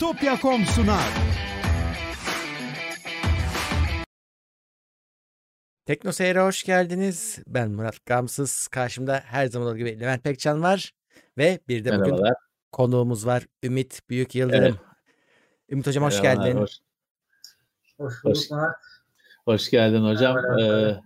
Bitopya.com 0.00 0.64
sunar. 0.66 1.08
Tekno 5.86 6.12
Seyir'e 6.12 6.40
hoş 6.40 6.64
geldiniz. 6.64 7.38
Ben 7.46 7.70
Murat 7.70 8.06
Gamsız. 8.06 8.68
Karşımda 8.68 9.20
her 9.24 9.46
zaman 9.46 9.68
olduğu 9.68 9.76
gibi 9.76 10.00
Levent 10.00 10.24
Pekcan 10.24 10.62
var. 10.62 10.92
Ve 11.38 11.60
bir 11.68 11.84
de 11.84 11.98
bugün 11.98 12.24
konuğumuz 12.72 13.26
var. 13.26 13.46
Ümit 13.62 14.00
Büyük 14.10 14.34
Yıldırım. 14.34 14.62
Evet. 14.64 14.74
Ümit 15.70 15.86
Hocam 15.86 16.04
hoş 16.04 16.22
Merhabalar, 16.22 16.46
geldin. 16.46 16.60
Hoş, 16.60 16.70
Hoş 17.98 18.24
bulduk 18.24 18.36
Hoş- 18.36 18.50
Murat. 18.50 18.76
hoş 19.44 19.70
geldin 19.70 20.04
hocam. 20.04 20.34
Merhabalar. 20.34 20.90
Ee, 20.90 21.00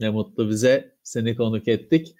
ne 0.00 0.10
mutlu 0.10 0.48
bize 0.48 0.96
seni 1.02 1.36
konuk 1.36 1.68
ettik. 1.68 2.16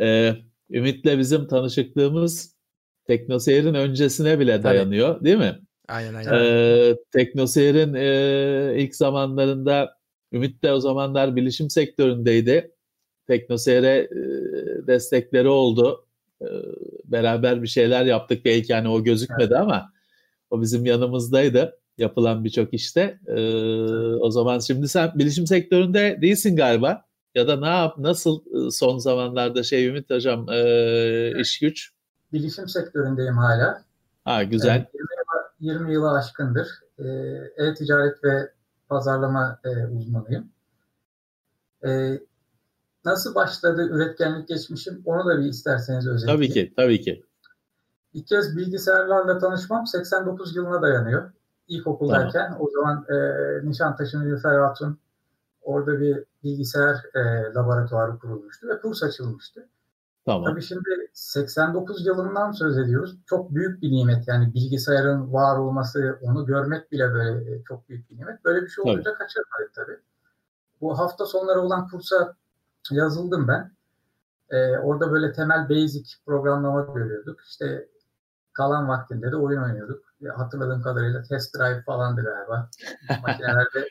Ee, 0.00 0.36
Ümit'le 0.70 1.18
bizim 1.18 1.46
tanışıklığımız 1.48 2.61
Teknoseyir'in 3.06 3.74
öncesine 3.74 4.38
bile 4.40 4.62
dayanıyor 4.62 5.24
değil 5.24 5.36
mi? 5.36 5.58
Aynen 5.88 6.14
aynen. 6.14 6.32
Ee, 6.32 6.96
Teknoseyir'in 7.12 7.94
e, 7.94 8.82
ilk 8.82 8.96
zamanlarında 8.96 9.96
Ümit 10.32 10.62
de 10.62 10.72
o 10.72 10.80
zamanlar 10.80 11.36
bilişim 11.36 11.70
sektöründeydi. 11.70 12.70
Teknoseyir'e 13.26 13.96
e, 13.98 14.86
destekleri 14.86 15.48
oldu. 15.48 16.06
E, 16.42 16.46
beraber 17.04 17.62
bir 17.62 17.68
şeyler 17.68 18.04
yaptık. 18.04 18.44
Belki 18.44 18.74
hani 18.74 18.88
o 18.88 19.04
gözükmedi 19.04 19.56
ama 19.56 19.92
o 20.50 20.62
bizim 20.62 20.86
yanımızdaydı 20.86 21.78
yapılan 21.98 22.44
birçok 22.44 22.74
işte. 22.74 23.18
E, 23.26 23.40
o 24.20 24.30
zaman 24.30 24.58
şimdi 24.58 24.88
sen 24.88 25.12
bilişim 25.14 25.46
sektöründe 25.46 26.18
değilsin 26.22 26.56
galiba. 26.56 27.04
Ya 27.34 27.48
da 27.48 27.60
ne 27.60 27.66
yap, 27.66 27.98
nasıl 27.98 28.40
e, 28.40 28.70
son 28.70 28.98
zamanlarda 28.98 29.62
şey 29.62 29.86
Ümit 29.86 30.10
hocam 30.10 30.46
e, 30.50 31.40
iş 31.40 31.58
güç? 31.58 31.90
Bilişim 32.32 32.68
sektöründeyim 32.68 33.36
hala. 33.36 33.82
Ha 34.24 34.42
güzel. 34.42 34.76
Evet, 34.76 34.94
20, 34.94 35.08
yıla, 35.18 35.52
20 35.60 35.92
yılı 35.92 36.10
aşkındır. 36.10 36.68
Ee, 36.98 37.04
E-ticaret 37.56 38.24
ve 38.24 38.52
pazarlama 38.88 39.60
e, 39.64 39.86
uzmanıyım. 39.86 40.48
Ee, 41.84 42.20
nasıl 43.04 43.34
başladı 43.34 43.88
üretkenlik 43.90 44.48
geçmişim 44.48 45.02
onu 45.04 45.26
da 45.28 45.38
bir 45.38 45.44
isterseniz 45.44 46.08
özetleyeyim. 46.08 46.52
Tabii 46.52 46.54
ki, 46.54 46.72
tabii 46.76 47.00
ki. 47.00 47.24
İlk 48.14 48.26
kez 48.26 48.56
bilgisayarlarla 48.56 49.38
tanışmam 49.38 49.86
89 49.86 50.56
yılına 50.56 50.82
dayanıyor. 50.82 51.32
İlkokuldayken 51.68 52.56
o 52.58 52.70
zaman 52.70 53.06
e, 53.08 53.16
Nişantaşı 53.68 54.20
Nilüfer 54.20 54.58
Hatun 54.58 54.98
orada 55.62 56.00
bir 56.00 56.24
bilgisayar 56.44 56.96
e, 57.14 57.52
laboratuvarı 57.54 58.18
kurulmuştu 58.18 58.68
ve 58.68 58.80
kurs 58.80 59.02
açılmıştı. 59.02 59.68
Tamam. 60.26 60.44
Tabii 60.44 60.62
şimdi 60.62 61.10
89 61.12 62.06
yılından 62.06 62.52
söz 62.52 62.78
ediyoruz. 62.78 63.16
Çok 63.26 63.54
büyük 63.54 63.82
bir 63.82 63.90
nimet 63.90 64.28
yani 64.28 64.54
bilgisayarın 64.54 65.32
var 65.32 65.58
olması, 65.58 66.18
onu 66.22 66.46
görmek 66.46 66.92
bile 66.92 67.12
böyle 67.12 67.54
e, 67.54 67.62
çok 67.64 67.88
büyük 67.88 68.10
bir 68.10 68.18
nimet. 68.18 68.44
Böyle 68.44 68.62
bir 68.62 68.68
şey 68.68 68.84
Tabii. 68.84 68.94
olunca 68.94 69.14
kaçırmadık 69.14 69.74
tabii. 69.74 69.98
Bu 70.80 70.98
hafta 70.98 71.26
sonları 71.26 71.60
olan 71.60 71.88
kursa 71.88 72.36
yazıldım 72.90 73.48
ben. 73.48 73.72
Ee, 74.50 74.78
orada 74.78 75.12
böyle 75.12 75.32
temel 75.32 75.68
basic 75.68 76.10
programlama 76.26 76.94
görüyorduk. 76.94 77.40
İşte 77.40 77.88
kalan 78.52 78.88
vaktinde 78.88 79.32
de 79.32 79.36
oyun 79.36 79.62
oynuyorduk. 79.62 80.04
Ya 80.20 80.38
Hatırladığım 80.38 80.82
kadarıyla 80.82 81.22
test 81.22 81.54
drive 81.54 81.82
falandı 81.82 82.22
galiba. 82.22 82.70
Makinelerde 83.22 83.88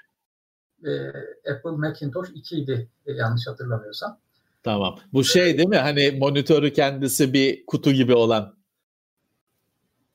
e, 0.85 1.09
Apple 1.51 1.71
Macintosh 1.71 2.29
2 2.29 2.57
idi 2.57 2.89
e, 3.05 3.13
yanlış 3.13 3.47
hatırlamıyorsam. 3.47 4.19
Tamam. 4.63 4.99
Bu 5.13 5.23
şey 5.23 5.57
değil 5.57 5.69
mi? 5.69 5.77
Hani 5.77 6.11
monitörü 6.11 6.73
kendisi 6.73 7.33
bir 7.33 7.65
kutu 7.65 7.91
gibi 7.91 8.13
olan. 8.13 8.55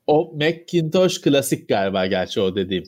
O 0.07 0.33
Macintosh 0.35 1.21
klasik 1.21 1.69
galiba 1.69 2.07
gerçi 2.07 2.41
o 2.41 2.55
dediğim. 2.57 2.85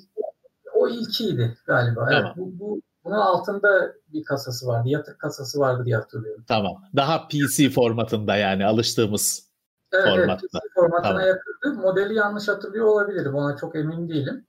O 0.74 0.88
ilkiydi 0.88 1.58
galiba. 1.66 2.06
Tamam. 2.10 2.22
Evet, 2.24 2.36
bu, 2.36 2.58
bu, 2.58 2.80
bunun 3.04 3.14
altında 3.14 3.94
bir 4.12 4.24
kasası 4.24 4.66
vardı. 4.66 4.88
Yatık 4.88 5.18
kasası 5.18 5.58
vardı 5.58 5.84
diye 5.84 5.96
hatırlıyorum. 5.96 6.44
Tamam. 6.48 6.82
Daha 6.96 7.28
PC 7.28 7.70
formatında 7.70 8.36
yani 8.36 8.66
alıştığımız. 8.66 9.48
Evet, 9.92 10.04
evet 10.08 10.18
Formatta. 10.18 10.46
PC 10.46 10.58
formatına 10.74 11.02
Tamam. 11.02 11.26
yakındı. 11.26 11.80
Modeli 11.82 12.14
yanlış 12.14 12.48
hatırlıyor 12.48 12.84
olabilirim. 12.84 13.34
Ona 13.34 13.56
çok 13.56 13.76
emin 13.76 14.08
değilim. 14.08 14.46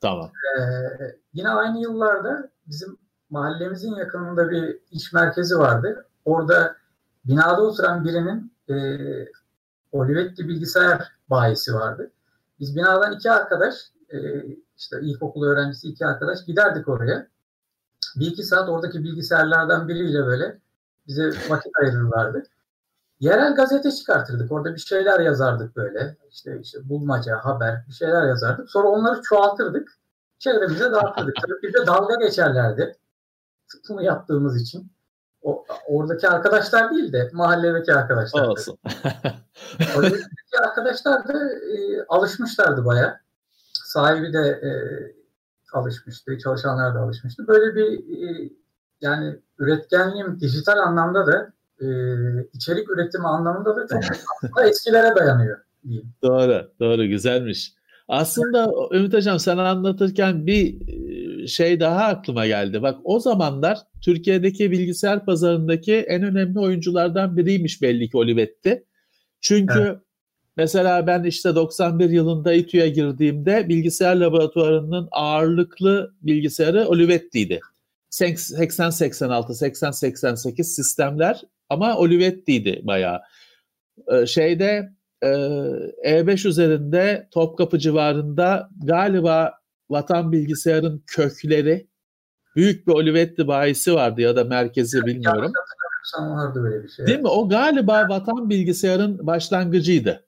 Tamam. 0.00 0.30
Ee, 0.58 0.62
yine 1.32 1.48
aynı 1.48 1.80
yıllarda 1.80 2.50
bizim 2.66 2.98
mahallemizin 3.30 3.94
yakınında 3.94 4.50
bir 4.50 4.78
iş 4.90 5.12
merkezi 5.12 5.58
vardı. 5.58 6.06
Orada 6.24 6.76
binada 7.24 7.62
oturan 7.62 8.04
birinin 8.04 8.52
e, 8.68 8.74
Olivetti 9.92 10.48
bilgisayar 10.48 11.12
bayisi 11.30 11.74
vardı. 11.74 12.10
Biz 12.60 12.76
binadan 12.76 13.12
iki 13.12 13.30
arkadaş, 13.30 13.74
e, 14.12 14.18
işte 14.76 15.00
ilkokul 15.02 15.46
öğrencisi 15.46 15.88
iki 15.88 16.06
arkadaş 16.06 16.44
giderdik 16.44 16.88
oraya. 16.88 17.26
Bir 18.16 18.26
iki 18.26 18.42
saat 18.42 18.68
oradaki 18.68 19.04
bilgisayarlardan 19.04 19.88
biriyle 19.88 20.26
böyle 20.26 20.58
bize 21.06 21.30
vakit 21.48 21.72
ayırırlardı. 21.82 22.42
Yerel 23.20 23.54
gazete 23.54 23.90
çıkartırdık. 23.90 24.52
Orada 24.52 24.74
bir 24.74 24.80
şeyler 24.80 25.20
yazardık 25.20 25.76
böyle. 25.76 26.16
İşte, 26.30 26.58
işte 26.62 26.88
bulmaca, 26.88 27.36
haber 27.36 27.84
bir 27.88 27.92
şeyler 27.92 28.26
yazardık. 28.26 28.70
Sonra 28.70 28.88
onları 28.88 29.22
çoğaltırdık. 29.22 29.98
Çevremize 30.38 30.92
dağıtırdık. 30.92 31.34
Tabii 31.42 31.62
bir 31.62 31.74
de 31.74 31.86
dalga 31.86 32.14
geçerlerdi. 32.14 32.96
Bunu 33.88 34.02
yaptığımız 34.02 34.62
için. 34.62 34.93
O, 35.44 35.64
oradaki 35.86 36.28
arkadaşlar 36.28 36.90
değil 36.90 37.12
de 37.12 37.30
mahalledeki 37.32 37.94
arkadaşlar. 37.94 38.48
Olsun. 38.48 38.78
Oradaki 39.96 40.24
arkadaşlar 40.62 41.28
da 41.28 41.52
e, 41.52 42.04
alışmışlardı 42.08 42.84
baya. 42.84 43.20
Sahibi 43.72 44.32
de 44.32 44.38
e, 44.38 44.70
alışmıştı, 45.72 46.38
çalışanlar 46.38 46.94
da 46.94 46.98
alışmıştı. 46.98 47.46
Böyle 47.48 47.74
bir 47.74 47.98
e, 48.28 48.50
yani 49.00 49.36
üretkenliğim 49.58 50.40
dijital 50.40 50.78
anlamda 50.78 51.26
da 51.26 51.52
e, 51.80 51.86
içerik 52.52 52.90
üretimi 52.90 53.26
anlamında 53.26 53.76
da 53.76 53.86
çok 53.86 54.02
aslında 54.44 54.68
eskilere 54.68 55.16
dayanıyor 55.16 55.58
diyeyim. 55.84 56.12
doğru. 56.22 56.70
Doğru. 56.80 57.04
Güzelmiş. 57.04 57.74
Aslında 58.08 58.70
Ümit 58.92 59.14
Hocam 59.14 59.38
sen 59.38 59.58
anlatırken 59.58 60.46
bir 60.46 60.88
e, 60.88 61.23
şey 61.48 61.80
daha 61.80 62.04
aklıma 62.04 62.46
geldi. 62.46 62.82
Bak 62.82 62.98
o 63.04 63.20
zamanlar 63.20 63.78
Türkiye'deki 64.04 64.70
bilgisayar 64.70 65.24
pazarındaki 65.24 65.94
en 65.94 66.22
önemli 66.22 66.58
oyunculardan 66.58 67.36
biriymiş 67.36 67.82
belli 67.82 68.10
ki 68.10 68.16
Olivetti. 68.16 68.84
Çünkü 69.40 70.00
mesela 70.56 71.06
ben 71.06 71.24
işte 71.24 71.54
91 71.54 72.10
yılında 72.10 72.52
İTÜ'ye 72.52 72.88
girdiğimde 72.88 73.68
bilgisayar 73.68 74.16
laboratuvarının 74.16 75.08
ağırlıklı 75.10 76.14
bilgisayarı 76.22 76.88
Olivetti'ydi. 76.88 77.60
80-86, 78.10 79.52
80-88 79.52 80.62
sistemler 80.64 81.40
ama 81.68 81.96
Olivetti'ydi 81.96 82.80
bayağı. 82.82 83.20
Ee, 84.12 84.26
şeyde 84.26 84.92
e, 85.22 85.26
E5 86.04 86.48
üzerinde 86.48 87.28
Topkapı 87.30 87.78
civarında 87.78 88.68
galiba 88.84 89.52
Vatan 89.90 90.32
Bilgisayar'ın 90.32 91.02
kökleri 91.06 91.88
büyük 92.56 92.86
bir 92.86 92.92
Olivetti 92.92 93.48
bayisi 93.48 93.94
vardı 93.94 94.20
ya 94.20 94.36
da 94.36 94.44
merkezi 94.44 95.06
bilmiyorum. 95.06 95.52
Vardı 96.18 96.62
böyle 96.62 96.84
bir 96.84 96.88
şey. 96.88 97.06
Değil 97.06 97.20
mi? 97.20 97.28
O 97.28 97.48
galiba 97.48 98.08
Vatan 98.08 98.50
Bilgisayar'ın 98.50 99.26
başlangıcıydı. 99.26 100.24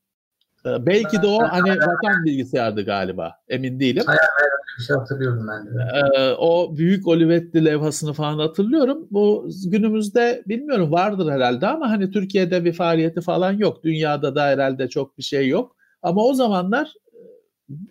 Ee, 0.67 0.87
Belki 0.87 1.23
de 1.23 1.27
o 1.27 1.43
hani 1.43 1.71
Vatan 1.71 2.25
Bilgisayar'dı 2.25 2.85
galiba. 2.85 3.33
Emin 3.49 3.81
değilim. 3.81 4.05
Bir 4.79 4.85
şey 4.85 4.97
hatırlıyorum 4.97 5.47
ben 5.49 5.67
de. 5.67 5.83
Ee, 5.95 6.35
o 6.39 6.77
büyük 6.77 7.09
Olivetti 7.09 7.65
levhasını 7.65 8.13
falan 8.13 8.39
hatırlıyorum. 8.39 9.09
Bu 9.11 9.49
günümüzde 9.67 10.43
bilmiyorum 10.47 10.93
vardır 10.93 11.33
herhalde 11.33 11.67
ama 11.67 11.91
hani 11.91 12.11
Türkiye'de 12.11 12.65
bir 12.65 12.73
faaliyeti 12.73 13.21
falan 13.21 13.53
yok. 13.53 13.85
Dünyada 13.85 14.35
da 14.35 14.45
herhalde 14.45 14.89
çok 14.89 15.19
bir 15.19 15.23
şey 15.23 15.49
yok. 15.49 15.77
Ama 16.03 16.25
o 16.25 16.35
zamanlar 16.35 16.93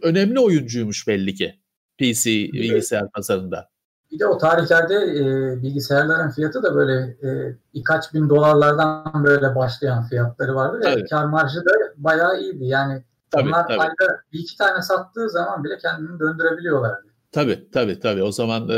önemli 0.02 0.40
oyuncuymuş 0.40 1.08
belli 1.08 1.34
ki 1.34 1.60
PC 1.98 2.30
bilgisayar 2.54 3.12
pazarında. 3.12 3.70
Bir 4.12 4.20
de 4.20 4.26
o 4.26 4.38
tarihlerde 4.38 4.96
e, 4.96 5.24
bilgisayarların 5.64 6.30
fiyatı 6.30 6.64
da 6.64 6.76
böyle 6.76 6.94
e, 7.24 7.58
birkaç 7.74 8.14
bin 8.14 8.30
dolarlardan 8.30 9.24
böyle 9.24 9.56
başlayan 9.56 10.08
fiyatları 10.08 10.56
vardı 10.56 10.80
ve 10.86 11.06
kar 11.06 11.26
marjı 11.26 11.66
da 11.66 11.72
bayağı 11.98 12.42
iyiydi. 12.42 12.66
Yani 12.66 13.04
Tabii 13.32 13.50
onlar 13.50 13.68
tabii. 13.68 13.80
ayda 13.80 14.20
bir 14.34 14.40
iki 14.40 14.58
tane 14.58 14.82
sattığı 14.82 15.30
zaman 15.30 15.64
bile 15.64 15.78
kendini 15.78 16.20
döndürebiliyorlardı. 16.20 17.08
Tabii 17.32 17.72
tabii 17.72 18.00
tabii. 18.00 18.24
O 18.24 18.32
zaman 18.32 18.70
e, 18.70 18.76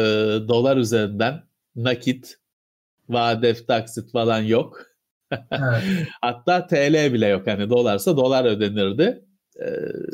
dolar 0.47 0.77
üzerinden 0.77 1.43
nakit, 1.75 2.37
vade, 3.09 3.65
taksit 3.65 4.11
falan 4.11 4.39
yok. 4.39 4.81
Evet, 5.31 5.83
Hatta 6.21 6.67
TL 6.67 7.13
bile 7.13 7.27
yok. 7.27 7.47
Hani 7.47 7.69
dolarsa 7.69 8.17
dolar 8.17 8.45
ödenirdi. 8.45 9.26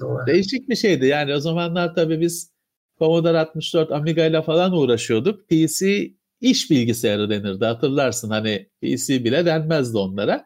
Doğru. 0.02 0.28
değişik 0.28 0.70
bir 0.70 0.76
şeydi. 0.76 1.06
Yani 1.06 1.36
o 1.36 1.40
zamanlar 1.40 1.96
tabii 1.96 2.22
biz 2.22 2.52
Commodore 3.00 3.40
64 3.40 3.92
Amiga 3.92 4.26
ile 4.26 4.42
falan 4.42 4.74
uğraşıyorduk. 4.74 5.50
PC 5.50 6.12
iş 6.42 6.72
bilgisayarı 6.72 7.30
denirdi 7.30 7.66
hatırlarsın. 7.66 8.30
Hani 8.30 8.70
PC 8.82 9.24
bile 9.24 9.46
denmezdi 9.46 9.98
onlara. 9.98 10.46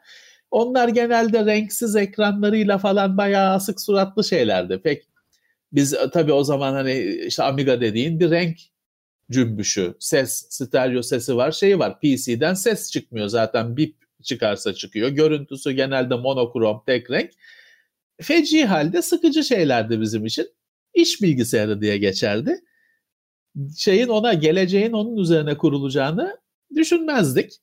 Onlar 0.51 0.87
genelde 0.87 1.45
renksiz 1.45 1.95
ekranlarıyla 1.95 2.77
falan 2.77 3.17
bayağı 3.17 3.53
asık 3.53 3.81
suratlı 3.81 4.23
şeylerdi. 4.23 4.81
Pek 4.83 5.03
Biz 5.71 5.93
e, 5.93 6.09
tabii 6.13 6.33
o 6.33 6.43
zaman 6.43 6.73
hani 6.73 6.93
işte 7.27 7.43
Amiga 7.43 7.81
dediğin 7.81 8.19
bir 8.19 8.31
renk 8.31 8.57
cümbüşü, 9.31 9.95
ses, 9.99 10.47
stereo 10.49 11.01
sesi 11.01 11.35
var, 11.35 11.51
şeyi 11.51 11.79
var. 11.79 11.99
PC'den 11.99 12.53
ses 12.53 12.91
çıkmıyor 12.91 13.27
zaten 13.27 13.77
bip 13.77 13.95
çıkarsa 14.23 14.73
çıkıyor. 14.73 15.09
Görüntüsü 15.09 15.71
genelde 15.71 16.15
monokrom, 16.15 16.83
tek 16.85 17.11
renk. 17.11 17.31
Feci 18.21 18.65
halde 18.65 19.01
sıkıcı 19.01 19.43
şeylerdi 19.43 20.01
bizim 20.01 20.25
için. 20.25 20.47
İş 20.93 21.21
bilgisayarı 21.21 21.81
diye 21.81 21.97
geçerdi. 21.97 22.59
Şeyin 23.77 24.07
ona, 24.07 24.33
geleceğin 24.33 24.91
onun 24.91 25.17
üzerine 25.17 25.57
kurulacağını 25.57 26.37
düşünmezdik. 26.75 27.61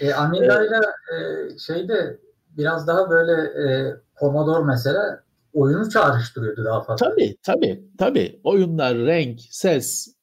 E, 0.00 0.12
Amiga 0.12 0.64
ile 0.64 0.76
e, 1.12 1.58
şeyde 1.58 2.18
biraz 2.56 2.86
daha 2.86 3.10
böyle 3.10 3.32
e, 3.32 3.96
Commodore 4.20 4.64
mesela 4.64 5.24
oyunu 5.52 5.90
çağrıştırıyordu 5.90 6.64
daha 6.64 6.82
fazla. 6.82 7.10
Tabii 7.10 7.36
tabii 7.42 7.84
tabii. 7.98 8.40
Oyunlar, 8.44 8.96
renk, 8.96 9.40
ses 9.50 10.16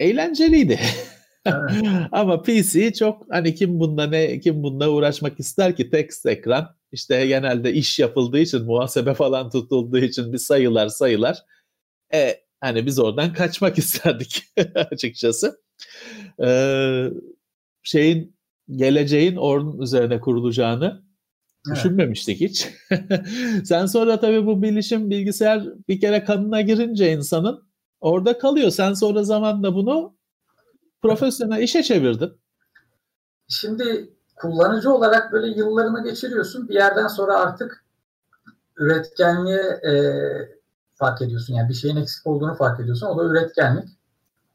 eğlenceliydi. 0.00 0.80
Ama 2.12 2.42
PC 2.42 2.92
çok 2.92 3.26
hani 3.30 3.54
kim 3.54 3.80
bunda 3.80 4.06
ne 4.06 4.40
kim 4.40 4.62
bunda 4.62 4.90
uğraşmak 4.90 5.40
ister 5.40 5.76
ki 5.76 5.90
tekst 5.90 6.26
ekran 6.26 6.76
işte 6.92 7.26
genelde 7.26 7.72
iş 7.72 7.98
yapıldığı 7.98 8.38
için 8.38 8.64
muhasebe 8.64 9.14
falan 9.14 9.50
tutulduğu 9.50 9.98
için 9.98 10.32
bir 10.32 10.38
sayılar 10.38 10.88
sayılar 10.88 11.38
e 12.14 12.34
hani 12.60 12.86
biz 12.86 12.98
oradan 12.98 13.32
kaçmak 13.32 13.78
isterdik 13.78 14.42
açıkçası. 14.74 15.60
Ee, 16.44 17.06
şeyin 17.82 18.36
geleceğin 18.70 19.36
onun 19.36 19.80
üzerine 19.80 20.20
kurulacağını 20.20 21.02
evet. 21.66 21.76
düşünmemiştik 21.76 22.40
hiç. 22.40 22.68
Sen 23.64 23.86
sonra 23.86 24.20
tabii 24.20 24.46
bu 24.46 24.62
bilişim 24.62 25.10
bilgisayar 25.10 25.64
bir 25.88 26.00
kere 26.00 26.24
kanına 26.24 26.60
girince 26.60 27.12
insanın 27.12 27.68
orada 28.00 28.38
kalıyor. 28.38 28.70
Sen 28.70 28.92
sonra 28.92 29.24
zamanla 29.24 29.74
bunu 29.74 30.17
profesyonel 31.02 31.62
işe 31.62 31.82
çevirdin. 31.82 32.32
Şimdi 33.48 34.10
kullanıcı 34.36 34.92
olarak 34.92 35.32
böyle 35.32 35.46
yıllarını 35.46 36.04
geçiriyorsun. 36.04 36.68
Bir 36.68 36.74
yerden 36.74 37.06
sonra 37.06 37.36
artık 37.36 37.84
üretkenliğe 38.76 39.60
e, 39.60 39.92
fark 40.94 41.22
ediyorsun. 41.22 41.54
Yani 41.54 41.68
bir 41.68 41.74
şeyin 41.74 41.96
eksik 41.96 42.26
olduğunu 42.26 42.54
fark 42.54 42.80
ediyorsun. 42.80 43.06
O 43.06 43.18
da 43.18 43.24
üretkenlik. 43.24 43.88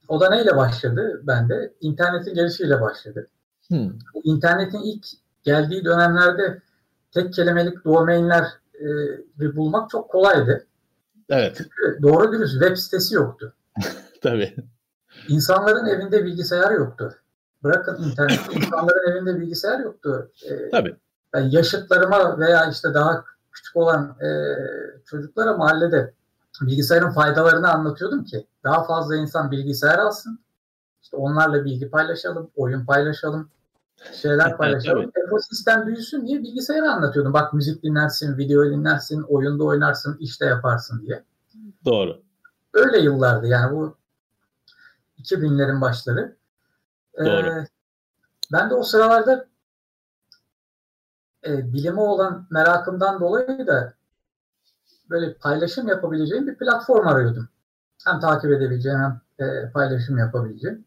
O 0.08 0.20
da 0.20 0.30
neyle 0.30 0.56
başladı 0.56 1.22
bende? 1.24 1.74
İnternetin 1.82 2.34
gelişiyle 2.34 2.82
başladı. 2.82 3.28
Hmm. 3.68 3.92
İnternetin 4.24 4.82
ilk 4.84 5.06
geldiği 5.44 5.86
dönemlerde 5.86 6.62
tek 7.12 7.34
kelimelik 7.34 7.86
domainler 7.86 8.46
e, 9.40 9.56
bulmak 9.56 9.90
çok 9.90 10.10
kolaydı. 10.10 10.68
Evet. 11.30 11.56
Çünkü 11.58 12.02
doğru 12.02 12.32
dürüst 12.32 12.54
web 12.54 12.78
sitesi 12.78 13.16
yoktu. 13.16 13.54
Tabii. 14.22 14.56
İnsanların 15.28 15.86
evinde 15.86 16.26
bilgisayar 16.26 16.72
yoktu. 16.72 17.14
Bırakın 17.64 18.04
internet, 18.04 18.40
insanların 18.56 19.12
evinde 19.12 19.40
bilgisayar 19.40 19.80
yoktu. 19.80 20.32
Ee, 20.50 20.70
Tabii. 20.70 20.96
Ben 21.34 21.42
yaşıtlarıma 21.42 22.40
veya 22.40 22.70
işte 22.70 22.94
daha 22.94 23.24
küçük 23.52 23.76
olan 23.76 24.16
e, 24.22 24.28
çocuklara 25.06 25.58
mahallede 25.58 26.14
bilgisayarın 26.62 27.12
faydalarını 27.12 27.72
anlatıyordum 27.72 28.24
ki 28.24 28.48
daha 28.64 28.84
fazla 28.84 29.16
insan 29.16 29.52
bilgisayar 29.52 30.00
alsın. 30.00 30.40
İşte 31.02 31.18
onlarla 31.18 31.66
bilgi 31.66 31.90
paylaşalım, 31.90 32.50
oyun 32.56 32.86
paylaşalım, 32.86 33.50
şeyler 34.22 34.58
paylaşalım. 34.58 35.12
Ekosistem 35.28 35.88
büyüsün 35.88 36.28
diye 36.28 36.40
bilgisayarı 36.40 36.92
anlatıyordum. 36.92 37.34
Bak 37.34 37.54
müzik 37.54 37.84
dinlersin, 37.84 38.38
video 38.38 38.66
dinlersin, 38.66 39.22
oyunda 39.22 39.64
oynarsın, 39.64 40.18
işte 40.20 40.46
yaparsın 40.46 41.02
diye. 41.02 41.24
Doğru. 41.86 42.22
Öyle 42.74 43.00
yıllardı 43.00 43.48
yani 43.48 43.76
bu 43.76 43.96
2000'lerin 45.24 45.82
başları. 45.82 46.36
Ee, 47.14 47.26
Doğru. 47.26 47.48
Ee, 47.48 47.68
ben 48.52 48.70
de 48.70 48.74
o 48.74 48.84
sıralarda 48.84 49.48
e, 51.46 51.74
bilime 51.74 52.02
olan 52.02 52.48
merakımdan 52.50 53.20
dolayı 53.20 53.68
da 53.68 53.94
böyle 55.10 55.34
paylaşım 55.34 55.88
yapabileceğim 55.88 56.48
bir 56.48 56.56
platform 56.56 57.08
arıyordum. 57.08 57.50
Hem 58.06 58.20
takip 58.20 58.52
edebileceğim 58.52 59.00
hem 59.00 59.22
e, 59.48 59.72
paylaşım 59.72 60.18
yapabileceğim. 60.18 60.86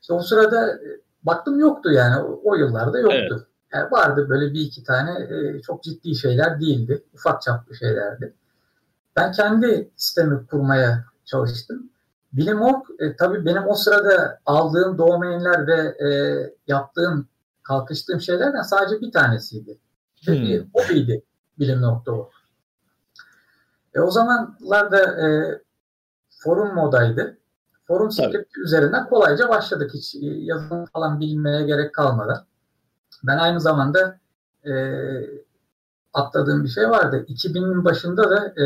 İşte 0.00 0.12
o 0.12 0.20
sırada 0.20 0.72
e, 0.72 1.00
baktım 1.22 1.58
yoktu 1.58 1.92
yani 1.92 2.22
o, 2.22 2.40
o 2.44 2.54
yıllarda 2.54 2.98
yoktu. 2.98 3.16
Evet. 3.30 3.46
Yani 3.72 3.90
vardı 3.90 4.28
böyle 4.28 4.52
bir 4.52 4.60
iki 4.60 4.84
tane 4.84 5.20
e, 5.20 5.62
çok 5.62 5.82
ciddi 5.82 6.14
şeyler 6.14 6.60
değildi. 6.60 7.04
Ufak 7.14 7.42
çaplı 7.42 7.76
şeylerdi. 7.76 8.34
Ben 9.16 9.32
kendi 9.32 9.90
sistemi 9.96 10.46
kurmaya 10.46 11.04
çalıştım. 11.24 11.90
Bilimorg 12.32 12.82
e, 12.98 13.16
tabii 13.16 13.44
benim 13.44 13.68
o 13.68 13.74
sırada 13.74 14.40
aldığım 14.46 14.98
domainler 14.98 15.66
ve 15.66 16.06
e, 16.06 16.08
yaptığım, 16.66 17.28
kalkıştığım 17.62 18.20
şeylerden 18.20 18.62
sadece 18.62 19.00
bir 19.00 19.12
tanesiydi. 19.12 19.78
Hmm. 20.24 20.34
Bir 20.34 20.64
hobiydi 20.74 21.22
bilim.org. 21.58 22.28
E, 23.94 24.00
o 24.00 24.10
zamanlarda 24.10 25.26
e, 25.26 25.28
forum 26.42 26.74
modaydı. 26.74 27.38
Forum 27.86 28.10
script 28.10 28.58
üzerinden 28.58 29.08
kolayca 29.08 29.48
başladık. 29.48 29.90
Hiç 29.94 30.14
e, 30.14 30.18
yazılım 30.26 30.86
falan 30.86 31.20
bilmeye 31.20 31.62
gerek 31.62 31.94
kalmadan. 31.94 32.46
Ben 33.24 33.38
aynı 33.38 33.60
zamanda 33.60 34.18
e, 34.64 34.72
atladığım 36.16 36.64
bir 36.64 36.68
şey 36.68 36.90
vardı. 36.90 37.24
2000'in 37.28 37.84
başında 37.84 38.30
da 38.30 38.62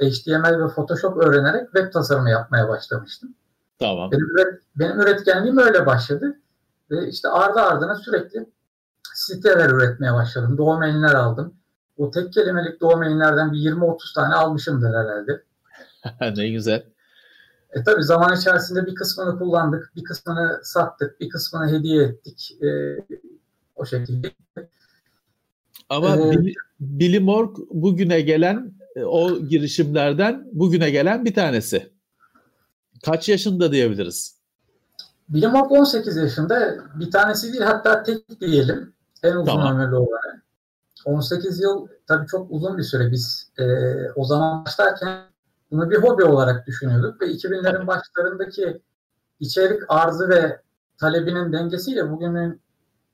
e, 0.00 0.10
HTML 0.10 0.64
ve 0.64 0.68
Photoshop 0.68 1.16
öğrenerek 1.16 1.64
web 1.64 1.92
tasarımı 1.92 2.30
yapmaya 2.30 2.68
başlamıştım. 2.68 3.34
Tamam. 3.78 4.10
Benim, 4.10 4.60
benim 4.76 5.00
üretkenliğim 5.00 5.58
öyle 5.58 5.86
başladı. 5.86 6.36
Ve 6.90 7.08
işte 7.08 7.28
ardı 7.28 7.60
ardına 7.60 7.94
sürekli 7.94 8.46
siteler 9.14 9.70
üretmeye 9.70 10.12
başladım. 10.12 10.58
Domainler 10.58 11.14
aldım. 11.14 11.54
O 11.98 12.10
tek 12.10 12.32
kelimelik 12.32 12.80
domainlerden 12.80 13.52
bir 13.52 13.58
20-30 13.58 14.14
tane 14.14 14.34
almışımdır 14.34 14.94
herhalde. 14.94 15.42
ne 16.36 16.48
güzel. 16.48 16.84
E 17.72 17.84
tabii 17.84 18.02
zaman 18.02 18.36
içerisinde 18.36 18.86
bir 18.86 18.94
kısmını 18.94 19.38
kullandık, 19.38 19.92
bir 19.96 20.04
kısmını 20.04 20.60
sattık, 20.62 21.20
bir 21.20 21.28
kısmını 21.28 21.68
hediye 21.68 22.04
ettik. 22.04 22.58
E, 22.62 22.98
o 23.76 23.86
şekilde. 23.86 24.30
Ama 25.88 26.16
ee, 26.16 26.54
Billy 26.80 27.18
Morg 27.18 27.56
bugüne 27.70 28.20
gelen 28.20 28.72
e, 28.96 29.04
o 29.04 29.38
girişimlerden 29.38 30.48
bugüne 30.52 30.90
gelen 30.90 31.24
bir 31.24 31.34
tanesi. 31.34 31.90
Kaç 33.04 33.28
yaşında 33.28 33.72
diyebiliriz? 33.72 34.40
Billy 35.28 35.46
Morg 35.46 35.72
18 35.72 36.16
yaşında. 36.16 36.76
Bir 36.94 37.10
tanesi 37.10 37.52
değil 37.52 37.64
hatta 37.64 38.02
tek 38.02 38.40
diyelim. 38.40 38.92
En 39.22 39.32
uzun 39.32 39.44
tamam. 39.44 39.80
ömürlü 39.80 39.96
olarak. 39.96 40.42
18 41.04 41.60
yıl 41.60 41.88
tabii 42.06 42.26
çok 42.26 42.50
uzun 42.50 42.78
bir 42.78 42.82
süre. 42.82 43.10
Biz 43.10 43.52
e, 43.58 43.64
o 44.16 44.24
zaman 44.24 44.64
başlarken 44.64 45.20
bunu 45.70 45.90
bir 45.90 45.96
hobi 45.96 46.24
olarak 46.24 46.66
düşünüyorduk 46.66 47.20
ve 47.20 47.26
2000'lerin 47.26 47.86
başlarındaki 47.86 48.82
içerik 49.40 49.82
arzı 49.88 50.28
ve 50.28 50.60
talebinin 50.98 51.52
dengesiyle 51.52 52.10
bugünün 52.10 52.60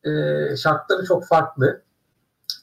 e, 0.05 0.11
şartları 0.57 1.05
çok 1.05 1.27
farklı. 1.27 1.83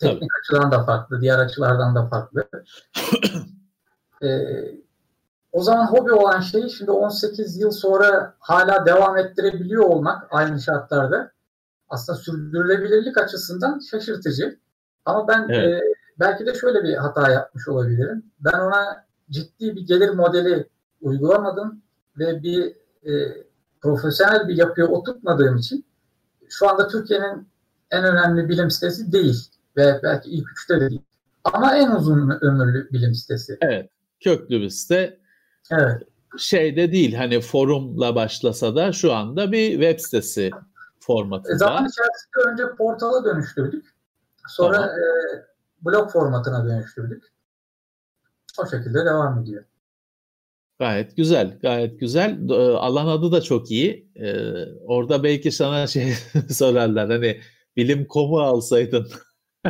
Teknik 0.03 0.31
Tabii. 0.31 0.57
açıdan 0.60 0.72
da 0.72 0.83
farklı, 0.83 1.22
diğer 1.22 1.39
açılardan 1.39 1.95
da 1.95 2.07
farklı. 2.07 2.50
ee, 4.24 4.83
o 5.51 5.63
zaman 5.63 5.88
hobi 5.88 6.12
olan 6.12 6.39
şeyi 6.39 6.69
şimdi 6.69 6.91
18 6.91 7.57
yıl 7.57 7.72
sonra 7.72 8.36
hala 8.39 8.86
devam 8.86 9.17
ettirebiliyor 9.17 9.83
olmak 9.83 10.27
aynı 10.31 10.60
şartlarda 10.60 11.31
aslında 11.89 12.19
sürdürülebilirlik 12.19 13.17
açısından 13.17 13.79
şaşırtıcı. 13.79 14.60
Ama 15.05 15.27
ben 15.27 15.48
evet. 15.50 15.81
e, 15.81 15.81
belki 16.19 16.45
de 16.45 16.53
şöyle 16.53 16.83
bir 16.83 16.95
hata 16.95 17.31
yapmış 17.31 17.67
olabilirim. 17.67 18.24
Ben 18.39 18.60
ona 18.60 19.05
ciddi 19.29 19.75
bir 19.75 19.81
gelir 19.81 20.10
modeli 20.10 20.69
uygulamadım 21.01 21.81
ve 22.17 22.43
bir 22.43 22.75
e, 23.05 23.43
profesyonel 23.81 24.48
bir 24.48 24.57
yapıya 24.57 24.88
oturtmadığım 24.88 25.57
için 25.57 25.86
şu 26.50 26.69
anda 26.69 26.88
Türkiye'nin 26.88 27.48
en 27.91 28.03
önemli 28.03 28.50
bilim 28.50 28.72
sitesi 28.72 29.12
değil 29.12 29.52
ve 29.77 30.00
belki 30.03 30.30
ilk 30.30 30.51
üçte 30.51 30.82
de 30.82 30.89
değil. 30.89 31.01
Ama 31.44 31.75
en 31.75 31.92
uzun 31.92 32.30
ömürlü 32.42 32.89
bilim 32.92 33.15
sitesi. 33.15 33.58
Evet. 33.62 33.89
Köklü 34.20 34.62
bir 34.62 34.70
site. 34.70 35.20
Evet. 35.72 36.01
Şeyde 36.38 36.92
değil 36.92 37.13
hani 37.13 37.42
forumla 37.42 38.15
başlasa 38.15 38.75
da 38.75 38.92
şu 38.92 39.13
anda 39.13 39.51
bir 39.51 39.72
web 39.72 40.00
sitesi 40.00 40.51
formatında. 41.00 41.58
Zaman 41.58 41.88
içerisinde 41.88 42.51
önce 42.51 42.75
portala 42.75 43.25
dönüştürdük. 43.25 43.86
Sonra 44.48 44.74
tamam. 44.75 44.89
e, 44.89 45.86
blog 45.86 46.12
formatına 46.12 46.65
dönüştürdük. 46.65 47.24
O 48.60 48.68
şekilde 48.68 49.06
devam 49.06 49.39
ediyor. 49.42 49.63
Gayet 50.80 51.18
güzel, 51.18 51.60
gayet 51.62 52.00
güzel. 52.00 52.39
Alan 52.77 53.08
adı 53.08 53.32
da 53.32 53.42
çok 53.42 53.72
iyi. 53.72 54.12
Ee, 54.15 54.65
orada 54.86 55.24
belki 55.24 55.51
sana 55.51 55.88
şey 55.88 56.13
sorarlar 56.50 57.10
hani 57.10 57.42
bilim 57.75 58.08
komu 58.08 58.39
alsaydın 58.39 59.08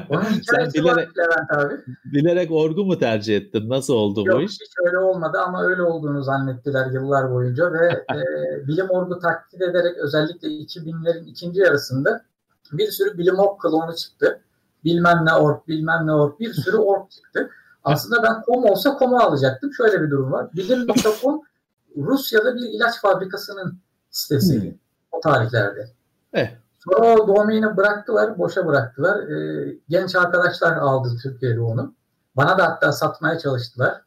Onun 0.09 0.23
Sen 0.23 0.73
bilerek, 0.73 1.17
Levent 1.17 1.51
abi. 1.51 1.81
bilerek 2.05 2.51
orgu 2.51 2.85
mu 2.85 2.99
tercih 2.99 3.37
ettin? 3.37 3.69
Nasıl 3.69 3.93
oldu 3.93 4.23
Yok, 4.27 4.37
bu 4.37 4.41
iş? 4.41 4.51
hiç 4.51 4.71
öyle 4.85 4.97
olmadı 4.97 5.37
ama 5.45 5.63
öyle 5.63 5.81
olduğunu 5.81 6.23
zannettiler 6.23 6.91
yıllar 6.91 7.31
boyunca 7.31 7.73
ve 7.73 7.87
e, 8.15 8.67
bilim 8.67 8.89
orgu 8.89 9.19
taklit 9.19 9.61
ederek 9.61 9.97
özellikle 9.97 10.47
2000'lerin 10.47 11.25
ikinci 11.25 11.59
yarısında 11.59 12.25
bir 12.71 12.91
sürü 12.91 13.17
bilim 13.17 13.39
org 13.39 13.61
klonu 13.61 13.95
çıktı. 13.95 14.41
Bilmem 14.83 15.25
ne 15.25 15.33
org, 15.33 15.67
bilmem 15.67 16.07
ne 16.07 16.13
org, 16.13 16.39
bir 16.39 16.53
sürü 16.53 16.77
org 16.91 17.09
çıktı. 17.11 17.49
Aslında 17.83 18.23
ben 18.23 18.41
kom 18.41 18.63
olsa 18.63 18.97
komu 18.97 19.17
alacaktım. 19.17 19.73
Şöyle 19.73 20.01
bir 20.01 20.11
durum 20.11 20.31
var. 20.31 20.47
Bilim.com 20.53 21.41
Rusya'da 21.97 22.55
bir 22.55 22.69
ilaç 22.69 23.01
fabrikasının 23.01 23.79
sitesiydi 24.09 24.69
hmm. 24.69 24.77
o 25.11 25.19
tarihlerde. 25.19 25.89
Eh. 26.33 26.62
Sonra 26.83 27.13
o 27.13 27.27
domaini 27.27 27.77
bıraktılar, 27.77 28.37
boşa 28.37 28.67
bıraktılar. 28.67 29.29
Ee, 29.29 29.77
genç 29.89 30.15
arkadaşlar 30.15 30.77
aldı 30.77 31.09
Türkiye'de 31.23 31.59
onu. 31.59 31.93
Bana 32.35 32.57
da 32.57 32.65
hatta 32.65 32.91
satmaya 32.91 33.39
çalıştılar. 33.39 34.01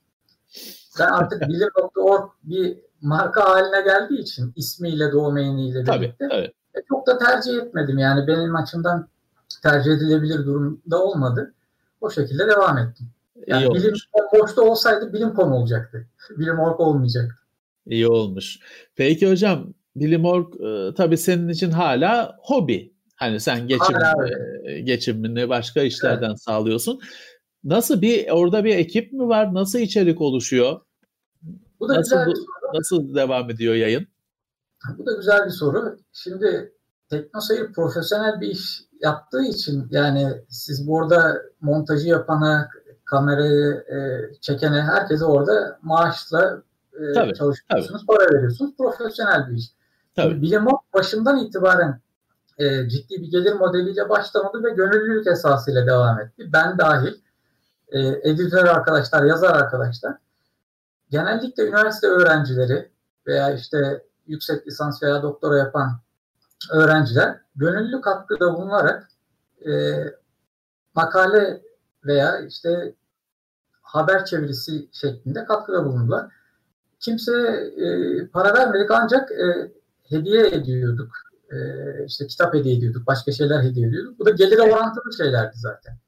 Ben 0.99 1.06
artık 1.06 1.40
bilim.org 1.49 2.30
bir 2.42 2.78
marka 3.00 3.45
haline 3.45 3.80
geldiği 3.80 4.21
için 4.21 4.52
ismiyle, 4.56 5.12
domainiyle 5.12 5.75
birlikte 5.75 5.92
tabii, 5.92 6.30
tabii. 6.30 6.52
E, 6.75 6.83
çok 6.88 7.06
da 7.06 7.18
tercih 7.18 7.56
etmedim. 7.62 7.99
Yani 7.99 8.26
benim 8.26 8.56
açımdan 8.56 9.09
tercih 9.62 9.92
edilebilir 9.92 10.47
durumda 10.47 11.02
olmadı. 11.02 11.54
O 12.00 12.11
şekilde 12.11 12.47
devam 12.47 12.78
ettim. 12.78 13.06
Yani 13.47 13.64
İyi 13.64 13.75
bilim 13.75 13.95
boşta 14.33 14.62
olsaydı 14.62 15.12
bilim 15.12 15.35
konu 15.35 15.54
olacaktı. 15.54 16.06
Bilim 16.30 16.59
org 16.59 16.80
olmayacaktı. 16.80 17.37
İyi 17.87 18.09
olmuş. 18.09 18.59
Peki 18.97 19.30
hocam 19.30 19.75
bilim 20.00 20.25
org 20.25 20.55
e, 20.61 20.95
tabii 20.95 21.19
senin 21.19 21.49
için 21.49 21.71
hala 21.71 22.37
hobi. 22.43 22.97
Hani 23.17 23.41
sen 23.41 23.69
geçim, 23.69 23.97
e, 24.65 24.81
geçimini 24.81 25.49
başka 25.49 25.83
işlerden 25.83 26.29
evet. 26.29 26.43
sağlıyorsun. 26.43 27.00
Nasıl 27.65 28.03
bir 28.03 28.31
orada 28.31 28.65
bir 28.65 28.76
ekip 28.76 29.12
mi 29.12 29.29
var? 29.29 29.55
Nasıl 29.55 29.79
içerik 29.79 30.21
oluşuyor? 30.21 30.81
Bu 31.81 31.88
da 31.88 31.95
nasıl, 31.95 32.17
güzel 32.17 32.26
bir 32.26 32.35
soru. 32.35 32.79
Nasıl 32.79 33.15
devam 33.15 33.50
ediyor 33.50 33.75
yayın? 33.75 34.07
Bu 34.99 35.07
da 35.07 35.12
güzel 35.12 35.47
bir 35.47 35.50
soru. 35.50 35.99
Şimdi 36.12 36.73
TeknoSeyir 37.11 37.73
profesyonel 37.73 38.41
bir 38.41 38.49
iş 38.49 38.83
yaptığı 39.00 39.43
için 39.43 39.88
yani 39.91 40.45
siz 40.49 40.88
burada 40.88 41.43
montajı 41.61 42.09
yapana, 42.09 42.69
kamerayı 43.05 43.75
e, 43.75 43.97
çekene 44.41 44.83
herkese 44.83 45.25
orada 45.25 45.79
maaşla 45.83 46.62
e, 46.93 47.12
tabii, 47.12 47.35
çalışıyorsunuz, 47.35 48.07
tabii. 48.07 48.19
para 48.19 48.35
veriyorsunuz. 48.35 48.76
Profesyonel 48.79 49.50
bir 49.50 49.57
iş. 49.57 49.75
Tabii. 50.16 50.42
Bilim 50.42 50.66
başından 50.94 51.38
itibaren 51.38 52.00
e, 52.58 52.88
ciddi 52.88 53.23
bir 53.23 53.30
gelir 53.30 53.52
modeliyle 53.52 54.08
başlamadı 54.08 54.64
ve 54.64 54.70
gönüllülük 54.70 55.26
esasıyla 55.26 55.87
devam 55.87 56.20
etti. 56.20 56.52
Ben 56.52 56.78
dahil 56.78 57.14
e, 57.88 58.00
editör 58.30 58.64
arkadaşlar, 58.64 59.25
yazar 59.25 59.54
arkadaşlar 59.54 60.14
genellikle 61.11 61.68
üniversite 61.68 62.06
öğrencileri 62.06 62.90
veya 63.26 63.54
işte 63.54 64.02
yüksek 64.26 64.66
lisans 64.66 65.02
veya 65.02 65.23
doktora 65.23 65.58
yapan 65.58 66.00
öğrenciler 66.73 67.40
gönüllü 67.56 68.00
katkıda 68.00 68.54
bulunarak 68.54 69.08
e, 69.66 69.73
makale 70.94 71.62
veya 72.04 72.40
işte 72.40 72.94
haber 73.82 74.25
çevirisi 74.25 74.88
şeklinde 74.92 75.44
katkıda 75.44 75.85
bulundular. 75.85 76.26
Kimse 77.00 77.32
e, 77.76 78.26
para 78.26 78.54
vermedik 78.54 78.90
ancak 78.90 79.32
e, 79.32 79.73
hediye 80.08 80.46
ediyorduk. 80.46 81.12
E, 81.50 81.56
işte 82.06 82.26
kitap 82.26 82.54
hediye 82.54 82.76
ediyorduk, 82.76 83.06
başka 83.06 83.32
şeyler 83.32 83.62
hediye 83.62 83.88
ediyorduk. 83.88 84.18
Bu 84.18 84.26
da 84.26 84.30
gelire 84.30 84.62
orantılı 84.62 85.12
şeylerdi 85.16 85.52
zaten. 85.54 85.98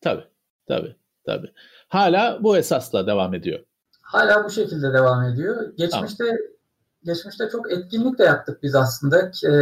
Tabii, 0.00 0.24
tabii, 0.66 0.96
tabii. 1.24 1.52
Hala 1.88 2.38
bu 2.42 2.56
esasla 2.56 3.06
devam 3.06 3.34
ediyor. 3.34 3.60
Hala 4.02 4.44
bu 4.44 4.50
şekilde 4.50 4.92
devam 4.92 5.24
ediyor. 5.24 5.72
Geçmişte 5.76 6.24
tamam. 6.24 6.40
geçmişte 7.04 7.48
çok 7.52 7.72
etkinlik 7.72 8.18
de 8.18 8.24
yaptık 8.24 8.62
biz 8.62 8.74
aslında. 8.74 9.30
E, 9.46 9.52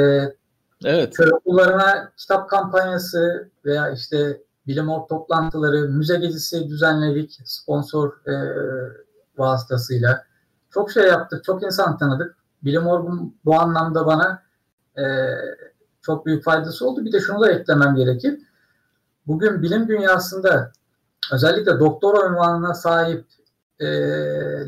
evet. 0.84 1.14
Köy 1.14 1.30
okullarına 1.32 2.12
kitap 2.16 2.50
kampanyası 2.50 3.50
veya 3.64 3.90
işte 3.90 4.42
bilim 4.66 4.88
org 4.88 5.08
toplantıları, 5.08 5.88
müze 5.88 6.16
gezisi 6.16 6.68
düzenledik 6.68 7.40
sponsor 7.44 8.12
e, 8.26 8.34
vasıtasıyla. 9.38 10.24
Çok 10.70 10.90
şey 10.90 11.04
yaptık, 11.04 11.44
çok 11.44 11.62
insan 11.62 11.98
tanıdık. 11.98 12.36
Bilim 12.66 12.86
orgun 12.86 13.36
bu 13.44 13.60
anlamda 13.60 14.06
bana 14.06 14.42
e, 14.98 15.04
çok 16.02 16.26
büyük 16.26 16.44
faydası 16.44 16.88
oldu. 16.88 17.04
Bir 17.04 17.12
de 17.12 17.20
şunu 17.20 17.40
da 17.40 17.50
eklemem 17.50 17.94
gerekir. 17.94 18.40
Bugün 19.26 19.62
bilim 19.62 19.88
dünyasında 19.88 20.72
özellikle 21.32 21.80
doktor 21.80 22.30
unvanına 22.30 22.74
sahip 22.74 23.24
e, 23.80 23.86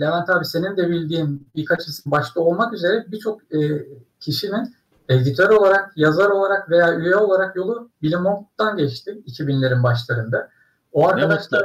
Levent 0.01 0.31
abi 0.31 0.45
senin 0.45 0.77
de 0.77 0.89
bildiğin 0.89 1.49
birkaç 1.57 1.89
isim 1.89 2.13
başta 2.13 2.41
olmak 2.41 2.73
üzere 2.73 3.05
birçok 3.09 3.55
e, 3.55 3.87
kişinin 4.21 4.75
editör 5.09 5.51
olarak, 5.51 5.93
yazar 5.97 6.31
olarak 6.31 6.71
veya 6.71 6.95
üye 6.95 7.17
olarak 7.17 7.57
yolu 7.57 7.91
Bilim 8.03 8.27
Org'dan 8.27 8.77
geçti 8.77 9.23
2000'lerin 9.27 9.83
başlarında. 9.83 10.49
O 10.93 11.09
arkadaşlar 11.09 11.63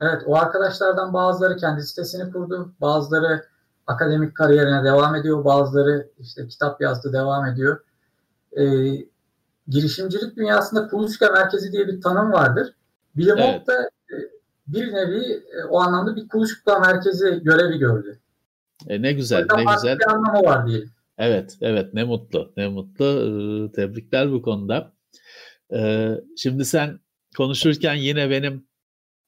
evet 0.00 0.22
o 0.26 0.36
arkadaşlardan 0.36 1.12
bazıları 1.12 1.56
kendi 1.56 1.82
sitesini 1.82 2.32
kurdu. 2.32 2.72
Bazıları 2.80 3.44
akademik 3.88 4.36
kariyerine 4.36 4.84
devam 4.84 5.14
ediyor. 5.14 5.44
Bazıları 5.44 6.10
işte 6.18 6.48
kitap 6.48 6.80
yazdı, 6.80 7.12
devam 7.12 7.46
ediyor. 7.46 7.80
Ee, 8.56 8.64
girişimcilik 9.68 10.36
dünyasında 10.36 10.88
kuluçka 10.88 11.32
merkezi 11.32 11.72
diye 11.72 11.86
bir 11.86 12.00
tanım 12.00 12.32
vardır. 12.32 12.74
Bilim 13.16 13.38
evet. 13.38 13.66
da 13.66 13.82
e, 13.82 14.16
bir 14.66 14.92
nevi 14.92 15.32
e, 15.32 15.64
o 15.70 15.80
anlamda 15.80 16.16
bir 16.16 16.28
kuluçka 16.28 16.78
merkezi 16.78 17.40
görevi 17.42 17.78
gördü. 17.78 18.18
E 18.88 19.02
ne 19.02 19.12
güzel, 19.12 19.46
ne 19.56 19.64
güzel. 19.74 19.98
Bir 19.98 20.10
anlamı 20.10 20.46
var 20.46 20.66
diyelim. 20.66 20.90
Evet, 21.18 21.56
evet 21.60 21.94
ne 21.94 22.04
mutlu, 22.04 22.52
ne 22.56 22.68
mutlu. 22.68 23.04
Ee, 23.04 23.72
tebrikler 23.72 24.32
bu 24.32 24.42
konuda. 24.42 24.92
Ee, 25.74 26.10
şimdi 26.36 26.64
sen 26.64 27.00
konuşurken 27.36 27.94
yine 27.94 28.30
benim 28.30 28.68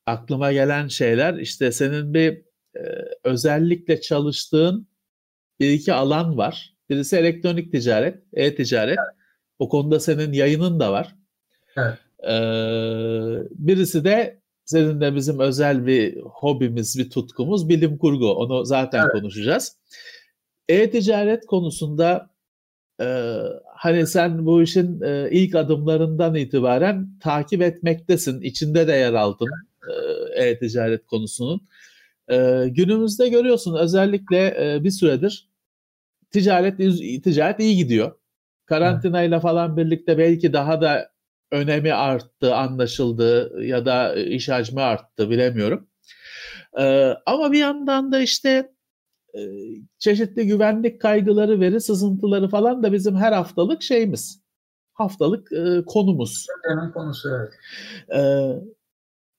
aklıma 0.07 0.53
gelen 0.53 0.89
şeyler 0.89 1.35
işte 1.35 1.73
senin 1.73 2.15
bir 2.15 2.45
e, 2.77 2.83
özellikle 3.25 4.01
çalıştığın 4.01 4.87
bir 5.61 5.71
iki 5.71 5.93
alan 5.93 6.37
var. 6.37 6.75
Birisi 6.91 7.17
elektronik 7.17 7.73
ticaret, 7.73 8.23
e-ticaret. 8.33 8.99
Evet. 8.99 9.21
O 9.59 9.69
konuda 9.69 10.01
senin 10.01 10.33
yayının 10.33 10.81
da 10.81 10.93
var. 10.93 11.17
Evet. 11.77 11.99
Ee, 12.23 13.49
birisi 13.51 14.05
de 14.05 14.41
senin 14.65 15.01
de 15.01 15.15
bizim 15.15 15.41
özel 15.41 15.87
bir 15.87 16.21
hobimiz, 16.21 16.99
bir 16.99 17.11
tutkumuz 17.11 17.69
bilim 17.69 17.99
kurgu. 17.99 18.33
Onu 18.33 18.65
zaten 18.65 19.03
evet. 19.03 19.13
konuşacağız. 19.13 19.77
E-ticaret 20.69 21.47
konusunda 21.47 22.31
e, 23.01 23.37
hani 23.77 24.07
sen 24.07 24.47
bu 24.47 24.63
işin 24.63 25.01
e, 25.01 25.29
ilk 25.31 25.55
adımlarından 25.55 26.35
itibaren 26.35 27.09
takip 27.23 27.63
etmektesin. 27.63 28.41
İçinde 28.41 28.89
de 28.89 28.93
yer 28.93 29.15
aldın 29.15 29.49
e, 30.37 30.45
e-ticaret 30.45 31.07
konusunun. 31.07 31.61
E, 32.31 32.69
günümüzde 32.69 33.29
görüyorsun 33.29 33.75
özellikle 33.75 34.75
e, 34.75 34.85
bir 34.85 34.91
süredir 34.91 35.51
ticaret 36.31 36.79
ticaret 37.25 37.61
iyi 37.61 37.77
gidiyor. 37.77 38.13
Karantinayla 38.67 39.41
falan 39.41 39.77
birlikte 39.77 40.19
belki 40.19 40.53
daha 40.53 40.81
da 40.81 41.11
önemi 41.51 41.93
arttı, 41.93 42.55
anlaşıldı 42.55 43.63
ya 43.65 43.87
da 43.87 44.15
iş 44.15 44.49
hacmi 44.49 44.81
arttı 44.81 45.31
bilemiyorum. 45.31 45.89
Ee, 46.79 47.15
ama 47.27 47.53
bir 47.53 47.59
yandan 47.59 48.13
da 48.13 48.21
işte 48.21 48.73
e, 49.35 49.41
çeşitli 49.99 50.47
güvenlik 50.47 51.01
kaygıları, 51.01 51.61
veri 51.61 51.81
sızıntıları 51.81 52.49
falan 52.49 52.83
da 52.83 52.93
bizim 52.93 53.17
her 53.17 53.33
haftalık 53.33 53.83
şeyimiz. 53.83 54.41
Haftalık 54.93 55.53
e, 55.53 55.85
konumuz. 55.87 56.47
Hemen 56.69 56.93
konusu 56.93 57.29
evet. 57.29 57.53
Ee, 58.15 58.65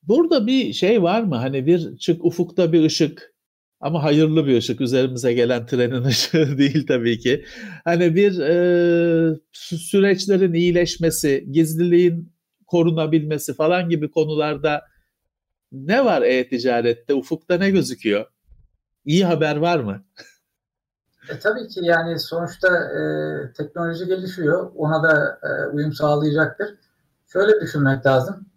burada 0.04 0.48
bir 0.48 0.74
şey 0.74 1.04
var 1.04 1.22
mı? 1.22 1.36
Hani 1.36 1.66
bir 1.66 1.98
çık 1.98 2.26
ufukta 2.26 2.74
bir 2.74 2.86
ışık 2.86 3.34
ama 3.80 4.04
hayırlı 4.04 4.48
bir 4.48 4.58
ışık. 4.58 4.82
Üzerimize 4.82 5.34
gelen 5.34 5.66
trenin 5.66 6.04
ışığı 6.06 6.58
değil 6.58 6.88
tabii 6.88 7.20
ki. 7.20 7.46
Hani 7.86 8.16
bir 8.16 8.40
e, 8.40 9.40
süreçlerin 9.52 10.54
iyileşmesi, 10.54 11.48
gizliliğin 11.52 12.34
korunabilmesi 12.68 13.54
falan 13.54 13.90
gibi 13.90 14.12
konularda 14.12 14.82
ne 15.72 16.06
var 16.06 16.22
e-ticarette? 16.22 17.14
Ufukta 17.14 17.58
ne 17.58 17.70
gözüküyor? 17.70 18.26
İyi 19.06 19.26
haber 19.26 19.56
var 19.56 19.80
mı? 19.80 20.04
E, 21.30 21.40
tabii 21.40 21.68
ki 21.68 21.80
yani 21.84 22.20
sonuçta 22.20 22.68
e, 22.68 23.02
teknoloji 23.54 24.06
gelişiyor. 24.06 24.72
Ona 24.76 25.04
da 25.04 25.40
e, 25.44 25.76
uyum 25.76 25.94
sağlayacaktır. 25.94 26.76
Şöyle 27.34 27.62
düşünmek 27.62 28.06
lazım. 28.06 28.51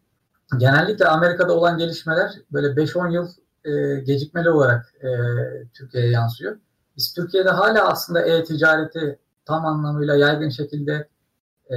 Genellikle 0.58 1.06
Amerika'da 1.06 1.52
olan 1.52 1.78
gelişmeler 1.78 2.32
böyle 2.52 2.66
5-10 2.66 3.12
yıl 3.12 3.28
e, 3.64 4.00
gecikmeli 4.00 4.50
olarak 4.50 4.94
e, 5.02 5.08
Türkiye'ye 5.72 6.10
yansıyor. 6.10 6.56
Biz 6.96 7.14
Türkiye'de 7.14 7.50
hala 7.50 7.88
aslında 7.88 8.22
e-ticareti 8.22 9.18
tam 9.44 9.66
anlamıyla 9.66 10.16
yaygın 10.16 10.48
şekilde 10.48 11.08
e, 11.70 11.76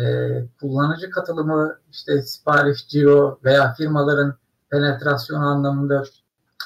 kullanıcı 0.62 1.10
katılımı, 1.10 1.80
işte 1.92 2.22
sipariş, 2.22 2.88
ciro 2.88 3.40
veya 3.44 3.74
firmaların 3.74 4.38
penetrasyonu 4.70 5.46
anlamında 5.46 6.04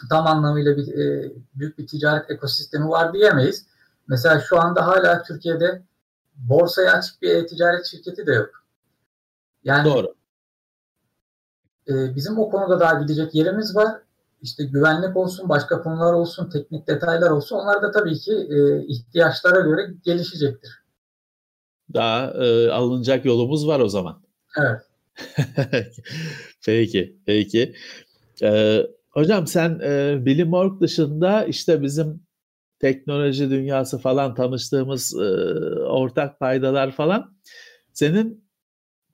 tam 0.10 0.28
anlamıyla 0.28 0.78
bir 0.78 0.94
e, 0.94 1.32
büyük 1.56 1.78
bir 1.78 1.88
ticaret 1.88 2.32
ekosistemi 2.32 2.90
var 2.90 3.14
diyemeyiz. 3.14 3.66
Mesela 4.08 4.40
şu 4.40 4.62
anda 4.62 4.88
hala 4.88 5.24
Türkiye'de 5.24 5.82
borsaya 6.36 6.94
açık 6.94 7.22
bir 7.22 7.30
e-ticaret 7.30 7.86
şirketi 7.86 8.28
de 8.28 8.34
yok. 8.34 8.50
Yani 9.64 9.86
Doğru. 9.86 10.14
E, 11.92 12.16
bizim 12.16 12.40
o 12.40 12.50
konuda 12.50 12.80
daha 12.80 13.02
gidecek 13.02 13.36
yerimiz 13.36 13.76
var. 13.76 14.02
İşte 14.42 14.64
güvenlik 14.64 15.18
olsun, 15.18 15.50
başka 15.50 15.82
konular 15.82 16.14
olsun, 16.14 16.50
teknik 16.50 16.88
detaylar 16.88 17.30
olsun. 17.30 17.56
Onlar 17.56 17.82
da 17.82 17.92
tabii 17.92 18.16
ki 18.16 18.34
e, 18.34 18.86
ihtiyaçlara 18.88 19.60
göre 19.60 19.94
gelişecektir. 20.04 20.82
Daha 21.94 22.32
e, 22.32 22.72
alınacak 22.72 23.26
yolumuz 23.26 23.68
var 23.68 23.80
o 23.80 23.90
zaman. 23.90 24.22
Evet. 24.58 24.82
peki, 26.66 27.18
peki. 27.26 27.76
Ee, 28.42 28.88
hocam 29.10 29.48
sen 29.48 29.80
e, 29.84 30.18
Bilim 30.26 30.54
Org 30.54 30.82
dışında 30.82 31.46
işte 31.46 31.82
bizim 31.82 32.24
teknoloji 32.80 33.50
dünyası 33.50 33.98
falan 33.98 34.36
tanıştığımız 34.36 35.14
e, 35.16 35.26
ortak 35.80 36.40
paydalar 36.40 36.92
falan. 36.92 37.36
Senin 37.94 38.41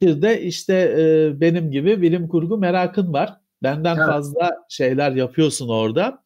bir 0.01 0.21
de 0.21 0.41
işte 0.41 0.73
e, 0.73 1.41
benim 1.41 1.71
gibi 1.71 2.01
bilim 2.01 2.27
kurgu 2.27 2.57
merakın 2.57 3.13
var. 3.13 3.37
Benden 3.63 3.95
evet. 3.95 4.07
fazla 4.07 4.65
şeyler 4.69 5.11
yapıyorsun 5.11 5.69
orada. 5.69 6.23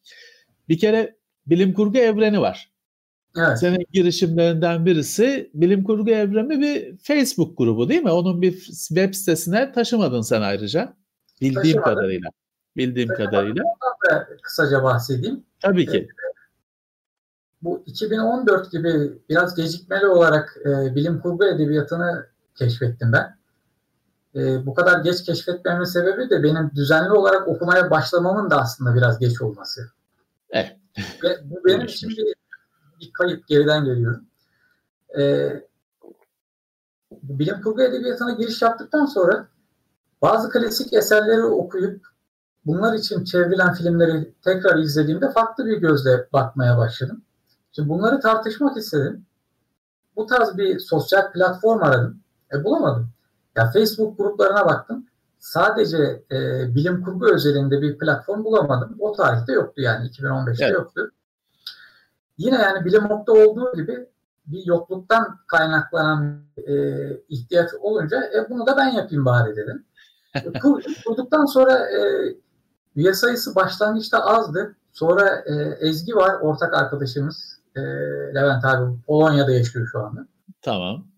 Bir 0.68 0.78
kere 0.78 1.16
bilim 1.46 1.74
kurgu 1.74 1.98
evreni 1.98 2.40
var. 2.40 2.72
Evet. 3.36 3.58
Senin 3.58 3.86
girişimlerinden 3.92 4.86
birisi 4.86 5.50
bilim 5.54 5.84
kurgu 5.84 6.10
evreni 6.10 6.60
bir 6.60 6.96
Facebook 6.96 7.58
grubu 7.58 7.88
değil 7.88 8.02
mi? 8.02 8.10
Onun 8.10 8.42
bir 8.42 8.52
web 8.64 9.14
sitesine 9.14 9.72
taşımadın 9.72 10.20
sen 10.20 10.42
ayrıca. 10.42 10.96
Bildiğim 11.40 11.62
Taşımadım. 11.62 11.94
kadarıyla. 11.94 12.30
Bildiğim 12.76 13.08
Taşımadım. 13.08 13.30
kadarıyla. 13.30 13.62
Ondan 13.64 14.20
da 14.20 14.28
kısaca 14.42 14.82
bahsedeyim. 14.82 15.44
Tabii 15.60 15.86
ki. 15.86 16.08
Bu 17.62 17.82
2014 17.86 18.72
gibi 18.72 19.12
biraz 19.28 19.54
gecikmeli 19.54 20.06
olarak 20.06 20.56
e, 20.64 20.94
bilim 20.94 21.20
kurgu 21.20 21.44
edebiyatını 21.44 22.26
keşfettim 22.58 23.12
ben. 23.12 23.41
E, 24.36 24.66
bu 24.66 24.74
kadar 24.74 25.00
geç 25.00 25.24
keşfetmemin 25.24 25.84
sebebi 25.84 26.30
de 26.30 26.42
benim 26.42 26.70
düzenli 26.74 27.12
olarak 27.12 27.48
okumaya 27.48 27.90
başlamamın 27.90 28.50
da 28.50 28.60
aslında 28.60 28.94
biraz 28.94 29.18
geç 29.18 29.42
olması. 29.42 29.90
Evet. 30.50 30.76
Ve 31.22 31.38
bu 31.44 31.64
benim 31.64 31.86
için 31.86 32.08
bir, 32.08 32.34
bir 33.00 33.12
kayıp 33.12 33.48
geriden 33.48 33.84
geliyorum. 33.84 34.24
E, 35.18 35.52
bilim 37.22 37.62
kurgu 37.62 37.82
edebiyatına 37.82 38.32
giriş 38.32 38.62
yaptıktan 38.62 39.06
sonra 39.06 39.48
bazı 40.22 40.50
klasik 40.50 40.92
eserleri 40.92 41.44
okuyup 41.44 42.06
bunlar 42.66 42.94
için 42.94 43.24
çevrilen 43.24 43.74
filmleri 43.74 44.34
tekrar 44.44 44.78
izlediğimde 44.78 45.30
farklı 45.30 45.66
bir 45.66 45.76
gözle 45.76 46.28
bakmaya 46.32 46.78
başladım. 46.78 47.22
Şimdi 47.72 47.88
bunları 47.88 48.20
tartışmak 48.20 48.76
istedim. 48.76 49.26
Bu 50.16 50.26
tarz 50.26 50.56
bir 50.56 50.78
sosyal 50.78 51.32
platform 51.32 51.82
aradım. 51.82 52.20
E 52.52 52.64
bulamadım. 52.64 53.10
Ya 53.56 53.70
Facebook 53.70 54.18
gruplarına 54.18 54.66
baktım. 54.66 55.06
Sadece 55.38 56.22
e, 56.32 56.38
bilim 56.74 57.04
kurgu 57.04 57.34
özelinde 57.34 57.82
bir 57.82 57.98
platform 57.98 58.44
bulamadım. 58.44 58.96
O 58.98 59.12
tarihte 59.12 59.52
yoktu 59.52 59.80
yani 59.80 60.06
2015'te 60.06 60.64
evet. 60.64 60.74
yoktu. 60.74 61.10
Yine 62.38 62.56
yani 62.56 62.84
bilim 62.84 63.02
nokta 63.02 63.32
olduğu 63.32 63.76
gibi 63.76 64.06
bir 64.46 64.66
yokluktan 64.66 65.38
kaynaklanan 65.46 66.42
e, 66.66 66.74
ihtiyaç 67.28 67.70
olunca 67.80 68.16
e, 68.16 68.50
bunu 68.50 68.66
da 68.66 68.76
ben 68.76 68.88
yapayım 68.88 69.24
bari 69.24 69.56
dedim. 69.56 69.84
E, 70.34 70.58
kur, 70.58 70.82
kurduktan 71.06 71.44
sonra 71.44 71.78
e, 71.78 72.00
üye 72.96 73.14
sayısı 73.14 73.54
başlangıçta 73.54 74.26
azdı. 74.26 74.76
Sonra 74.92 75.44
e, 75.46 75.52
Ezgi 75.80 76.16
var 76.16 76.40
ortak 76.40 76.74
arkadaşımız 76.74 77.60
e, 77.76 77.80
Levent 78.34 78.64
abi 78.64 78.96
Polonya'da 79.06 79.52
yaşıyor 79.52 79.88
şu 79.92 80.00
anda. 80.00 80.26
Tamam. 80.62 81.11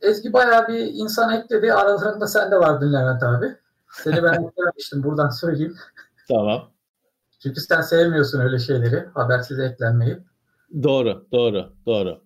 Ezgi 0.00 0.32
bayağı 0.32 0.68
bir 0.68 0.78
insan 0.78 1.34
ekledi. 1.34 1.72
Aralarında 1.72 2.26
sen 2.26 2.50
de 2.50 2.56
vardın 2.56 2.92
Levent 2.92 3.22
abi. 3.22 3.56
Seni 3.92 4.22
ben 4.22 4.32
eklememiştim 4.48 5.02
buradan 5.02 5.28
söyleyeyim. 5.30 5.76
Tamam. 6.28 6.70
Çünkü 7.42 7.60
sen 7.60 7.80
sevmiyorsun 7.80 8.40
öyle 8.40 8.58
şeyleri. 8.58 9.08
Habersiz 9.14 9.58
eklenmeyi. 9.58 10.18
Doğru, 10.82 11.26
doğru, 11.32 11.72
doğru. 11.86 12.20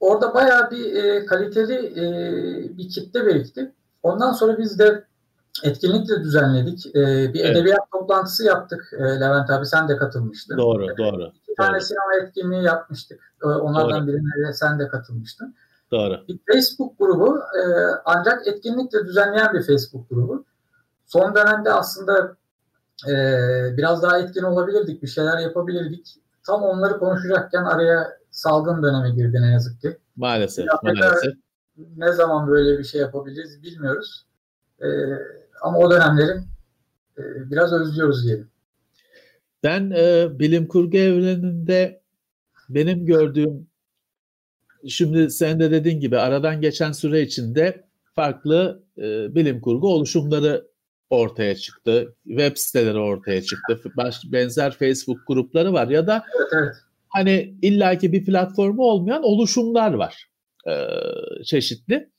Orada 0.00 0.34
bayağı 0.34 0.70
bir 0.70 0.94
e, 0.94 1.26
kaliteli 1.26 1.74
e, 1.74 2.78
bir 2.78 2.88
kitle 2.88 3.26
birikti. 3.26 3.72
Ondan 4.02 4.32
sonra 4.32 4.58
biz 4.58 4.78
de 4.78 5.04
etkinlik 5.62 6.08
de 6.08 6.20
düzenledik. 6.20 6.86
E, 6.86 6.94
bir 7.34 7.40
evet. 7.40 7.56
edebiyat 7.56 7.90
toplantısı 7.92 8.44
yaptık. 8.44 8.90
E, 8.98 9.02
Levent 9.02 9.50
abi 9.50 9.66
sen 9.66 9.88
de 9.88 9.96
katılmıştın. 9.96 10.58
Doğru, 10.58 10.84
e, 10.84 10.96
doğru. 10.96 11.32
İki 11.42 11.54
tane 11.54 11.72
doğru. 11.72 11.80
sinema 11.80 12.14
etkinliği 12.22 12.62
yapmıştık. 12.62 13.34
E, 13.42 13.46
onlardan 13.46 14.00
doğru. 14.00 14.06
birine 14.06 14.48
de 14.48 14.52
sen 14.52 14.78
de 14.78 14.88
katılmıştın. 14.88 15.54
Doğru. 15.90 16.24
Bir 16.28 16.38
Facebook 16.52 16.98
grubu 16.98 17.38
e, 17.38 17.62
ancak 18.04 18.46
etkinlik 18.46 18.92
de 18.92 19.04
düzenleyen 19.04 19.54
bir 19.54 19.62
Facebook 19.62 20.10
grubu. 20.10 20.44
Son 21.06 21.34
dönemde 21.34 21.72
aslında 21.72 22.36
e, 23.08 23.12
biraz 23.76 24.02
daha 24.02 24.18
etkin 24.18 24.42
olabilirdik, 24.42 25.02
bir 25.02 25.08
şeyler 25.08 25.38
yapabilirdik. 25.38 26.14
Tam 26.46 26.62
onları 26.62 26.98
konuşacakken 26.98 27.64
araya 27.64 28.18
salgın 28.30 28.82
döneme 28.82 29.10
girdi 29.10 29.38
ne 29.40 29.52
yazık 29.52 29.80
ki. 29.80 29.96
Maalesef, 30.16 30.66
maalesef. 30.82 31.34
Ne 31.96 32.12
zaman 32.12 32.48
böyle 32.48 32.78
bir 32.78 32.84
şey 32.84 33.00
yapabiliriz 33.00 33.62
bilmiyoruz. 33.62 34.26
E, 34.80 34.86
ama 35.62 35.78
o 35.78 35.90
dönemleri 35.90 36.38
e, 37.18 37.22
biraz 37.50 37.72
özlüyoruz 37.72 38.24
diyelim. 38.24 38.48
Ben 39.64 39.90
e, 39.90 40.28
bilim 40.38 40.68
kurgu 40.68 40.96
evreninde 40.96 42.00
benim 42.68 43.06
gördüğüm 43.06 43.66
şimdi 44.88 45.30
sen 45.30 45.60
de 45.60 45.70
dediğin 45.70 46.00
gibi 46.00 46.18
aradan 46.18 46.60
geçen 46.60 46.92
süre 46.92 47.22
içinde 47.22 47.84
farklı 48.14 48.82
e, 48.98 49.34
bilim 49.34 49.60
kurgu 49.60 49.88
oluşumları 49.88 50.66
ortaya 51.10 51.54
çıktı. 51.56 52.14
Web 52.24 52.56
siteleri 52.56 52.98
ortaya 52.98 53.42
çıktı. 53.42 53.80
Baş, 53.96 54.20
benzer 54.24 54.72
Facebook 54.72 55.18
grupları 55.26 55.72
var 55.72 55.88
ya 55.88 56.06
da 56.06 56.24
evet, 56.36 56.48
evet. 56.52 56.74
hani 57.08 57.54
illaki 57.62 58.12
bir 58.12 58.24
platformu 58.24 58.82
olmayan 58.82 59.22
oluşumlar 59.22 59.92
var. 59.92 60.28
E, 60.68 60.74
çeşitli. 61.44 62.10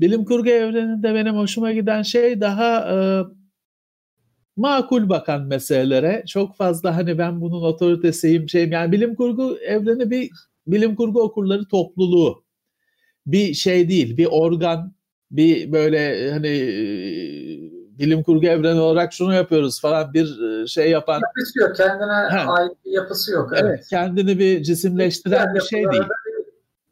Bilim 0.00 0.24
kurgu 0.24 0.48
evreninde 0.48 1.14
benim 1.14 1.36
hoşuma 1.36 1.72
giden 1.72 2.02
şey 2.02 2.40
daha 2.40 2.90
e, 2.90 2.96
makul 4.56 5.08
bakan 5.08 5.42
meselelere. 5.42 6.24
Çok 6.26 6.56
fazla 6.56 6.96
hani 6.96 7.18
ben 7.18 7.40
bunun 7.40 7.62
otoritesiyim 7.62 8.48
şeyim. 8.48 8.72
Yani 8.72 8.92
bilim 8.92 9.14
kurgu 9.14 9.58
evreni 9.58 10.10
bir 10.10 10.30
bilim 10.66 10.96
kurgu 10.96 11.22
okurları 11.22 11.68
topluluğu. 11.68 12.44
Bir 13.26 13.54
şey 13.54 13.88
değil, 13.88 14.16
bir 14.16 14.28
organ, 14.30 14.94
bir 15.30 15.72
böyle 15.72 16.30
hani 16.32 16.48
bilim 17.98 18.22
kurgu 18.22 18.46
evreni 18.46 18.80
olarak 18.80 19.12
şunu 19.12 19.34
yapıyoruz 19.34 19.80
falan 19.80 20.14
bir 20.14 20.26
şey 20.66 20.90
yapan. 20.90 21.20
Yapısı 21.38 21.58
yok, 21.58 21.76
kendine 21.76 22.12
ha. 22.12 22.52
ait 22.52 22.72
bir 22.84 22.90
yapısı 22.90 23.32
yok. 23.32 23.50
Evet, 23.52 23.64
evet 23.64 23.86
kendini 23.90 24.38
bir 24.38 24.62
cisimleştiren 24.62 25.54
bir 25.54 25.60
şey 25.60 25.84
değil 25.92 26.04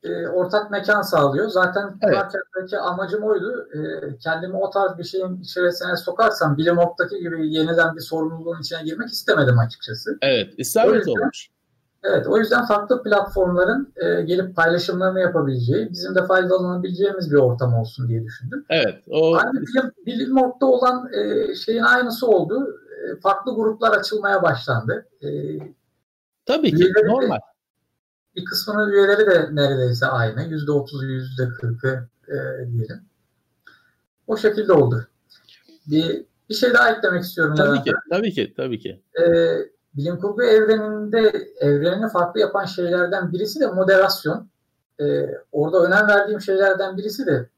e, 0.08 0.28
ortak 0.28 0.70
mekan 0.70 1.02
sağlıyor. 1.02 1.48
Zaten 1.48 1.98
evet. 2.02 2.74
amacım 2.80 3.22
oydu. 3.22 3.68
E, 3.74 3.78
kendimi 4.18 4.56
o 4.56 4.70
tarz 4.70 4.98
bir 4.98 5.04
şeyin 5.04 5.40
içerisine 5.40 5.96
sokarsam 5.96 6.56
bilim 6.56 6.78
gibi 7.20 7.54
yeniden 7.54 7.96
bir 7.96 8.00
sorumluluğun 8.00 8.60
içine 8.60 8.82
girmek 8.82 9.08
istemedim 9.08 9.58
açıkçası. 9.58 10.18
Evet, 10.22 10.54
isabet 10.58 11.08
olmuş. 11.08 11.50
Evet, 12.02 12.26
o 12.26 12.38
yüzden 12.38 12.66
farklı 12.66 13.02
platformların 13.02 13.92
e, 13.96 14.22
gelip 14.22 14.56
paylaşımlarını 14.56 15.20
yapabileceği, 15.20 15.90
bizim 15.90 16.14
de 16.14 16.26
faydalanabileceğimiz 16.26 17.30
bir 17.30 17.36
ortam 17.36 17.74
olsun 17.74 18.08
diye 18.08 18.24
düşündüm. 18.24 18.64
Evet. 18.70 19.02
O... 19.10 19.36
Aynı 19.36 19.60
bilim, 19.60 19.92
bilim 20.06 20.36
orta 20.36 20.66
olan 20.66 21.12
e, 21.12 21.54
şeyin 21.54 21.82
aynısı 21.82 22.26
oldu. 22.26 22.80
E, 22.90 23.20
farklı 23.20 23.54
gruplar 23.54 23.98
açılmaya 23.98 24.42
başlandı. 24.42 25.06
E, 25.22 25.28
Tabii 26.46 26.76
ki, 26.76 26.92
normal. 27.04 27.38
Bir 28.36 28.44
kısmının 28.44 28.92
üyeleri 28.92 29.26
de 29.26 29.48
neredeyse 29.52 30.06
aynı. 30.06 30.42
Yüzde 30.42 30.72
otuzu, 30.72 31.06
yüzde 31.06 31.48
kırkı 31.48 32.08
e, 32.28 32.36
diyelim. 32.72 33.00
O 34.26 34.36
şekilde 34.36 34.72
oldu. 34.72 35.06
Bir, 35.86 36.24
bir 36.48 36.54
şey 36.54 36.74
daha 36.74 36.90
eklemek 36.90 37.22
istiyorum. 37.22 37.54
Tabii 37.56 37.82
ki, 37.82 37.92
tabii 38.10 38.32
ki, 38.32 38.54
tabii 38.56 38.78
ki. 38.78 39.02
E, 39.20 39.24
bilim 39.98 40.18
kurgu 40.18 40.42
evreninde 40.42 41.48
evrenini 41.60 42.08
farklı 42.08 42.40
yapan 42.40 42.64
şeylerden 42.64 43.32
birisi 43.32 43.60
de 43.60 43.66
moderasyon. 43.66 44.48
E, 45.00 45.28
orada 45.52 45.78
önem 45.78 46.08
verdiğim 46.08 46.40
şeylerden 46.40 46.96
birisi 46.96 47.26
de 47.26 47.48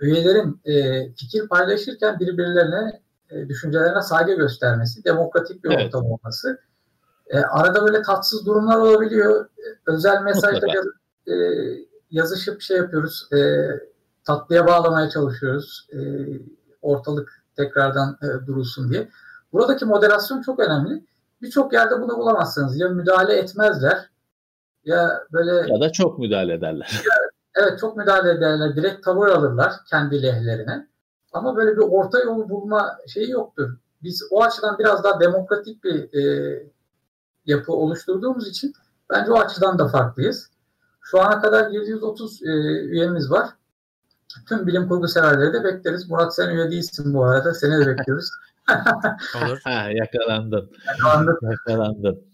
üyelerin 0.00 0.60
e, 0.64 1.04
fikir 1.12 1.48
paylaşırken 1.48 2.20
birbirlerine 2.20 3.00
e, 3.30 3.48
düşüncelerine 3.48 4.02
saygı 4.02 4.32
göstermesi, 4.32 5.04
demokratik 5.04 5.64
bir 5.64 5.70
evet. 5.70 5.86
ortam 5.86 6.04
olması. 6.04 6.60
E, 7.26 7.38
arada 7.38 7.86
böyle 7.86 8.02
tatsız 8.02 8.46
durumlar 8.46 8.76
olabiliyor. 8.76 9.48
Özel 9.86 10.22
mesajla 10.22 10.68
yaz, 10.68 10.86
e, 11.26 11.34
yazışıp 12.10 12.60
şey 12.60 12.76
yapıyoruz. 12.76 13.28
E, 13.32 13.38
tatlıya 14.24 14.66
bağlamaya 14.66 15.10
çalışıyoruz. 15.10 15.88
E, 15.92 15.98
ortalık 16.82 17.44
tekrardan 17.56 18.18
e, 18.22 18.46
durulsun 18.46 18.90
diye. 18.90 19.08
Buradaki 19.52 19.84
moderasyon 19.84 20.42
çok 20.42 20.58
önemli. 20.60 21.04
Birçok 21.42 21.72
yerde 21.72 22.00
bunu 22.00 22.18
bulamazsınız. 22.18 22.80
Ya 22.80 22.88
müdahale 22.88 23.36
etmezler 23.36 24.10
ya 24.84 25.22
böyle 25.32 25.72
ya 25.72 25.80
da 25.80 25.92
çok 25.92 26.18
müdahale 26.18 26.54
ederler. 26.54 27.02
evet 27.54 27.78
çok 27.78 27.96
müdahale 27.96 28.30
ederler. 28.30 28.76
Direkt 28.76 29.04
tavır 29.04 29.28
alırlar 29.28 29.72
kendi 29.90 30.22
lehlerine. 30.22 30.88
Ama 31.32 31.56
böyle 31.56 31.76
bir 31.76 31.82
orta 31.82 32.18
yolu 32.20 32.48
bulma 32.48 32.98
şeyi 33.06 33.30
yoktur. 33.30 33.76
Biz 34.02 34.22
o 34.30 34.42
açıdan 34.42 34.78
biraz 34.78 35.04
daha 35.04 35.20
demokratik 35.20 35.84
bir 35.84 36.14
e, 36.14 36.62
yapı 37.46 37.72
oluşturduğumuz 37.72 38.48
için 38.48 38.72
bence 39.10 39.32
o 39.32 39.38
açıdan 39.38 39.78
da 39.78 39.88
farklıyız. 39.88 40.50
Şu 41.00 41.20
ana 41.20 41.40
kadar 41.40 41.70
730 41.70 42.42
e, 42.42 42.46
üyemiz 42.82 43.30
var. 43.30 43.48
Tüm 44.48 44.66
bilim 44.66 44.88
kurgu 44.88 45.08
severleri 45.08 45.52
de 45.52 45.64
bekleriz. 45.64 46.10
Murat 46.10 46.34
sen 46.34 46.48
üye 46.48 46.70
değilsin 46.70 47.14
bu 47.14 47.24
arada. 47.24 47.54
Seni 47.54 47.78
de 47.78 47.86
bekliyoruz. 47.86 48.30
Olur. 49.36 49.60
Ha, 49.64 49.90
yakalandın. 49.90 50.70
Yakalandın. 50.86 51.38
Yakalandın. 51.50 52.28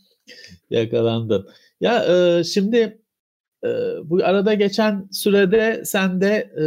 Yakalandın. 0.71 1.49
Ya 1.81 2.05
e, 2.05 2.45
şimdi 2.45 3.03
e, 3.65 3.69
bu 4.05 4.25
arada 4.25 4.55
geçen 4.55 5.09
sürede 5.13 5.83
sen 5.85 6.21
de 6.21 6.31
e, 6.35 6.65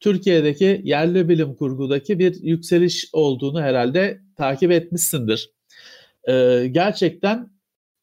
Türkiye'deki 0.00 0.80
yerli 0.84 1.28
bilim 1.28 1.54
kurgudaki 1.54 2.18
bir 2.18 2.42
yükseliş 2.42 3.08
olduğunu 3.12 3.60
herhalde 3.60 4.20
takip 4.36 4.70
etmişsindir. 4.72 5.50
E, 6.28 6.66
gerçekten 6.70 7.50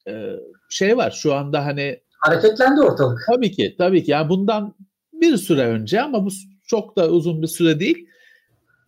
e, 0.08 0.30
şey 0.70 0.98
var 0.98 1.12
şu 1.12 1.34
anda 1.34 1.66
hani 1.66 2.00
hareketlendi 2.20 2.82
ortalık. 2.82 3.24
Tabii 3.28 3.52
ki, 3.52 3.76
tabii 3.78 4.04
ki. 4.04 4.12
Yani 4.12 4.30
bundan 4.30 4.76
bir 5.14 5.38
süre 5.38 5.66
önce 5.66 6.02
ama 6.02 6.26
bu 6.26 6.30
çok 6.68 6.98
da 6.98 7.10
uzun 7.10 7.42
bir 7.42 7.48
süre 7.48 7.80
değil. 7.80 8.08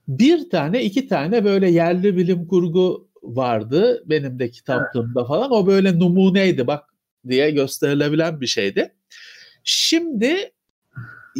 Bir 0.08 0.50
tane, 0.50 0.84
iki 0.84 1.08
tane 1.08 1.46
böyle 1.46 1.72
yerli 1.72 2.18
bilim 2.18 2.48
kurgu 2.48 3.10
vardı 3.24 4.04
benim 4.06 4.39
de 4.39 4.52
kitaplığımda 4.52 5.20
evet. 5.20 5.28
falan. 5.28 5.52
O 5.52 5.68
böyle 5.68 6.00
numuneydi 6.00 6.68
bak 6.68 6.84
diye 7.28 7.52
gösterilebilen 7.52 8.41
bir 8.41 8.48
şeydi. 8.48 8.96
Şimdi 9.63 10.52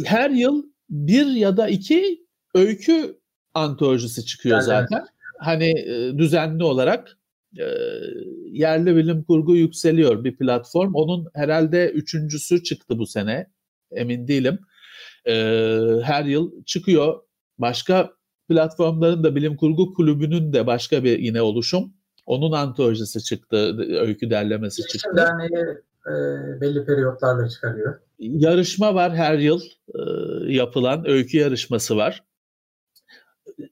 her 0.04 0.30
yıl 0.30 0.64
bir 0.90 1.26
ya 1.26 1.56
da 1.56 1.68
iki 1.68 2.26
öykü 2.54 3.18
antolojisi 3.54 4.24
çıkıyor 4.24 4.56
evet. 4.56 4.66
zaten. 4.66 5.06
Hani 5.38 5.70
e, 5.80 6.18
düzenli 6.18 6.64
olarak 6.64 7.18
e, 7.58 7.64
yerli 8.50 8.96
bilim 8.96 9.22
kurgu 9.24 9.56
yükseliyor 9.56 10.24
bir 10.24 10.36
platform. 10.36 10.94
Onun 10.94 11.28
herhalde 11.34 11.90
üçüncüsü 11.90 12.62
çıktı 12.62 12.98
bu 12.98 13.06
sene. 13.06 13.46
Emin 13.92 14.28
değilim. 14.28 14.58
E, 15.26 15.32
her 16.02 16.24
yıl 16.24 16.64
çıkıyor. 16.64 17.22
Başka 17.58 18.15
platformların 18.48 19.24
da 19.24 19.36
bilim 19.36 19.56
kurgu 19.56 19.94
kulübünün 19.94 20.52
de 20.52 20.66
başka 20.66 21.04
bir 21.04 21.18
yine 21.18 21.42
oluşum. 21.42 21.92
Onun 22.26 22.52
antolojisi 22.52 23.24
çıktı, 23.24 23.76
öykü 24.00 24.30
derlemesi 24.30 24.82
çıktı. 24.82 24.98
Şimdi 24.98 25.16
derneği 25.16 25.64
e, 26.06 26.14
belli 26.60 26.84
periyotlarla 26.84 27.48
çıkarıyor. 27.48 27.98
Yarışma 28.18 28.94
var 28.94 29.14
her 29.14 29.38
yıl 29.38 29.60
e, 29.94 30.00
yapılan 30.52 31.08
öykü 31.08 31.38
yarışması 31.38 31.96
var 31.96 32.24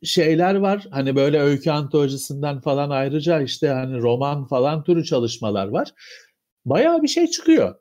şeyler 0.02 0.54
var. 0.54 0.86
Hani 0.90 1.16
böyle 1.16 1.40
öykü 1.40 1.70
antolojisinden 1.70 2.60
falan 2.60 2.90
ayrıca 2.90 3.40
işte 3.40 3.68
hani 3.68 3.98
roman 3.98 4.46
falan 4.46 4.84
türü 4.84 5.04
çalışmalar 5.04 5.68
var. 5.68 5.94
Bayağı 6.64 7.02
bir 7.02 7.08
şey 7.08 7.26
çıkıyor. 7.26 7.74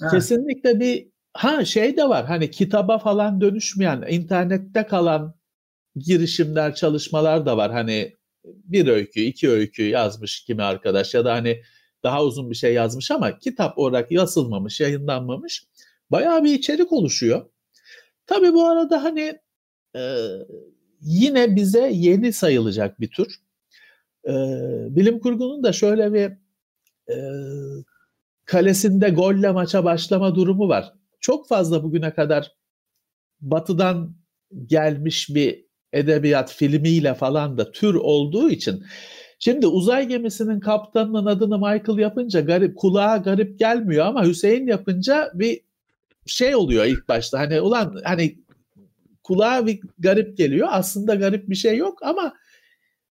Ha. 0.00 0.08
Kesinlikle 0.10 0.80
bir 0.80 1.08
ha 1.32 1.64
şey 1.64 1.96
de 1.96 2.08
var. 2.08 2.26
Hani 2.26 2.50
kitaba 2.50 2.98
falan 2.98 3.40
dönüşmeyen, 3.40 4.04
internette 4.08 4.86
kalan 4.86 5.34
girişimler, 5.96 6.74
çalışmalar 6.74 7.46
da 7.46 7.56
var. 7.56 7.72
Hani 7.72 8.16
bir 8.44 8.86
öykü, 8.86 9.20
iki 9.20 9.50
öykü 9.50 9.82
yazmış 9.82 10.44
kimi 10.44 10.62
arkadaş 10.62 11.14
ya 11.14 11.24
da 11.24 11.32
hani 11.32 11.62
daha 12.02 12.24
uzun 12.24 12.50
bir 12.50 12.54
şey 12.54 12.74
yazmış 12.74 13.10
ama 13.10 13.38
kitap 13.38 13.78
olarak 13.78 14.12
yazılmamış, 14.12 14.80
yayınlanmamış. 14.80 15.66
Bayağı 16.10 16.44
bir 16.44 16.54
içerik 16.54 16.92
oluşuyor. 16.92 17.46
Tabii 18.26 18.52
bu 18.52 18.66
arada 18.68 19.04
hani 19.04 19.38
e, 19.96 20.28
yine 21.00 21.56
bize 21.56 21.90
yeni 21.92 22.32
sayılacak 22.32 23.00
bir 23.00 23.10
tür. 23.10 23.40
E, 24.28 24.32
bilim 24.96 25.18
kurgunun 25.18 25.62
da 25.62 25.72
şöyle 25.72 26.12
bir 26.12 26.30
e, 27.14 27.16
kalesinde 28.44 29.08
golle 29.08 29.50
maça 29.50 29.84
başlama 29.84 30.34
durumu 30.34 30.68
var. 30.68 30.92
Çok 31.20 31.48
fazla 31.48 31.82
bugüne 31.82 32.14
kadar 32.14 32.52
batıdan 33.40 34.16
gelmiş 34.66 35.28
bir 35.34 35.63
edebiyat 35.94 36.52
filmiyle 36.52 37.14
falan 37.14 37.58
da 37.58 37.72
tür 37.72 37.94
olduğu 37.94 38.50
için 38.50 38.84
Şimdi 39.38 39.66
uzay 39.66 40.08
gemisinin 40.08 40.60
kaptanının 40.60 41.26
adını 41.26 41.58
Michael 41.58 41.98
yapınca 41.98 42.40
garip 42.40 42.76
kulağa 42.76 43.16
garip 43.16 43.58
gelmiyor 43.58 44.06
ama 44.06 44.26
Hüseyin 44.26 44.66
yapınca 44.66 45.30
bir 45.34 45.60
şey 46.26 46.56
oluyor 46.56 46.84
ilk 46.84 47.08
başta. 47.08 47.38
Hani 47.38 47.60
ulan 47.60 48.00
hani 48.04 48.38
kulağa 49.22 49.66
bir 49.66 49.80
garip 49.98 50.36
geliyor. 50.36 50.68
Aslında 50.70 51.14
garip 51.14 51.48
bir 51.48 51.54
şey 51.54 51.76
yok 51.76 52.02
ama 52.02 52.34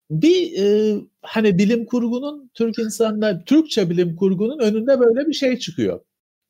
bir 0.09 0.57
e, 0.59 0.95
hani 1.21 1.57
bilim 1.57 1.85
kurgunun 1.85 2.51
Türk 2.53 2.79
insanlar 2.79 3.45
Türkçe 3.45 3.89
bilim 3.89 4.15
kurgunun 4.15 4.59
önünde 4.59 4.99
böyle 4.99 5.27
bir 5.27 5.33
şey 5.33 5.59
çıkıyor. 5.59 5.99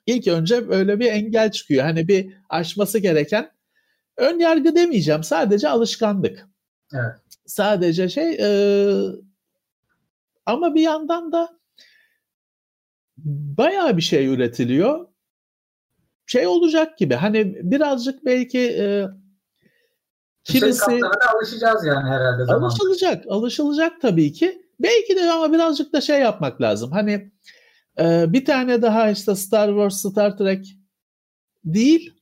İlk 0.05 0.27
önce 0.27 0.69
böyle 0.69 0.99
bir 0.99 1.05
engel 1.05 1.51
çıkıyor. 1.51 1.83
Hani 1.83 2.07
bir 2.07 2.33
aşması 2.49 2.99
gereken 2.99 3.51
ön 4.17 4.39
yargı 4.39 4.75
demeyeceğim. 4.75 5.23
Sadece 5.23 5.69
alışkanlık. 5.69 6.47
Evet. 6.93 7.15
Sadece 7.45 8.09
şey 8.09 8.37
e, 8.39 8.47
ama 10.45 10.75
bir 10.75 10.81
yandan 10.81 11.31
da 11.31 11.59
bayağı 13.57 13.97
bir 13.97 14.01
şey 14.01 14.27
üretiliyor. 14.27 15.07
Şey 16.25 16.47
olacak 16.47 16.97
gibi. 16.97 17.13
Hani 17.13 17.57
birazcık 17.71 18.25
belki 18.25 18.59
e, 18.59 19.07
Kimisi 20.43 20.99
alışacağız 21.35 21.85
yani 21.85 22.09
herhalde 22.09 22.45
zaman. 22.45 22.69
Alışılacak, 22.69 23.25
alışılacak 23.29 24.01
tabii 24.01 24.33
ki. 24.33 24.61
Belki 24.79 25.15
de 25.15 25.31
ama 25.31 25.53
birazcık 25.53 25.93
da 25.93 26.01
şey 26.01 26.19
yapmak 26.19 26.61
lazım. 26.61 26.91
Hani 26.91 27.31
e, 27.99 28.33
bir 28.33 28.45
tane 28.45 28.81
daha 28.81 29.09
işte 29.09 29.35
Star 29.35 29.67
Wars, 29.67 30.11
Star 30.11 30.37
Trek 30.37 30.77
değil 31.65 32.14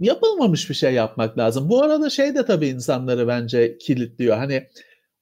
yapılmamış 0.00 0.70
bir 0.70 0.74
şey 0.74 0.94
yapmak 0.94 1.38
lazım. 1.38 1.68
Bu 1.68 1.82
arada 1.82 2.10
şey 2.10 2.34
de 2.34 2.46
tabii 2.46 2.68
insanları 2.68 3.28
bence 3.28 3.78
kilitliyor. 3.78 4.36
Hani 4.36 4.66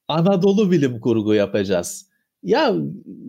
Anadolu 0.07 0.71
bilim 0.71 0.99
kurgu 0.99 1.33
yapacağız. 1.33 2.09
Ya 2.43 2.73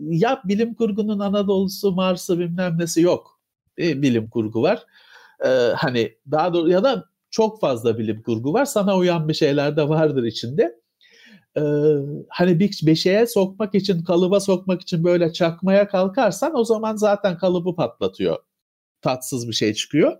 yap 0.09 0.41
bilim 0.45 0.73
kurgunun 0.73 1.19
Anadolu'su, 1.19 1.91
Mars'ı 1.91 2.39
bilmem 2.39 2.77
nesi 2.79 3.01
yok. 3.01 3.39
E, 3.79 4.01
bilim 4.01 4.29
kurgu 4.29 4.61
var. 4.61 4.85
Ee, 5.45 5.47
hani 5.75 6.17
daha 6.31 6.53
doğru 6.53 6.69
ya 6.69 6.83
da 6.83 7.05
çok 7.29 7.61
fazla 7.61 7.97
bilim 7.97 8.21
kurgu 8.21 8.53
var. 8.53 8.65
Sana 8.65 8.97
uyan 8.97 9.27
bir 9.29 9.33
şeyler 9.33 9.77
de 9.77 9.89
vardır 9.89 10.23
içinde. 10.23 10.81
Ee, 11.57 11.61
hani 12.29 12.59
bir, 12.59 12.79
bir 12.83 12.95
şeye 12.95 13.27
sokmak 13.27 13.75
için, 13.75 14.03
kalıba 14.03 14.39
sokmak 14.39 14.81
için 14.81 15.03
böyle 15.03 15.33
çakmaya 15.33 15.87
kalkarsan 15.87 16.55
o 16.55 16.63
zaman 16.63 16.95
zaten 16.95 17.37
kalıbı 17.37 17.75
patlatıyor. 17.75 18.37
Tatsız 19.01 19.47
bir 19.47 19.53
şey 19.53 19.73
çıkıyor. 19.73 20.17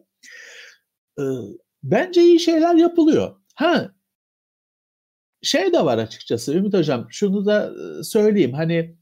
Ee, 1.19 1.23
bence 1.83 2.21
iyi 2.21 2.39
şeyler 2.39 2.75
yapılıyor. 2.75 3.35
Ha 3.55 3.91
şey 5.41 5.73
de 5.73 5.85
var 5.85 5.97
açıkçası 5.97 6.55
Ümit 6.55 6.73
Hocam 6.73 7.07
şunu 7.09 7.45
da 7.45 7.73
söyleyeyim 8.03 8.53
hani 8.53 8.95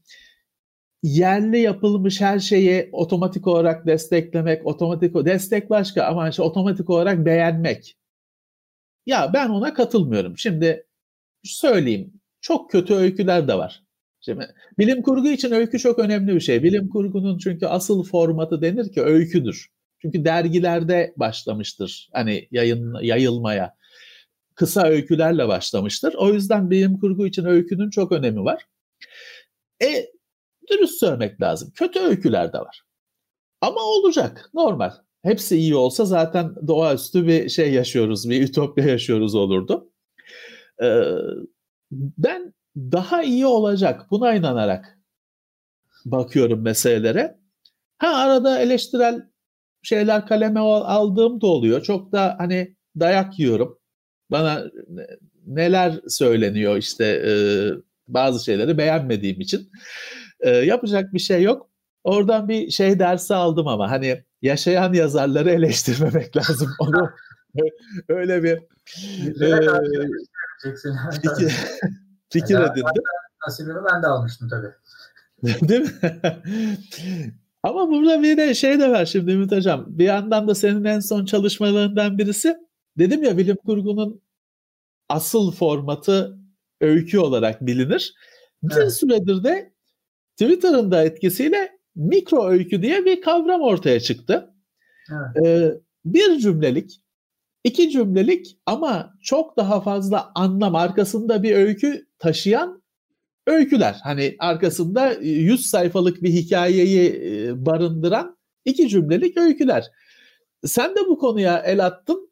yerli 1.02 1.58
yapılmış 1.60 2.20
her 2.20 2.38
şeyi 2.38 2.88
otomatik 2.92 3.46
olarak 3.46 3.86
desteklemek, 3.86 4.66
otomatik 4.66 5.14
destek 5.14 5.70
başka 5.70 6.04
ama 6.04 6.28
işte 6.28 6.42
otomatik 6.42 6.90
olarak 6.90 7.26
beğenmek. 7.26 7.96
Ya 9.06 9.30
ben 9.34 9.48
ona 9.48 9.74
katılmıyorum. 9.74 10.38
Şimdi 10.38 10.86
söyleyeyim. 11.44 12.20
Çok 12.40 12.70
kötü 12.70 12.94
öyküler 12.94 13.48
de 13.48 13.54
var. 13.54 13.82
Şimdi 14.20 14.54
bilim 14.78 15.02
kurgu 15.02 15.28
için 15.28 15.52
öykü 15.52 15.78
çok 15.78 15.98
önemli 15.98 16.34
bir 16.34 16.40
şey. 16.40 16.62
Bilim 16.62 16.88
kurgunun 16.88 17.38
çünkü 17.38 17.66
asıl 17.66 18.04
formatı 18.04 18.62
denir 18.62 18.92
ki 18.92 19.02
öyküdür. 19.02 19.68
Çünkü 20.02 20.24
dergilerde 20.24 21.14
başlamıştır 21.16 22.08
hani 22.12 22.48
yayın 22.50 22.94
yayılmaya. 23.02 23.76
Kısa 24.54 24.86
öykülerle 24.86 25.48
başlamıştır. 25.48 26.14
O 26.14 26.32
yüzden 26.32 26.70
bilim 26.70 26.98
kurgu 26.98 27.26
için 27.26 27.44
öykünün 27.44 27.90
çok 27.90 28.12
önemi 28.12 28.44
var. 28.44 28.66
E 29.82 30.06
dürüst 30.70 31.00
söylemek 31.00 31.40
lazım. 31.40 31.72
Kötü 31.74 32.00
öyküler 32.00 32.52
de 32.52 32.58
var. 32.58 32.82
Ama 33.60 33.80
olacak. 33.80 34.50
Normal. 34.54 34.90
Hepsi 35.22 35.56
iyi 35.56 35.76
olsa 35.76 36.04
zaten 36.04 36.54
doğaüstü 36.68 37.26
bir 37.26 37.48
şey 37.48 37.72
yaşıyoruz, 37.72 38.30
bir 38.30 38.42
ütopya 38.42 38.84
yaşıyoruz 38.84 39.34
olurdu. 39.34 39.90
Ee, 40.82 41.02
ben 41.90 42.54
daha 42.76 43.22
iyi 43.22 43.46
olacak 43.46 44.10
buna 44.10 44.34
inanarak 44.34 44.98
bakıyorum 46.04 46.62
meselelere. 46.62 47.38
Ha 47.98 48.08
arada 48.08 48.58
eleştirel 48.58 49.28
şeyler 49.86 50.26
kaleme 50.26 50.60
aldığım 50.60 51.40
da 51.40 51.46
oluyor. 51.46 51.82
Çok 51.82 52.12
da 52.12 52.34
hani 52.38 52.76
dayak 53.00 53.38
yiyorum. 53.38 53.78
Bana 54.30 54.64
neler 55.46 56.00
söyleniyor 56.08 56.76
işte 56.76 57.04
e, 57.04 57.32
bazı 58.08 58.44
şeyleri 58.44 58.78
beğenmediğim 58.78 59.40
için. 59.40 59.70
E, 60.40 60.50
yapacak 60.50 61.14
bir 61.14 61.18
şey 61.18 61.42
yok. 61.42 61.70
Oradan 62.04 62.48
bir 62.48 62.70
şey 62.70 62.98
dersi 62.98 63.34
aldım 63.34 63.68
ama 63.68 63.90
hani 63.90 64.24
yaşayan 64.42 64.92
yazarları 64.92 65.50
eleştirmemek 65.50 66.36
lazım. 66.36 66.68
Onu 66.78 67.10
öyle 68.08 68.42
bir 68.42 68.52
e, 68.52 68.60
fikir, 71.12 71.52
fikir 72.30 72.54
edindim. 72.54 73.02
Nasibimi 73.46 73.80
ben 73.92 74.02
de 74.02 74.06
almıştım 74.06 74.48
tabii. 74.48 74.70
Değil 75.68 75.80
mi? 75.80 75.90
Ama 77.66 77.90
burada 77.90 78.22
bir 78.22 78.36
de 78.36 78.54
şey 78.54 78.78
de 78.78 78.90
var 78.90 79.06
şimdi 79.06 79.32
Ümit 79.32 79.52
Hocam. 79.52 79.84
Bir 79.88 80.04
yandan 80.04 80.48
da 80.48 80.54
senin 80.54 80.84
en 80.84 81.00
son 81.00 81.24
çalışmalarından 81.24 82.18
birisi 82.18 82.56
dedim 82.98 83.22
ya 83.22 83.38
bilim 83.38 83.56
kurgunun 83.56 84.22
asıl 85.08 85.52
formatı 85.52 86.38
öykü 86.80 87.18
olarak 87.18 87.66
bilinir. 87.66 88.14
Bir 88.62 88.76
evet. 88.76 88.92
süredir 88.92 89.44
de 89.44 89.72
Twitter'ın 90.36 90.90
da 90.90 91.04
etkisiyle 91.04 91.78
mikro 91.94 92.48
öykü 92.48 92.82
diye 92.82 93.04
bir 93.04 93.20
kavram 93.20 93.60
ortaya 93.60 94.00
çıktı. 94.00 94.54
Evet. 95.12 95.46
Ee, 95.46 95.80
bir 96.04 96.38
cümlelik, 96.38 97.00
iki 97.64 97.90
cümlelik 97.90 98.58
ama 98.66 99.14
çok 99.22 99.56
daha 99.56 99.80
fazla 99.80 100.32
anlam 100.34 100.74
arkasında 100.74 101.42
bir 101.42 101.56
öykü 101.56 102.06
taşıyan 102.18 102.82
öyküler. 103.46 104.00
Hani 104.02 104.36
arkasında 104.38 105.12
100 105.12 105.66
sayfalık 105.66 106.22
bir 106.22 106.30
hikayeyi 106.30 107.66
barındıran 107.66 108.36
iki 108.64 108.88
cümlelik 108.88 109.36
öyküler. 109.36 109.90
Sen 110.64 110.90
de 110.90 111.00
bu 111.06 111.18
konuya 111.18 111.58
el 111.58 111.86
attın. 111.86 112.30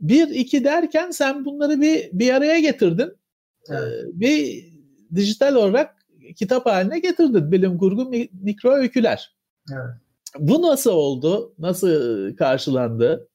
Bir 0.00 0.28
iki 0.28 0.64
derken 0.64 1.10
sen 1.10 1.44
bunları 1.44 1.80
bir 1.80 2.10
bir 2.12 2.34
araya 2.34 2.58
getirdin. 2.60 3.12
Evet. 3.68 4.04
Bir 4.12 4.64
dijital 5.14 5.54
olarak 5.54 5.96
kitap 6.36 6.66
haline 6.66 6.98
getirdin. 6.98 7.52
Bilim 7.52 7.78
kurgu 7.78 8.10
mikro 8.42 8.72
öyküler. 8.72 9.36
Evet. 9.72 9.94
Bu 10.38 10.62
nasıl 10.62 10.90
oldu? 10.90 11.54
Nasıl 11.58 12.36
karşılandı? 12.36 13.28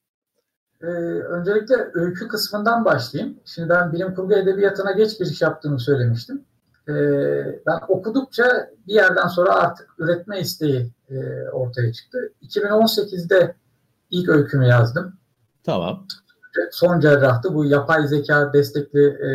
Ee, 0.82 0.86
öncelikle 0.86 1.74
öykü 1.94 2.28
kısmından 2.28 2.84
başlayayım. 2.84 3.40
Şimdi 3.44 3.68
ben 3.68 3.92
bilim 3.92 4.14
kurgu 4.14 4.34
edebiyatına 4.34 4.92
geç 4.92 5.18
giriş 5.18 5.42
yaptığımı 5.42 5.80
söylemiştim 5.80 6.44
e, 6.88 6.94
ben 7.66 7.80
okudukça 7.88 8.70
bir 8.86 8.94
yerden 8.94 9.26
sonra 9.26 9.54
artık 9.54 9.88
üretme 9.98 10.40
isteği 10.40 10.90
e, 11.10 11.48
ortaya 11.52 11.92
çıktı. 11.92 12.32
2018'de 12.42 13.54
ilk 14.10 14.28
öykümü 14.28 14.66
yazdım. 14.66 15.16
Tamam. 15.64 16.06
Son 16.70 17.00
cerrahtı. 17.00 17.54
Bu 17.54 17.64
yapay 17.64 18.08
zeka 18.08 18.52
destekli 18.52 19.06
e, 19.06 19.30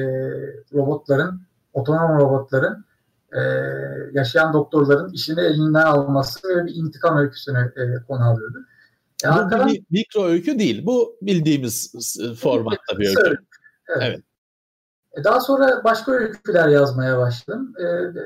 robotların, 0.74 1.42
otonom 1.74 2.20
robotların 2.20 2.86
e, 3.34 3.42
yaşayan 4.14 4.54
doktorların 4.54 5.14
işini 5.14 5.42
elinden 5.42 5.86
alması 5.86 6.48
ve 6.48 6.66
bir 6.66 6.76
intikam 6.76 7.18
öyküsünü 7.18 7.74
e, 7.76 8.06
konu 8.08 8.24
alıyordu. 8.24 8.58
E, 9.26 9.28
bu 9.28 9.34
arkadan, 9.34 9.68
bir 9.68 9.84
mikro 9.90 10.26
öykü 10.26 10.60
değil. 10.60 10.86
Bu 10.86 11.18
bildiğimiz 11.22 11.94
formatta 12.40 12.98
bir 12.98 13.08
öykü. 13.08 13.38
Evet. 13.88 14.02
evet. 14.02 14.24
Daha 15.24 15.40
sonra 15.40 15.84
başka 15.84 16.12
öyküler 16.12 16.68
yazmaya 16.68 17.18
başladım. 17.18 17.74
E, 17.80 17.86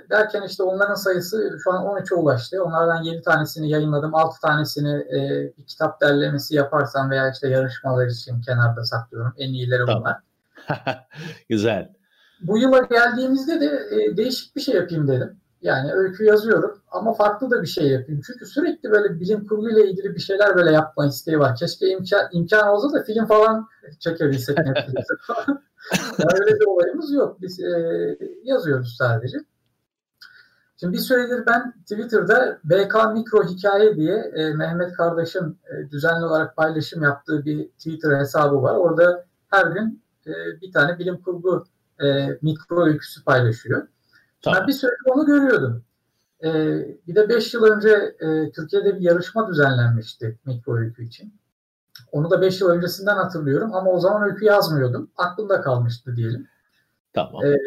derken 0.09 0.41
işte 0.41 0.63
onların 0.63 0.93
sayısı 0.93 1.57
şu 1.63 1.71
an 1.71 1.83
13'e 1.85 2.15
ulaştı. 2.15 2.63
Onlardan 2.63 3.03
7 3.03 3.21
tanesini 3.21 3.69
yayınladım. 3.69 4.15
6 4.15 4.41
tanesini 4.41 4.91
e, 4.91 5.51
bir 5.57 5.65
kitap 5.65 6.01
derlemesi 6.01 6.55
yaparsam 6.55 7.09
veya 7.09 7.31
işte 7.31 7.47
yarışmalar 7.47 8.07
için 8.07 8.41
kenarda 8.41 8.83
saklıyorum. 8.83 9.33
En 9.37 9.49
iyileri 9.49 9.85
tamam. 9.85 10.03
bunlar. 10.03 10.17
Güzel. 11.49 11.89
Bu 12.41 12.57
yıla 12.57 12.79
geldiğimizde 12.79 13.61
de 13.61 13.87
e, 13.91 14.17
değişik 14.17 14.55
bir 14.55 14.61
şey 14.61 14.75
yapayım 14.75 15.07
dedim. 15.07 15.37
Yani 15.61 15.93
öykü 15.93 16.23
yazıyorum 16.23 16.81
ama 16.91 17.13
farklı 17.13 17.51
da 17.51 17.61
bir 17.61 17.67
şey 17.67 17.87
yapayım. 17.87 18.21
Çünkü 18.27 18.45
sürekli 18.45 18.91
böyle 18.91 19.19
bilim 19.19 19.47
kurgu 19.47 19.69
ile 19.69 19.89
ilgili 19.89 20.15
bir 20.15 20.19
şeyler 20.19 20.55
böyle 20.55 20.71
yapma 20.71 21.05
isteği 21.05 21.39
var. 21.39 21.55
Keşke 21.55 21.87
imkan, 21.87 22.29
imkan 22.31 22.67
olsa 22.67 22.93
da 22.93 23.03
film 23.03 23.25
falan 23.25 23.67
çekebilsek. 23.99 24.57
yani 26.19 26.31
öyle 26.41 26.59
bir 26.59 26.65
olayımız 26.65 27.13
yok. 27.13 27.41
Biz 27.41 27.59
e, 27.59 28.17
yazıyoruz 28.43 28.95
sadece. 28.97 29.37
Şimdi 30.81 30.93
bir 30.93 31.01
süredir 31.01 31.45
ben 31.45 31.73
Twitter'da 31.81 32.59
BK 32.63 32.95
Mikro 33.13 33.43
Hikaye 33.43 33.95
diye 33.95 34.15
e, 34.15 34.53
Mehmet 34.53 34.93
kardeşim 34.93 35.57
e, 35.65 35.91
düzenli 35.91 36.25
olarak 36.25 36.55
paylaşım 36.55 37.03
yaptığı 37.03 37.45
bir 37.45 37.67
Twitter 37.67 38.19
hesabı 38.19 38.61
var. 38.61 38.75
Orada 38.75 39.25
her 39.47 39.67
gün 39.67 40.03
e, 40.27 40.31
bir 40.61 40.71
tane 40.71 40.99
bilim 40.99 41.17
kurgu 41.17 41.65
e, 42.03 42.27
mikro 42.41 42.85
öyküsü 42.85 43.23
paylaşıyor. 43.23 43.87
Tamam. 44.41 44.59
Ben 44.59 44.67
bir 44.67 44.73
süredir 44.73 45.11
onu 45.15 45.25
görüyordum. 45.25 45.83
E, 46.43 46.49
bir 47.07 47.15
de 47.15 47.29
5 47.29 47.53
yıl 47.53 47.63
önce 47.63 48.15
e, 48.19 48.51
Türkiye'de 48.51 48.95
bir 48.95 49.01
yarışma 49.01 49.49
düzenlenmişti 49.49 50.39
mikro 50.45 50.77
öykü 50.77 51.05
için. 51.05 51.40
Onu 52.11 52.31
da 52.31 52.41
5 52.41 52.61
yıl 52.61 52.69
öncesinden 52.69 53.15
hatırlıyorum 53.15 53.73
ama 53.73 53.91
o 53.91 53.99
zaman 53.99 54.23
öykü 54.23 54.45
yazmıyordum. 54.45 55.11
Aklımda 55.17 55.61
kalmıştı 55.61 56.15
diyelim. 56.15 56.47
Tamam. 57.13 57.45
Ee, 57.45 57.57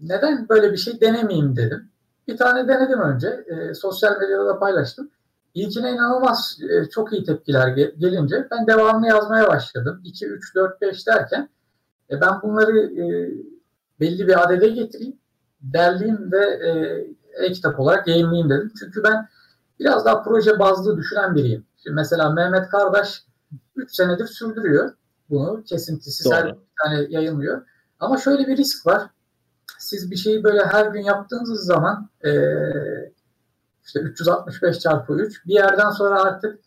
neden 0.00 0.48
böyle 0.48 0.72
bir 0.72 0.76
şey 0.76 1.00
denemeyeyim 1.00 1.56
dedim. 1.56 1.88
Bir 2.28 2.36
tane 2.36 2.68
denedim 2.68 3.00
önce. 3.00 3.44
E, 3.46 3.74
sosyal 3.74 4.20
medyada 4.20 4.46
da 4.46 4.58
paylaştım. 4.58 5.10
İlkine 5.54 5.92
inanılmaz 5.92 6.58
e, 6.70 6.88
çok 6.90 7.12
iyi 7.12 7.24
tepkiler 7.24 7.68
ge- 7.68 7.98
gelince 7.98 8.48
ben 8.50 8.66
devamlı 8.66 9.06
yazmaya 9.06 9.48
başladım. 9.48 10.00
2, 10.04 10.26
3, 10.26 10.54
4, 10.54 10.80
5 10.80 11.06
derken 11.06 11.48
e, 12.10 12.20
ben 12.20 12.42
bunları 12.42 12.78
e, 12.78 13.30
belli 14.00 14.26
bir 14.26 14.44
adede 14.44 14.68
getireyim, 14.68 15.16
derleyeyim 15.60 16.32
ve 16.32 16.44
e, 16.44 17.44
e-kitap 17.44 17.80
olarak 17.80 18.08
yayınlayayım 18.08 18.50
dedim. 18.50 18.72
Çünkü 18.78 19.02
ben 19.04 19.28
biraz 19.80 20.04
daha 20.04 20.22
proje 20.22 20.58
bazlı 20.58 20.96
düşünen 20.96 21.34
biriyim. 21.34 21.66
Şimdi 21.82 21.94
mesela 21.94 22.30
Mehmet 22.30 22.68
Kardeş 22.68 23.24
3 23.76 23.94
senedir 23.94 24.26
sürdürüyor 24.26 24.92
bunu. 25.30 25.64
Kesintisiz 25.64 26.32
her 26.32 26.46
bir 26.46 26.58
tane 26.82 27.06
yayınlıyor. 27.08 27.62
Ama 28.00 28.18
şöyle 28.18 28.46
bir 28.46 28.56
risk 28.56 28.86
var. 28.86 29.10
Siz 29.78 30.10
bir 30.10 30.16
şeyi 30.16 30.44
böyle 30.44 30.64
her 30.64 30.86
gün 30.86 31.02
yaptığınız 31.02 31.64
zaman 31.64 32.10
e, 32.24 32.30
işte 33.84 34.00
365 34.00 34.78
çarpı 34.78 35.14
3 35.14 35.46
bir 35.46 35.54
yerden 35.54 35.90
sonra 35.90 36.22
artık 36.22 36.58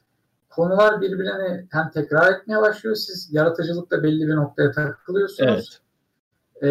konular 0.50 1.02
birbirini 1.02 1.68
hem 1.72 1.92
tekrar 1.92 2.34
etmeye 2.34 2.62
başlıyor. 2.62 2.96
Siz 2.96 3.34
yaratıcılıkla 3.34 4.04
belli 4.04 4.28
bir 4.28 4.36
noktaya 4.36 4.72
takılıyorsunuz. 4.72 5.50
Evet. 5.50 5.82
E, 6.62 6.70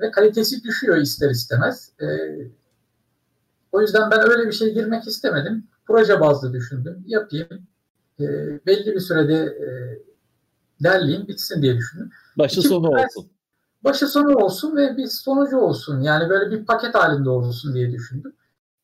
ve 0.00 0.10
kalitesi 0.10 0.62
düşüyor 0.62 0.96
ister 0.96 1.30
istemez. 1.30 1.92
E, 2.00 2.06
o 3.72 3.80
yüzden 3.80 4.10
ben 4.10 4.30
öyle 4.30 4.46
bir 4.46 4.52
şey 4.52 4.74
girmek 4.74 5.06
istemedim. 5.06 5.68
Proje 5.86 6.20
bazlı 6.20 6.52
düşündüm. 6.52 7.04
Yapayım 7.06 7.66
e, 8.20 8.60
belli 8.66 8.94
bir 8.94 9.00
sürede 9.00 9.34
e, 9.34 9.68
derleyeyim 10.82 11.28
bitsin 11.28 11.62
diye 11.62 11.76
düşündüm. 11.76 12.10
Başı 12.38 12.62
sonu 12.62 12.88
olsun. 12.88 13.30
Başı 13.84 14.08
sonu 14.08 14.36
olsun 14.36 14.76
ve 14.76 14.96
bir 14.96 15.06
sonucu 15.06 15.58
olsun. 15.58 16.00
Yani 16.00 16.30
böyle 16.30 16.50
bir 16.50 16.66
paket 16.66 16.94
halinde 16.94 17.30
olsun 17.30 17.74
diye 17.74 17.92
düşündüm. 17.92 18.32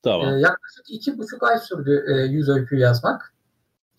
Tamam. 0.02 0.28
E, 0.28 0.40
yaklaşık 0.40 0.84
iki 0.88 1.18
buçuk 1.18 1.42
ay 1.42 1.58
sürdü 1.58 2.04
e, 2.08 2.22
yüz 2.22 2.48
öykü 2.48 2.76
yazmak. 2.76 3.34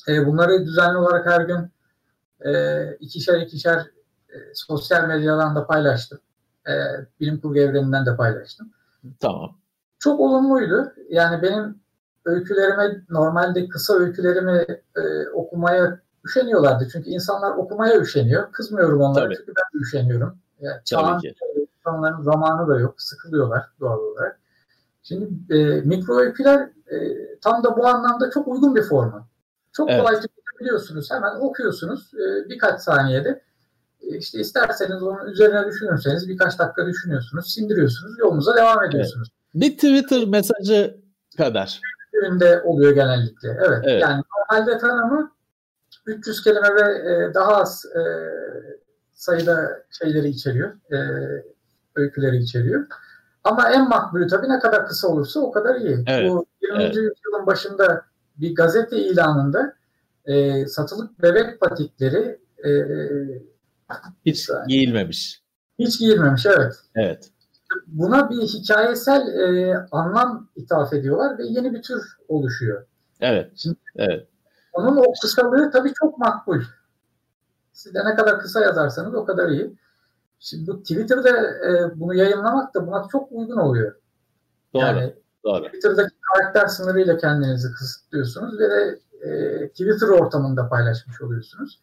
E, 0.08 0.26
bunları 0.26 0.66
düzenli 0.66 0.98
olarak 0.98 1.26
her 1.26 1.42
gün 1.42 1.72
e, 2.46 2.94
ikişer 3.00 3.42
ikişer 3.42 3.80
e, 4.30 4.36
sosyal 4.54 5.08
medyadan 5.08 5.56
da 5.56 5.68
paylaştım. 5.68 6.20
E, 6.68 6.74
bilim 7.20 7.42
kurgu 7.42 7.60
evreninden 7.60 8.06
de 8.06 8.16
paylaştım. 8.16 8.72
Tamam. 9.20 9.58
Çok 10.00 10.20
olumluydu. 10.20 10.94
Yani 11.10 11.42
benim 11.42 11.80
öykülerime 12.28 13.02
normalde 13.10 13.68
kısa 13.68 13.94
öykülerimi 13.94 14.66
e, 14.96 15.30
okumaya 15.34 16.00
üşeniyorlardı. 16.26 16.88
Çünkü 16.92 17.10
insanlar 17.10 17.52
okumaya 17.52 18.02
üşeniyor. 18.02 18.52
Kızmıyorum 18.52 19.02
onlara 19.02 19.26
Tabii. 19.26 19.36
çünkü 19.36 19.54
ben 19.56 19.80
de 19.80 19.84
üşeniyorum. 19.84 20.38
Yani 20.60 20.82
çağın 20.86 21.22
insanların 21.62 22.22
zamanı 22.22 22.68
da 22.68 22.80
yok. 22.80 22.96
Sıkılıyorlar 22.98 23.64
doğal 23.80 24.00
olarak. 24.00 24.40
Şimdi 25.04 25.54
e, 25.54 25.82
mikro 25.82 26.20
öyküler 26.20 26.70
e, 26.92 26.98
tam 27.42 27.64
da 27.64 27.78
bu 27.78 27.88
anlamda 27.88 28.32
çok 28.32 28.48
uygun 28.48 28.76
bir 28.76 28.84
formu. 28.84 29.28
Çok 29.72 29.90
evet. 29.90 30.02
kolay 30.02 30.22
biliyorsunuz. 30.60 31.12
Hemen 31.12 31.36
okuyorsunuz 31.36 32.12
e, 32.14 32.50
birkaç 32.50 32.82
saniyede. 32.82 33.42
E, 34.02 34.18
işte 34.18 34.40
isterseniz 34.40 35.04
onun 35.04 35.26
üzerine 35.26 35.66
düşünürseniz 35.68 36.30
birkaç 36.30 36.60
dakika 36.60 36.86
düşünüyorsunuz, 36.86 37.54
sindiriyorsunuz, 37.54 38.20
yolunuza 38.20 38.56
devam 38.56 38.84
ediyorsunuz. 38.84 39.30
Evet. 39.32 39.64
Bir 39.64 39.74
Twitter 39.76 40.26
mesajı 40.26 40.98
kadar 41.38 41.82
günde 42.12 42.62
oluyor 42.62 42.96
genellikle. 42.96 43.50
Evet. 43.50 43.84
evet. 43.84 44.02
Yani 44.02 44.24
normalde 44.38 44.78
tanımı 44.78 45.32
300 46.06 46.44
kelime 46.44 46.68
ve 46.76 47.12
e, 47.12 47.34
daha 47.34 47.56
az 47.56 47.86
e, 47.86 48.02
sayıda 49.14 49.84
şeyleri 50.00 50.28
içeriyor. 50.28 50.74
E, 50.92 50.98
öyküleri 51.96 52.38
içeriyor. 52.38 52.86
Ama 53.44 53.70
en 53.70 53.90
makbulü 53.90 54.28
tabii 54.28 54.50
ne 54.50 54.60
kadar 54.60 54.88
kısa 54.88 55.08
olursa 55.08 55.40
o 55.40 55.52
kadar 55.52 55.76
iyi. 55.76 56.04
Evet. 56.08 56.32
Bu 56.32 56.46
20. 56.62 56.84
Evet. 56.84 56.96
yüzyılın 56.96 57.46
başında 57.46 58.06
bir 58.38 58.56
gazete 58.56 58.98
ilanında 58.98 59.74
e, 60.26 60.66
satılık 60.66 61.22
bebek 61.22 61.60
patikleri 61.60 62.40
e, 62.66 62.72
Hiç 64.26 64.50
giyilmemiş. 64.68 65.42
Hiç 65.80 66.00
giyilmemiş 66.00 66.46
evet. 66.46 66.74
Evet. 66.96 67.30
Buna 67.88 68.30
bir 68.30 68.42
hikayesel 68.42 69.28
e, 69.28 69.76
anlam 69.92 70.50
ithaf 70.56 70.94
ediyorlar 70.94 71.38
ve 71.38 71.46
yeni 71.46 71.74
bir 71.74 71.82
tür 71.82 72.18
oluşuyor. 72.28 72.86
Evet. 73.20 73.52
Şimdi, 73.56 73.78
evet. 73.96 74.28
Onun 74.74 74.98
o 74.98 75.14
kısalığı 75.22 75.72
tabii 75.72 75.94
çok 75.94 76.18
makbul. 76.18 76.62
Siz 77.72 77.94
de 77.94 78.00
ne 78.06 78.16
kadar 78.16 78.40
kısa 78.40 78.62
yazarsanız 78.62 79.16
o 79.16 79.26
kadar 79.26 79.50
iyi. 79.50 79.78
Şimdi 80.40 80.68
bu 80.68 80.82
Twitter'da 80.82 81.30
e, 81.30 82.00
bunu 82.00 82.14
yayınlamak 82.14 82.74
da 82.74 82.88
buna 82.88 83.08
çok 83.12 83.32
uygun 83.32 83.58
oluyor. 83.58 83.96
Doğru. 84.74 84.84
Yani 84.84 85.16
Doğru. 85.44 85.66
Twitter'daki 85.66 86.16
karakter 86.34 86.68
sınırıyla 86.68 87.18
kendinizi 87.18 87.72
kısıtlıyorsunuz 87.72 88.60
ve 88.60 88.70
de 88.70 89.00
e, 89.22 89.68
Twitter 89.70 90.08
ortamında 90.08 90.70
paylaşmış 90.70 91.22
oluyorsunuz. 91.22 91.80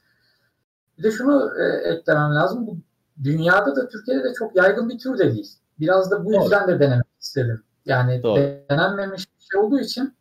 Bir 0.98 1.02
de 1.02 1.10
şunu 1.10 1.52
e, 1.58 1.64
eklemem 1.64 2.34
lazım. 2.34 2.66
Bu 2.66 2.76
dünyada 3.24 3.76
da 3.76 3.88
Türkiye'de 3.88 4.24
de 4.24 4.32
çok 4.32 4.56
yaygın 4.56 4.88
bir 4.88 4.98
tür 4.98 5.18
de 5.18 5.34
değil. 5.34 5.52
Biraz 5.80 6.10
da 6.10 6.24
bu 6.24 6.32
Doğru. 6.32 6.42
yüzden 6.42 6.68
de 6.68 6.80
denemek 6.80 7.06
istedim. 7.20 7.62
Yani 7.86 8.22
Doğru. 8.22 8.40
denenmemiş 8.70 9.28
bir 9.38 9.44
şey 9.52 9.60
olduğu 9.60 9.80
için 9.80 10.14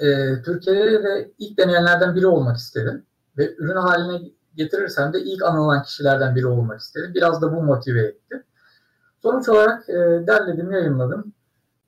e, 0.00 0.06
Türkiye'de 0.44 1.02
de 1.02 1.30
ilk 1.38 1.58
deneyenlerden 1.58 2.14
biri 2.14 2.26
olmak 2.26 2.56
istedim. 2.56 3.02
Ve 3.38 3.54
ürün 3.56 3.76
haline 3.76 4.30
getirirsem 4.56 5.12
de 5.12 5.20
ilk 5.22 5.42
anılan 5.42 5.82
kişilerden 5.82 6.34
biri 6.34 6.46
olmak 6.46 6.80
istedim. 6.80 7.14
Biraz 7.14 7.42
da 7.42 7.56
bu 7.56 7.62
motive 7.62 8.02
etti. 8.02 8.44
Sonuç 9.22 9.48
olarak 9.48 9.88
e, 9.88 9.94
derledim, 10.26 10.72
yayınladım. 10.72 11.32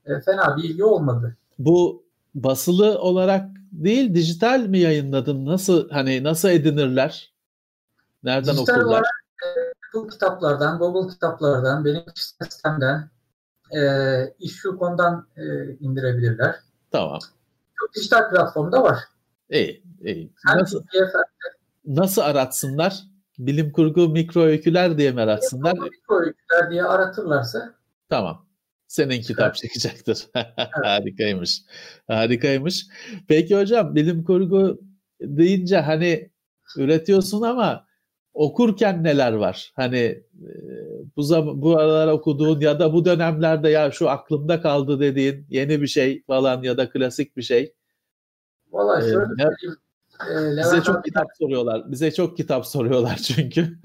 E, 0.07 0.21
fena 0.21 0.57
bir 0.57 0.65
ilgi 0.65 0.85
olmadı. 0.85 1.37
Bu 1.59 2.05
basılı 2.35 2.99
olarak 2.99 3.45
değil 3.73 4.15
dijital 4.15 4.61
mi 4.61 4.79
yayınladın? 4.79 5.47
Nasıl 5.47 5.91
hani 5.91 6.25
nasıl 6.25 6.49
edinirler? 6.49 7.33
Nereden 8.23 8.55
dijital 8.55 8.75
okurlar? 8.75 8.89
Olarak, 8.89 9.07
e, 9.97 9.99
Google 9.99 10.11
kitaplardan, 10.11 10.79
Google 10.79 11.13
kitaplardan, 11.13 11.85
benim 11.85 12.03
sistemden, 12.15 13.11
e, 13.71 13.81
Issue.com'dan 14.39 15.27
e, 15.37 15.43
indirebilirler. 15.81 16.57
Tamam. 16.91 17.19
Çok 17.81 17.95
dijital 17.95 18.31
platformda 18.31 18.83
var. 18.83 18.99
İyi, 19.51 19.83
iyi. 20.01 20.33
Nasıl, 20.55 20.83
nasıl 21.87 22.23
aratsınlar? 22.23 23.03
Bilim 23.39 23.73
kurgu 23.73 24.09
mikro 24.09 24.43
öyküler 24.43 24.99
diye 24.99 25.13
mi 25.13 25.21
aratsınlar? 25.21 25.73
Mikro 25.73 26.21
öyküler 26.21 26.71
diye 26.71 26.85
aratırlarsa 26.85 27.75
Tamam. 28.09 28.47
Senin 28.89 29.23
kitap 29.23 29.55
çıkacaktır. 29.57 30.27
Harikaymış. 30.83 31.63
Harikaymış. 32.07 32.87
Peki 33.29 33.57
hocam 33.57 33.95
bilim 33.95 34.25
kurgu 34.25 34.81
deyince 35.21 35.81
hani 35.81 36.31
üretiyorsun 36.77 37.43
ama 37.43 37.86
okurken 38.37 39.05
neler 39.05 39.33
var? 39.33 39.73
Hani 39.77 39.99
e, 39.99 40.51
bu 41.17 41.23
zaman 41.23 41.63
bu 41.63 41.79
aralar 41.79 42.09
okuduğun 42.09 42.61
ya 42.61 42.81
da 42.81 42.93
bu 42.93 43.05
dönemlerde 43.05 43.69
ya 43.69 43.91
şu 43.91 44.11
aklımda 44.11 44.61
kaldı 44.61 45.01
dediğin 45.01 45.47
yeni 45.51 45.83
bir 45.83 45.87
şey 45.87 46.23
falan 46.23 46.63
ya 46.63 46.77
da 46.77 46.91
klasik 46.91 47.37
bir 47.37 47.43
şey. 47.43 47.75
Valla 48.73 48.99
ee, 48.99 49.03
şöyle 49.03 49.27
ee, 50.31 50.57
bize 50.57 50.83
çok 50.83 51.05
kitap 51.05 51.27
soruyorlar. 51.39 51.91
Bize 51.91 52.11
çok 52.11 52.37
kitap 52.37 52.67
soruyorlar 52.67 53.17
çünkü. 53.17 53.79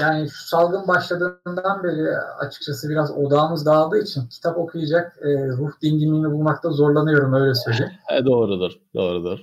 yani 0.00 0.30
şu 0.30 0.48
salgın 0.48 0.88
başladığından 0.88 1.82
beri 1.84 2.18
açıkçası 2.18 2.88
biraz 2.88 3.18
odağımız 3.18 3.66
dağıldığı 3.66 3.98
için 3.98 4.26
kitap 4.26 4.58
okuyacak 4.58 5.18
e, 5.22 5.48
ruh 5.48 5.70
dinginliğini 5.82 6.30
bulmakta 6.32 6.70
zorlanıyorum 6.70 7.32
öyle 7.32 7.54
söyleyeyim. 7.54 7.92
E, 8.12 8.24
doğrudur, 8.24 8.72
doğrudur. 8.94 9.38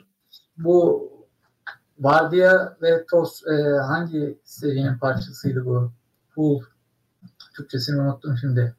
Bu 0.58 1.13
Vardiya 2.00 2.78
ve 2.82 3.06
Tos 3.06 3.48
e, 3.48 3.78
hangi 3.78 4.40
serinin 4.44 4.98
parçasıydı 4.98 5.66
bu? 5.66 5.92
Pool. 6.36 6.62
Türkçesini 7.58 8.02
unuttum 8.02 8.38
şimdi. 8.42 8.76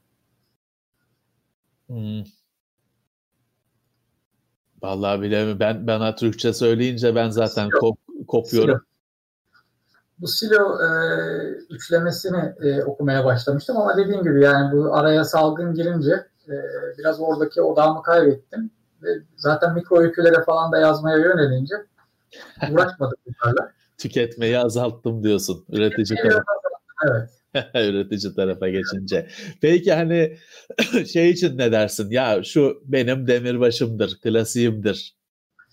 Hmm. 1.87 2.24
Vallahi 4.83 5.20
bilemiyorum. 5.20 5.61
Ben 5.61 5.87
bana 5.87 6.14
Türkçe 6.14 6.53
söyleyince 6.53 7.14
ben 7.14 7.31
zaten 7.31 7.70
kop, 7.70 7.98
kopuyorum. 8.29 8.74
Silo. 8.74 8.94
Bu 10.18 10.29
Silo 10.29 10.83
e, 10.83 10.88
üçlemesini 11.70 12.55
e, 12.61 12.83
okumaya 12.85 13.24
başlamıştım 13.24 13.77
ama 13.77 13.96
dediğim 13.96 14.22
gibi 14.22 14.42
yani 14.42 14.77
bu 14.77 14.94
araya 14.94 15.24
salgın 15.24 15.74
girince 15.74 16.12
e, 16.48 16.55
biraz 16.98 17.20
oradaki 17.20 17.62
odağımı 17.62 18.03
kaybettim. 18.03 18.70
Ve 19.03 19.09
zaten 19.37 19.74
mikro 19.74 20.00
öykülere 20.00 20.44
falan 20.44 20.72
da 20.72 20.79
yazmaya 20.79 21.16
yönelince 21.16 21.74
uğraşmadım 22.70 23.18
bunlarla. 23.26 23.72
Tüketmeyi 23.98 24.58
azalttım 24.58 25.22
diyorsun 25.22 25.64
üretici 25.68 26.18
tarafı. 26.22 26.44
Evet. 27.10 27.30
üretici 27.74 28.34
tarafa 28.34 28.68
geçince. 28.68 29.28
Peki 29.60 29.92
hani 29.92 30.37
şey 31.12 31.30
için 31.30 31.58
ne 31.58 31.72
dersin? 31.72 32.10
Ya 32.10 32.42
şu 32.44 32.82
benim 32.84 33.26
demirbaşımdır, 33.26 34.20
klasiğimdir 34.22 35.16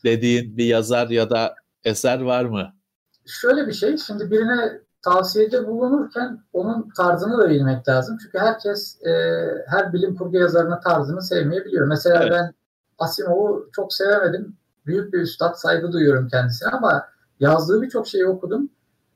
dediğin 0.03 0.57
bir 0.57 0.65
yazar 0.65 1.09
ya 1.09 1.29
da 1.29 1.55
eser 1.83 2.21
var 2.21 2.45
mı? 2.45 2.73
Şöyle 3.25 3.67
bir 3.67 3.73
şey, 3.73 3.97
şimdi 3.97 4.31
birine 4.31 4.81
tavsiyede 5.01 5.67
bulunurken 5.67 6.43
onun 6.53 6.89
tarzını 6.97 7.37
da 7.37 7.49
bilmek 7.49 7.87
lazım. 7.87 8.17
Çünkü 8.23 8.39
herkes 8.39 9.01
e, 9.05 9.11
her 9.67 9.93
bilim 9.93 10.15
kurgu 10.15 10.37
yazarının 10.37 10.79
tarzını 10.79 11.21
sevmeyebiliyor. 11.21 11.87
Mesela 11.87 12.19
evet. 12.23 12.31
ben 12.31 12.53
Asimov'u 12.97 13.69
çok 13.75 13.93
sevemedim. 13.93 14.57
Büyük 14.85 15.13
bir 15.13 15.19
üstad, 15.19 15.55
saygı 15.55 15.91
duyuyorum 15.91 16.27
kendisine 16.27 16.69
ama 16.69 17.05
yazdığı 17.39 17.81
birçok 17.81 18.07
şeyi 18.07 18.25
okudum 18.25 18.69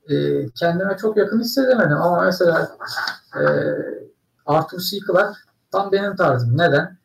e, 0.09 0.49
kendime 0.49 0.97
çok 0.97 1.17
yakın 1.17 1.39
hissedemedim. 1.39 1.97
Ama 1.97 2.21
mesela 2.21 2.77
e, 3.35 3.43
Arthur 4.45 4.79
C. 4.79 4.97
Clarke 5.07 5.39
tam 5.71 5.91
benim 5.91 6.15
tarzım. 6.15 6.57
Neden? 6.57 6.97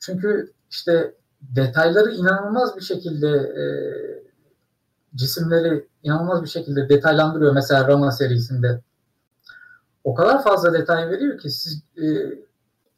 Çünkü 0.00 0.52
işte 0.70 1.14
detayları 1.40 2.10
inanılmaz 2.10 2.76
bir 2.76 2.80
şekilde 2.80 3.28
e, 3.28 3.64
cisimleri 5.14 5.88
inanılmaz 6.02 6.42
bir 6.42 6.48
şekilde 6.48 6.88
detaylandırıyor. 6.88 7.54
Mesela 7.54 7.88
Rama 7.88 8.12
serisinde. 8.12 8.80
O 10.04 10.14
kadar 10.14 10.42
fazla 10.42 10.72
detay 10.72 11.10
veriyor 11.10 11.38
ki 11.38 11.50
siz 11.50 11.82
e, 11.96 12.06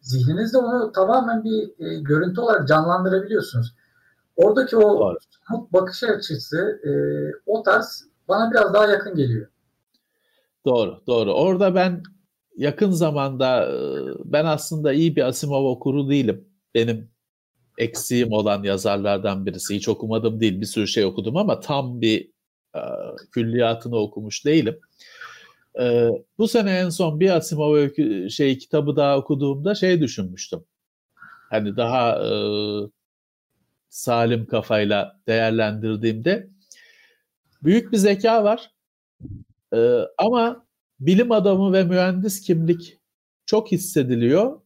zihninizde 0.00 0.58
onu 0.58 0.92
tamamen 0.92 1.44
bir 1.44 1.86
e, 1.86 2.00
görüntü 2.00 2.40
olarak 2.40 2.68
canlandırabiliyorsunuz. 2.68 3.74
Oradaki 4.38 4.76
o 4.76 5.14
bakış 5.72 6.02
açısı, 6.02 6.80
e, 6.84 6.90
o 7.46 7.62
tarz 7.62 8.04
bana 8.28 8.50
biraz 8.50 8.74
daha 8.74 8.86
yakın 8.86 9.14
geliyor. 9.14 9.48
Doğru, 10.66 11.02
doğru. 11.06 11.32
Orada 11.32 11.74
ben 11.74 12.02
yakın 12.56 12.90
zamanda 12.90 13.68
ben 14.24 14.44
aslında 14.44 14.92
iyi 14.92 15.16
bir 15.16 15.22
Asimov 15.22 15.64
okuru 15.64 16.10
değilim. 16.10 16.48
Benim 16.74 17.10
eksiğim 17.78 18.32
olan 18.32 18.62
yazarlardan 18.62 19.46
birisi. 19.46 19.74
Hiç 19.74 19.88
okumadım 19.88 20.40
değil, 20.40 20.60
bir 20.60 20.66
sürü 20.66 20.86
şey 20.86 21.04
okudum 21.04 21.36
ama 21.36 21.60
tam 21.60 22.00
bir 22.00 22.30
e, 22.74 22.80
külliyatını 23.32 23.96
okumuş 23.96 24.44
değilim. 24.44 24.80
E, 25.80 26.08
bu 26.38 26.48
sene 26.48 26.78
en 26.78 26.88
son 26.88 27.20
bir 27.20 27.30
Asimov 27.30 27.74
öykü, 27.74 28.30
şey 28.30 28.58
kitabı 28.58 28.96
daha 28.96 29.18
okuduğumda 29.18 29.74
şey 29.74 30.00
düşünmüştüm. 30.00 30.64
Hani 31.50 31.76
daha 31.76 32.26
e, 32.26 32.30
salim 33.88 34.46
kafayla 34.46 35.20
değerlendirdiğimde 35.26 36.50
büyük 37.62 37.92
bir 37.92 37.96
zeka 37.96 38.44
var 38.44 38.70
ee, 39.74 40.00
ama 40.18 40.66
bilim 41.00 41.32
adamı 41.32 41.72
ve 41.72 41.84
mühendis 41.84 42.40
kimlik 42.40 43.00
çok 43.46 43.72
hissediliyor. 43.72 44.60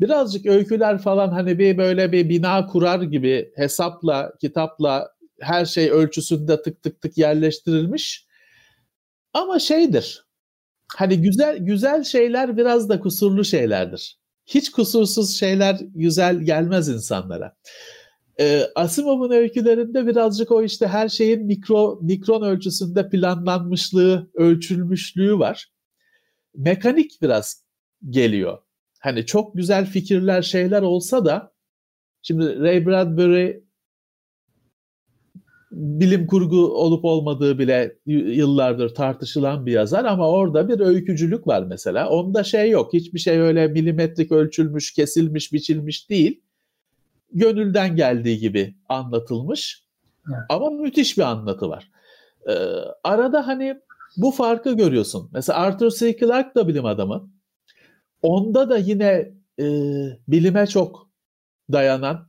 Birazcık 0.00 0.46
öyküler 0.46 0.98
falan 0.98 1.28
hani 1.28 1.58
bir 1.58 1.78
böyle 1.78 2.12
bir 2.12 2.28
bina 2.28 2.66
kurar 2.66 3.02
gibi 3.02 3.52
hesapla, 3.56 4.32
kitapla 4.40 5.10
her 5.40 5.64
şey 5.64 5.90
ölçüsünde 5.90 6.62
tık 6.62 6.82
tık 6.82 7.00
tık 7.00 7.18
yerleştirilmiş. 7.18 8.26
Ama 9.32 9.58
şeydir. 9.58 10.26
Hani 10.96 11.22
güzel 11.22 11.58
güzel 11.58 12.04
şeyler 12.04 12.56
biraz 12.56 12.88
da 12.88 13.00
kusurlu 13.00 13.44
şeylerdir. 13.44 14.18
Hiç 14.46 14.70
kusursuz 14.70 15.38
şeyler 15.38 15.78
güzel 15.94 16.40
gelmez 16.40 16.88
insanlara. 16.88 17.56
E, 18.40 18.62
Asimov'un 18.74 19.30
öykülerinde 19.30 20.06
birazcık 20.06 20.52
o 20.52 20.62
işte 20.62 20.86
her 20.86 21.08
şeyin 21.08 21.46
mikro 21.46 21.98
mikron 22.02 22.42
ölçüsünde 22.42 23.08
planlanmışlığı, 23.08 24.30
ölçülmüşlüğü 24.34 25.38
var. 25.38 25.72
Mekanik 26.56 27.22
biraz 27.22 27.64
geliyor. 28.10 28.58
Hani 29.00 29.26
çok 29.26 29.54
güzel 29.56 29.86
fikirler, 29.86 30.42
şeyler 30.42 30.82
olsa 30.82 31.24
da 31.24 31.52
şimdi 32.22 32.60
Ray 32.60 32.86
Bradbury 32.86 33.64
bilim 35.72 36.26
kurgu 36.26 36.56
olup 36.56 37.04
olmadığı 37.04 37.58
bile 37.58 37.96
yıllardır 38.06 38.94
tartışılan 38.94 39.66
bir 39.66 39.72
yazar 39.72 40.04
ama 40.04 40.30
orada 40.30 40.68
bir 40.68 40.80
öykücülük 40.80 41.46
var 41.46 41.62
mesela. 41.62 42.08
Onda 42.08 42.44
şey 42.44 42.70
yok. 42.70 42.92
Hiçbir 42.92 43.18
şey 43.18 43.38
öyle 43.38 43.68
milimetrik 43.68 44.32
ölçülmüş, 44.32 44.92
kesilmiş, 44.92 45.52
biçilmiş 45.52 46.10
değil 46.10 46.43
gönülden 47.32 47.96
geldiği 47.96 48.38
gibi 48.38 48.74
anlatılmış. 48.88 49.84
Evet. 50.28 50.38
Ama 50.48 50.70
müthiş 50.70 51.18
bir 51.18 51.22
anlatı 51.22 51.68
var. 51.68 51.90
Ee, 52.48 52.52
arada 53.04 53.46
hani 53.46 53.80
bu 54.16 54.30
farkı 54.30 54.76
görüyorsun. 54.76 55.30
Mesela 55.32 55.58
Arthur 55.58 55.90
C. 55.90 56.16
Clarke 56.16 56.54
da 56.54 56.68
bilim 56.68 56.84
adamı. 56.84 57.30
Onda 58.22 58.70
da 58.70 58.76
yine 58.76 59.34
e, 59.60 59.66
bilime 60.28 60.66
çok 60.66 61.08
dayanan, 61.72 62.28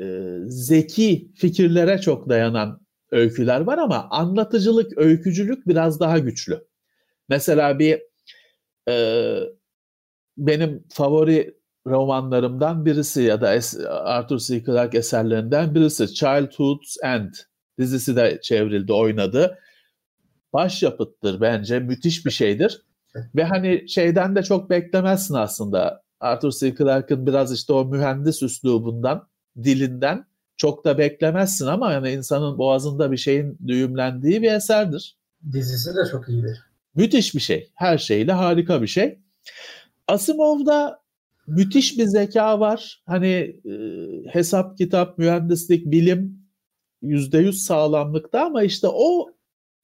e, 0.00 0.36
zeki 0.46 1.32
fikirlere 1.34 1.98
çok 2.00 2.28
dayanan 2.28 2.80
öyküler 3.10 3.60
var 3.60 3.78
ama 3.78 4.08
anlatıcılık, 4.10 4.98
öykücülük 4.98 5.68
biraz 5.68 6.00
daha 6.00 6.18
güçlü. 6.18 6.64
Mesela 7.28 7.78
bir 7.78 8.02
e, 8.88 9.38
benim 10.38 10.84
favori 10.88 11.56
romanlarımdan 11.86 12.84
birisi 12.84 13.22
ya 13.22 13.40
da 13.40 13.60
Arthur 13.88 14.38
C. 14.38 14.64
Clarke 14.64 14.98
eserlerinden 14.98 15.74
birisi 15.74 16.14
Childhood's 16.14 16.96
End 17.02 17.34
dizisi 17.78 18.16
de 18.16 18.38
çevrildi, 18.42 18.92
oynadı. 18.92 19.58
Başyapıttır 20.52 21.40
bence, 21.40 21.80
müthiş 21.80 22.26
bir 22.26 22.30
şeydir. 22.30 22.82
Ve 23.34 23.44
hani 23.44 23.88
şeyden 23.88 24.36
de 24.36 24.42
çok 24.42 24.70
beklemezsin 24.70 25.34
aslında. 25.34 26.02
Arthur 26.20 26.52
C. 26.52 26.74
Clarke'ın 26.76 27.26
biraz 27.26 27.52
işte 27.52 27.72
o 27.72 27.84
mühendis 27.84 28.42
üslubundan, 28.42 29.28
dilinden 29.62 30.26
çok 30.56 30.84
da 30.84 30.98
beklemezsin 30.98 31.66
ama 31.66 31.92
yani 31.92 32.10
insanın 32.10 32.58
boğazında 32.58 33.12
bir 33.12 33.16
şeyin 33.16 33.58
düğümlendiği 33.66 34.42
bir 34.42 34.52
eserdir. 34.52 35.16
Dizisi 35.52 35.90
de 35.96 36.10
çok 36.10 36.28
iyidir. 36.28 36.62
Müthiş 36.94 37.34
bir 37.34 37.40
şey. 37.40 37.70
Her 37.74 37.98
şeyle 37.98 38.32
harika 38.32 38.82
bir 38.82 38.86
şey. 38.86 39.18
Asimov'da 40.08 41.00
müthiş 41.46 41.98
bir 41.98 42.04
zeka 42.04 42.60
var. 42.60 43.02
Hani 43.06 43.56
e, 43.64 43.72
hesap, 44.28 44.78
kitap, 44.78 45.18
mühendislik, 45.18 45.86
bilim 45.86 46.46
yüzde 47.02 47.38
yüz 47.38 47.62
sağlamlıkta 47.62 48.44
ama 48.44 48.62
işte 48.62 48.86
o 48.90 49.30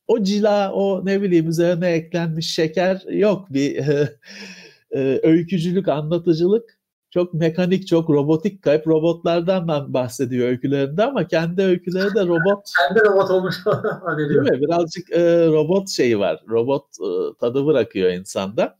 o 0.06 0.22
cila, 0.22 0.72
o 0.72 1.06
ne 1.06 1.22
bileyim 1.22 1.48
üzerine 1.48 1.88
eklenmiş 1.90 2.54
şeker 2.54 3.02
yok. 3.10 3.46
Bir 3.50 3.76
e, 3.76 4.18
e, 4.90 5.20
öykücülük, 5.22 5.88
anlatıcılık 5.88 6.78
çok 7.12 7.34
mekanik, 7.34 7.86
çok 7.86 8.10
robotik. 8.10 8.66
Hep 8.66 8.86
robotlardan 8.86 9.94
bahsediyor 9.94 10.48
öykülerinde 10.48 11.04
ama 11.04 11.28
kendi 11.28 11.62
öyküleri 11.62 12.14
de 12.14 12.26
robot. 12.26 12.64
kendi 12.88 13.00
robot 13.00 13.30
olmuş 13.30 13.56
Değil 14.18 14.40
mi? 14.40 14.60
Birazcık 14.60 15.10
e, 15.12 15.46
robot 15.46 15.90
şeyi 15.90 16.18
var. 16.18 16.42
Robot 16.48 16.84
e, 17.00 17.38
tadı 17.40 17.66
bırakıyor 17.66 18.12
insanda. 18.12 18.76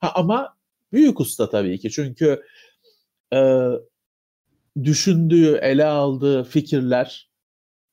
Ha, 0.00 0.12
ama 0.14 0.53
büyük 0.94 1.20
usta 1.20 1.50
tabii 1.50 1.78
ki. 1.78 1.90
Çünkü 1.90 2.42
e, 3.34 3.68
düşündüğü, 4.84 5.56
ele 5.62 5.84
aldığı 5.84 6.44
fikirler 6.44 7.30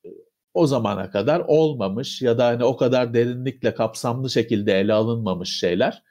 e, 0.05 0.09
o 0.53 0.67
zamana 0.67 1.11
kadar 1.11 1.39
olmamış 1.47 2.21
ya 2.21 2.37
da 2.37 2.45
hani 2.45 2.63
o 2.63 2.77
kadar 2.77 3.13
derinlikle 3.13 3.73
kapsamlı 3.73 4.29
şekilde 4.29 4.79
ele 4.79 4.93
alınmamış 4.93 5.59
şeyler 5.59 6.03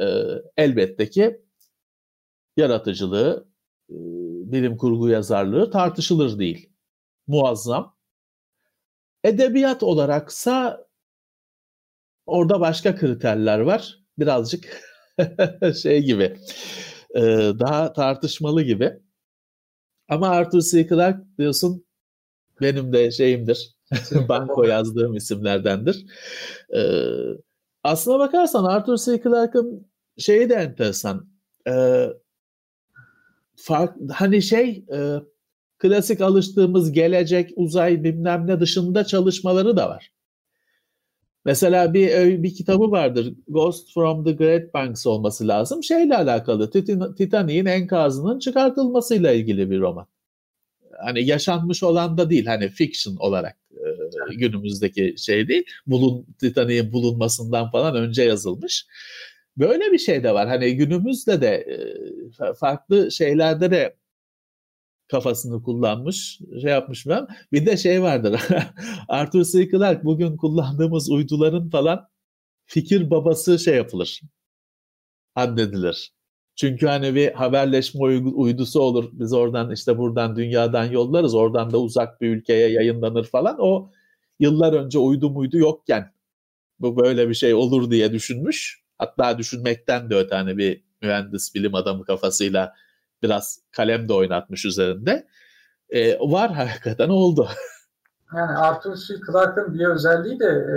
e, 0.00 0.04
elbette 0.56 1.10
ki 1.10 1.40
yaratıcılığı, 2.56 3.48
e, 3.90 3.96
bilim 4.52 4.76
kurgu 4.76 5.08
yazarlığı 5.08 5.70
tartışılır 5.70 6.38
değil. 6.38 6.70
Muazzam. 7.26 7.96
Edebiyat 9.24 9.82
olaraksa 9.82 10.86
orada 12.26 12.60
başka 12.60 12.96
kriterler 12.96 13.58
var. 13.58 13.98
Birazcık 14.18 14.87
şey 15.82 16.02
gibi, 16.02 16.36
e, 17.14 17.20
daha 17.58 17.92
tartışmalı 17.92 18.62
gibi. 18.62 18.92
Ama 20.08 20.28
Arthur 20.28 20.60
C. 20.60 20.88
Clarke 20.88 21.22
diyorsun 21.38 21.84
benim 22.60 22.92
de 22.92 23.10
şeyimdir. 23.10 23.76
Banko 24.28 24.64
yazdığım 24.64 25.16
isimlerdendir. 25.16 26.06
Ee, 26.76 27.04
aslına 27.84 28.18
bakarsan 28.18 28.64
Arthur 28.64 28.96
C. 28.96 29.22
Clarke'ın 29.22 29.86
şeyi 30.18 30.50
de 30.50 30.54
enteresan. 30.54 31.28
Ee, 31.68 32.08
fark, 33.56 33.96
hani 34.12 34.42
şey 34.42 34.84
e, 34.92 35.16
klasik 35.78 36.20
alıştığımız 36.20 36.92
gelecek, 36.92 37.50
uzay 37.56 38.04
bilmem 38.04 38.46
ne 38.46 38.60
dışında 38.60 39.04
çalışmaları 39.04 39.76
da 39.76 39.88
var. 39.88 40.12
Mesela 41.48 41.94
bir 41.94 42.42
bir 42.42 42.54
kitabı 42.54 42.90
vardır. 42.90 43.34
Ghost 43.48 43.94
from 43.94 44.24
the 44.24 44.32
Great 44.32 44.74
Banks 44.74 45.06
olması 45.06 45.48
lazım. 45.48 45.82
Şeyle 45.82 46.16
alakalı. 46.16 46.70
Titanic'in 47.16 47.66
enkazının 47.66 48.38
çıkartılmasıyla 48.38 49.32
ilgili 49.32 49.70
bir 49.70 49.80
roman. 49.80 50.06
Hani 51.04 51.26
yaşanmış 51.26 51.82
olan 51.82 52.18
da 52.18 52.30
değil. 52.30 52.46
Hani 52.46 52.68
fiction 52.68 53.16
olarak 53.16 53.56
e, 54.30 54.34
günümüzdeki 54.34 55.14
şey 55.18 55.48
değil. 55.48 55.64
Bulun 55.86 56.26
Titanic'in 56.40 56.92
bulunmasından 56.92 57.70
falan 57.70 57.96
önce 57.96 58.22
yazılmış. 58.22 58.86
Böyle 59.56 59.92
bir 59.92 59.98
şey 59.98 60.24
de 60.24 60.34
var. 60.34 60.48
Hani 60.48 60.76
günümüzde 60.76 61.40
de 61.40 61.48
e, 61.48 62.52
farklı 62.54 63.12
şeylerde 63.12 63.70
de 63.70 63.94
kafasını 65.10 65.62
kullanmış, 65.62 66.38
şey 66.62 66.70
yapmış 66.70 67.06
ben. 67.06 67.26
Bir 67.52 67.66
de 67.66 67.76
şey 67.76 68.02
vardır. 68.02 68.40
Arthur 69.08 69.44
C. 69.44 69.70
Clarke 69.70 70.04
bugün 70.04 70.36
kullandığımız 70.36 71.10
uyduların 71.10 71.70
falan 71.70 72.08
fikir 72.66 73.10
babası 73.10 73.58
şey 73.58 73.76
yapılır. 73.76 74.20
Addedilir. 75.34 76.12
Çünkü 76.56 76.86
hani 76.86 77.14
bir 77.14 77.32
haberleşme 77.32 78.00
uydusu 78.30 78.80
olur. 78.80 79.10
Biz 79.12 79.32
oradan 79.32 79.72
işte 79.72 79.98
buradan 79.98 80.36
dünyadan 80.36 80.84
yollarız. 80.84 81.34
Oradan 81.34 81.70
da 81.70 81.78
uzak 81.80 82.20
bir 82.20 82.28
ülkeye 82.28 82.70
yayınlanır 82.70 83.24
falan. 83.24 83.56
O 83.60 83.90
yıllar 84.40 84.72
önce 84.72 84.98
uydu 84.98 85.30
muydu 85.30 85.58
yokken 85.58 86.12
bu 86.80 86.96
böyle 86.96 87.28
bir 87.28 87.34
şey 87.34 87.54
olur 87.54 87.90
diye 87.90 88.12
düşünmüş. 88.12 88.82
Hatta 88.98 89.38
düşünmekten 89.38 90.10
de 90.10 90.14
öte 90.14 90.34
hani 90.34 90.58
bir 90.58 90.82
mühendis 91.02 91.54
bilim 91.54 91.74
adamı 91.74 92.04
kafasıyla 92.04 92.74
biraz 93.22 93.60
kalem 93.76 94.08
de 94.08 94.12
oynatmış 94.12 94.64
üzerinde. 94.64 95.26
E, 95.90 96.18
var 96.18 96.52
hakikaten 96.52 97.08
oldu. 97.08 97.48
Yani 98.36 98.58
Arthur 98.58 98.96
C. 98.96 99.14
Clarke'ın 99.26 99.74
bir 99.74 99.86
özelliği 99.86 100.40
de 100.40 100.46
e, 100.46 100.76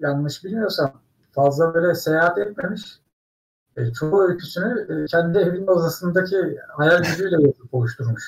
yanlış 0.00 0.44
bilmiyorsam 0.44 1.02
fazla 1.32 1.74
böyle 1.74 1.94
seyahat 1.94 2.38
etmemiş. 2.38 2.82
E, 3.76 3.92
çoğu 3.92 4.22
öyküsünü 4.22 4.86
e, 4.90 5.06
kendi 5.06 5.38
evinin 5.38 5.66
odasındaki 5.66 6.36
hayal 6.76 7.02
gücüyle 7.02 7.42
yapıp 7.42 7.74
oluşturmuş. 7.74 8.22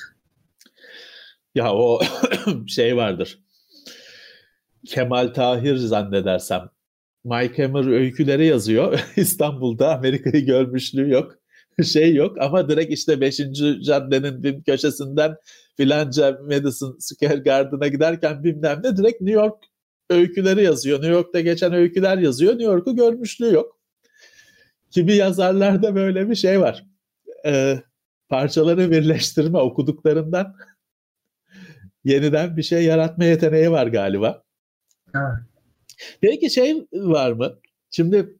Ya 1.55 1.73
o 1.73 1.99
şey 2.67 2.97
vardır. 2.97 3.43
Kemal 4.85 5.27
Tahir 5.27 5.77
zannedersem 5.77 6.69
Mike 7.23 7.63
Hammer 7.63 7.87
öyküleri 7.87 8.45
yazıyor. 8.45 8.99
İstanbul'da 9.15 9.95
Amerika'yı 9.95 10.45
görmüşlüğü 10.45 11.09
yok. 11.09 11.35
Şey 11.83 12.15
yok 12.15 12.37
ama 12.41 12.69
direkt 12.69 12.93
işte 12.93 13.21
5. 13.21 13.37
caddenin 13.85 14.43
bir 14.43 14.63
köşesinden 14.63 15.35
filanca 15.77 16.39
Madison 16.43 16.97
Square 16.99 17.39
Garden'a 17.39 17.87
giderken 17.87 18.43
bilmem 18.43 18.81
ne 18.83 18.97
direkt 18.97 19.21
New 19.21 19.41
York 19.41 19.63
öyküleri 20.09 20.63
yazıyor. 20.63 20.97
New 20.97 21.13
York'ta 21.13 21.39
geçen 21.39 21.73
öyküler 21.73 22.17
yazıyor. 22.17 22.53
New 22.53 22.65
York'u 22.65 22.95
görmüşlüğü 22.95 23.53
yok. 23.53 23.79
Kimi 24.91 25.13
yazarlarda 25.13 25.95
böyle 25.95 26.29
bir 26.29 26.35
şey 26.35 26.61
var. 26.61 26.85
Ee, 27.45 27.81
parçaları 28.29 28.91
birleştirme 28.91 29.57
okuduklarından 29.57 30.55
yeniden 32.03 32.57
bir 32.57 32.63
şey 32.63 32.83
yaratma 32.83 33.23
yeteneği 33.23 33.71
var 33.71 33.87
galiba. 33.87 34.43
Evet. 35.15 35.47
Peki 36.21 36.49
şey 36.49 36.87
var 36.93 37.31
mı? 37.31 37.59
Şimdi 37.89 38.37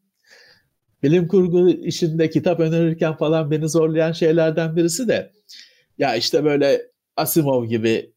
bilim 1.07 1.27
kurgu 1.27 1.69
işinde 1.69 2.29
kitap 2.29 2.59
önerirken 2.59 3.17
falan 3.17 3.51
beni 3.51 3.69
zorlayan 3.69 4.11
şeylerden 4.11 4.75
birisi 4.75 5.07
de 5.07 5.31
ya 5.97 6.15
işte 6.15 6.43
böyle 6.43 6.81
Asimov 7.15 7.65
gibi, 7.65 8.13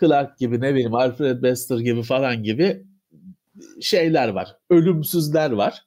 Clark 0.00 0.38
gibi 0.38 0.60
ne 0.60 0.74
bileyim 0.74 0.94
Alfred 0.94 1.42
Bester 1.42 1.78
gibi 1.78 2.02
falan 2.02 2.42
gibi 2.42 2.86
şeyler 3.80 4.28
var. 4.28 4.56
Ölümsüzler 4.70 5.50
var. 5.50 5.84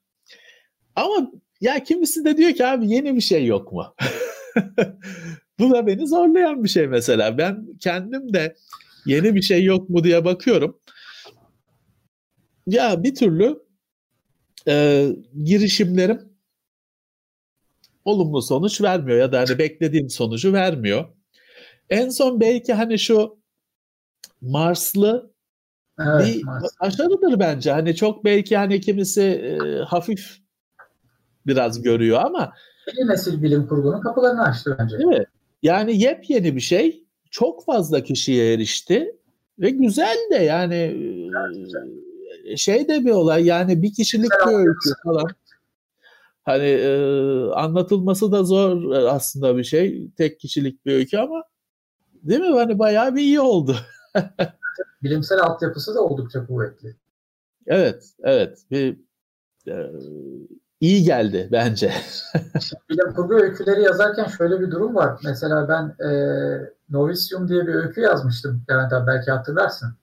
Ama 0.95 1.31
ya 1.61 1.83
kimisi 1.83 2.25
de 2.25 2.37
diyor 2.37 2.53
ki 2.53 2.65
abi 2.65 2.91
yeni 2.91 3.15
bir 3.15 3.21
şey 3.21 3.45
yok 3.45 3.71
mu? 3.71 3.95
Bu 5.59 5.71
da 5.71 5.87
beni 5.87 6.07
zorlayan 6.07 6.63
bir 6.63 6.69
şey 6.69 6.87
mesela. 6.87 7.37
Ben 7.37 7.67
kendim 7.79 8.33
de 8.33 8.55
yeni 9.05 9.35
bir 9.35 9.41
şey 9.41 9.63
yok 9.63 9.89
mu 9.89 10.03
diye 10.03 10.25
bakıyorum 10.25 10.79
ya 12.67 13.03
bir 13.03 13.15
türlü 13.15 13.59
e, 14.67 15.07
girişimlerim 15.43 16.28
olumlu 18.05 18.41
sonuç 18.41 18.81
vermiyor 18.81 19.19
ya 19.19 19.31
da 19.31 19.39
hani 19.39 19.57
beklediğim 19.59 20.09
sonucu 20.09 20.53
vermiyor. 20.53 21.05
En 21.89 22.09
son 22.09 22.39
belki 22.39 22.73
hani 22.73 22.99
şu 22.99 23.39
Marslı 24.41 25.33
evet, 25.99 26.27
bir 26.27 26.43
Mars. 26.43 26.63
başarıdır 26.81 27.39
bence. 27.39 27.71
Hani 27.71 27.95
çok 27.95 28.25
belki 28.25 28.57
hani 28.57 28.81
kimisi 28.81 29.21
e, 29.21 29.79
hafif 29.83 30.37
biraz 31.47 31.81
görüyor 31.81 32.19
ama 32.21 32.53
yeni 32.97 33.09
nesil 33.09 33.43
bilim 33.43 33.67
kurgunun 33.67 34.01
kapılarını 34.01 34.43
açtı 34.43 34.75
bence. 34.79 34.97
Değil 34.97 35.09
mi? 35.09 35.25
Yani 35.63 36.01
yepyeni 36.01 36.55
bir 36.55 36.61
şey. 36.61 37.03
Çok 37.31 37.65
fazla 37.65 38.03
kişiye 38.03 38.53
erişti 38.53 39.15
ve 39.59 39.69
güzel 39.69 40.17
de 40.31 40.35
yani 40.35 40.75
evet, 40.75 42.57
şey 42.57 42.87
de 42.87 43.05
bir 43.05 43.11
olay 43.11 43.45
yani 43.45 43.81
bir 43.81 43.93
kişilik 43.93 44.31
bir 44.47 44.53
öykü 44.53 44.89
falan. 45.03 45.27
Hani 46.49 46.65
e, 46.65 46.91
anlatılması 47.51 48.31
da 48.31 48.43
zor 48.43 48.91
aslında 48.91 49.57
bir 49.57 49.63
şey. 49.63 50.11
Tek 50.17 50.39
kişilik 50.39 50.85
bir 50.85 50.93
öykü 50.93 51.17
ama 51.17 51.43
değil 52.13 52.39
mi? 52.39 52.55
Hani 52.55 52.79
bayağı 52.79 53.15
bir 53.15 53.21
iyi 53.21 53.39
oldu. 53.39 53.75
Bilimsel 55.03 55.41
altyapısı 55.41 55.95
da 55.95 56.01
oldukça 56.01 56.45
kuvvetli. 56.45 56.95
Evet, 57.67 58.03
evet. 58.23 58.59
Bir 58.71 58.99
e, 59.67 59.91
iyi 60.79 61.03
geldi 61.03 61.49
bence. 61.51 61.93
Bilim 62.89 63.13
kurgu 63.13 63.35
öyküleri 63.35 63.81
yazarken 63.81 64.27
şöyle 64.27 64.59
bir 64.59 64.71
durum 64.71 64.95
var. 64.95 65.19
Mesela 65.23 65.67
ben 65.67 66.05
e, 66.07 66.11
Novisium 66.89 67.47
diye 67.47 67.67
bir 67.67 67.73
öykü 67.73 68.01
yazmıştım. 68.01 68.63
Levent 68.69 68.93
abi 68.93 69.07
belki 69.07 69.31
hatırlarsın. 69.31 69.93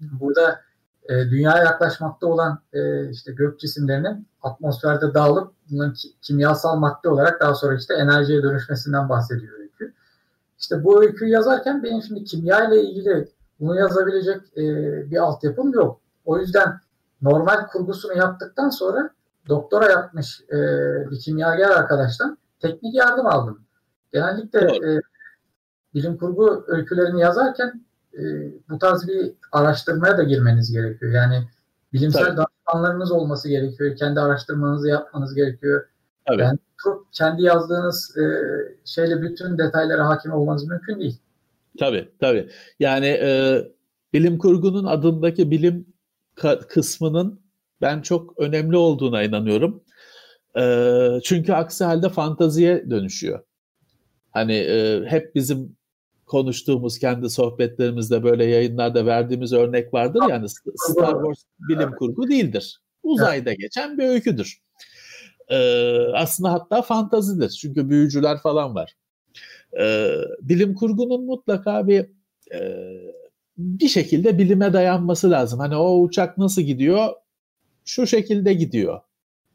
Burada 0.00 0.60
e, 1.08 1.14
dünyaya 1.14 1.64
yaklaşmakta 1.64 2.26
olan 2.26 2.58
e, 2.72 3.10
işte 3.10 3.32
gök 3.32 3.60
cisimlerinin 3.60 4.26
atmosferde 4.42 5.14
dağılıp 5.14 5.52
bunların 5.70 5.94
ki, 5.94 6.08
kimyasal 6.22 6.76
madde 6.76 7.08
olarak 7.08 7.40
daha 7.40 7.54
sonra 7.54 7.76
işte 7.76 7.94
enerjiye 7.94 8.42
dönüşmesinden 8.42 9.08
bahsediyor 9.08 9.58
öykü. 9.58 9.92
İşte 10.58 10.84
bu 10.84 11.02
öyküyü 11.02 11.30
yazarken 11.30 11.82
benim 11.82 12.02
şimdi 12.02 12.24
kimya 12.24 12.68
ile 12.68 12.82
ilgili 12.82 13.28
bunu 13.60 13.78
yazabilecek 13.78 14.40
e, 14.56 14.62
bir 15.10 15.16
altyapım 15.16 15.72
yok. 15.72 16.00
O 16.24 16.38
yüzden 16.38 16.80
normal 17.22 17.66
kurgusunu 17.66 18.16
yaptıktan 18.16 18.68
sonra 18.68 19.10
doktora 19.48 19.90
yapmış 19.90 20.40
e, 20.40 20.56
bir 21.10 21.18
kimyager 21.18 21.70
arkadaştan 21.70 22.38
teknik 22.60 22.94
yardım 22.94 23.26
aldım. 23.26 23.60
Genellikle 24.12 24.60
e, 24.60 25.00
bilim 25.94 26.16
kurgu 26.16 26.64
öykülerini 26.66 27.20
yazarken 27.20 27.84
e, 28.18 28.22
bu 28.70 28.78
tarz 28.78 29.08
bir 29.08 29.32
araştırmaya 29.52 30.18
da 30.18 30.22
girmeniz 30.22 30.72
gerekiyor. 30.72 31.12
Yani 31.12 31.48
bilimsel 31.92 32.24
Tabii. 32.24 32.36
danışmanlarınız 32.36 33.12
olması 33.12 33.48
gerekiyor. 33.48 33.96
Kendi 33.96 34.20
araştırmanızı 34.20 34.88
yapmanız 34.88 35.34
gerekiyor. 35.34 35.84
Tabii. 36.26 36.42
Yani 36.42 36.58
çok 36.82 37.12
kendi 37.12 37.42
yazdığınız 37.42 38.16
e, 38.16 38.24
şeyle 38.84 39.22
bütün 39.22 39.58
detaylara 39.58 40.08
hakim 40.08 40.32
olmanız 40.32 40.66
mümkün 40.66 41.00
değil. 41.00 41.18
Tabii 41.78 42.08
tabii. 42.20 42.48
Yani 42.80 43.06
e, 43.06 43.62
bilim 44.12 44.38
kurgunun 44.38 44.84
adındaki 44.84 45.50
bilim 45.50 45.86
kısmının 46.68 47.40
ben 47.80 48.02
çok 48.02 48.38
önemli 48.38 48.76
olduğuna 48.76 49.22
inanıyorum. 49.22 49.84
E, 50.56 50.64
çünkü 51.24 51.52
aksi 51.52 51.84
halde 51.84 52.08
fantaziye 52.08 52.90
dönüşüyor. 52.90 53.40
Hani 54.30 54.54
e, 54.54 55.04
hep 55.06 55.34
bizim 55.34 55.76
konuştuğumuz 56.32 56.98
kendi 56.98 57.30
sohbetlerimizde 57.30 58.22
böyle 58.22 58.44
yayınlarda 58.44 59.06
verdiğimiz 59.06 59.52
örnek 59.52 59.94
vardır 59.94 60.20
yani 60.30 60.48
Star 60.48 61.12
Wars 61.12 61.42
bilim 61.68 61.90
kurgu 61.98 62.28
değildir. 62.28 62.80
Uzayda 63.02 63.52
geçen 63.52 63.98
bir 63.98 64.04
öyküdür. 64.04 64.58
Ee, 65.48 65.96
aslında 66.14 66.52
hatta 66.52 66.82
fantazidir 66.82 67.48
çünkü 67.50 67.90
büyücüler 67.90 68.38
falan 68.38 68.74
var. 68.74 68.96
Ee, 69.80 70.14
bilim 70.42 70.74
kurgunun 70.74 71.24
mutlaka 71.24 71.86
bir 71.86 72.06
e, 72.54 72.60
bir 73.58 73.88
şekilde 73.88 74.38
bilime 74.38 74.72
dayanması 74.72 75.30
lazım. 75.30 75.58
Hani 75.60 75.76
o 75.76 76.00
uçak 76.00 76.38
nasıl 76.38 76.62
gidiyor? 76.62 77.08
Şu 77.84 78.06
şekilde 78.06 78.54
gidiyor. 78.54 79.00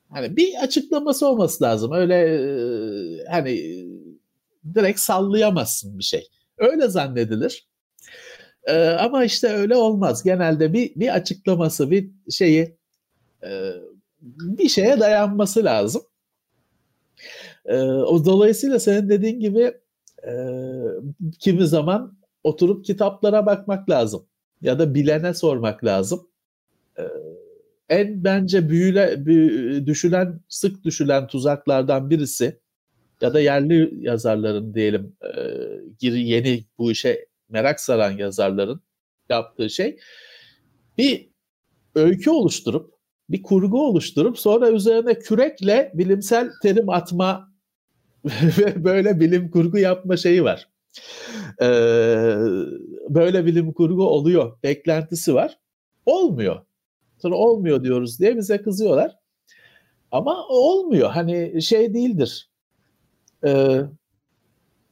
Hani 0.10 0.38
bir 0.38 0.64
açıklaması 0.64 1.28
olması 1.28 1.64
lazım. 1.64 1.92
Öyle 1.92 2.16
e, 2.16 3.26
hani 3.32 3.86
direkt 4.76 5.00
sallayamazsın 5.00 6.00
bir 6.00 6.04
şey. 6.04 6.28
Öyle 6.58 6.88
zannedilir. 6.88 7.68
Ee, 8.64 8.88
ama 8.90 9.24
işte 9.24 9.48
öyle 9.48 9.76
olmaz. 9.76 10.24
Genelde 10.24 10.74
bir 10.74 10.96
bir 10.96 11.16
açıklaması, 11.16 11.92
bir 11.92 12.12
şeyi 12.32 12.78
e, 13.44 13.72
bir 14.22 14.70
şeye 14.70 15.00
dayanması 15.00 15.64
lazım. 15.66 16.02
E, 17.66 17.82
o 17.82 18.26
dolayısıyla 18.26 18.80
senin 18.80 19.10
dediğin 19.10 19.40
gibi 19.40 19.74
e, 20.28 20.34
kimi 21.40 21.68
zaman 21.68 22.18
oturup 22.44 22.86
kitaplara 22.86 23.46
bakmak 23.46 23.90
lazım 23.90 24.26
ya 24.62 24.80
da 24.80 24.96
bilene 24.96 25.34
sormak 25.34 25.84
lazım. 25.86 26.28
E, 27.00 27.04
en 27.90 28.24
bence 28.24 28.70
büyüle, 28.70 29.26
büyü, 29.26 29.86
düşülen, 29.88 30.40
sık 30.50 30.84
düşülen 30.84 31.28
tuzaklardan 31.28 32.10
birisi 32.10 32.60
ya 33.22 33.34
da 33.34 33.40
yerli 33.40 34.06
yazarların 34.06 34.74
diyelim 34.74 35.16
e, 35.22 36.10
yeni 36.10 36.66
bu 36.78 36.92
işe 36.92 37.28
merak 37.50 37.80
saran 37.80 38.12
yazarların 38.12 38.82
yaptığı 39.30 39.70
şey 39.70 40.00
bir 40.98 41.30
öykü 41.96 42.30
oluşturup 42.30 42.94
bir 43.30 43.44
kurgu 43.44 43.88
oluşturup 43.88 44.40
sonra 44.40 44.70
üzerine 44.70 45.20
kürekle 45.20 45.92
bilimsel 45.94 46.50
terim 46.62 46.90
atma 46.90 47.52
ve 48.58 48.84
böyle 48.84 49.20
bilim 49.20 49.52
kurgu 49.52 49.78
yapma 49.78 50.18
şeyi 50.18 50.44
var. 50.44 50.70
Ee, 51.62 52.36
böyle 53.10 53.46
bilim 53.46 53.74
kurgu 53.74 54.10
oluyor 54.10 54.58
beklentisi 54.64 55.34
var. 55.34 55.60
Olmuyor. 56.06 56.66
Sonra 57.22 57.36
olmuyor 57.36 57.84
diyoruz 57.84 58.20
diye 58.20 58.38
bize 58.38 58.62
kızıyorlar. 58.62 59.16
Ama 60.12 60.48
olmuyor. 60.48 61.10
Hani 61.10 61.62
şey 61.62 61.94
değildir. 61.94 62.50
Ee, 63.46 63.82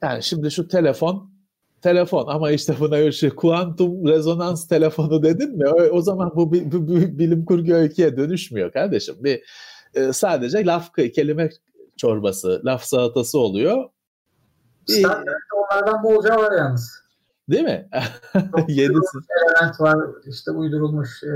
yani 0.02 0.24
şimdi 0.24 0.52
şu 0.52 0.68
telefon 0.68 1.36
telefon 1.82 2.28
ama 2.28 2.52
işte 2.52 2.76
buna 2.80 3.12
şey 3.12 3.30
kuantum 3.30 4.08
rezonans 4.08 4.68
telefonu 4.68 5.24
dedin 5.24 5.58
mi 5.58 5.70
o, 5.70 5.76
o 5.76 6.02
zaman 6.02 6.32
bu, 6.36 6.52
bu, 6.52 6.56
bu, 6.72 6.88
bu 6.88 6.96
bilim 6.96 7.46
kurgu 7.46 7.74
öyküye 7.74 8.18
dönüşmüyor 8.18 8.72
kardeşim. 8.72 9.16
Bir 9.20 9.44
e, 9.94 10.14
sadece 10.14 10.66
laf 10.66 10.94
kelime 10.94 11.50
çorbası, 11.98 12.62
laf 12.66 12.84
salatası 12.84 13.40
oluyor. 13.40 13.90
Star 14.86 15.24
onlardan 15.56 16.04
bolca 16.04 16.38
var 16.38 16.52
yalnız. 16.58 17.06
Değil 17.50 17.64
mi? 17.64 17.90
Yenisi. 18.68 19.18
Element 19.42 19.82
var, 19.82 19.98
işte 20.28 20.52
uydurulmuş 20.52 21.24
e, 21.24 21.34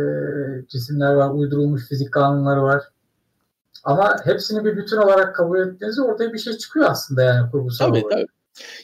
cisimler 0.67 1.13
var, 1.13 1.29
uydurulmuş 1.29 1.87
fizik 1.87 2.13
kanunları 2.13 2.63
var. 2.63 2.83
Ama 3.83 4.15
hepsini 4.25 4.65
bir 4.65 4.77
bütün 4.77 4.97
olarak 4.97 5.35
kabul 5.35 5.59
ettiğinizde 5.59 6.01
ortaya 6.01 6.33
bir 6.33 6.39
şey 6.39 6.53
çıkıyor 6.53 6.89
aslında 6.89 7.23
yani 7.23 7.51
kurgusal 7.51 7.87
tabii, 7.87 8.05
olarak. 8.05 8.11
Tabii. 8.11 8.27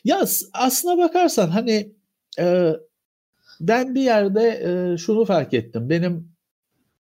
Ya 0.04 0.26
aslına 0.54 0.98
bakarsan 0.98 1.48
hani 1.48 1.94
e, 2.40 2.74
ben 3.60 3.96
bir 3.96 4.02
yerde 4.02 4.62
e, 4.64 4.98
şunu 4.98 5.26
fark 5.26 5.54
ettim. 5.54 5.90
Benim 5.90 6.32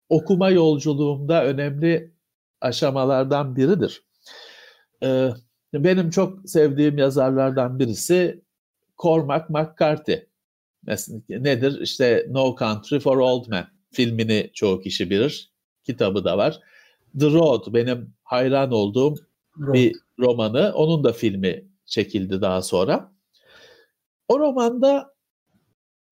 okuma 0.09 0.51
yolculuğumda 0.51 1.45
önemli 1.45 2.11
aşamalardan 2.61 3.57
biridir. 3.57 4.05
E, 5.03 5.31
benim 5.75 6.11
çok 6.11 6.51
sevdiğim 6.51 6.99
yazarlardan 6.99 7.79
birisi 7.79 8.43
Cormac 8.99 9.45
McCarthy. 9.49 10.19
Mesela 10.87 11.21
nedir? 11.29 11.81
İşte 11.81 12.27
No 12.31 12.57
Country 12.59 12.99
for 12.99 13.17
Old 13.17 13.49
Men 13.49 13.67
filmini 13.93 14.51
çoğu 14.55 14.81
kişi 14.81 15.11
bilir. 15.11 15.51
Kitabı 15.85 16.25
da 16.25 16.39
var. 16.39 16.61
The 17.19 17.27
Road 17.27 17.75
benim 17.75 18.15
hayran 18.23 18.73
olduğum 18.73 19.15
Road. 19.59 19.75
bir 19.75 19.97
romanı. 20.19 20.73
Onun 20.75 21.05
da 21.05 21.13
filmi 21.13 21.65
çekildi 21.87 22.41
daha 22.41 22.63
sonra. 22.63 23.13
O 24.29 24.39
romanda 24.39 25.15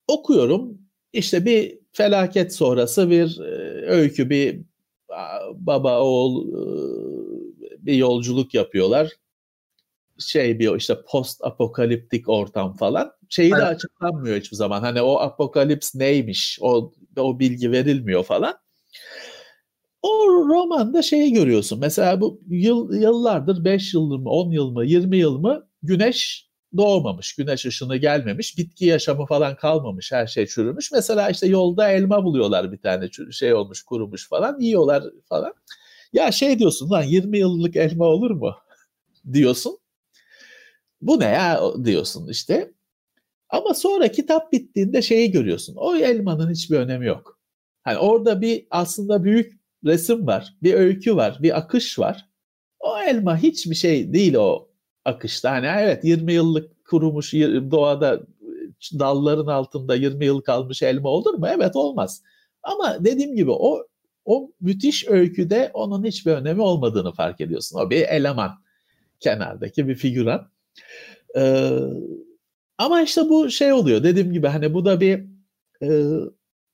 okuyorum. 0.08 0.78
İşte 1.12 1.44
bir 1.44 1.78
felaket 1.92 2.54
sonrası 2.54 3.10
bir 3.10 3.40
e, 3.40 3.86
öykü, 3.86 4.30
bir 4.30 4.60
baba 5.54 6.00
oğul 6.00 6.48
e, 6.48 7.86
bir 7.86 7.94
yolculuk 7.94 8.54
yapıyorlar. 8.54 9.12
Şey 10.18 10.58
bir 10.58 10.76
işte 10.76 11.02
post 11.06 11.44
apokaliptik 11.44 12.28
ortam 12.28 12.76
falan. 12.76 13.12
Şeyi 13.28 13.50
de 13.50 13.64
açıklanmıyor 13.64 14.36
hiçbir 14.36 14.56
zaman. 14.56 14.80
Hani 14.80 15.02
o 15.02 15.18
apokalips 15.18 15.94
neymiş? 15.94 16.58
O 16.60 16.92
o 17.16 17.38
bilgi 17.38 17.72
verilmiyor 17.72 18.24
falan. 18.24 18.54
O 20.08 20.26
romanda 20.48 21.02
şeyi 21.02 21.32
görüyorsun. 21.32 21.78
Mesela 21.80 22.20
bu 22.20 22.40
yıl, 22.48 22.92
yıllardır 22.92 23.64
5 23.64 23.94
yıl 23.94 24.02
mı, 24.02 24.30
10 24.30 24.50
yıl 24.50 24.70
mı, 24.70 24.86
20 24.86 25.16
yıl 25.16 25.38
mı 25.38 25.68
güneş 25.82 26.48
doğmamış, 26.76 27.34
güneş 27.34 27.66
ışını 27.66 27.96
gelmemiş, 27.96 28.58
bitki 28.58 28.86
yaşamı 28.86 29.26
falan 29.26 29.56
kalmamış, 29.56 30.12
her 30.12 30.26
şey 30.26 30.46
çürümüş. 30.46 30.92
Mesela 30.92 31.30
işte 31.30 31.46
yolda 31.46 31.90
elma 31.90 32.24
buluyorlar 32.24 32.72
bir 32.72 32.78
tane 32.78 33.08
şey 33.32 33.54
olmuş, 33.54 33.82
kurumuş 33.82 34.28
falan, 34.28 34.60
yiyorlar 34.60 35.04
falan. 35.28 35.52
Ya 36.12 36.32
şey 36.32 36.58
diyorsun 36.58 36.90
lan 36.90 37.02
20 37.02 37.38
yıllık 37.38 37.76
elma 37.76 38.04
olur 38.04 38.30
mu? 38.30 38.54
diyorsun. 39.32 39.78
Bu 41.00 41.20
ne 41.20 41.24
ya 41.24 41.60
diyorsun 41.84 42.28
işte. 42.28 42.72
Ama 43.50 43.74
sonra 43.74 44.08
kitap 44.08 44.52
bittiğinde 44.52 45.02
şeyi 45.02 45.30
görüyorsun. 45.30 45.74
O 45.78 45.96
elmanın 45.96 46.50
hiçbir 46.50 46.76
önemi 46.76 47.06
yok. 47.06 47.40
Hani 47.82 47.98
orada 47.98 48.40
bir 48.40 48.66
aslında 48.70 49.24
büyük 49.24 49.57
resim 49.84 50.26
var, 50.26 50.54
bir 50.62 50.74
öykü 50.74 51.16
var, 51.16 51.38
bir 51.42 51.58
akış 51.58 51.98
var. 51.98 52.28
O 52.80 52.98
elma 52.98 53.36
hiçbir 53.36 53.74
şey 53.74 54.12
değil 54.12 54.34
o 54.34 54.68
akışta. 55.04 55.50
Hani 55.50 55.66
evet 55.66 56.04
20 56.04 56.32
yıllık 56.32 56.84
kurumuş 56.84 57.32
doğada 57.70 58.20
dalların 58.98 59.46
altında 59.46 59.94
20 59.94 60.24
yıl 60.24 60.40
kalmış 60.40 60.82
elma 60.82 61.08
olur 61.08 61.34
mu? 61.34 61.46
Evet 61.48 61.76
olmaz. 61.76 62.22
Ama 62.62 63.04
dediğim 63.04 63.36
gibi 63.36 63.50
o 63.50 63.86
o 64.24 64.50
müthiş 64.60 65.08
öyküde 65.08 65.70
onun 65.74 66.04
hiçbir 66.04 66.32
önemi 66.32 66.62
olmadığını 66.62 67.12
fark 67.12 67.40
ediyorsun. 67.40 67.78
O 67.78 67.90
bir 67.90 68.02
eleman. 68.02 68.50
Kenardaki 69.20 69.88
bir 69.88 69.94
figüran. 69.94 70.50
Ee, 71.36 71.70
ama 72.78 73.02
işte 73.02 73.20
bu 73.28 73.50
şey 73.50 73.72
oluyor. 73.72 74.02
Dediğim 74.02 74.32
gibi 74.32 74.46
hani 74.46 74.74
bu 74.74 74.84
da 74.84 75.00
bir 75.00 75.24
e, 75.82 76.04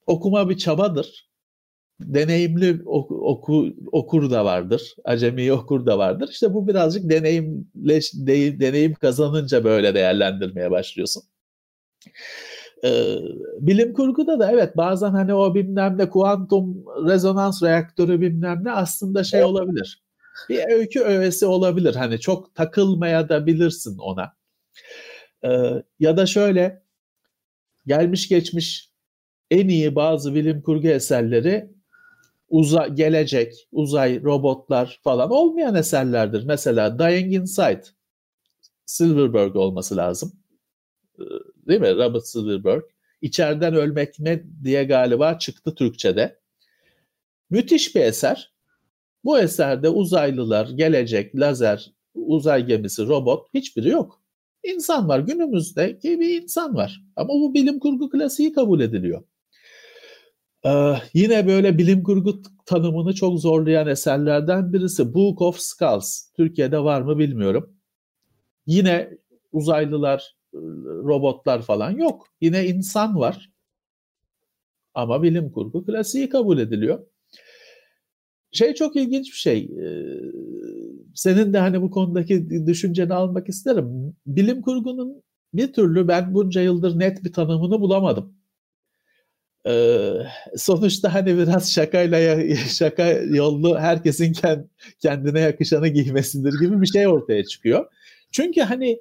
okuma 0.07 0.49
bir 0.49 0.59
çabadır. 0.59 1.31
Deneyimli 2.01 2.83
oku, 2.87 3.15
oku, 3.15 3.67
okur 3.93 4.31
da 4.31 4.45
vardır. 4.45 4.95
Acemi 5.05 5.53
okur 5.53 5.87
da 5.87 5.99
vardır. 5.99 6.29
İşte 6.33 6.55
bu 6.55 6.69
birazcık 6.69 7.11
deneyimleş, 7.11 8.15
de, 8.15 8.61
deneyim 8.61 8.95
kazanınca 8.95 9.65
böyle 9.65 9.95
değerlendirmeye 9.95 10.71
başlıyorsun. 10.71 11.23
Ee, 12.85 13.17
bilim 13.61 13.93
kurguda 13.93 14.39
da 14.39 14.53
evet 14.53 14.77
bazen 14.77 15.11
hani 15.11 15.35
o 15.35 15.55
bilmem 15.55 15.99
ne 15.99 16.11
kuantum 16.11 16.85
rezonans 17.07 17.63
reaktörü 17.63 18.21
bilmem 18.21 18.61
ne 18.65 18.73
aslında 18.73 19.25
şey 19.25 19.45
olabilir. 19.45 20.03
Bir 20.49 20.73
öykü 20.73 21.01
öğesi 21.01 21.47
olabilir. 21.47 21.95
Hani 21.95 22.21
çok 22.21 22.55
takılmaya 22.55 23.29
da 23.29 23.47
bilirsin 23.47 23.99
ona. 23.99 24.33
Ee, 25.45 25.83
ya 26.01 26.17
da 26.17 26.27
şöyle 26.27 26.83
gelmiş 27.87 28.29
geçmiş 28.29 28.91
en 29.51 29.69
iyi 29.69 29.95
bazı 29.95 30.35
bilim 30.35 30.63
kurgu 30.63 30.89
eserleri 30.89 31.74
uza 32.55 32.87
gelecek, 32.87 33.69
uzay, 33.73 34.23
robotlar 34.23 35.01
falan 35.05 35.31
olmayan 35.31 35.75
eserlerdir. 35.75 36.45
Mesela 36.45 36.99
Dying 36.99 37.35
Inside, 37.35 37.83
Silverberg 38.87 39.57
olması 39.57 39.97
lazım. 39.97 40.33
Ee, 41.19 41.23
değil 41.69 41.81
mi? 41.81 41.95
Robert 41.95 42.27
Silverberg. 42.27 42.83
İçeriden 43.23 43.75
ölmek 43.75 44.19
ne 44.19 44.43
diye 44.65 44.85
galiba 44.85 45.39
çıktı 45.39 45.75
Türkçe'de. 45.75 46.39
Müthiş 47.51 47.95
bir 47.95 48.01
eser. 48.01 48.53
Bu 49.25 49.39
eserde 49.39 49.89
uzaylılar, 49.89 50.69
gelecek, 50.69 51.37
lazer, 51.37 51.93
uzay 52.15 52.67
gemisi, 52.67 53.07
robot 53.07 53.55
hiçbiri 53.55 53.89
yok. 53.89 54.23
İnsan 54.65 55.09
var. 55.09 55.19
Günümüzdeki 55.19 56.21
bir 56.21 56.43
insan 56.43 56.75
var. 56.75 57.05
Ama 57.17 57.29
bu 57.29 57.55
bilim 57.55 57.79
kurgu 57.79 58.11
klasiği 58.11 58.53
kabul 58.53 58.81
ediliyor. 58.81 59.23
Ee, 60.67 60.95
yine 61.15 61.47
böyle 61.47 61.79
bilim 61.79 62.03
kurgu 62.03 62.43
tanımını 62.67 63.15
çok 63.15 63.41
zorlayan 63.41 63.87
eserlerden 63.89 64.73
birisi 64.73 65.15
Book 65.15 65.43
of 65.43 65.59
Skulls. 65.59 66.33
Türkiye'de 66.37 66.79
var 66.79 67.03
mı 67.03 67.19
bilmiyorum. 67.19 67.77
Yine 68.67 69.19
uzaylılar, 69.53 70.37
robotlar 70.85 71.63
falan 71.63 71.91
yok. 71.91 72.27
Yine 72.41 72.67
insan 72.67 73.17
var. 73.17 73.51
Ama 74.95 75.23
bilim 75.23 75.53
kurgu 75.53 75.85
klasiği 75.85 76.29
kabul 76.29 76.59
ediliyor. 76.59 77.07
Şey 78.53 78.75
çok 78.75 78.97
ilginç 78.97 79.27
bir 79.33 79.37
şey. 79.37 79.59
Ee, 79.59 80.05
senin 81.15 81.53
de 81.53 81.59
hani 81.59 81.83
bu 81.83 81.91
konudaki 81.91 82.67
düşünceni 82.67 83.15
almak 83.15 83.49
isterim. 83.49 84.17
Bilim 84.27 84.63
kurgunun 84.63 85.23
bir 85.55 85.73
türlü 85.73 86.09
ben 86.09 86.35
bunca 86.35 86.61
yıldır 86.63 86.99
net 86.99 87.25
bir 87.25 87.33
tanımını 87.33 87.81
bulamadım. 87.81 88.35
Ee, 89.67 90.13
sonuçta 90.57 91.15
hani 91.15 91.39
biraz 91.39 91.73
şakayla 91.73 92.37
şaka 92.69 93.09
yollu 93.13 93.79
herkesin 93.79 94.33
kendine 95.01 95.41
yakışanı 95.41 95.89
giymesidir 95.89 96.61
gibi 96.61 96.81
bir 96.81 96.87
şey 96.87 97.09
ortaya 97.09 97.45
çıkıyor. 97.45 97.87
Çünkü 98.33 98.61
hani 98.61 99.01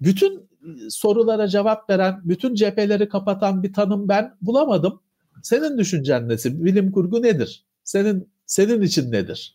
bütün 0.00 0.50
sorulara 0.88 1.48
cevap 1.48 1.90
veren, 1.90 2.20
bütün 2.24 2.54
cepheleri 2.54 3.08
kapatan 3.08 3.62
bir 3.62 3.72
tanım 3.72 4.08
ben 4.08 4.34
bulamadım. 4.42 5.00
Senin 5.42 5.78
düşüncen 5.78 6.28
nesi? 6.28 6.64
Bilim 6.64 6.92
kurgu 6.92 7.22
nedir? 7.22 7.64
Senin 7.84 8.30
senin 8.46 8.82
için 8.82 9.12
nedir? 9.12 9.54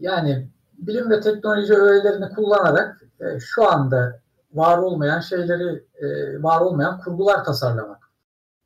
Yani 0.00 0.48
bilim 0.78 1.10
ve 1.10 1.20
teknoloji 1.20 1.74
öğelerini 1.74 2.28
kullanarak 2.34 3.02
e, 3.20 3.40
şu 3.40 3.68
anda 3.68 4.20
var 4.52 4.78
olmayan 4.78 5.20
şeyleri, 5.20 5.84
e, 5.94 6.06
var 6.42 6.60
olmayan 6.60 7.00
kurgular 7.00 7.44
tasarlamak. 7.44 8.01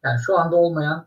Yani 0.07 0.21
şu 0.27 0.39
anda 0.39 0.57
olmayan 0.57 1.07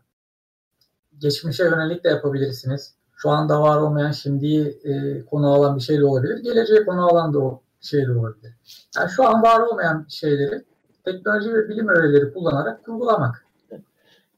geçmişe 1.18 1.64
yönelik 1.64 2.04
de 2.04 2.08
yapabilirsiniz. 2.08 2.94
Şu 3.16 3.30
anda 3.30 3.62
var 3.62 3.76
olmayan 3.76 4.12
şimdiyi 4.12 4.80
e, 4.84 5.24
konu 5.24 5.52
alan 5.52 5.76
bir 5.76 5.80
şey 5.80 5.98
de 5.98 6.04
olabilir. 6.04 6.38
Geleceğe 6.38 6.84
konu 6.84 7.06
alan 7.06 7.34
da 7.34 7.38
o 7.38 7.62
şey 7.80 8.06
de 8.06 8.12
olabilir. 8.12 8.52
Yani 8.96 9.10
şu 9.10 9.28
an 9.28 9.42
var 9.42 9.60
olmayan 9.60 10.06
şeyleri 10.08 10.64
teknoloji 11.04 11.54
ve 11.54 11.68
bilim 11.68 11.88
öğeleri 11.88 12.32
kullanarak 12.32 12.84
kurgulamak. 12.84 13.46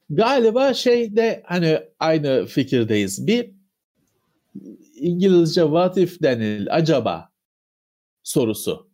Galiba 0.09 0.73
şeyde 0.73 1.43
hani 1.45 1.79
aynı 1.99 2.45
fikirdeyiz. 2.45 3.27
Bir 3.27 3.51
İngilizce 4.95 5.61
what 5.61 5.97
if 5.97 6.21
denil 6.21 6.67
acaba 6.73 7.29
sorusu. 8.23 8.87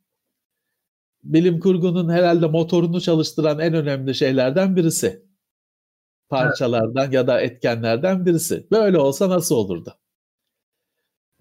Bilim 1.24 1.60
kurgunun 1.60 2.10
herhalde 2.10 2.48
motorunu 2.48 3.02
çalıştıran 3.02 3.60
en 3.60 3.74
önemli 3.74 4.16
şeylerden 4.16 4.76
birisi. 4.76 5.29
Parçalardan 6.30 7.04
evet. 7.04 7.14
ya 7.14 7.28
da 7.28 7.42
etkenlerden 7.42 8.26
birisi. 8.26 8.68
Böyle 8.72 8.98
olsa 8.98 9.30
nasıl 9.30 9.56
olurdu? 9.56 9.96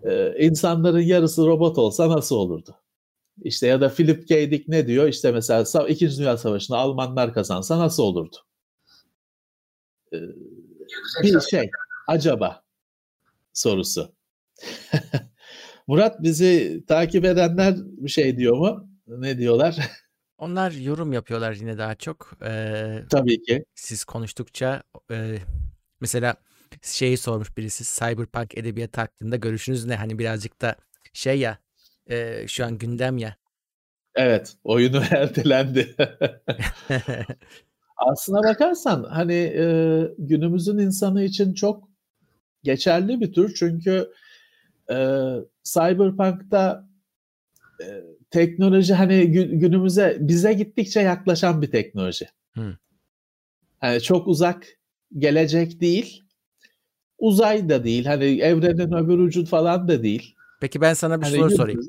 Ee, 0.02 0.34
insanların 0.38 1.00
yarısı 1.00 1.46
robot 1.46 1.78
olsa 1.78 2.08
nasıl 2.08 2.36
olurdu? 2.36 2.76
İşte 3.42 3.66
ya 3.66 3.80
da 3.80 3.88
Philip 3.88 4.28
K. 4.28 4.50
Dick 4.50 4.68
ne 4.68 4.86
diyor? 4.86 5.08
İşte 5.08 5.32
mesela 5.32 5.88
İkinci 5.88 6.18
Dünya 6.18 6.36
Savaşı'nı 6.36 6.76
Almanlar 6.76 7.34
kazansa 7.34 7.78
nasıl 7.78 8.02
olurdu? 8.02 8.36
Ee, 10.12 10.18
bir 11.22 11.40
şey, 11.40 11.70
acaba 12.06 12.62
sorusu. 13.52 14.12
Murat 15.86 16.22
bizi 16.22 16.84
takip 16.88 17.24
edenler 17.24 17.74
bir 17.76 18.08
şey 18.08 18.36
diyor 18.36 18.56
mu? 18.56 18.88
Ne 19.06 19.38
diyorlar? 19.38 19.76
Onlar 20.38 20.70
yorum 20.70 21.12
yapıyorlar 21.12 21.52
yine 21.52 21.78
daha 21.78 21.94
çok. 21.94 22.32
Ee, 22.44 23.02
Tabii 23.10 23.42
ki. 23.42 23.64
Siz 23.74 24.04
konuştukça 24.04 24.82
e, 25.10 25.38
mesela 26.00 26.36
şeyi 26.82 27.16
sormuş 27.16 27.56
birisi 27.56 27.84
Cyberpunk 27.84 28.58
edebiyatı 28.58 29.00
hakkında 29.00 29.36
görüşünüz 29.36 29.84
ne? 29.84 29.96
Hani 29.96 30.18
birazcık 30.18 30.60
da 30.60 30.76
şey 31.12 31.38
ya 31.38 31.58
e, 32.06 32.48
şu 32.48 32.64
an 32.64 32.78
gündem 32.78 33.18
ya. 33.18 33.36
Evet 34.14 34.56
oyunu 34.64 35.02
ertelendi. 35.10 35.96
Aslına 37.96 38.42
bakarsan 38.42 39.04
hani 39.04 39.34
e, 39.34 39.64
günümüzün 40.18 40.78
insanı 40.78 41.22
için 41.22 41.54
çok 41.54 41.88
geçerli 42.62 43.20
bir 43.20 43.32
tür 43.32 43.54
çünkü 43.54 44.12
e, 44.90 44.96
Cyberpunk'ta 45.64 46.88
e, 47.80 47.86
teknoloji 48.30 48.94
hani 48.94 49.30
günümüze 49.32 50.16
bize 50.20 50.52
gittikçe 50.52 51.00
yaklaşan 51.00 51.62
bir 51.62 51.70
teknoloji. 51.70 52.28
Hmm. 52.52 52.74
Hani 53.78 54.00
çok 54.00 54.26
uzak 54.26 54.66
gelecek 55.18 55.80
değil. 55.80 56.24
Uzay 57.18 57.68
da 57.68 57.84
değil. 57.84 58.04
Hani 58.04 58.24
evrenin 58.24 58.92
öbür 58.92 59.18
ucu 59.18 59.46
falan 59.46 59.88
da 59.88 60.02
değil. 60.02 60.34
Peki 60.60 60.80
ben 60.80 60.94
sana 60.94 61.20
bir 61.20 61.26
hani 61.26 61.36
soru 61.36 61.50
sorayım. 61.50 61.80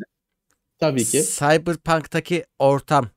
Tabii 0.80 1.06
ki. 1.06 1.24
Cyberpunk'taki 1.24 2.46
ortam, 2.60 3.10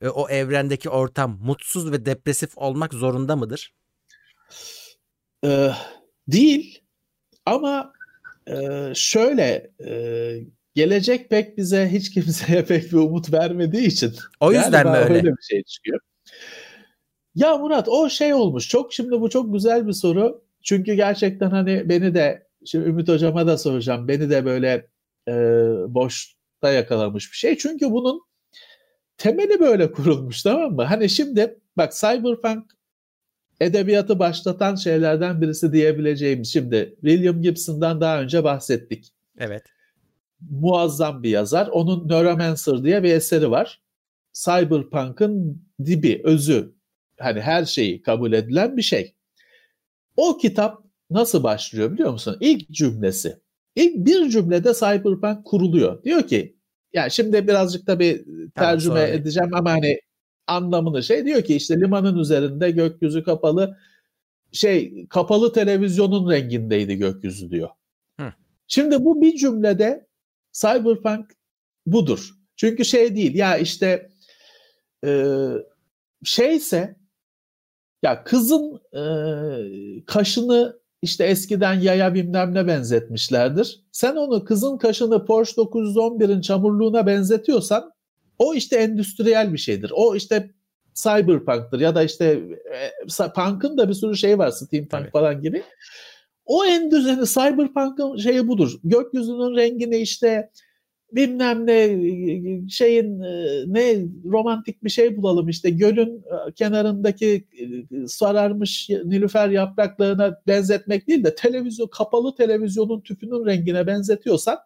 e, 0.00 0.08
o 0.08 0.28
evrendeki 0.28 0.90
ortam 0.90 1.38
mutsuz 1.42 1.92
ve 1.92 2.06
depresif 2.06 2.58
olmak 2.58 2.94
zorunda 2.94 3.36
mıdır? 3.36 3.74
Ee, 5.44 5.70
değil. 6.28 6.80
Ama 7.46 7.92
e, 8.46 8.92
şöyle 8.94 9.70
e, 9.84 9.92
gelecek 10.74 11.30
pek 11.30 11.58
bize 11.58 11.88
hiç 11.92 12.10
kimseye 12.10 12.64
pek 12.66 12.84
bir 12.84 12.96
umut 12.96 13.32
vermediği 13.32 13.86
için. 13.86 14.14
O 14.40 14.52
yüzden 14.52 14.86
mi 14.86 14.96
öyle? 14.96 15.14
öyle 15.14 15.28
bir 15.28 15.42
şey 15.42 15.62
çıkıyor. 15.62 16.00
Ya 17.34 17.56
Murat 17.58 17.88
o 17.88 18.08
şey 18.08 18.34
olmuş. 18.34 18.68
Çok 18.68 18.92
şimdi 18.92 19.20
bu 19.20 19.30
çok 19.30 19.52
güzel 19.52 19.86
bir 19.86 19.92
soru. 19.92 20.44
Çünkü 20.62 20.94
gerçekten 20.94 21.50
hani 21.50 21.88
beni 21.88 22.14
de 22.14 22.46
şimdi 22.64 22.88
Ümit 22.88 23.08
hocama 23.08 23.46
da 23.46 23.58
soracağım. 23.58 24.08
Beni 24.08 24.30
de 24.30 24.44
böyle 24.44 24.86
e, 25.28 25.32
boşta 25.88 26.70
yakalamış 26.70 27.32
bir 27.32 27.36
şey. 27.36 27.58
Çünkü 27.58 27.90
bunun 27.90 28.22
temeli 29.16 29.60
böyle 29.60 29.92
kurulmuş 29.92 30.42
tamam 30.42 30.72
mı? 30.72 30.82
Hani 30.82 31.10
şimdi 31.10 31.58
bak 31.76 31.92
Cyberpunk 31.92 32.64
edebiyatı 33.60 34.18
başlatan 34.18 34.74
şeylerden 34.74 35.40
birisi 35.40 35.72
diyebileceğimiz 35.72 36.52
şimdi 36.52 36.94
William 37.00 37.42
Gibson'dan 37.42 38.00
daha 38.00 38.20
önce 38.20 38.44
bahsettik. 38.44 39.12
Evet. 39.38 39.62
Muazzam 40.50 41.22
bir 41.22 41.30
yazar. 41.30 41.66
Onun 41.66 42.08
Neuromancer 42.08 42.84
diye 42.84 43.02
bir 43.02 43.14
eseri 43.14 43.50
var. 43.50 43.82
Cyberpunk'ın 44.32 45.62
dibi, 45.84 46.20
özü. 46.24 46.74
Hani 47.18 47.40
her 47.40 47.64
şeyi 47.64 48.02
kabul 48.02 48.32
edilen 48.32 48.76
bir 48.76 48.82
şey. 48.82 49.14
O 50.16 50.36
kitap 50.36 50.84
nasıl 51.10 51.42
başlıyor 51.42 51.92
biliyor 51.92 52.12
musun? 52.12 52.36
İlk 52.40 52.70
cümlesi. 52.70 53.40
İlk 53.76 54.06
bir 54.06 54.28
cümlede 54.28 54.72
Cyberpunk 54.74 55.44
kuruluyor. 55.44 56.02
Diyor 56.02 56.26
ki 56.26 56.56
yani 56.92 57.10
şimdi 57.10 57.48
birazcık 57.48 57.86
da 57.86 57.98
bir 57.98 58.24
tercüme 58.54 59.00
tamam, 59.00 59.12
edeceğim 59.12 59.54
ama 59.54 59.70
hani 59.70 60.00
anlamını 60.46 61.02
şey 61.02 61.24
diyor 61.24 61.42
ki 61.42 61.56
işte 61.56 61.80
limanın 61.80 62.18
üzerinde 62.18 62.70
gökyüzü 62.70 63.22
kapalı 63.24 63.78
şey 64.52 65.06
kapalı 65.06 65.52
televizyonun 65.52 66.30
rengindeydi 66.30 66.96
gökyüzü 66.96 67.50
diyor. 67.50 67.68
Hı. 68.20 68.32
Şimdi 68.66 69.04
bu 69.04 69.22
bir 69.22 69.36
cümlede 69.36 70.06
cyberpunk 70.52 71.26
budur. 71.86 72.30
Çünkü 72.56 72.84
şey 72.84 73.16
değil 73.16 73.34
ya 73.34 73.58
işte 73.58 74.08
e, 75.04 75.34
şeyse 76.24 76.96
ya 78.02 78.24
kızın 78.24 78.80
e, 78.92 79.04
kaşını 80.06 80.82
işte 81.02 81.24
eskiden 81.24 81.80
yaya 81.80 82.14
bilmem 82.14 82.54
ne 82.54 82.66
benzetmişlerdir. 82.66 83.80
Sen 83.92 84.16
onu 84.16 84.44
kızın 84.44 84.78
kaşını 84.78 85.26
Porsche 85.26 85.62
911'in 85.62 86.40
çamurluğuna 86.40 87.06
benzetiyorsan 87.06 87.92
o 88.38 88.54
işte 88.54 88.76
endüstriyel 88.76 89.52
bir 89.52 89.58
şeydir. 89.58 89.92
O 89.94 90.16
işte 90.16 90.50
cyberpunk'tır 90.94 91.80
ya 91.80 91.94
da 91.94 92.02
işte 92.02 92.40
e, 92.72 93.30
punk'ın 93.34 93.78
da 93.78 93.88
bir 93.88 93.94
sürü 93.94 94.16
şey 94.16 94.38
var 94.38 94.50
steampunk 94.50 95.02
evet. 95.02 95.12
falan 95.12 95.42
gibi. 95.42 95.62
O 96.44 96.64
en 96.64 96.90
düzeni 96.90 97.26
cyberpunk'ın 97.26 98.16
şeyi 98.16 98.48
budur. 98.48 98.80
Gökyüzünün 98.84 99.56
rengini 99.56 99.96
işte 99.96 100.50
bilmem 101.12 101.66
ne 101.66 101.78
şeyin 102.68 103.20
e, 103.20 103.64
ne 103.66 104.06
romantik 104.24 104.84
bir 104.84 104.90
şey 104.90 105.16
bulalım 105.16 105.48
işte 105.48 105.70
gölün 105.70 106.18
e, 106.18 106.52
kenarındaki 106.52 107.46
e, 107.92 108.06
sararmış 108.06 108.90
nilüfer 108.90 109.48
yapraklarına 109.48 110.40
benzetmek 110.46 111.08
değil 111.08 111.24
de 111.24 111.34
televizyon 111.34 111.88
kapalı 111.88 112.34
televizyonun 112.34 113.00
tüpünün 113.00 113.46
rengine 113.46 113.86
benzetiyorsan 113.86 114.58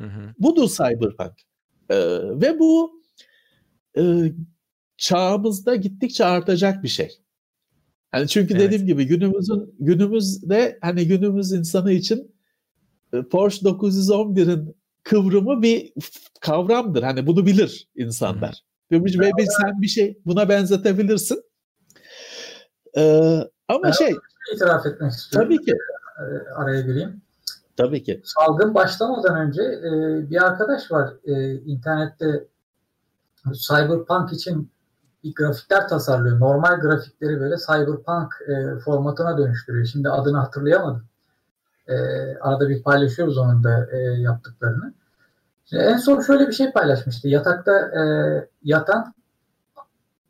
hı 0.00 0.06
hı. 0.06 0.34
budur 0.38 0.68
cyberpunk. 0.68 1.34
Ee, 1.90 1.96
ve 2.22 2.58
bu 2.58 3.02
e, 3.98 4.02
çağımızda 4.96 5.76
gittikçe 5.76 6.24
artacak 6.24 6.82
bir 6.82 6.88
şey. 6.88 7.18
Yani 8.14 8.28
çünkü 8.28 8.54
evet. 8.54 8.62
dediğim 8.62 8.86
gibi 8.86 9.06
günümüzün 9.06 9.74
günümüzde 9.78 10.78
hani 10.80 11.06
günümüz 11.06 11.52
insanı 11.52 11.92
için 11.92 12.34
Porsche 13.30 13.66
911'in 13.66 14.76
kıvrımı 15.02 15.62
bir 15.62 15.92
kavramdır. 16.40 17.02
Hani 17.02 17.26
bunu 17.26 17.46
bilir 17.46 17.88
insanlar. 17.96 18.64
Ve, 18.92 18.96
ve 19.00 19.30
bir, 19.38 19.46
sen 19.62 19.82
bir 19.82 19.86
şey 19.86 20.18
buna 20.26 20.48
benzetebilirsin. 20.48 21.42
Ee, 22.96 23.40
ama 23.68 23.82
ben 23.82 23.90
şey 23.90 24.16
itiraf 24.54 24.86
etmek 24.86 25.12
istiyorum. 25.12 25.48
Tabii 25.48 25.64
ki. 25.64 25.72
Ee, 26.18 26.52
araya 26.54 26.80
gireyim. 26.80 27.22
Tabii 27.76 28.02
ki. 28.02 28.22
Salgın 28.24 28.74
başlamadan 28.74 29.48
önce 29.48 29.62
e, 29.62 29.90
bir 30.30 30.46
arkadaş 30.46 30.92
var 30.92 31.10
e, 31.24 31.54
internette 31.54 32.46
Cyberpunk 33.52 34.32
için 34.32 34.70
bir 35.24 35.34
grafikler 35.34 35.88
tasarlıyor. 35.88 36.40
Normal 36.40 36.80
grafikleri 36.80 37.40
böyle 37.40 37.56
Cyberpunk 37.56 38.34
e, 38.48 38.78
formatına 38.78 39.38
dönüştürüyor. 39.38 39.86
Şimdi 39.86 40.08
adını 40.08 40.38
hatırlayamadım. 40.38 41.04
E, 41.88 41.94
arada 42.36 42.68
bir 42.68 42.82
paylaşıyoruz 42.82 43.38
onun 43.38 43.64
da 43.64 43.86
e, 43.92 43.98
yaptıklarını. 43.98 44.92
Şimdi 45.64 45.82
en 45.82 45.96
son 45.96 46.20
şöyle 46.20 46.48
bir 46.48 46.52
şey 46.52 46.72
paylaşmıştı. 46.72 47.28
Yatakta 47.28 47.72
e, 47.72 48.02
yatan 48.62 49.14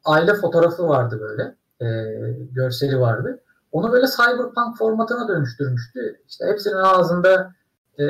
aile 0.04 0.34
fotoğrafı 0.34 0.88
vardı 0.88 1.20
böyle. 1.20 1.54
E, 1.80 2.10
görseli 2.52 3.00
vardı. 3.00 3.40
Onu 3.72 3.92
böyle 3.92 4.06
cyberpunk 4.06 4.78
formatına 4.78 5.28
dönüştürmüştü. 5.28 6.20
İşte 6.28 6.46
hepsinin 6.46 6.74
ağzında 6.74 7.54
e, 7.98 8.04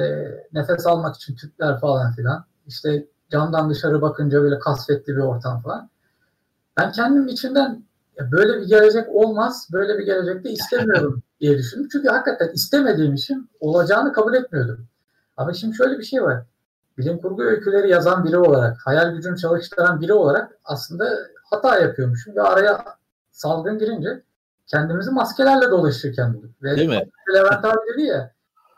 nefes 0.52 0.86
almak 0.86 1.16
için 1.16 1.36
tüpler 1.36 1.80
falan 1.80 2.12
filan. 2.12 2.44
İşte 2.66 3.06
camdan 3.30 3.70
dışarı 3.70 4.02
bakınca 4.02 4.42
böyle 4.42 4.58
kasvetli 4.58 5.16
bir 5.16 5.22
ortam 5.22 5.62
falan. 5.62 5.90
Ben 6.78 6.92
kendim 6.92 7.28
içinden 7.28 7.82
böyle 8.32 8.60
bir 8.60 8.68
gelecek 8.68 9.08
olmaz, 9.08 9.68
böyle 9.72 9.98
bir 9.98 10.06
gelecekte 10.06 10.50
istemiyorum 10.50 11.22
diye 11.40 11.58
düşündüm. 11.58 11.88
Çünkü 11.92 12.08
hakikaten 12.08 12.52
istemediğim 12.52 13.14
için 13.14 13.50
olacağını 13.60 14.12
kabul 14.12 14.34
etmiyordum. 14.34 14.86
Ama 15.36 15.52
şimdi 15.52 15.76
şöyle 15.76 15.98
bir 15.98 16.04
şey 16.04 16.22
var. 16.22 16.42
Bilim 16.98 17.18
kurgu 17.18 17.42
öyküleri 17.42 17.90
yazan 17.90 18.24
biri 18.24 18.38
olarak, 18.38 18.78
hayal 18.84 19.12
gücünü 19.12 19.36
çalıştıran 19.36 20.00
biri 20.00 20.12
olarak 20.12 20.58
aslında 20.64 21.18
hata 21.44 21.78
yapıyormuşum 21.78 22.36
ve 22.36 22.42
araya 22.42 22.84
salgın 23.30 23.78
girince 23.78 24.22
kendimizi 24.66 25.10
maskelerle 25.10 25.70
dolaşırken 25.70 26.34
bulduk. 26.34 26.50
Ve 26.62 26.76
Değil 26.76 26.88
mi? 26.88 27.08
Levent 27.34 27.64
abi 27.64 27.78
dedi 27.94 28.06
ya, 28.06 28.32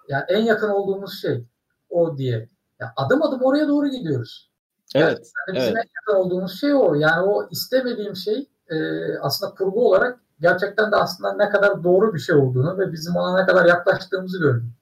yani 0.08 0.24
en 0.28 0.42
yakın 0.42 0.68
olduğumuz 0.68 1.20
şey 1.20 1.44
o 1.90 2.18
diye. 2.18 2.48
Ya 2.80 2.92
adım 2.96 3.22
adım 3.22 3.42
oraya 3.42 3.68
doğru 3.68 3.88
gidiyoruz. 3.88 4.49
Evet. 4.94 5.30
Yani 5.48 5.56
bizim 5.56 5.76
evet. 5.76 5.86
en 6.10 6.14
olduğumuz 6.14 6.60
şey 6.60 6.74
o. 6.74 6.94
Yani 6.94 7.22
o 7.22 7.48
istemediğim 7.50 8.16
şey 8.16 8.48
e, 8.70 8.76
aslında 9.20 9.54
kurgu 9.54 9.88
olarak 9.88 10.20
gerçekten 10.40 10.92
de 10.92 10.96
aslında 10.96 11.32
ne 11.34 11.48
kadar 11.50 11.84
doğru 11.84 12.14
bir 12.14 12.18
şey 12.18 12.36
olduğunu 12.36 12.78
ve 12.78 12.92
bizim 12.92 13.16
ona 13.16 13.40
ne 13.40 13.46
kadar 13.46 13.66
yaklaştığımızı 13.66 14.38
gördüm. 14.38 14.72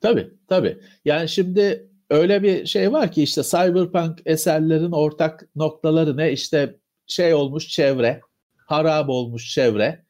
Tabii 0.00 0.34
tabii. 0.48 0.80
Yani 1.04 1.28
şimdi 1.28 1.90
öyle 2.10 2.42
bir 2.42 2.66
şey 2.66 2.92
var 2.92 3.10
ki 3.10 3.22
işte 3.22 3.42
cyberpunk 3.42 4.18
eserlerin 4.26 4.92
ortak 4.92 5.46
noktaları 5.56 6.16
ne? 6.16 6.32
İşte 6.32 6.76
şey 7.06 7.34
olmuş 7.34 7.68
çevre, 7.68 8.20
harap 8.56 9.08
olmuş 9.08 9.54
çevre, 9.54 10.04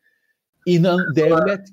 inan 0.67 1.17
devlet 1.17 1.69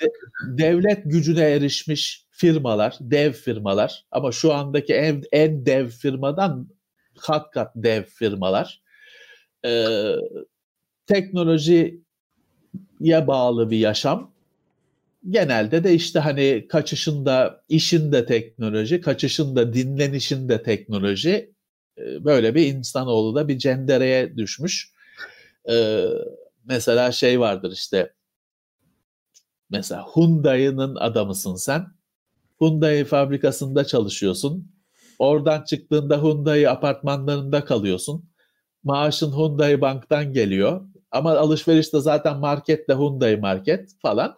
de, 0.00 0.10
devlet 0.44 1.02
gücüne 1.04 1.50
erişmiş 1.50 2.26
firmalar, 2.30 2.98
dev 3.00 3.32
firmalar 3.32 4.04
ama 4.10 4.32
şu 4.32 4.54
andaki 4.54 4.94
en, 4.94 5.22
en 5.32 5.66
dev 5.66 5.88
firmadan 5.88 6.68
kat 7.20 7.50
kat 7.50 7.72
dev 7.76 8.02
firmalar. 8.02 8.82
Ee, 9.64 10.14
teknolojiye 11.06 12.00
bağlı 13.00 13.70
bir 13.70 13.78
yaşam. 13.78 14.34
Genelde 15.30 15.84
de 15.84 15.94
işte 15.94 16.18
hani 16.18 16.68
kaçışında 16.68 17.64
işin 17.68 18.12
de 18.12 18.26
teknoloji, 18.26 19.00
kaçışında 19.00 19.72
dinlenişin 19.74 20.48
de 20.48 20.62
teknoloji. 20.62 21.54
Ee, 21.98 22.24
böyle 22.24 22.54
bir 22.54 22.66
insanoğlu 22.66 23.34
da 23.34 23.48
bir 23.48 23.58
cendereye 23.58 24.36
düşmüş. 24.36 24.92
Ee, 25.70 26.04
mesela 26.64 27.12
şey 27.12 27.40
vardır 27.40 27.72
işte 27.72 28.14
mesela 29.70 30.06
Hyundai'nin 30.16 30.94
adamısın 30.94 31.54
sen. 31.54 31.86
Hyundai 32.60 33.04
fabrikasında 33.04 33.84
çalışıyorsun. 33.84 34.73
Oradan 35.18 35.64
çıktığında 35.64 36.22
Hyundai 36.22 36.68
apartmanlarında 36.68 37.64
kalıyorsun. 37.64 38.24
Maaşın 38.82 39.32
Hyundai 39.32 39.80
banktan 39.80 40.32
geliyor. 40.32 40.80
Ama 41.10 41.36
alışverişte 41.36 42.00
zaten 42.00 42.38
marketle 42.38 42.94
Hyundai 42.94 43.36
market 43.36 43.90
falan. 44.02 44.36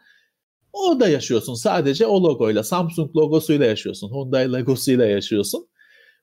Orada 0.72 1.08
yaşıyorsun 1.08 1.54
sadece 1.54 2.06
o 2.06 2.22
logoyla, 2.22 2.62
Samsung 2.62 3.16
logosuyla 3.16 3.66
yaşıyorsun, 3.66 4.10
Hyundai 4.10 4.52
logosuyla 4.52 5.06
yaşıyorsun. 5.06 5.68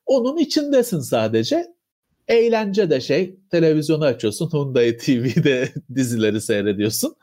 Onun 0.06 0.36
içindesin 0.36 1.00
sadece. 1.00 1.74
Eğlence 2.28 2.90
de 2.90 3.00
şey, 3.00 3.36
televizyonu 3.50 4.04
açıyorsun, 4.04 4.50
Hyundai 4.52 4.96
TV'de 4.96 5.72
dizileri 5.94 6.40
seyrediyorsun. 6.40 7.16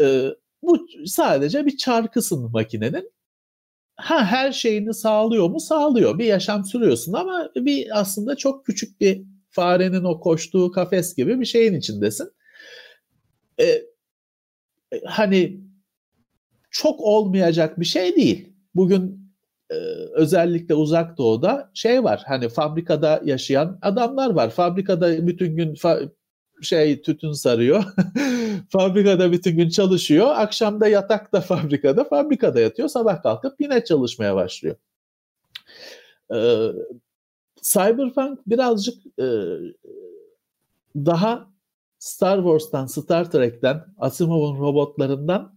Ee, 0.00 0.28
bu 0.62 0.86
sadece 1.06 1.66
bir 1.66 1.76
çarkısın 1.76 2.50
makinenin. 2.50 3.12
Ha 4.02 4.24
her 4.24 4.52
şeyini 4.52 4.94
sağlıyor 4.94 5.48
mu? 5.50 5.60
Sağlıyor. 5.60 6.18
Bir 6.18 6.24
yaşam 6.24 6.64
sürüyorsun 6.64 7.12
ama 7.12 7.50
bir 7.56 8.00
aslında 8.00 8.36
çok 8.36 8.66
küçük 8.66 9.00
bir 9.00 9.22
farenin 9.50 10.04
o 10.04 10.20
koştuğu 10.20 10.72
kafes 10.72 11.14
gibi 11.14 11.40
bir 11.40 11.44
şeyin 11.44 11.74
içindesin. 11.74 12.28
Ee, 13.60 13.82
hani 15.04 15.60
çok 16.70 17.00
olmayacak 17.00 17.80
bir 17.80 17.84
şey 17.84 18.16
değil. 18.16 18.52
Bugün 18.74 19.32
e, 19.70 19.74
özellikle 20.14 20.74
uzak 20.74 21.18
doğuda 21.18 21.70
şey 21.74 22.04
var. 22.04 22.22
Hani 22.26 22.48
fabrikada 22.48 23.20
yaşayan 23.24 23.78
adamlar 23.82 24.30
var. 24.30 24.50
Fabrikada 24.50 25.26
bütün 25.26 25.56
gün 25.56 25.74
şey 26.66 27.02
tütün 27.02 27.32
sarıyor. 27.32 27.84
fabrikada 28.68 29.32
bütün 29.32 29.56
gün 29.56 29.68
çalışıyor. 29.68 30.26
Akşamda 30.30 30.88
yatakta 30.88 31.40
fabrikada, 31.40 32.04
fabrikada 32.04 32.60
yatıyor. 32.60 32.88
Sabah 32.88 33.22
kalkıp 33.22 33.60
yine 33.60 33.84
çalışmaya 33.84 34.34
başlıyor. 34.34 34.76
Ee, 36.34 36.68
Cyberpunk 37.62 38.38
birazcık 38.46 39.06
e, 39.06 39.26
daha 40.96 41.52
Star 41.98 42.36
Wars'tan, 42.36 42.86
Star 42.86 43.30
Trek'ten, 43.30 43.84
Asimov'un 43.98 44.58
robotlarından 44.60 45.54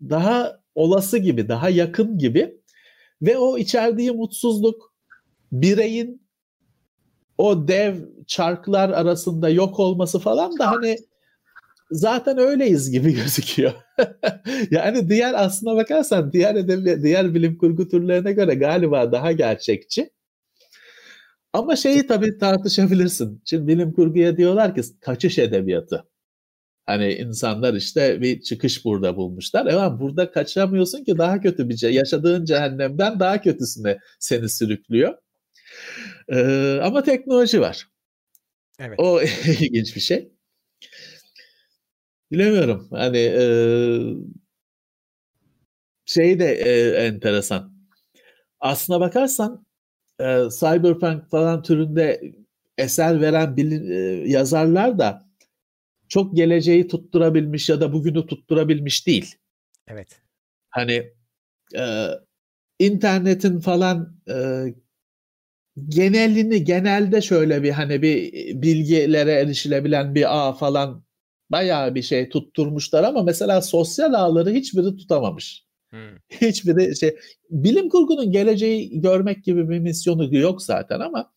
daha 0.00 0.60
olası 0.74 1.18
gibi, 1.18 1.48
daha 1.48 1.68
yakın 1.68 2.18
gibi 2.18 2.60
ve 3.22 3.38
o 3.38 3.58
içerdiği 3.58 4.12
mutsuzluk 4.12 4.94
bireyin 5.52 6.27
o 7.38 7.68
dev 7.68 7.96
çarklar 8.26 8.90
arasında 8.90 9.48
yok 9.48 9.78
olması 9.80 10.18
falan 10.18 10.58
da 10.58 10.70
hani 10.70 10.96
zaten 11.90 12.38
öyleyiz 12.38 12.90
gibi 12.90 13.12
gözüküyor. 13.22 13.72
yani 14.70 15.08
diğer 15.08 15.34
aslına 15.34 15.76
bakarsan 15.76 16.32
diğer 16.32 16.54
edebi, 16.54 17.02
diğer 17.02 17.34
bilim 17.34 17.58
kurgu 17.58 17.88
türlerine 17.88 18.32
göre 18.32 18.54
galiba 18.54 19.12
daha 19.12 19.32
gerçekçi. 19.32 20.10
Ama 21.52 21.76
şeyi 21.76 22.06
tabii 22.06 22.38
tartışabilirsin. 22.38 23.42
Şimdi 23.44 23.66
bilim 23.66 23.92
kurguya 23.92 24.36
diyorlar 24.36 24.74
ki 24.74 24.82
kaçış 25.00 25.38
edebiyatı. 25.38 26.04
Hani 26.86 27.12
insanlar 27.14 27.74
işte 27.74 28.20
bir 28.20 28.40
çıkış 28.42 28.84
burada 28.84 29.16
bulmuşlar. 29.16 29.66
Evet 29.66 30.00
burada 30.00 30.30
kaçamıyorsun 30.30 31.04
ki 31.04 31.18
daha 31.18 31.40
kötü 31.40 31.68
bir 31.68 31.76
şey. 31.76 31.94
Yaşadığın 31.94 32.44
cehennemden 32.44 33.20
daha 33.20 33.40
kötüsüne 33.40 33.98
seni 34.18 34.48
sürüklüyor. 34.48 35.14
Ee, 36.28 36.80
ama 36.82 37.02
teknoloji 37.02 37.60
var. 37.60 37.88
Evet. 38.78 38.98
O 39.00 39.22
ilginç 39.60 39.96
bir 39.96 40.00
şey. 40.00 40.32
Bilemiyorum. 42.32 42.88
Hani 42.90 43.18
e, 43.18 43.44
şey 46.04 46.40
de 46.40 46.52
e, 46.54 46.90
enteresan. 47.06 47.72
Aslına 48.60 49.00
bakarsan 49.00 49.66
e, 50.20 50.24
cyberpunk 50.60 51.30
falan 51.30 51.62
türünde 51.62 52.34
eser 52.78 53.20
veren 53.20 53.56
bilin, 53.56 53.90
e, 53.90 54.28
yazarlar 54.28 54.98
da 54.98 55.28
çok 56.08 56.36
geleceği 56.36 56.88
tutturabilmiş 56.88 57.68
ya 57.68 57.80
da 57.80 57.92
bugünü 57.92 58.26
tutturabilmiş 58.26 59.06
değil. 59.06 59.36
Evet. 59.88 60.20
Hani 60.70 61.12
e, 61.76 62.08
internetin 62.78 63.60
falan 63.60 64.20
e, 64.28 64.64
genelini 65.88 66.64
genelde 66.64 67.20
şöyle 67.20 67.62
bir 67.62 67.70
hani 67.70 68.02
bir 68.02 68.32
bilgilere 68.62 69.32
erişilebilen 69.32 70.14
bir 70.14 70.38
ağ 70.38 70.52
falan 70.52 71.04
bayağı 71.50 71.94
bir 71.94 72.02
şey 72.02 72.28
tutturmuşlar 72.28 73.04
ama 73.04 73.22
mesela 73.22 73.62
sosyal 73.62 74.12
ağları 74.12 74.50
hiçbiri 74.50 74.96
tutamamış. 74.96 75.64
Hmm. 75.90 76.16
Hiçbiri 76.40 76.96
şey 76.96 77.16
bilim 77.50 77.88
kurgunun 77.88 78.32
geleceği 78.32 79.00
görmek 79.00 79.44
gibi 79.44 79.68
bir 79.68 79.78
misyonu 79.78 80.36
yok 80.36 80.62
zaten 80.62 81.00
ama 81.00 81.30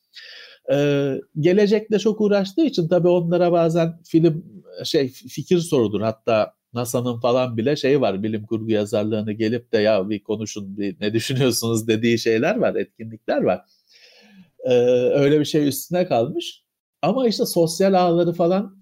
e, 0.74 1.16
gelecekle 1.40 2.00
çok 2.00 2.22
uğraştığı 2.22 2.62
için 2.62 2.88
tabii 2.88 3.08
onlara 3.08 3.52
bazen 3.52 4.00
film 4.04 4.46
şey 4.84 5.08
fikir 5.10 5.60
sorudur. 5.60 6.02
Hatta 6.02 6.54
NASA'nın 6.74 7.20
falan 7.20 7.58
bile 7.58 7.76
şey 7.76 8.02
var 8.02 8.24
bilim 8.24 8.46
kurgu 8.46 8.72
yazarlarını 8.72 9.32
gelip 9.32 9.72
de 9.72 9.78
ya 9.78 10.10
bir 10.10 10.24
konuşun 10.24 10.78
bir 10.78 10.96
ne 11.00 11.14
düşünüyorsunuz 11.14 11.88
dediği 11.88 12.20
şeyler 12.20 12.56
var, 12.56 12.76
etkinlikler 12.76 13.42
var. 13.42 13.62
Ee, 14.64 14.74
öyle 15.14 15.40
bir 15.40 15.46
şey 15.46 15.68
üstüne 15.68 16.08
kalmış. 16.08 16.66
Ama 17.02 17.28
işte 17.28 17.46
sosyal 17.46 17.94
ağları 17.94 18.34
falan 18.34 18.78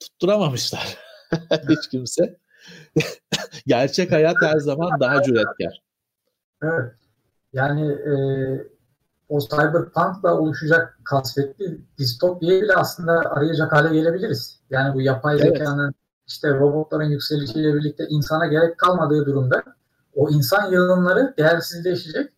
tutturamamışlar. 0.00 0.98
Hiç 1.68 1.88
kimse. 1.90 2.38
Gerçek 3.66 4.12
hayat 4.12 4.36
her 4.42 4.58
zaman 4.58 5.00
daha 5.00 5.22
cüretkar. 5.22 5.82
Evet. 6.62 6.94
Yani 7.52 7.92
e, 7.92 8.14
o 9.28 9.40
cyberpunk'la 9.40 10.34
oluşacak 10.34 10.98
kasvetli 11.04 11.80
distopyayı 11.98 12.62
bile 12.62 12.74
aslında 12.74 13.12
arayacak 13.12 13.72
hale 13.72 13.94
gelebiliriz. 13.94 14.60
Yani 14.70 14.94
bu 14.94 15.00
yapay 15.00 15.36
evet. 15.40 15.58
zekanın 15.58 15.94
işte 16.26 16.54
robotların 16.54 17.10
yükselişiyle 17.10 17.74
birlikte 17.74 18.06
insana 18.08 18.46
gerek 18.46 18.78
kalmadığı 18.78 19.26
durumda 19.26 19.62
o 20.14 20.30
insan 20.30 20.72
yığınları 20.72 21.34
değersizleşecek 21.38 22.32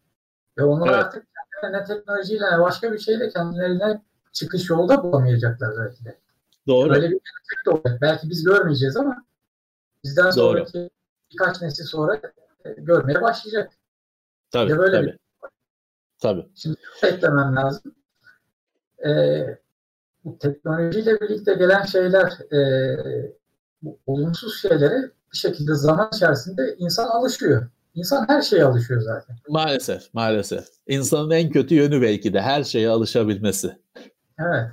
ve 0.59 0.65
onlar 0.65 0.89
evet. 0.89 0.97
artık 0.97 1.27
ne 1.69 1.85
teknolojiyle 1.85 2.45
ne 2.53 2.61
başka 2.61 2.93
bir 2.93 2.99
şeyle 2.99 3.29
kendilerine 3.29 4.03
çıkış 4.33 4.71
yolda 4.71 5.03
bulamayacaklar 5.03 5.75
belki 5.79 6.05
de. 6.05 6.19
Doğru. 6.67 6.91
Böyle 6.91 7.07
bir 7.07 7.21
gelecek 7.21 7.67
de 7.67 7.71
olacak. 7.71 7.99
Belki 8.01 8.31
biz 8.31 8.45
görmeyeceğiz 8.45 8.97
ama 8.97 9.25
bizden 10.05 10.25
Doğru. 10.25 10.33
sonraki 10.35 10.91
birkaç 11.33 11.63
nesil 11.63 11.85
sonra 11.85 12.21
e, 12.65 12.73
görmeye 12.73 13.23
başlayacak. 13.23 13.73
Tabii, 14.51 14.71
ya 14.71 14.79
böyle 14.79 14.97
tabii. 14.97 15.07
Bir... 15.07 15.19
Tabii. 16.19 16.47
Şimdi 16.55 16.77
eklemem 17.03 17.57
lazım. 17.57 17.95
Ee, 19.07 19.59
bu 20.25 20.39
teknolojiyle 20.39 21.21
birlikte 21.21 21.55
gelen 21.55 21.83
şeyler 21.83 22.53
e, 22.53 22.63
bu 23.83 23.99
olumsuz 24.07 24.61
şeylere 24.61 25.11
bir 25.33 25.37
şekilde 25.37 25.75
zaman 25.75 26.11
içerisinde 26.15 26.77
insan 26.79 27.09
alışıyor. 27.09 27.67
İnsan 27.95 28.29
her 28.29 28.43
şeye 28.43 28.65
alışıyor 28.65 29.01
zaten. 29.01 29.37
Maalesef, 29.49 30.15
maalesef. 30.15 30.65
İnsanın 30.87 31.31
en 31.31 31.51
kötü 31.51 31.75
yönü 31.75 32.03
belki 32.03 32.35
de 32.35 32.41
her 32.41 32.65
şeye 32.65 32.89
alışabilmesi. 32.89 33.79
Evet. 34.39 34.71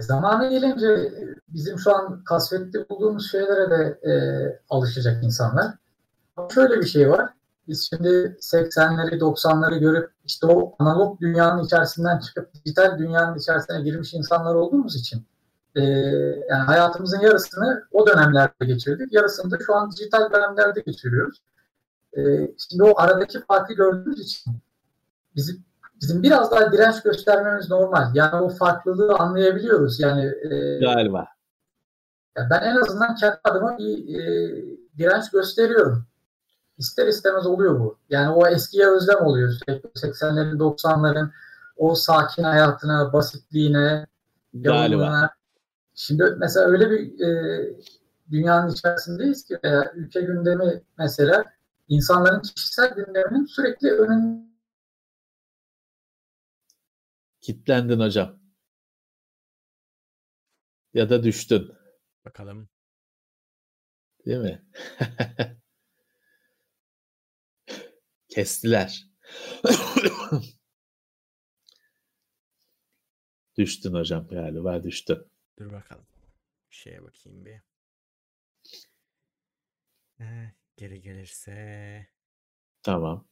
Zamanı 0.00 0.50
gelince 0.50 1.12
bizim 1.48 1.78
şu 1.78 1.96
an 1.96 2.24
kasvetli 2.24 2.88
bulduğumuz 2.88 3.30
şeylere 3.30 3.70
de 3.70 4.10
e, 4.10 4.12
alışacak 4.70 5.24
insanlar. 5.24 5.74
Ama 6.36 6.48
şöyle 6.50 6.80
bir 6.80 6.86
şey 6.86 7.10
var. 7.10 7.30
Biz 7.68 7.88
şimdi 7.90 8.08
80'leri 8.40 9.18
90'ları 9.18 9.78
görüp 9.78 10.10
işte 10.24 10.46
o 10.46 10.74
analog 10.78 11.20
dünyanın 11.20 11.64
içerisinden 11.64 12.18
çıkıp 12.18 12.54
dijital 12.54 12.98
dünyanın 12.98 13.38
içerisine 13.38 13.82
girmiş 13.82 14.14
insanlar 14.14 14.54
olduğumuz 14.54 14.96
için 14.96 15.26
e, 15.74 15.82
yani 16.50 16.64
hayatımızın 16.66 17.20
yarısını 17.20 17.82
o 17.92 18.06
dönemlerde 18.06 18.66
geçirdik. 18.66 19.12
Yarısını 19.12 19.50
da 19.50 19.58
şu 19.66 19.74
an 19.74 19.90
dijital 19.90 20.32
dönemlerde 20.32 20.80
geçiriyoruz. 20.80 21.42
E, 22.16 22.20
şimdi 22.68 22.82
o 22.82 22.94
aradaki 22.96 23.40
farkı 23.40 23.74
gördüğümüz 23.74 24.20
için 24.20 24.52
bizim 25.36 25.64
bizim 26.00 26.22
biraz 26.22 26.50
daha 26.50 26.72
direnç 26.72 27.02
göstermemiz 27.02 27.70
normal. 27.70 28.14
Yani 28.14 28.42
o 28.42 28.48
farklılığı 28.48 29.14
anlayabiliyoruz. 29.14 30.00
Yani 30.00 30.24
e, 30.24 30.78
galiba. 30.78 31.26
Yani 32.36 32.50
ben 32.50 32.60
en 32.60 32.76
azından 32.76 33.14
kendi 33.14 33.36
adıma 33.44 33.78
bir 33.78 34.18
e, 34.18 34.50
direnç 34.98 35.30
gösteriyorum. 35.30 36.06
İster 36.78 37.06
istemez 37.06 37.46
oluyor 37.46 37.80
bu. 37.80 37.98
Yani 38.10 38.30
o 38.30 38.46
eskiye 38.46 38.86
özlem 38.86 39.26
oluyor 39.26 39.52
sürekli. 39.52 39.88
80'lerin 39.88 40.58
90'ların 40.58 41.30
o 41.76 41.94
sakin 41.94 42.42
hayatına, 42.42 43.12
basitliğine, 43.12 44.06
Galiba. 44.62 45.30
Şimdi 45.94 46.36
mesela 46.38 46.66
öyle 46.66 46.90
bir 46.90 47.20
e, 47.20 47.62
dünyanın 48.30 48.70
içerisindeyiz 48.70 49.44
ki 49.44 49.58
veya 49.64 49.92
ülke 49.94 50.20
gündemi 50.20 50.82
mesela 50.98 51.44
insanların 51.88 52.42
kişisel 52.42 52.94
gündeminin 52.94 53.46
sürekli 53.46 53.90
önünde 53.90 54.46
Kitlendin 57.46 58.00
hocam. 58.00 58.40
Ya 60.94 61.10
da 61.10 61.22
düştün. 61.24 61.72
Bakalım. 62.24 62.68
Değil 64.26 64.38
mi? 64.38 64.64
Kestiler. 68.28 69.06
düştün 73.56 73.94
hocam 73.94 74.28
galiba 74.28 74.82
düştün. 74.82 75.18
Dur 75.58 75.72
bakalım. 75.72 76.06
Şeye 76.70 77.02
bakayım 77.02 77.44
bir. 77.44 77.60
Ee, 80.20 80.54
geri 80.76 81.00
gelirse. 81.00 82.06
Tamam. 82.82 83.26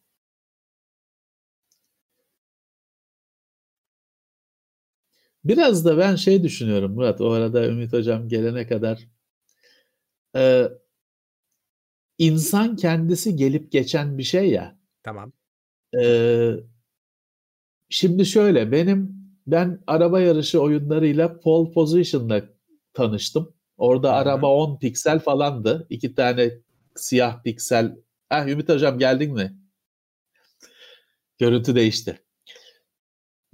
Biraz 5.45 5.85
da 5.85 5.99
ben 5.99 6.17
şey 6.17 6.43
düşünüyorum 6.43 6.93
Murat. 6.95 7.21
O 7.21 7.31
arada 7.31 7.67
Ümit 7.67 7.93
Hocam 7.93 8.29
gelene 8.29 8.67
kadar 8.67 9.09
e, 10.37 10.69
insan 12.19 12.77
kendisi 12.77 13.37
gelip 13.37 13.73
geçen 13.73 14.19
bir 14.19 14.23
şey 14.23 14.51
ya. 14.51 14.79
Tamam. 15.03 15.33
E, 16.01 16.51
şimdi 17.89 18.27
şöyle 18.27 18.73
benim 18.73 19.25
ben 19.47 19.83
araba 19.87 20.21
yarışı 20.21 20.61
oyunlarıyla 20.61 21.41
pole 21.41 21.73
position'la 21.73 22.45
tanıştım. 22.95 23.55
Orada 23.77 24.09
Hı-hı. 24.09 24.17
araba 24.17 24.47
10 24.47 24.79
piksel 24.79 25.19
falandı. 25.19 25.87
İki 25.91 26.15
tane 26.15 26.64
siyah 26.97 27.43
piksel. 27.43 27.97
Ah 28.31 28.49
Ümit 28.49 28.69
Hocam 28.69 28.99
geldin 28.99 29.33
mi? 29.33 29.59
Görüntü 31.39 31.75
değişti 31.75 32.25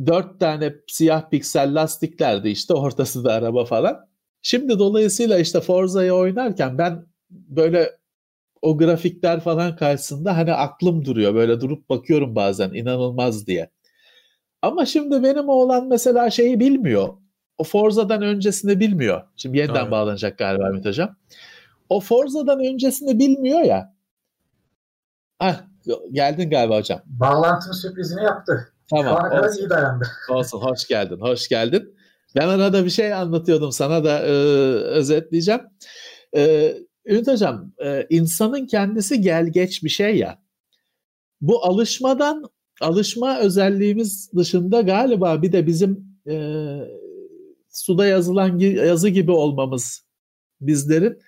dört 0.06 0.40
tane 0.40 0.74
siyah 0.86 1.30
piksel 1.30 1.74
lastiklerdi 1.74 2.48
işte 2.48 2.74
ortası 2.74 3.24
da 3.24 3.32
araba 3.32 3.64
falan. 3.64 4.08
Şimdi 4.42 4.78
dolayısıyla 4.78 5.38
işte 5.38 5.60
Forza'yı 5.60 6.12
oynarken 6.12 6.78
ben 6.78 7.06
böyle 7.30 7.90
o 8.62 8.78
grafikler 8.78 9.40
falan 9.40 9.76
karşısında 9.76 10.36
hani 10.36 10.52
aklım 10.52 11.04
duruyor. 11.04 11.34
Böyle 11.34 11.60
durup 11.60 11.90
bakıyorum 11.90 12.34
bazen 12.34 12.72
inanılmaz 12.72 13.46
diye. 13.46 13.70
Ama 14.62 14.86
şimdi 14.86 15.22
benim 15.22 15.48
oğlan 15.48 15.88
mesela 15.88 16.30
şeyi 16.30 16.60
bilmiyor. 16.60 17.08
O 17.58 17.64
Forza'dan 17.64 18.22
öncesini 18.22 18.80
bilmiyor. 18.80 19.22
Şimdi 19.36 19.58
yeniden 19.58 19.74
Tabii. 19.74 19.90
bağlanacak 19.90 20.38
galiba 20.38 20.68
Ümit 20.70 20.86
Hocam. 20.86 21.16
O 21.90 22.00
Forza'dan 22.00 22.60
öncesini 22.60 23.18
bilmiyor 23.18 23.60
ya. 23.60 23.94
Ah 25.38 25.60
geldin 26.12 26.50
galiba 26.50 26.76
hocam. 26.76 27.00
Bağlantının 27.06 27.72
sürprizini 27.72 28.22
yaptı. 28.22 28.72
Tamam. 28.90 29.18
Şu 29.24 29.30
kadar 29.30 29.52
iyi 29.58 29.70
dayandı. 29.70 30.08
Olsun. 30.28 30.58
Hoş 30.58 30.88
geldin. 30.88 31.20
Hoş 31.20 31.48
geldin. 31.48 31.94
Ben 32.36 32.48
arada 32.48 32.84
bir 32.84 32.90
şey 32.90 33.14
anlatıyordum 33.14 33.72
sana 33.72 34.04
da 34.04 34.18
e, 34.18 34.30
özetleyeceğim. 34.72 35.60
E, 36.36 36.74
Ümit 37.06 37.28
Hocam, 37.28 37.72
e, 37.84 38.06
insanın 38.10 38.66
kendisi 38.66 39.20
gel 39.20 39.46
geç 39.46 39.82
bir 39.84 39.88
şey 39.88 40.16
ya. 40.16 40.38
Bu 41.40 41.64
alışmadan, 41.64 42.44
alışma 42.80 43.38
özelliğimiz 43.38 44.32
dışında 44.36 44.80
galiba 44.80 45.42
bir 45.42 45.52
de 45.52 45.66
bizim 45.66 46.04
e, 46.28 46.34
suda 47.68 48.06
yazılan 48.06 48.58
yazı 48.58 49.08
gibi 49.08 49.30
olmamız 49.30 50.04
bizlerin 50.60 51.18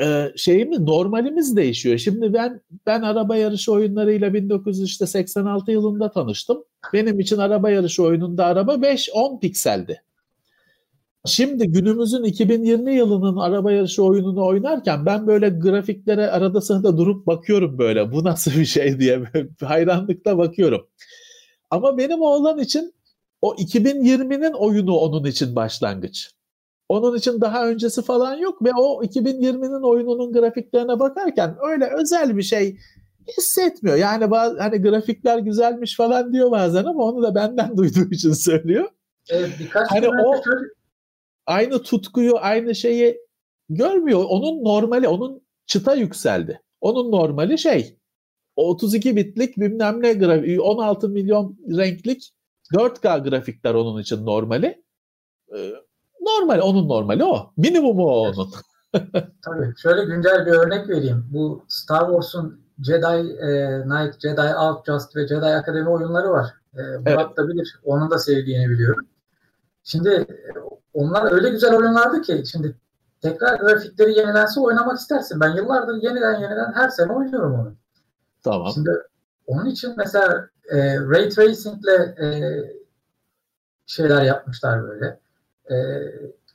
e, 0.00 0.32
şeyimiz 0.36 0.80
normalimiz 0.80 1.56
değişiyor. 1.56 1.98
Şimdi 1.98 2.32
ben 2.32 2.60
ben 2.86 3.02
araba 3.02 3.36
yarışı 3.36 3.72
oyunlarıyla 3.72 4.34
1986 4.34 5.72
yılında 5.72 6.10
tanıştım. 6.10 6.64
Benim 6.92 7.20
için 7.20 7.38
araba 7.38 7.70
yarışı 7.70 8.02
oyununda 8.02 8.46
araba 8.46 8.74
5-10 8.74 9.40
pikseldi. 9.40 10.02
Şimdi 11.26 11.68
günümüzün 11.68 12.24
2020 12.24 12.94
yılının 12.94 13.36
araba 13.36 13.72
yarışı 13.72 14.04
oyununu 14.04 14.46
oynarken 14.46 15.06
ben 15.06 15.26
böyle 15.26 15.48
grafiklere 15.48 16.30
arada 16.30 16.60
sırada 16.60 16.98
durup 16.98 17.26
bakıyorum 17.26 17.78
böyle 17.78 18.12
bu 18.12 18.24
nasıl 18.24 18.50
bir 18.50 18.64
şey 18.64 19.00
diye 19.00 19.22
hayranlıkla 19.60 20.38
bakıyorum. 20.38 20.86
Ama 21.70 21.98
benim 21.98 22.20
oğlan 22.20 22.58
için 22.58 22.94
o 23.42 23.54
2020'nin 23.54 24.52
oyunu 24.52 24.96
onun 24.96 25.24
için 25.24 25.56
başlangıç. 25.56 26.30
Onun 26.88 27.16
için 27.16 27.40
daha 27.40 27.68
öncesi 27.68 28.02
falan 28.02 28.34
yok 28.34 28.64
ve 28.64 28.70
o 28.78 29.02
2020'nin 29.02 29.82
oyununun 29.82 30.32
grafiklerine 30.32 31.00
bakarken 31.00 31.56
öyle 31.70 31.90
özel 32.00 32.36
bir 32.36 32.42
şey 32.42 32.78
hissetmiyor. 33.38 33.96
Yani 33.96 34.30
bazı, 34.30 34.58
hani 34.58 34.82
grafikler 34.82 35.38
güzelmiş 35.38 35.96
falan 35.96 36.32
diyor 36.32 36.50
bazen 36.50 36.84
ama 36.84 37.04
onu 37.04 37.22
da 37.22 37.34
benden 37.34 37.76
duyduğu 37.76 38.10
için 38.10 38.32
söylüyor. 38.32 38.88
Evet, 39.30 39.50
birkaç 39.60 39.90
hani 39.90 40.08
o 40.08 40.42
aynı 41.46 41.82
tutkuyu, 41.82 42.36
aynı 42.40 42.74
şeyi 42.74 43.18
görmüyor. 43.68 44.24
Onun 44.28 44.64
normali, 44.64 45.08
onun 45.08 45.42
çıta 45.66 45.94
yükseldi. 45.94 46.60
Onun 46.80 47.12
normali 47.12 47.58
şey 47.58 47.98
32 48.56 49.16
bitlik 49.16 49.56
bilmem 49.56 50.02
ne 50.02 50.12
grafik, 50.12 50.60
16 50.60 51.08
milyon 51.08 51.58
renklik 51.76 52.30
4K 52.74 53.30
grafikler 53.30 53.74
onun 53.74 54.00
için 54.00 54.26
normali. 54.26 54.84
Normal, 56.24 56.60
onun 56.60 56.88
normali 56.88 57.24
o. 57.24 57.52
Minimumu 57.56 58.06
o 58.06 58.28
onun. 58.28 58.50
Tabii. 59.44 59.74
Şöyle 59.82 60.04
güncel 60.04 60.46
bir 60.46 60.52
örnek 60.52 60.88
vereyim. 60.88 61.26
Bu 61.32 61.64
Star 61.68 62.00
Wars'un 62.00 62.60
Jedi 62.82 63.32
e, 63.46 63.82
Knight, 63.82 64.20
Jedi 64.20 64.40
Outcast 64.40 65.16
ve 65.16 65.28
Jedi 65.28 65.44
Akademi 65.44 65.88
oyunları 65.88 66.30
var. 66.30 66.54
E, 66.74 66.82
Murat 66.82 67.26
evet. 67.26 67.36
da 67.36 67.48
bilir. 67.48 67.80
Onun 67.84 68.10
da 68.10 68.18
sevdiğini 68.18 68.70
biliyorum. 68.70 69.06
Şimdi 69.84 70.08
e, 70.08 70.36
onlar 70.94 71.32
öyle 71.32 71.48
güzel 71.48 71.76
oyunlardı 71.76 72.22
ki 72.22 72.42
şimdi 72.52 72.76
tekrar 73.22 73.58
grafikleri 73.58 74.18
yenilense 74.18 74.60
oynamak 74.60 74.98
istersin. 74.98 75.40
Ben 75.40 75.56
yıllardır 75.56 76.02
yeniden 76.02 76.40
yeniden 76.40 76.72
her 76.72 76.88
sene 76.88 77.12
oynuyorum 77.12 77.54
onu. 77.54 77.74
Tamam. 78.42 78.72
Şimdi 78.74 78.90
onun 79.46 79.66
için 79.66 79.94
mesela 79.96 80.48
e, 80.68 80.98
Ray 80.98 81.28
Tracing'le 81.28 82.18
e, 82.22 82.26
şeyler 83.86 84.22
yapmışlar 84.22 84.82
böyle. 84.82 85.23
E, 85.70 85.74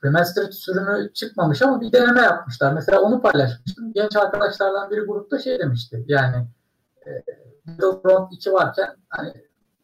remastered 0.04 0.52
sürümü 0.52 1.14
çıkmamış 1.14 1.62
ama 1.62 1.82
bir 1.82 1.92
deneme 1.92 2.22
yapmışlar. 2.22 2.74
Mesela 2.74 3.02
onu 3.02 3.22
paylaşmıştım. 3.22 3.94
Genç 3.94 4.16
arkadaşlardan 4.16 4.90
biri 4.90 5.02
grupta 5.02 5.40
şey 5.40 5.60
demişti. 5.60 6.06
Yani 6.08 6.48
e, 7.08 7.10
Battlefront 7.68 8.34
2 8.34 8.54
varken 8.54 8.96
hani 9.10 9.34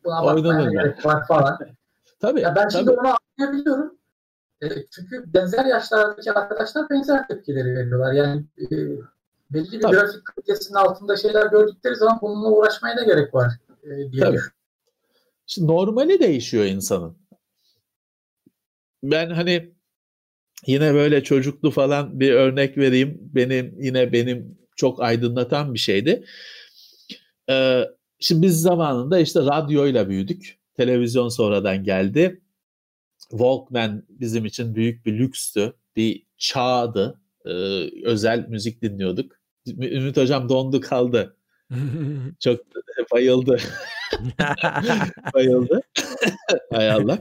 buna 0.03 0.23
bakmaya 0.23 0.69
gerek 0.69 1.05
var 1.05 1.27
falan. 1.27 1.59
tabii. 2.19 2.41
Ya 2.41 2.55
ben 2.55 2.69
şimdi 2.69 2.85
tabii. 2.85 2.99
onu 2.99 3.15
anlayabiliyorum. 3.39 3.97
E, 4.61 4.67
çünkü 4.91 5.33
benzer 5.33 5.65
yaşlardaki 5.65 6.31
arkadaşlar 6.31 6.89
benzer 6.89 7.27
tepkileri 7.27 7.75
veriyorlar. 7.75 8.13
Yani 8.13 8.45
e, 8.59 8.65
belli 9.49 9.71
bir 9.71 9.81
Tabii. 9.81 9.95
grafik 9.95 10.25
kalitesinin 10.25 10.77
altında 10.77 11.17
şeyler 11.17 11.45
gördükleri 11.45 11.95
zaman 11.95 12.19
bununla 12.21 12.51
uğraşmaya 12.51 12.97
da 12.97 13.03
gerek 13.03 13.33
var 13.33 13.53
e, 13.83 14.11
diye 14.11 14.23
Tabii. 14.23 14.39
Şimdi 15.47 15.71
normali 15.71 16.19
değişiyor 16.19 16.65
insanın. 16.65 17.17
Ben 19.03 19.29
hani 19.29 19.73
yine 20.67 20.93
böyle 20.93 21.23
çocuklu 21.23 21.71
falan 21.71 22.19
bir 22.19 22.31
örnek 22.31 22.77
vereyim. 22.77 23.17
Benim 23.21 23.75
yine 23.81 24.13
benim 24.13 24.57
çok 24.75 25.01
aydınlatan 25.01 25.73
bir 25.73 25.79
şeydi. 25.79 26.25
Ee, 27.49 27.83
şimdi 28.19 28.41
biz 28.41 28.61
zamanında 28.61 29.19
işte 29.19 29.39
radyoyla 29.39 30.09
büyüdük. 30.09 30.59
Televizyon 30.77 31.29
sonradan 31.29 31.83
geldi. 31.83 32.41
Walkman 33.29 34.03
bizim 34.09 34.45
için 34.45 34.75
büyük 34.75 35.05
bir 35.05 35.19
lükstü. 35.19 35.73
Bir 35.95 36.25
çağdı. 36.37 37.21
Ee, 37.45 37.49
özel 38.03 38.47
müzik 38.47 38.81
dinliyorduk. 38.81 39.31
Ümit 39.67 40.17
Hocam 40.17 40.49
dondu 40.49 40.81
kaldı. 40.81 41.37
Çok 42.39 42.59
bayıldı. 43.13 43.57
bayıldı. 45.33 45.81
Hay 46.71 46.91
Allah. 46.91 47.19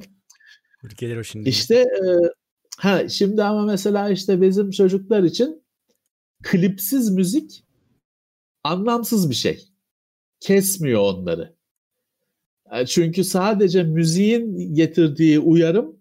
Ülkeler 0.84 1.16
o 1.16 1.24
şimdi. 1.24 1.48
İşte 1.48 1.74
e, 1.76 2.02
ha 2.78 3.08
şimdi 3.08 3.42
ama 3.42 3.62
mesela 3.62 4.10
işte 4.10 4.40
bizim 4.40 4.70
çocuklar 4.70 5.22
için 5.22 5.64
klipsiz 6.42 7.10
müzik 7.10 7.64
anlamsız 8.64 9.30
bir 9.30 9.34
şey. 9.34 9.68
Kesmiyor 10.40 11.00
onları. 11.00 11.54
E, 12.72 12.86
çünkü 12.86 13.24
sadece 13.24 13.82
müziğin 13.82 14.74
getirdiği 14.74 15.38
uyarım 15.38 15.98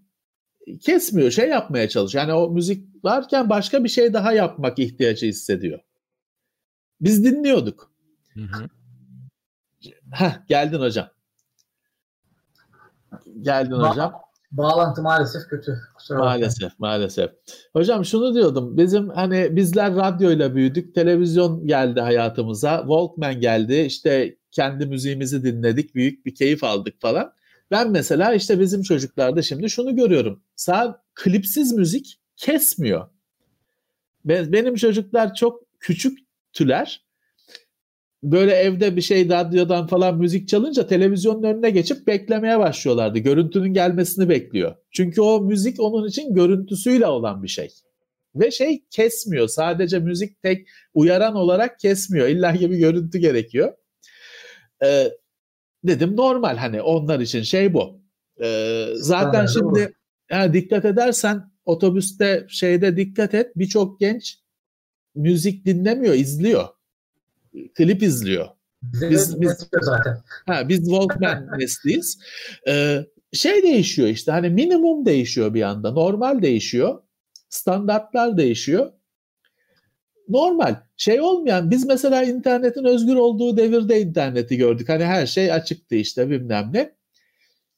kesmiyor, 0.82 1.32
şey 1.32 1.50
yapmaya 1.50 1.90
çalışıyor. 1.90 2.24
Yani 2.24 2.34
o 2.34 2.50
müzik 2.50 3.06
varken 3.06 3.50
başka 3.50 3.84
bir 3.84 3.90
şey 3.90 4.14
daha 4.14 4.34
yapmak 4.34 4.80
ihtiyacı 4.80 5.26
hissediyor. 5.26 5.80
Biz 7.02 7.26
dinliyorduk. 7.26 7.92
Hı 8.34 8.42
hı. 8.42 8.70
Heh, 10.12 10.48
geldin 10.48 10.80
hocam. 10.80 11.10
Geldin 13.42 13.72
ba- 13.72 13.90
hocam. 13.90 14.14
Bağlantı 14.54 15.02
maalesef 15.02 15.50
kötü. 15.50 15.82
Kusura 15.96 16.20
maalesef, 16.20 16.80
maalesef. 16.80 17.32
Hocam 17.74 18.06
şunu 18.06 18.36
diyordum. 18.36 18.78
Bizim 18.78 19.10
hani 19.10 19.56
bizler 19.56 19.96
radyoyla 19.96 20.56
büyüdük. 20.56 20.96
Televizyon 20.96 21.68
geldi 21.68 22.02
hayatımıza. 22.02 22.78
Walkman 22.78 23.40
geldi. 23.40 23.76
İşte 23.76 24.38
kendi 24.52 24.86
müziğimizi 24.86 25.44
dinledik. 25.44 25.96
Büyük 25.96 26.26
bir 26.26 26.36
keyif 26.36 26.64
aldık 26.64 27.02
falan. 27.02 27.34
Ben 27.72 27.92
mesela 27.92 28.34
işte 28.34 28.60
bizim 28.60 28.82
çocuklarda 28.82 29.42
şimdi 29.42 29.70
şunu 29.70 29.96
görüyorum. 29.96 30.44
Sağ 30.56 31.02
klipsiz 31.16 31.74
müzik 31.74 32.20
kesmiyor. 32.38 33.08
Benim 34.26 34.76
çocuklar 34.76 35.34
çok 35.36 35.80
küçüktüler. 35.80 37.06
Böyle 38.24 38.54
evde 38.54 38.96
bir 38.96 39.02
şey 39.02 39.30
radyodan 39.30 39.88
falan 39.88 40.18
müzik 40.18 40.48
çalınca 40.48 40.88
televizyonun 40.88 41.44
önüne 41.44 41.70
geçip 41.70 42.08
beklemeye 42.08 42.60
başlıyorlardı. 42.60 43.20
Görüntünün 43.20 43.74
gelmesini 43.74 44.30
bekliyor. 44.30 44.76
Çünkü 44.92 45.22
o 45.22 45.42
müzik 45.42 45.80
onun 45.80 46.08
için 46.08 46.34
görüntüsüyle 46.34 47.08
olan 47.08 47.44
bir 47.44 47.48
şey. 47.48 47.70
Ve 48.36 48.52
şey 48.52 48.84
kesmiyor. 48.90 49.48
Sadece 49.48 50.00
müzik 50.00 50.42
tek 50.42 50.68
uyaran 50.94 51.36
olarak 51.36 51.80
kesmiyor. 51.80 52.28
İlla 52.28 52.54
bir 52.54 52.78
görüntü 52.78 53.18
gerekiyor. 53.18 53.74
Ee, 54.84 55.12
dedim 55.84 56.16
normal 56.16 56.58
hani 56.58 56.82
onlar 56.82 57.20
için 57.20 57.42
şey 57.42 57.74
bu. 57.74 58.02
Ee, 58.44 58.88
zaten 58.96 59.40
evet, 59.40 59.50
şimdi 59.54 59.94
yani 60.32 60.54
dikkat 60.54 60.86
edersen 60.86 61.52
otobüste 61.66 62.46
şeyde 62.50 62.98
dikkat 62.98 63.34
et 63.34 63.52
birçok 63.56 64.00
genç 64.00 64.40
müzik 65.16 65.66
dinlemiyor, 65.66 66.14
izliyor. 66.14 66.68
Klip 67.76 68.04
izliyor. 68.04 68.48
Biz, 68.84 69.42
biz, 69.42 69.68
zaten. 69.82 70.18
Ha, 70.48 70.70
biz 70.70 70.80
Walkman 70.80 71.48
nesliyiz. 71.60 72.20
Ee, 72.68 73.06
şey 73.34 73.64
değişiyor 73.64 74.08
işte 74.08 74.32
hani 74.32 74.50
minimum 74.50 75.06
değişiyor 75.06 75.54
bir 75.54 75.62
anda. 75.62 75.92
Normal 75.92 76.42
değişiyor. 76.42 77.02
Standartlar 77.50 78.38
değişiyor. 78.38 78.92
Normal. 80.30 80.76
Şey 80.98 81.22
olmayan 81.22 81.72
biz 81.72 81.86
mesela 81.86 82.24
internetin 82.24 82.84
özgür 82.84 83.16
olduğu 83.16 83.58
devirde 83.58 84.02
interneti 84.02 84.58
gördük. 84.58 84.90
Hani 84.90 85.06
her 85.06 85.26
şey 85.26 85.54
açıktı 85.54 85.96
işte 85.96 86.30
bilmem 86.30 86.70
ne. 86.74 86.96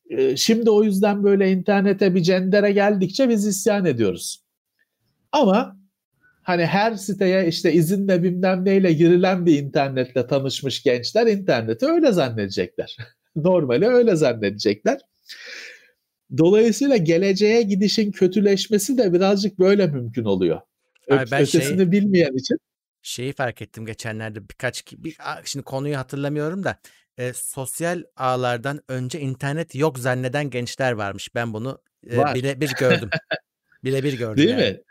Ee, 0.09 0.37
şimdi 0.37 0.69
o 0.69 0.83
yüzden 0.83 1.23
böyle 1.23 1.51
internete 1.51 2.15
bir 2.15 2.23
cendere 2.23 2.71
geldikçe 2.71 3.29
biz 3.29 3.47
isyan 3.47 3.85
ediyoruz. 3.85 4.43
Ama 5.31 5.77
hani 6.45 6.65
her 6.65 6.95
siteye 6.95 7.47
işte 7.47 7.73
izinle 7.73 8.23
bilmem 8.23 8.65
neyle 8.65 8.93
girilen 8.93 9.45
bir 9.45 9.59
internetle 9.59 10.27
tanışmış 10.27 10.83
gençler 10.83 11.27
interneti 11.27 11.85
öyle 11.85 12.11
zannedecekler. 12.11 12.97
Normali 13.35 13.87
öyle 13.87 14.15
zannedecekler. 14.15 15.01
Dolayısıyla 16.37 16.97
geleceğe 16.97 17.61
gidişin 17.61 18.11
kötüleşmesi 18.11 18.97
de 18.97 19.13
birazcık 19.13 19.59
böyle 19.59 19.87
mümkün 19.87 20.23
oluyor. 20.23 20.61
Abi 21.11 21.31
ben 21.31 21.41
ötesini 21.41 21.77
şey, 21.77 21.91
bilmeyen 21.91 22.33
için. 22.33 22.57
Şeyi 23.01 23.33
fark 23.33 23.61
ettim 23.61 23.85
geçenlerde 23.85 24.49
birkaç 24.49 24.93
bir, 24.97 25.17
şimdi 25.45 25.63
konuyu 25.63 25.97
hatırlamıyorum 25.97 26.63
da 26.63 26.77
e, 27.17 27.33
sosyal 27.33 28.03
ağlardan 28.15 28.79
önce 28.87 29.19
internet 29.19 29.75
yok 29.75 29.99
zanneden 29.99 30.49
gençler 30.49 30.91
varmış. 30.91 31.35
Ben 31.35 31.53
bunu 31.53 31.81
e, 32.09 32.17
Var. 32.17 32.35
birebir 32.35 32.71
gördüm. 32.79 33.09
birebir 33.83 34.17
gördüm. 34.17 34.37
Değil 34.37 34.49
yani. 34.49 34.71
mi? 34.71 34.81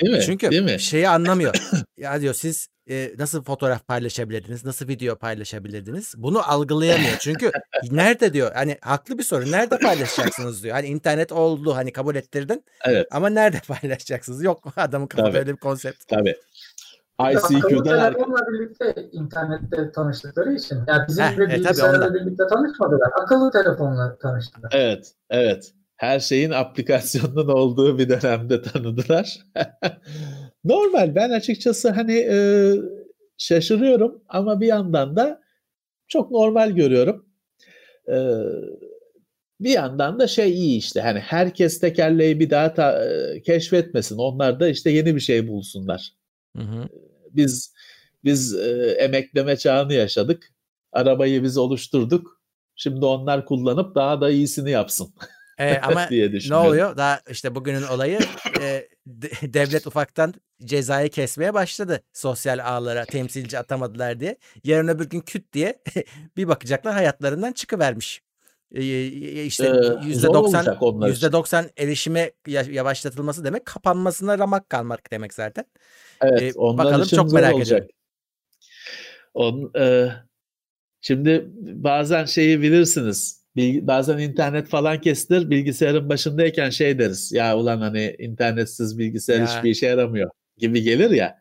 Değil 0.00 0.16
mi? 0.16 0.22
Çünkü 0.26 0.50
Değil 0.50 0.62
mi? 0.62 0.80
şeyi 0.80 1.08
anlamıyor. 1.08 1.54
ya 1.96 2.20
diyor 2.20 2.34
siz 2.34 2.68
e, 2.90 3.12
nasıl 3.18 3.42
fotoğraf 3.42 3.86
paylaşabilirdiniz, 3.86 4.64
nasıl 4.64 4.88
video 4.88 5.16
paylaşabilirdiniz? 5.16 6.14
Bunu 6.16 6.50
algılayamıyor. 6.50 7.16
Çünkü 7.20 7.50
nerede 7.90 8.32
diyor? 8.32 8.52
Hani 8.54 8.78
haklı 8.80 9.18
bir 9.18 9.22
soru. 9.22 9.50
Nerede 9.50 9.78
paylaşacaksınız 9.78 10.62
diyor. 10.62 10.74
Hani 10.74 10.86
internet 10.86 11.32
oldu, 11.32 11.76
hani 11.76 11.92
kabul 11.92 12.14
ettirdin. 12.14 12.64
Evet. 12.84 13.06
Ama 13.10 13.28
nerede 13.28 13.60
paylaşacaksınız? 13.80 14.42
Yok 14.42 14.72
adamın 14.76 15.06
kafasında 15.06 15.38
öyle 15.38 15.52
bir 15.52 15.60
konsept. 15.60 16.08
Tabii. 16.08 16.36
ICQ'da 17.20 17.82
telefonla 17.82 18.40
birlikte 18.52 19.08
internette 19.12 19.92
tanıştıkları 19.92 20.52
için. 20.54 20.78
Yani 20.88 21.08
bizimle 21.08 21.26
Heh, 21.26 21.54
bilgisayarla 21.54 22.06
e, 22.06 22.14
birlikte 22.14 22.46
tanışmadılar. 22.46 23.10
Akıllı 23.22 23.50
telefonla 23.50 24.18
tanıştılar. 24.18 24.70
Evet, 24.74 25.12
evet. 25.30 25.72
Her 26.02 26.20
şeyin 26.20 26.50
aplikasyonunun 26.50 27.48
olduğu 27.48 27.98
bir 27.98 28.08
dönemde 28.08 28.62
tanıdılar. 28.62 29.38
Normal. 30.64 31.14
Ben 31.14 31.30
açıkçası 31.30 31.90
hani 31.90 32.14
e, 32.30 32.36
şaşırıyorum 33.38 34.22
ama 34.28 34.60
bir 34.60 34.66
yandan 34.66 35.16
da 35.16 35.40
çok 36.08 36.30
normal 36.30 36.70
görüyorum. 36.70 37.26
E, 38.08 38.16
bir 39.60 39.70
yandan 39.70 40.18
da 40.18 40.26
şey 40.26 40.52
iyi 40.52 40.78
işte 40.78 41.00
hani 41.00 41.18
herkes 41.18 41.80
tekerleği 41.80 42.40
bir 42.40 42.50
daha 42.50 42.74
ta, 42.74 43.04
e, 43.04 43.42
keşfetmesin. 43.42 44.18
Onlar 44.18 44.60
da 44.60 44.68
işte 44.68 44.90
yeni 44.90 45.14
bir 45.14 45.20
şey 45.20 45.48
bulsunlar. 45.48 46.12
Hı 46.56 46.62
hı. 46.62 46.88
Biz 47.30 47.74
biz 48.24 48.54
e, 48.54 48.96
emekleme 48.98 49.56
çağını 49.56 49.94
yaşadık. 49.94 50.52
Arabayı 50.92 51.42
biz 51.42 51.58
oluşturduk. 51.58 52.40
Şimdi 52.76 53.04
onlar 53.04 53.46
kullanıp 53.46 53.94
daha 53.94 54.20
da 54.20 54.30
iyisini 54.30 54.70
yapsın. 54.70 55.14
E, 55.62 55.80
ama 55.82 56.08
ne 56.48 56.54
oluyor? 56.54 56.96
Daha 56.96 57.20
işte 57.30 57.54
bugünün 57.54 57.82
olayı 57.82 58.18
e, 58.60 58.88
devlet 59.42 59.86
ufaktan 59.86 60.34
cezayı 60.64 61.10
kesmeye 61.10 61.54
başladı 61.54 62.02
sosyal 62.12 62.58
ağlara 62.58 63.04
temsilci 63.04 63.58
atamadılar 63.58 64.20
diye. 64.20 64.36
Yarın 64.64 64.88
öbür 64.88 65.08
gün 65.08 65.20
küt 65.20 65.52
diye 65.52 65.78
bir 66.36 66.48
bakacaklar 66.48 66.94
hayatlarından 66.94 67.52
çıkıvermiş. 67.52 68.22
Ee, 68.74 69.44
işte 69.44 69.72
yüzde 70.04 70.26
doksan 70.26 70.78
yüzde 71.06 71.32
doksan 71.32 71.70
erişime 71.76 72.32
yavaşlatılması 72.46 73.44
demek 73.44 73.66
kapanmasına 73.66 74.38
ramak 74.38 74.70
kalmak 74.70 75.10
demek 75.10 75.34
zaten. 75.34 75.64
Evet, 76.20 76.56
ee, 76.56 76.58
bakalım 76.58 77.06
çok 77.06 77.32
merak 77.32 77.54
olacak. 77.54 77.78
ediyorum. 77.78 77.96
On, 79.34 79.72
e, 79.80 80.08
şimdi 81.00 81.50
bazen 81.56 82.24
şeyi 82.24 82.62
bilirsiniz. 82.62 83.41
Bilgi, 83.56 83.86
bazen 83.86 84.18
internet 84.18 84.68
falan 84.68 85.00
kesilir. 85.00 85.50
Bilgisayarın 85.50 86.08
başındayken 86.08 86.70
şey 86.70 86.98
deriz. 86.98 87.32
Ya 87.32 87.56
ulan 87.58 87.80
hani 87.80 88.16
internetsiz 88.18 88.98
bilgisayar 88.98 89.40
ya. 89.40 89.46
hiçbir 89.46 89.70
işe 89.70 89.86
yaramıyor 89.86 90.30
gibi 90.58 90.82
gelir 90.82 91.10
ya. 91.10 91.38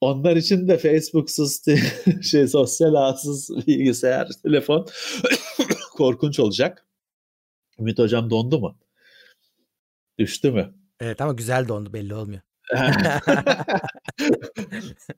Onlar 0.00 0.36
için 0.36 0.68
de 0.68 0.78
Facebook'suz 0.78 1.62
şey 2.22 2.48
sosyal 2.48 2.94
ağsız 2.94 3.66
bilgisayar, 3.66 4.28
telefon 4.42 4.86
korkunç 5.96 6.40
olacak. 6.40 6.86
Ümit 7.78 7.98
hocam 7.98 8.30
dondu 8.30 8.60
mu? 8.60 8.78
Düştü 10.18 10.52
mü? 10.52 10.74
Evet 11.00 11.20
ama 11.20 11.32
güzel 11.32 11.68
dondu 11.68 11.92
belli 11.92 12.14
olmuyor. 12.14 12.40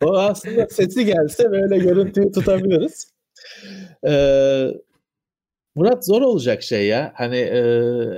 o 0.04 0.18
aslında 0.18 0.66
sesi 0.68 1.04
gelse 1.04 1.50
böyle 1.50 1.78
görüntüyü 1.78 2.32
tutabiliriz. 2.32 3.12
Ee, 4.06 4.70
Murat 5.74 6.06
zor 6.06 6.22
olacak 6.22 6.62
şey 6.62 6.86
ya. 6.86 7.12
Hani 7.16 7.36
e, 7.36 7.58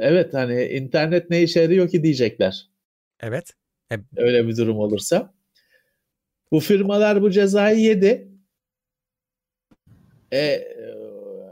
evet 0.00 0.34
hani 0.34 0.64
internet 0.64 1.30
ne 1.30 1.42
işe 1.42 1.60
yarıyor 1.60 1.88
ki 1.88 2.02
diyecekler. 2.02 2.68
Evet. 3.20 3.52
E, 3.90 3.96
Öyle 4.16 4.48
bir 4.48 4.56
durum 4.56 4.78
olursa. 4.78 5.34
Bu 6.52 6.60
firmalar 6.60 7.22
bu 7.22 7.30
cezayı 7.30 7.78
yedi. 7.78 8.28
E, 10.32 10.68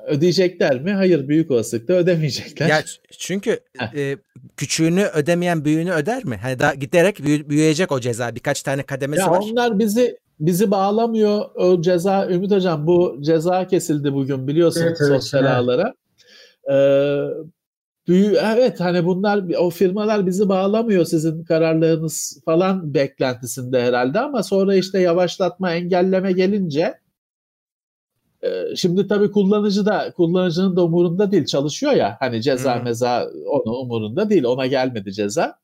ödeyecekler 0.06 0.80
mi? 0.80 0.92
Hayır 0.92 1.28
büyük 1.28 1.50
olasılıkla 1.50 1.94
ödemeyecekler. 1.94 2.68
Ya 2.68 2.82
çünkü 3.18 3.60
e, 3.96 4.16
küçüğünü 4.56 5.04
ödemeyen 5.04 5.64
büyüğünü 5.64 5.92
öder 5.92 6.24
mi? 6.24 6.36
Hani 6.36 6.58
daha 6.58 6.74
giderek 6.74 7.24
büyü, 7.24 7.48
büyüyecek 7.48 7.92
o 7.92 8.00
ceza. 8.00 8.34
Birkaç 8.34 8.62
tane 8.62 8.82
kademesi 8.82 9.20
ya 9.20 9.30
var. 9.30 9.40
Onlar 9.42 9.78
bizi 9.78 10.18
bizi 10.40 10.70
bağlamıyor 10.70 11.44
o 11.54 11.82
ceza. 11.82 12.30
Ümit 12.30 12.50
hocam 12.50 12.86
bu 12.86 13.16
ceza 13.20 13.66
kesildi 13.66 14.12
bugün 14.12 14.46
biliyorsun 14.46 14.82
evet, 14.82 14.98
sosyal 14.98 15.44
evet. 15.44 15.52
ağlara. 15.52 15.94
Ee, 16.70 17.26
büyü, 18.08 18.36
evet 18.54 18.80
hani 18.80 19.04
bunlar 19.04 19.44
o 19.58 19.70
firmalar 19.70 20.26
bizi 20.26 20.48
bağlamıyor 20.48 21.04
sizin 21.04 21.44
kararlarınız 21.44 22.40
falan 22.44 22.94
beklentisinde 22.94 23.82
herhalde 23.82 24.20
ama 24.20 24.42
sonra 24.42 24.74
işte 24.74 25.00
yavaşlatma 25.00 25.72
engelleme 25.72 26.32
gelince 26.32 26.94
ee, 28.44 28.76
şimdi 28.76 29.06
tabii 29.06 29.30
kullanıcı 29.30 29.86
da 29.86 30.12
kullanıcının 30.16 30.76
da 30.76 30.84
umurunda 30.84 31.32
değil 31.32 31.44
çalışıyor 31.46 31.92
ya 31.92 32.16
hani 32.20 32.42
ceza 32.42 32.76
hmm. 32.76 32.84
meza 32.84 33.28
onun 33.46 33.84
umurunda 33.84 34.30
değil 34.30 34.44
ona 34.44 34.66
gelmedi 34.66 35.12
ceza. 35.12 35.58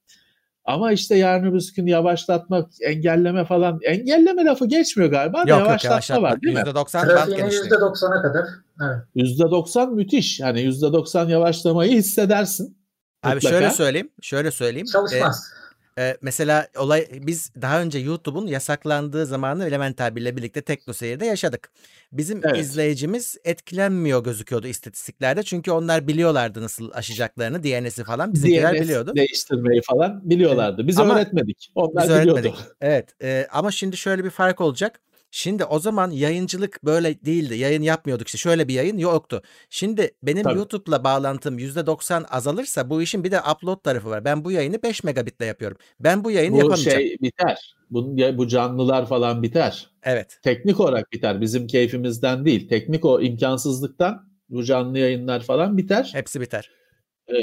Ama 0.65 0.93
işte 0.93 1.17
yarın 1.17 1.51
öbür 1.51 1.73
gün 1.77 1.87
yavaşlatma, 1.87 2.69
engelleme 2.81 3.45
falan 3.45 3.81
engelleme 3.83 4.45
lafı 4.45 4.67
geçmiyor 4.67 5.11
galiba. 5.11 5.39
Yok, 5.39 5.49
yavaşlatma, 5.49 5.73
yok, 5.75 5.85
yavaşlatma 5.85 6.23
var 6.23 6.43
değil 6.43 6.55
mi? 6.55 6.61
%90 6.61 7.17
band 7.17 7.37
genişliği. 7.37 7.71
%90'a 7.71 8.23
kadar. 8.23 8.47
Evet. 8.83 9.29
%90 9.39 9.91
müthiş. 9.95 10.41
Hani 10.41 10.61
%90 10.61 11.31
yavaşlamayı 11.31 11.93
hissedersin. 11.93 12.79
Abi 13.23 13.35
mutlaka. 13.35 13.55
şöyle 13.55 13.71
söyleyeyim. 13.71 14.11
Şöyle 14.23 14.51
söyleyeyim. 14.51 14.87
Çalışmaz. 14.93 15.45
Ee, 15.57 15.60
ee, 15.99 16.16
mesela 16.22 16.68
olay 16.78 17.09
biz 17.12 17.53
daha 17.62 17.82
önce 17.82 17.99
YouTube'un 17.99 18.47
yasaklandığı 18.47 19.26
zamanı 19.26 19.66
Elemental 19.66 20.16
ile 20.16 20.36
birlikte 20.36 20.62
Tekno 20.62 20.93
Seyir'de 20.93 21.26
yaşadık. 21.26 21.70
Bizim 22.12 22.41
evet. 22.45 22.59
izleyicimiz 22.59 23.36
etkilenmiyor 23.45 24.24
gözüküyordu 24.24 24.66
istatistiklerde. 24.66 25.43
Çünkü 25.43 25.70
onlar 25.70 26.09
biliyorlardı 26.09 26.62
nasıl 26.62 26.91
aşacaklarını, 26.93 27.62
DNS'i 27.62 28.05
falan. 28.05 28.34
Bizimkiler 28.34 28.74
DNS 28.74 28.80
biliyordu. 28.80 29.12
değiştirmeyi 29.16 29.82
falan 29.82 30.30
biliyorlardı. 30.30 30.86
Biz 30.86 30.99
ama 30.99 31.16
öğretmedik. 31.16 31.72
Onlar 31.74 32.05
biz 32.05 32.11
biliyordu. 32.11 32.32
Öğretmedik. 32.32 32.59
Evet. 32.80 33.22
E, 33.22 33.47
ama 33.53 33.70
şimdi 33.70 33.97
şöyle 33.97 34.24
bir 34.24 34.30
fark 34.30 34.61
olacak. 34.61 35.01
Şimdi 35.31 35.64
o 35.64 35.78
zaman 35.78 36.11
yayıncılık 36.11 36.85
böyle 36.85 37.24
değildi. 37.24 37.55
Yayın 37.55 37.83
yapmıyorduk 37.83 38.26
işte. 38.28 38.39
Şöyle 38.39 38.68
bir 38.68 38.74
yayın 38.74 38.99
yoktu. 38.99 39.43
Şimdi 39.70 40.11
benim 40.22 40.43
Tabii. 40.43 40.59
YouTube'la 40.59 41.05
bağlantım 41.05 41.59
%90 41.59 42.26
azalırsa 42.26 42.91
bu 42.91 43.03
işin 43.03 43.24
bir 43.24 43.31
de 43.31 43.41
upload 43.41 43.83
tarafı 43.83 44.11
var. 44.11 44.24
Ben 44.24 44.45
bu 44.45 44.53
yayını 44.53 44.83
5 44.83 45.05
megabitle 45.05 45.45
yapıyorum. 45.47 45.76
Ben 46.01 46.24
bu 46.24 46.31
yayını 46.31 46.55
bu 46.55 46.59
yapamayacağım. 46.59 46.99
Bu 46.99 47.03
şey 47.03 47.18
biter. 47.22 47.76
Bu, 47.91 48.16
bu 48.39 48.49
canlılar 48.49 49.07
falan 49.07 49.43
biter. 49.43 49.91
Evet. 50.03 50.39
Teknik 50.43 50.81
olarak 50.81 51.12
biter. 51.12 51.41
Bizim 51.41 51.66
keyfimizden 51.66 52.45
değil. 52.45 52.68
Teknik 52.68 53.05
o 53.05 53.20
imkansızlıktan 53.20 54.31
bu 54.49 54.64
canlı 54.64 54.99
yayınlar 54.99 55.41
falan 55.41 55.78
biter. 55.78 56.11
Hepsi 56.12 56.41
biter. 56.41 56.70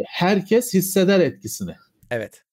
Herkes 0.05 0.73
hisseder 0.73 1.19
etkisini. 1.19 1.75
Evet. 2.11 2.43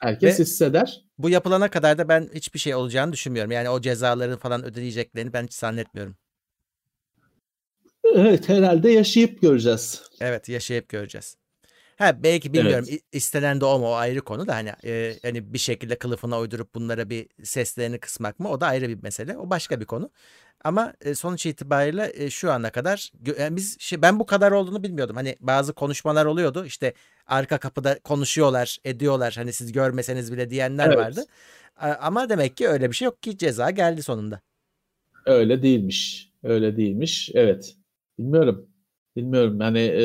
Herkes 0.00 0.40
Ve 0.40 0.42
hisseder. 0.42 1.04
Bu 1.18 1.30
yapılana 1.30 1.70
kadar 1.70 1.98
da 1.98 2.08
ben 2.08 2.28
hiçbir 2.34 2.58
şey 2.58 2.74
olacağını 2.74 3.12
düşünmüyorum. 3.12 3.50
Yani 3.50 3.68
o 3.68 3.80
cezaların 3.80 4.38
falan 4.38 4.64
ödeneceklerini 4.64 5.32
ben 5.32 5.44
hiç 5.44 5.54
zannetmiyorum. 5.54 6.16
Evet 8.14 8.48
herhalde 8.48 8.90
yaşayıp 8.90 9.42
göreceğiz. 9.42 10.02
Evet 10.20 10.48
yaşayıp 10.48 10.88
göreceğiz. 10.88 11.36
Ha 11.96 12.22
belki 12.22 12.52
bilmiyorum 12.52 12.84
evet. 12.90 13.02
istenen 13.12 13.60
de 13.60 13.64
o 13.64 13.78
mu 13.78 13.86
o 13.86 13.92
ayrı 13.92 14.20
konu 14.20 14.46
da 14.46 14.54
hani 14.54 14.72
e, 14.84 15.16
hani 15.22 15.52
bir 15.52 15.58
şekilde 15.58 15.98
kılıfına 15.98 16.38
uydurup 16.38 16.74
bunlara 16.74 17.10
bir 17.10 17.28
seslerini 17.42 17.98
kısmak 17.98 18.38
mı 18.38 18.50
o 18.50 18.60
da 18.60 18.66
ayrı 18.66 18.88
bir 18.88 19.02
mesele. 19.02 19.36
O 19.36 19.50
başka 19.50 19.80
bir 19.80 19.84
konu. 19.84 20.10
Ama 20.64 20.94
e, 21.00 21.14
sonuç 21.14 21.46
itibariyle 21.46 22.12
e, 22.14 22.30
şu 22.30 22.52
ana 22.52 22.70
kadar 22.70 23.12
yani 23.38 23.56
biz 23.56 23.80
şey, 23.80 24.02
ben 24.02 24.18
bu 24.20 24.26
kadar 24.26 24.52
olduğunu 24.52 24.82
bilmiyordum. 24.82 25.16
Hani 25.16 25.36
bazı 25.40 25.72
konuşmalar 25.72 26.26
oluyordu. 26.26 26.64
İşte 26.64 26.94
arka 27.26 27.58
kapıda 27.58 27.98
konuşuyorlar, 27.98 28.78
ediyorlar. 28.84 29.34
Hani 29.36 29.52
siz 29.52 29.72
görmeseniz 29.72 30.32
bile 30.32 30.50
diyenler 30.50 30.86
evet. 30.86 30.98
vardı. 30.98 31.24
Ama 32.00 32.28
demek 32.28 32.56
ki 32.56 32.68
öyle 32.68 32.90
bir 32.90 32.96
şey 32.96 33.06
yok 33.06 33.22
ki 33.22 33.38
ceza 33.38 33.70
geldi 33.70 34.02
sonunda. 34.02 34.40
Öyle 35.26 35.62
değilmiş. 35.62 36.30
Öyle 36.42 36.76
değilmiş. 36.76 37.30
Evet. 37.34 37.76
Bilmiyorum. 38.18 38.68
Bilmiyorum. 39.16 39.60
Hani 39.60 39.78
e, 39.78 40.04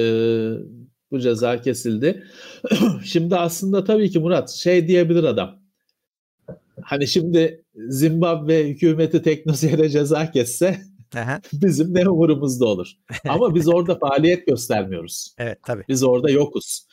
bu 1.12 1.20
ceza 1.20 1.62
kesildi. 1.62 2.24
Şimdi 3.04 3.36
aslında 3.36 3.84
tabii 3.84 4.10
ki 4.10 4.20
Murat 4.20 4.50
şey 4.50 4.88
diyebilir 4.88 5.24
adam. 5.24 5.60
Hani 6.82 7.08
şimdi 7.08 7.65
Zimbabwe 7.90 8.68
hükümeti 8.68 9.22
teknosiyere 9.22 9.90
ceza 9.90 10.32
kesse 10.32 10.82
bizim 11.54 11.94
ne 11.94 12.10
umurumuzda 12.10 12.66
olur. 12.66 12.88
Ama 13.28 13.56
biz 13.56 13.68
orada 13.68 13.96
faaliyet 13.96 14.48
göstermiyoruz. 14.48 15.36
Evet 15.38 15.60
tabii. 15.64 15.84
Biz 15.90 16.04
orada 16.04 16.30
yokuz. 16.30 16.88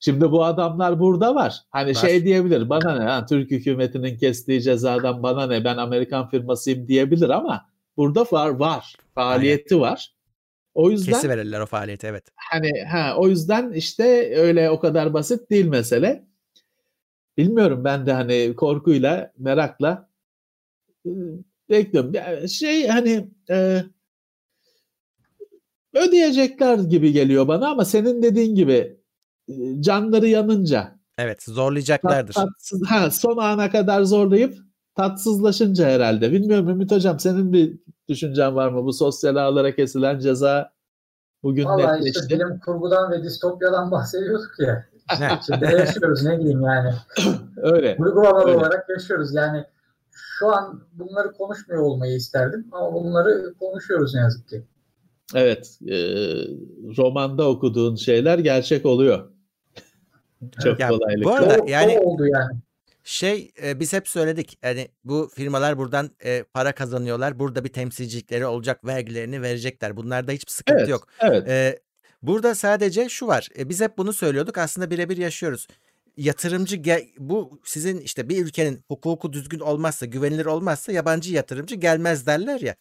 Şimdi 0.00 0.30
bu 0.30 0.44
adamlar 0.44 1.00
burada 1.00 1.34
var. 1.34 1.54
Hani 1.70 1.88
var. 1.88 1.94
şey 1.94 2.24
diyebilir 2.24 2.68
bana 2.68 2.98
ne 2.98 3.04
ha, 3.04 3.26
Türk 3.26 3.50
hükümetinin 3.50 4.16
kestiği 4.16 4.62
cezadan 4.62 5.22
bana 5.22 5.46
ne 5.46 5.64
ben 5.64 5.76
Amerikan 5.76 6.28
firmasıyım 6.28 6.88
diyebilir 6.88 7.28
ama 7.28 7.66
burada 7.96 8.22
var 8.32 8.48
var. 8.48 8.96
Faaliyeti 9.14 9.74
Aynen. 9.74 9.86
var. 9.86 10.14
O 10.74 10.90
yüzden 10.90 11.12
Kesi 11.12 11.28
verirler 11.28 11.60
o 11.60 11.66
faaliyeti 11.66 12.06
evet. 12.06 12.24
Hani 12.36 12.70
ha 12.82 13.14
o 13.16 13.28
yüzden 13.28 13.72
işte 13.72 14.34
öyle 14.36 14.70
o 14.70 14.80
kadar 14.80 15.14
basit 15.14 15.50
değil 15.50 15.66
mesele. 15.66 16.24
Bilmiyorum 17.36 17.84
ben 17.84 18.06
de 18.06 18.12
hani 18.12 18.56
korkuyla, 18.56 19.32
merakla 19.38 20.08
bekliyorum. 21.70 22.48
Şey 22.48 22.88
hani 22.88 23.30
e, 23.50 23.82
ödeyecekler 25.94 26.78
gibi 26.78 27.12
geliyor 27.12 27.48
bana 27.48 27.68
ama 27.68 27.84
senin 27.84 28.22
dediğin 28.22 28.54
gibi 28.54 29.00
canları 29.80 30.26
yanınca. 30.26 30.98
Evet 31.18 31.42
zorlayacaklardır. 31.42 32.32
Tat, 32.34 32.48
tat, 32.70 32.80
ha, 32.90 33.10
son 33.10 33.36
ana 33.36 33.70
kadar 33.70 34.02
zorlayıp 34.02 34.58
tatsızlaşınca 34.94 35.86
herhalde. 35.86 36.32
Bilmiyorum 36.32 36.68
Ümit 36.68 36.92
Hocam 36.92 37.20
senin 37.20 37.52
bir 37.52 37.78
düşüncen 38.08 38.54
var 38.56 38.68
mı? 38.68 38.84
Bu 38.84 38.92
sosyal 38.92 39.36
ağlara 39.36 39.74
kesilen 39.74 40.18
ceza 40.18 40.72
bugün 41.42 41.64
Vallahi 41.64 41.98
netleşti. 41.98 42.20
işte 42.20 42.34
bilim 42.34 42.58
kurgudan 42.58 43.12
ve 43.12 43.22
distopyadan 43.22 43.90
bahsediyorduk 43.90 44.52
ya. 44.58 44.86
İçinde 45.40 45.66
yaşıyoruz 45.66 46.24
ne 46.24 46.38
diyeyim 46.38 46.62
yani. 46.62 46.94
Öyle. 47.56 47.96
Uygulamalı 47.98 48.48
öyle. 48.48 48.58
olarak 48.58 48.88
yaşıyoruz. 48.88 49.34
Yani 49.34 49.64
şu 50.14 50.46
an 50.46 50.88
bunları 50.92 51.32
konuşmuyor 51.32 51.82
olmayı 51.82 52.16
isterdim 52.16 52.66
ama 52.72 52.94
bunları 52.94 53.54
konuşuyoruz 53.60 54.14
ne 54.14 54.20
yazık 54.20 54.48
ki. 54.48 54.64
Evet. 55.34 55.78
E, 55.88 55.96
romanda 56.96 57.48
okuduğun 57.48 57.94
şeyler 57.94 58.38
gerçek 58.38 58.86
oluyor. 58.86 59.30
Çok 60.62 60.80
ya, 60.80 60.88
kolaylıkla. 60.88 61.30
Bu 61.30 61.34
arada 61.34 61.70
yani 61.70 61.98
oldu 61.98 62.26
yani. 62.26 62.58
Şey 63.04 63.52
e, 63.62 63.80
biz 63.80 63.92
hep 63.92 64.08
söyledik 64.08 64.58
yani 64.62 64.88
bu 65.04 65.30
firmalar 65.34 65.78
buradan 65.78 66.10
e, 66.24 66.42
para 66.42 66.72
kazanıyorlar. 66.72 67.38
Burada 67.38 67.64
bir 67.64 67.72
temsilcilikleri 67.72 68.46
olacak 68.46 68.84
vergilerini 68.84 69.42
verecekler. 69.42 69.96
Bunlarda 69.96 70.32
hiçbir 70.32 70.52
sıkıntı 70.52 70.78
evet, 70.78 70.88
yok. 70.88 71.06
Evet. 71.20 71.48
E, 71.48 71.80
burada 72.22 72.54
sadece 72.54 73.08
şu 73.08 73.26
var. 73.26 73.48
E, 73.58 73.68
biz 73.68 73.80
hep 73.80 73.98
bunu 73.98 74.12
söylüyorduk. 74.12 74.58
Aslında 74.58 74.90
birebir 74.90 75.16
yaşıyoruz. 75.16 75.66
Yatırımcı 76.16 76.76
gel, 76.76 77.06
bu 77.18 77.60
sizin 77.64 78.00
işte 78.00 78.28
bir 78.28 78.44
ülkenin 78.44 78.84
hukuku 78.88 79.32
düzgün 79.32 79.60
olmazsa, 79.60 80.06
güvenilir 80.06 80.46
olmazsa 80.46 80.92
yabancı 80.92 81.34
yatırımcı 81.34 81.74
gelmez 81.74 82.26
derler 82.26 82.60
ya. 82.60 82.74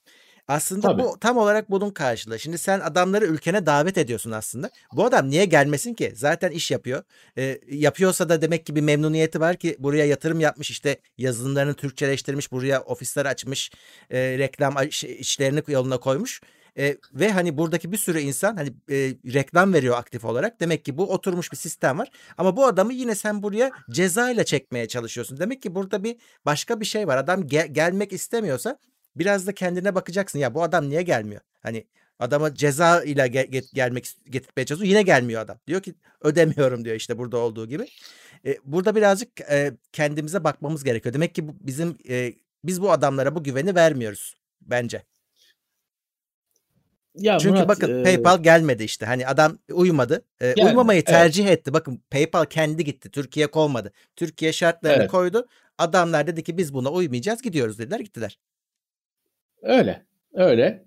Aslında 0.47 0.81
Tabii. 0.81 1.01
bu 1.01 1.17
tam 1.19 1.37
olarak 1.37 1.71
bunun 1.71 1.89
karşılığı. 1.89 2.39
Şimdi 2.39 2.57
sen 2.57 2.79
adamları 2.79 3.25
ülkene 3.25 3.65
davet 3.65 3.97
ediyorsun 3.97 4.31
aslında. 4.31 4.69
Bu 4.93 5.05
adam 5.05 5.29
niye 5.29 5.45
gelmesin 5.45 5.93
ki? 5.93 6.13
Zaten 6.15 6.51
iş 6.51 6.71
yapıyor. 6.71 7.03
E, 7.37 7.59
yapıyorsa 7.71 8.29
da 8.29 8.41
demek 8.41 8.65
ki 8.65 8.75
bir 8.75 8.81
memnuniyeti 8.81 9.39
var 9.39 9.55
ki 9.55 9.75
buraya 9.79 10.05
yatırım 10.05 10.39
yapmış 10.39 10.71
işte 10.71 10.97
yazılımlarını 11.17 11.73
Türkçeleştirmiş, 11.73 12.51
buraya 12.51 12.81
ofisler 12.81 13.25
açmış, 13.25 13.71
e, 14.09 14.37
reklam 14.37 14.75
işlerini 15.19 15.63
yoluna 15.67 15.97
koymuş. 15.97 16.41
E, 16.77 16.97
ve 17.13 17.31
hani 17.31 17.57
buradaki 17.57 17.91
bir 17.91 17.97
sürü 17.97 18.19
insan 18.19 18.55
hani 18.55 18.69
e, 18.89 18.95
reklam 19.33 19.73
veriyor 19.73 19.97
aktif 19.97 20.25
olarak. 20.25 20.59
Demek 20.59 20.85
ki 20.85 20.97
bu 20.97 21.13
oturmuş 21.13 21.51
bir 21.51 21.57
sistem 21.57 21.99
var. 21.99 22.09
Ama 22.37 22.57
bu 22.57 22.65
adamı 22.65 22.93
yine 22.93 23.15
sen 23.15 23.43
buraya 23.43 23.71
ceza 23.91 24.31
ile 24.31 24.45
çekmeye 24.45 24.87
çalışıyorsun. 24.87 25.39
Demek 25.39 25.61
ki 25.61 25.75
burada 25.75 26.03
bir 26.03 26.15
başka 26.45 26.79
bir 26.79 26.85
şey 26.85 27.07
var. 27.07 27.17
Adam 27.17 27.47
gel- 27.47 27.73
gelmek 27.73 28.13
istemiyorsa 28.13 28.79
biraz 29.15 29.47
da 29.47 29.51
kendine 29.53 29.95
bakacaksın. 29.95 30.39
Ya 30.39 30.53
bu 30.53 30.63
adam 30.63 30.89
niye 30.89 31.01
gelmiyor? 31.01 31.41
Hani 31.61 31.87
adama 32.19 32.55
ceza 32.55 33.03
ile 33.03 33.21
ge- 33.21 33.49
get- 33.49 33.73
gelmek 33.75 34.13
getirmeye 34.29 34.65
çalışıyor. 34.65 34.89
Yine 34.89 35.01
gelmiyor 35.01 35.41
adam. 35.41 35.57
Diyor 35.67 35.81
ki 35.81 35.95
ödemiyorum 36.21 36.85
diyor 36.85 36.95
işte 36.95 37.17
burada 37.17 37.37
olduğu 37.37 37.67
gibi. 37.67 37.87
E, 38.45 38.57
burada 38.65 38.95
birazcık 38.95 39.41
e, 39.41 39.71
kendimize 39.91 40.43
bakmamız 40.43 40.83
gerekiyor. 40.83 41.13
Demek 41.13 41.35
ki 41.35 41.47
bu, 41.47 41.55
bizim 41.61 41.97
e, 42.09 42.33
biz 42.63 42.81
bu 42.81 42.91
adamlara 42.91 43.35
bu 43.35 43.43
güveni 43.43 43.75
vermiyoruz 43.75 44.35
bence. 44.61 45.03
Ya 47.15 47.39
Çünkü 47.39 47.53
Murat, 47.53 47.67
bakın 47.67 47.99
e... 47.99 48.03
PayPal 48.03 48.43
gelmedi 48.43 48.83
işte. 48.83 49.05
Hani 49.05 49.27
adam 49.27 49.57
uyumadı. 49.71 50.25
E, 50.41 50.47
yani, 50.47 50.65
uymamayı 50.65 51.03
tercih 51.03 51.45
evet. 51.45 51.59
etti. 51.59 51.73
Bakın 51.73 52.01
PayPal 52.11 52.45
kendi 52.45 52.83
gitti. 52.83 53.11
Türkiye 53.11 53.47
kovmadı. 53.47 53.91
Türkiye 54.15 54.53
şartlarını 54.53 55.01
evet. 55.01 55.11
koydu. 55.11 55.47
Adamlar 55.77 56.27
dedi 56.27 56.43
ki 56.43 56.57
biz 56.57 56.73
buna 56.73 56.91
uymayacağız. 56.91 57.41
Gidiyoruz 57.41 57.79
dediler. 57.79 57.99
Gittiler. 57.99 58.39
Öyle. 59.61 60.05
Öyle. 60.33 60.85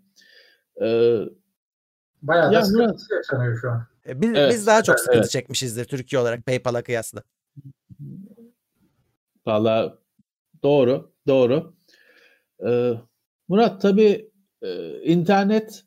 Ee, 0.82 1.18
Bayağı 2.22 2.52
da 2.52 2.62
sıkıntı 2.62 3.14
yaşanıyor 3.14 3.58
şu 3.60 3.70
an. 3.70 3.86
E, 4.08 4.20
biz, 4.20 4.30
evet, 4.34 4.52
biz 4.52 4.66
daha 4.66 4.82
çok 4.82 4.98
sıkıntı 4.98 5.18
evet. 5.18 5.30
çekmişizdir 5.30 5.84
Türkiye 5.84 6.20
olarak 6.20 6.46
PayPal'a 6.46 6.82
kıyasla. 6.82 7.22
Valla 9.46 9.98
doğru. 10.62 11.12
Doğru. 11.26 11.74
Ee, 12.66 12.92
Murat 13.48 13.82
tabii 13.82 14.30
e, 14.62 15.00
internet 15.02 15.85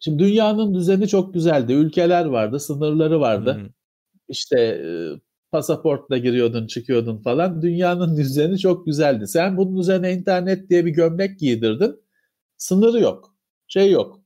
şimdi 0.00 0.18
dünyanın 0.24 0.74
düzeni 0.74 1.08
çok 1.08 1.34
güzeldi. 1.34 1.72
Ülkeler 1.72 2.24
vardı, 2.24 2.60
sınırları 2.60 3.20
vardı. 3.20 3.54
Hı-hı. 3.54 3.68
İşte 4.28 4.60
e, 4.60 4.88
pasaportla 5.50 6.18
giriyordun 6.18 6.66
çıkıyordun 6.66 7.18
falan. 7.22 7.62
Dünyanın 7.62 8.16
düzeni 8.16 8.58
çok 8.58 8.86
güzeldi. 8.86 9.26
Sen 9.26 9.56
bunun 9.56 9.76
üzerine 9.76 10.12
internet 10.12 10.70
diye 10.70 10.86
bir 10.86 10.90
gömlek 10.90 11.38
giydirdin. 11.38 11.96
Sınırı 12.56 13.00
yok. 13.00 13.34
Şey 13.68 13.90
yok. 13.90 14.20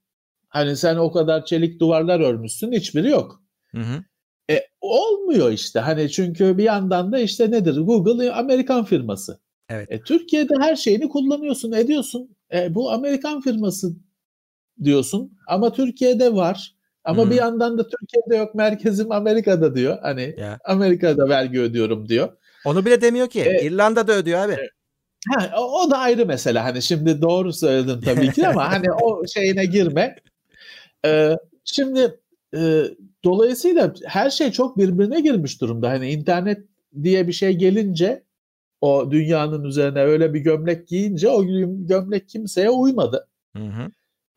Hani 0.48 0.76
sen 0.76 0.96
o 0.96 1.12
kadar 1.12 1.44
çelik 1.44 1.80
duvarlar 1.80 2.20
örmüşsün 2.20 2.72
hiçbiri 2.72 3.08
yok. 3.08 3.42
Hı 3.70 3.80
hı. 3.80 4.04
E, 4.50 4.60
olmuyor 4.80 5.52
işte. 5.52 5.80
Hani 5.80 6.10
çünkü 6.10 6.58
bir 6.58 6.64
yandan 6.64 7.12
da 7.12 7.18
işte 7.18 7.50
nedir? 7.50 7.80
Google 7.80 8.32
Amerikan 8.32 8.84
firması. 8.84 9.40
Evet. 9.68 9.88
E, 9.90 10.00
Türkiye'de 10.02 10.54
her 10.60 10.76
şeyini 10.76 11.08
kullanıyorsun, 11.08 11.72
ediyorsun. 11.72 12.36
E, 12.54 12.74
bu 12.74 12.90
Amerikan 12.90 13.40
firması 13.40 13.96
diyorsun 14.84 15.38
ama 15.46 15.72
Türkiye'de 15.72 16.34
var. 16.34 16.74
Ama 17.04 17.24
hmm. 17.24 17.30
bir 17.30 17.36
yandan 17.36 17.78
da 17.78 17.82
Türkiye'de 17.82 18.36
yok 18.36 18.54
merkezim 18.54 19.12
Amerika'da 19.12 19.74
diyor. 19.74 19.98
Hani 20.02 20.34
ya. 20.38 20.58
Amerika'da 20.64 21.28
vergi 21.28 21.60
ödüyorum 21.60 22.08
diyor. 22.08 22.28
Onu 22.64 22.86
bile 22.86 23.00
demiyor 23.00 23.28
ki. 23.28 23.40
Ee, 23.40 23.66
İrlanda'da 23.66 24.12
ödüyor 24.12 24.38
abi. 24.38 24.52
E, 24.52 24.68
ha, 25.34 25.54
o, 25.58 25.82
o 25.82 25.90
da 25.90 25.98
ayrı 25.98 26.26
mesele. 26.26 26.58
Hani 26.58 26.82
şimdi 26.82 27.22
doğru 27.22 27.52
söyledin 27.52 28.00
tabii 28.00 28.32
ki 28.32 28.48
ama 28.48 28.68
hani 28.72 28.92
o 28.92 29.26
şeyine 29.26 29.64
girme. 29.64 30.16
Ee, 31.06 31.36
şimdi 31.64 32.20
e, 32.56 32.84
dolayısıyla 33.24 33.94
her 34.04 34.30
şey 34.30 34.50
çok 34.50 34.78
birbirine 34.78 35.20
girmiş 35.20 35.60
durumda. 35.60 35.90
Hani 35.90 36.10
internet 36.10 36.58
diye 37.02 37.28
bir 37.28 37.32
şey 37.32 37.52
gelince 37.52 38.24
o 38.80 39.10
dünyanın 39.10 39.64
üzerine 39.64 40.00
öyle 40.00 40.34
bir 40.34 40.40
gömlek 40.40 40.88
giyince 40.88 41.28
o 41.28 41.44
gömlek 41.86 42.28
kimseye 42.28 42.70
uymadı. 42.70 43.28
Hı 43.56 43.62
hı 43.62 43.90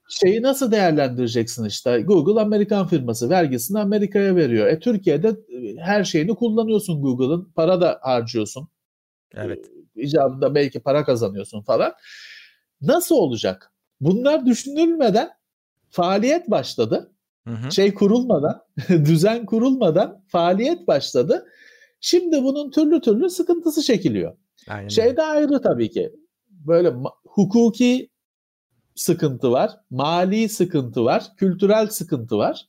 şeyi 0.10 0.42
nasıl 0.42 0.72
değerlendireceksin 0.72 1.66
işte? 1.66 2.02
Google 2.02 2.42
Amerikan 2.42 2.88
firması 2.88 3.30
vergisini 3.30 3.80
Amerika'ya 3.80 4.36
veriyor. 4.36 4.68
E 4.68 4.80
Türkiye'de 4.80 5.28
e, 5.28 5.76
her 5.78 6.04
şeyini 6.04 6.36
kullanıyorsun 6.36 7.02
Google'ın. 7.02 7.52
Para 7.56 7.82
da 7.82 8.00
harcıyorsun. 8.02 8.68
Evet. 9.34 9.66
E, 9.96 10.02
icabında 10.02 10.56
belki 10.56 10.80
para 10.80 11.06
kazanıyorsun 11.06 11.62
falan. 11.62 11.94
Nasıl 12.82 13.16
olacak? 13.16 13.72
Bunlar 14.02 14.46
düşünülmeden 14.46 15.30
faaliyet 15.90 16.52
başladı. 16.52 17.12
Hı 17.48 17.54
hı. 17.54 17.72
Şey 17.72 17.94
kurulmadan, 17.94 18.62
düzen 18.90 19.46
kurulmadan 19.46 20.24
faaliyet 20.28 20.88
başladı. 20.88 21.46
Şimdi 22.00 22.44
bunun 22.44 22.72
türlü 22.72 23.02
türlü 23.02 23.30
sıkıntısı 23.30 23.84
çekiliyor. 23.84 24.38
Aynen. 24.70 24.88
Şey 24.88 25.18
de 25.18 25.24
ayrı 25.24 25.62
tabii 25.62 25.90
ki. 25.90 26.12
Böyle 26.50 26.94
hukuki 27.26 28.10
sıkıntı 29.00 29.52
var, 29.52 29.72
mali 29.90 30.50
sıkıntı 30.50 31.06
var, 31.06 31.24
kültürel 31.38 31.88
sıkıntı 31.88 32.38
var. 32.38 32.68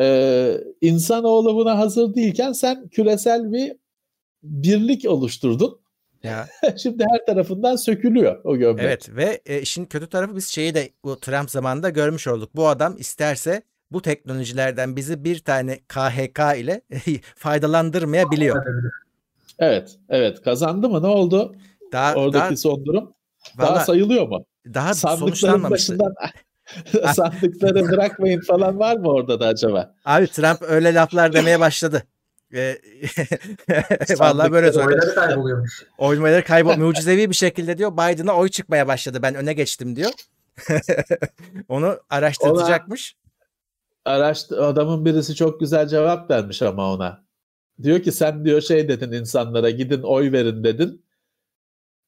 Ee, 0.00 0.60
insanoğlu 0.80 1.54
buna 1.54 1.78
hazır 1.78 2.14
değilken 2.14 2.52
sen 2.52 2.88
küresel 2.88 3.52
bir 3.52 3.76
birlik 4.42 5.04
oluşturdun. 5.08 5.80
Ya. 6.22 6.48
Şimdi 6.76 7.04
her 7.12 7.26
tarafından 7.26 7.76
sökülüyor 7.76 8.40
o 8.44 8.56
gömlek. 8.56 8.84
Evet 8.84 9.10
ve 9.16 9.40
e, 9.46 9.60
işin 9.60 9.84
kötü 9.84 10.08
tarafı 10.08 10.36
biz 10.36 10.48
şeyi 10.48 10.74
de 10.74 10.90
bu 11.04 11.20
Trump 11.20 11.50
zamanında 11.50 11.90
görmüş 11.90 12.28
olduk. 12.28 12.50
Bu 12.56 12.68
adam 12.68 12.96
isterse 12.98 13.62
bu 13.90 14.02
teknolojilerden 14.02 14.96
bizi 14.96 15.24
bir 15.24 15.38
tane 15.38 15.78
KHK 15.78 16.40
ile 16.58 16.80
faydalandırmayabiliyor. 17.36 18.66
Evet, 19.58 19.98
evet. 20.08 20.42
Kazandı 20.42 20.88
mı? 20.88 21.02
Ne 21.02 21.06
oldu? 21.06 21.56
Daha, 21.92 22.14
Oradaki 22.14 22.44
daha, 22.44 22.56
son 22.56 22.84
durum. 22.84 23.14
Daha 23.58 23.80
sayılıyor 23.80 24.28
mu? 24.28 24.44
Daha 24.74 24.94
sonuçlanmamıştı. 24.94 25.98
sandıkları 27.14 27.88
bırakmayın 27.88 28.40
falan 28.40 28.78
var 28.78 28.96
mı 28.96 29.08
orada 29.08 29.40
da 29.40 29.46
acaba? 29.46 29.94
Abi 30.04 30.26
Trump 30.26 30.62
öyle 30.62 30.94
laflar 30.94 31.32
demeye 31.32 31.60
başladı. 31.60 32.02
Vallahi 34.18 34.52
böyle 34.52 34.72
söylüyor. 34.72 35.02
Oyları 35.02 35.14
kayboluyormuş. 35.14 35.82
Oyları 35.98 36.44
kaybol 36.44 36.76
mucizevi 36.76 37.30
bir 37.30 37.34
şekilde 37.34 37.78
diyor 37.78 37.92
Biden'a 37.92 38.36
oy 38.36 38.48
çıkmaya 38.48 38.88
başladı. 38.88 39.18
Ben 39.22 39.34
öne 39.34 39.52
geçtim 39.52 39.96
diyor. 39.96 40.10
Onu 41.68 41.98
araştıracakmış. 42.10 43.16
Araştır 44.04 44.58
adamın 44.58 45.04
birisi 45.04 45.34
çok 45.34 45.60
güzel 45.60 45.88
cevap 45.88 46.30
vermiş 46.30 46.62
ama 46.62 46.92
ona. 46.92 47.24
Diyor 47.82 48.02
ki 48.02 48.12
sen 48.12 48.44
diyor 48.44 48.60
şey 48.60 48.88
dedin 48.88 49.12
insanlara 49.12 49.70
gidin 49.70 50.02
oy 50.02 50.32
verin 50.32 50.64
dedin 50.64 51.04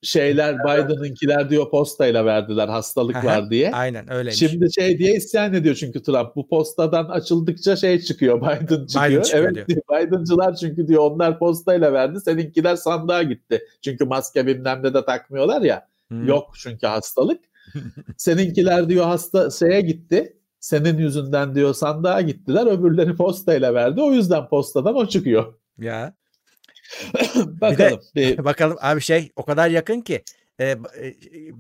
şeyler 0.03 0.59
Biden'ınkiler 0.59 1.51
diyor 1.51 1.71
postayla 1.71 2.25
verdiler 2.25 2.69
hastalık 2.69 3.25
var 3.25 3.51
diye. 3.51 3.73
Aynen 3.73 4.13
öyle. 4.13 4.31
Şimdi 4.31 4.73
şey 4.73 4.99
diye 4.99 5.15
isyan 5.15 5.55
ediyor 5.55 5.75
çünkü 5.75 6.03
Trump 6.03 6.37
bu 6.37 6.49
postadan 6.49 7.05
açıldıkça 7.05 7.77
şey 7.77 8.01
çıkıyor 8.01 8.41
Biden 8.41 8.87
çıkıyor. 8.87 9.11
Biden 9.11 9.23
çıkıyor 9.23 9.45
evet 9.55 9.69
diyor. 9.69 9.81
Biden'cılar 9.91 10.55
çünkü 10.55 10.89
diyor 10.89 11.11
onlar 11.11 11.39
postayla 11.39 11.93
verdi 11.93 12.21
seninkiler 12.21 12.77
sandığa 12.77 13.23
gitti. 13.23 13.63
Çünkü 13.85 14.05
maske 14.05 14.47
bilmem 14.47 14.83
ne 14.83 14.95
de 14.95 15.05
takmıyorlar 15.05 15.63
ya. 15.63 15.89
Hmm. 16.09 16.29
Yok 16.29 16.55
çünkü 16.59 16.87
hastalık. 16.87 17.41
seninkiler 18.17 18.89
diyor 18.89 19.05
hasta 19.05 19.51
şeye 19.51 19.81
gitti. 19.81 20.37
Senin 20.61 20.99
yüzünden 20.99 21.55
diyor 21.55 21.75
sandığa 21.75 22.21
gittiler 22.21 22.67
öbürleri 22.67 23.17
postayla 23.17 23.75
verdi 23.75 24.03
o 24.03 24.13
yüzden 24.13 24.49
postadan 24.49 24.97
o 24.97 25.07
çıkıyor. 25.07 25.55
Ya. 25.79 26.15
Bakalım. 27.61 28.01
Bir 28.17 28.37
de, 28.37 28.45
bakalım 28.45 28.77
abi 28.81 29.01
şey 29.01 29.31
o 29.37 29.45
kadar 29.45 29.71
yakın 29.71 30.01
ki 30.01 30.23
e, 30.59 30.65
e, 30.65 30.77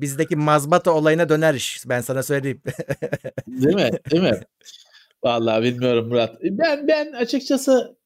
bizdeki 0.01 0.37
mazbata 0.37 0.91
olayına 0.91 1.29
döner 1.29 1.55
iş. 1.55 1.83
Ben 1.87 2.01
sana 2.01 2.23
söyleyeyim. 2.23 2.63
Değil 3.47 3.77
mi? 3.77 3.91
Değil 4.11 4.23
mi? 4.23 4.41
Vallahi 5.25 5.63
bilmiyorum 5.63 6.09
Murat. 6.09 6.37
Ben 6.43 6.89
ben 6.89 7.13
açıkçası 7.13 7.97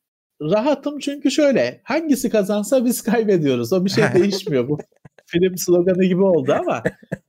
rahatım 0.43 0.99
çünkü 0.99 1.31
şöyle 1.31 1.81
hangisi 1.85 2.31
kazansa 2.31 2.85
biz 2.85 3.03
kaybediyoruz. 3.03 3.73
O 3.73 3.85
bir 3.85 3.91
şey 3.91 4.05
değişmiyor. 4.15 4.69
Bu 4.69 4.79
film 5.27 5.57
sloganı 5.57 6.05
gibi 6.05 6.23
oldu 6.23 6.53
ama 6.53 6.83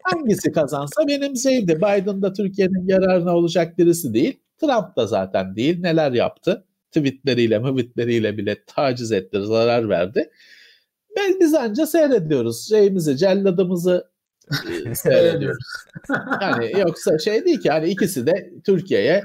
hangisi 0.03 0.51
kazansa 0.51 1.07
benim 1.07 1.37
şeydi. 1.37 1.75
Biden 1.75 2.21
da 2.21 2.33
Türkiye'nin 2.33 2.87
yararına 2.87 3.35
olacak 3.35 3.77
birisi 3.77 4.13
değil. 4.13 4.39
Trump 4.61 4.95
da 4.95 5.07
zaten 5.07 5.55
değil. 5.55 5.81
Neler 5.81 6.11
yaptı? 6.11 6.65
Tweetleriyle, 6.91 7.59
mıvitleriyle 7.59 8.37
bile 8.37 8.63
taciz 8.67 9.11
etti, 9.11 9.41
zarar 9.41 9.89
verdi. 9.89 10.31
Ben 11.17 11.39
biz 11.39 11.53
anca 11.53 11.85
seyrediyoruz. 11.85 12.69
Şeyimizi, 12.69 13.17
celladımızı 13.17 14.11
e, 14.85 14.95
seyrediyoruz. 14.95 15.65
yani 16.41 16.71
yoksa 16.79 17.19
şey 17.19 17.45
değil 17.45 17.61
ki 17.61 17.69
hani 17.69 17.89
ikisi 17.89 18.27
de 18.27 18.53
Türkiye'ye 18.65 19.23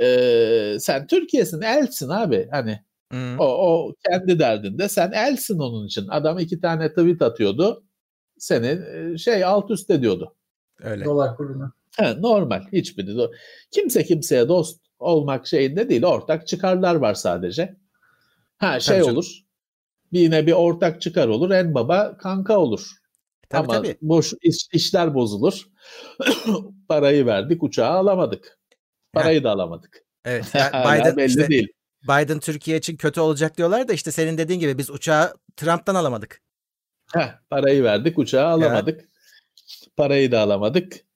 e, 0.00 0.76
sen 0.80 1.06
Türkiye'sin 1.06 1.60
elsin 1.60 2.08
abi 2.08 2.48
hani 2.50 2.80
hmm. 3.10 3.40
o, 3.40 3.44
o 3.44 3.94
kendi 4.10 4.38
derdinde 4.38 4.88
sen 4.88 5.12
elsin 5.12 5.58
onun 5.58 5.86
için. 5.86 6.08
Adam 6.08 6.38
iki 6.38 6.60
tane 6.60 6.88
tweet 6.88 7.22
atıyordu 7.22 7.84
seni 8.38 8.78
şey 9.18 9.44
alt 9.44 9.70
üst 9.70 9.90
ediyordu. 9.90 10.34
Öyle. 10.82 11.04
Dolar 11.04 11.36
kuruna. 11.36 11.72
He, 11.96 12.22
normal 12.22 12.62
hiçbiri. 12.72 13.28
Kimse 13.70 14.04
kimseye 14.04 14.48
dost 14.48 14.80
olmak 14.98 15.46
şeyinde 15.46 15.88
değil. 15.88 16.04
Ortak 16.04 16.48
çıkarlar 16.48 16.94
var 16.94 17.14
sadece. 17.14 17.76
Ha 18.58 18.80
şey 18.80 18.98
tabii 18.98 19.10
olur. 19.10 19.24
Canım. 19.24 19.48
Yine 20.12 20.46
bir 20.46 20.52
ortak 20.52 21.02
çıkar 21.02 21.28
olur. 21.28 21.50
En 21.50 21.74
baba 21.74 22.16
kanka 22.18 22.58
olur. 22.58 22.90
Tabii, 23.48 23.64
Ama 23.64 23.72
tabii. 23.72 23.96
boş 24.02 24.32
iş, 24.42 24.66
işler 24.72 25.14
bozulur. 25.14 25.68
Parayı 26.88 27.26
verdik, 27.26 27.62
uçağı 27.62 27.90
alamadık. 27.90 28.58
Parayı 29.12 29.44
da 29.44 29.50
alamadık. 29.50 30.04
Evet. 30.24 30.44
Biden 30.54 31.16
belli 31.16 31.26
işte, 31.26 31.48
değil. 31.48 31.68
Biden 32.02 32.38
Türkiye 32.38 32.78
için 32.78 32.96
kötü 32.96 33.20
olacak 33.20 33.56
diyorlar 33.56 33.88
da 33.88 33.92
işte 33.92 34.12
senin 34.12 34.38
dediğin 34.38 34.60
gibi 34.60 34.78
biz 34.78 34.90
uçağı 34.90 35.34
Trump'tan 35.56 35.94
alamadık. 35.94 36.42
Heh, 37.14 37.38
parayı 37.50 37.82
verdik, 37.82 38.18
uçağı 38.18 38.46
alamadık. 38.46 39.00
Ya. 39.00 39.06
Parayı 39.96 40.32
da 40.32 40.40
alamadık. 40.40 41.07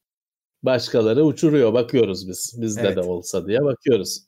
Başkaları 0.63 1.25
uçuruyor, 1.25 1.73
bakıyoruz 1.73 2.29
biz. 2.29 2.55
Bizde 2.61 2.81
evet. 2.81 2.97
de 2.97 3.01
olsa 3.01 3.47
diye 3.47 3.65
bakıyoruz. 3.65 4.27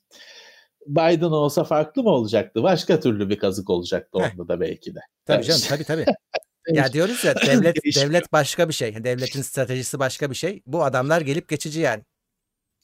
Biden 0.87 1.21
olsa 1.21 1.63
farklı 1.63 2.03
mı 2.03 2.09
olacaktı? 2.09 2.63
Başka 2.63 2.99
türlü 2.99 3.29
bir 3.29 3.39
kazık 3.39 3.69
olacaktı 3.69 4.19
Heh. 4.19 4.31
onda 4.31 4.47
da 4.47 4.59
belki 4.59 4.95
de. 4.95 4.99
Tabii 5.25 5.35
evet. 5.35 5.45
canım, 5.47 5.61
tabii 5.69 5.83
tabii. 5.83 6.05
ya 6.77 6.93
diyoruz 6.93 7.23
ya 7.23 7.35
devlet 7.35 7.75
devlet 7.95 8.31
başka 8.31 8.69
bir 8.69 8.73
şey. 8.73 9.03
Devletin 9.03 9.41
stratejisi 9.41 9.99
başka 9.99 10.29
bir 10.29 10.35
şey. 10.35 10.63
Bu 10.65 10.83
adamlar 10.83 11.21
gelip 11.21 11.49
geçici 11.49 11.79
yani. 11.79 12.03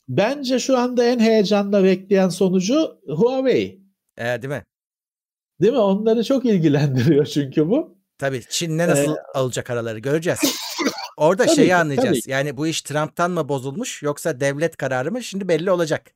Bence 0.08 0.58
şu 0.58 0.78
anda 0.78 1.04
en 1.04 1.18
heyecanla 1.18 1.84
bekleyen 1.84 2.28
sonucu 2.28 3.00
Huawei. 3.06 3.80
E, 4.18 4.24
değil 4.24 4.54
mi? 4.54 4.64
Değil 5.60 5.72
mi? 5.72 5.78
Onları 5.78 6.24
çok 6.24 6.44
ilgilendiriyor 6.44 7.26
çünkü 7.26 7.68
bu. 7.68 7.98
Tabii 8.18 8.42
Çin'le 8.48 8.78
nasıl 8.78 9.12
ee, 9.12 9.22
alacak 9.34 9.70
araları 9.70 9.98
göreceğiz. 9.98 10.40
Orada 11.16 11.46
tabii, 11.46 11.56
şeyi 11.56 11.74
anlayacağız. 11.74 12.20
Tabii. 12.20 12.32
Yani 12.32 12.56
bu 12.56 12.66
iş 12.66 12.82
Trump'tan 12.82 13.30
mı 13.30 13.48
bozulmuş 13.48 14.02
yoksa 14.02 14.40
devlet 14.40 14.76
kararı 14.76 15.12
mı? 15.12 15.22
Şimdi 15.22 15.48
belli 15.48 15.70
olacak. 15.70 16.10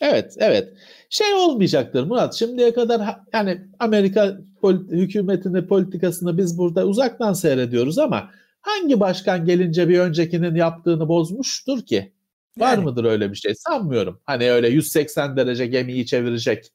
Evet, 0.00 0.34
evet. 0.38 0.68
Şey 1.10 1.34
olmayacaktır 1.34 2.04
Murat. 2.04 2.34
Şimdiye 2.34 2.74
kadar 2.74 3.16
yani 3.32 3.60
Amerika 3.78 4.38
polit- 4.62 4.90
hükümetini, 4.90 5.66
politikasını 5.66 6.38
biz 6.38 6.58
burada 6.58 6.86
uzaktan 6.86 7.32
seyrediyoruz 7.32 7.98
ama 7.98 8.30
hangi 8.60 9.00
başkan 9.00 9.44
gelince 9.46 9.88
bir 9.88 9.98
öncekinin 9.98 10.54
yaptığını 10.54 11.08
bozmuştur 11.08 11.86
ki? 11.86 12.12
Var 12.58 12.70
yani. 12.70 12.84
mıdır 12.84 13.04
öyle 13.04 13.30
bir 13.30 13.36
şey? 13.36 13.54
Sanmıyorum. 13.54 14.20
Hani 14.24 14.52
öyle 14.52 14.68
180 14.68 15.36
derece 15.36 15.66
gemiyi 15.66 16.06
çevirecek 16.06 16.72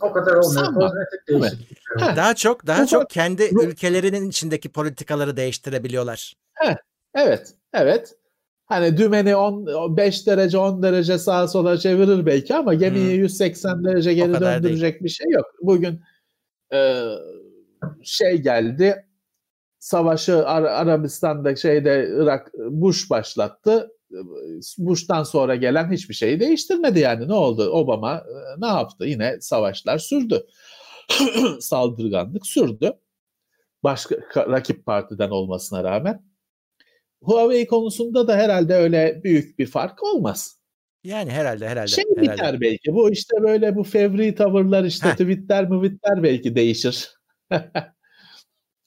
o 0.00 0.12
kadar 0.12 0.32
olmuyor. 0.32 0.74
Kozmetik 0.74 1.28
değişiklik. 1.28 1.78
Daha 2.16 2.34
çok 2.34 2.66
daha 2.66 2.86
çok 2.86 3.10
kendi 3.10 3.42
ülkelerinin 3.42 4.28
içindeki 4.28 4.68
politikaları 4.68 5.36
değiştirebiliyorlar. 5.36 6.34
Heh, 6.54 6.76
evet. 7.14 7.54
Evet. 7.72 8.14
Hani 8.66 8.96
dümeni 8.96 9.36
10 9.36 9.96
5 9.96 10.26
derece 10.26 10.58
10 10.58 10.82
derece 10.82 11.18
sağa 11.18 11.48
sola 11.48 11.78
çevirir 11.78 12.26
belki 12.26 12.54
ama 12.54 12.74
gemiyi 12.74 13.14
hmm. 13.14 13.22
180 13.22 13.84
derece 13.84 14.14
geri 14.14 14.40
döndürecek 14.40 14.92
değil. 14.92 15.04
bir 15.04 15.08
şey 15.08 15.30
yok. 15.30 15.46
Bugün 15.62 16.00
e, 16.72 17.02
şey 18.02 18.38
geldi 18.38 19.04
savaşı 19.84 20.46
Ar- 20.46 20.62
Arabistan'da 20.62 21.56
şeyde 21.56 22.08
Irak 22.10 22.52
Bush 22.54 23.10
başlattı. 23.10 23.90
Bush'tan 24.78 25.22
sonra 25.22 25.56
gelen 25.56 25.92
hiçbir 25.92 26.14
şeyi 26.14 26.40
değiştirmedi 26.40 26.98
yani. 26.98 27.28
Ne 27.28 27.32
oldu? 27.32 27.70
Obama 27.70 28.14
e, 28.14 28.60
ne 28.60 28.66
yaptı? 28.66 29.04
Yine 29.04 29.40
savaşlar 29.40 29.98
sürdü. 29.98 30.46
Saldırganlık 31.60 32.46
sürdü. 32.46 32.92
Başka 33.82 34.16
rakip 34.36 34.86
partiden 34.86 35.30
olmasına 35.30 35.84
rağmen. 35.84 36.24
Huawei 37.22 37.66
konusunda 37.66 38.28
da 38.28 38.36
herhalde 38.36 38.74
öyle 38.74 39.20
büyük 39.24 39.58
bir 39.58 39.66
fark 39.66 40.02
olmaz. 40.02 40.58
Yani 41.04 41.30
herhalde 41.30 41.68
herhalde. 41.68 41.88
Şey 41.88 42.04
herhalde. 42.16 42.32
biter 42.32 42.60
belki. 42.60 42.94
Bu 42.94 43.10
işte 43.10 43.36
böyle 43.42 43.76
bu 43.76 43.84
fevri 43.84 44.34
tavırlar 44.34 44.84
işte 44.84 45.08
Heh. 45.08 45.12
tweetler 45.12 45.68
müvitler 45.68 46.22
belki 46.22 46.54
değişir. 46.54 47.10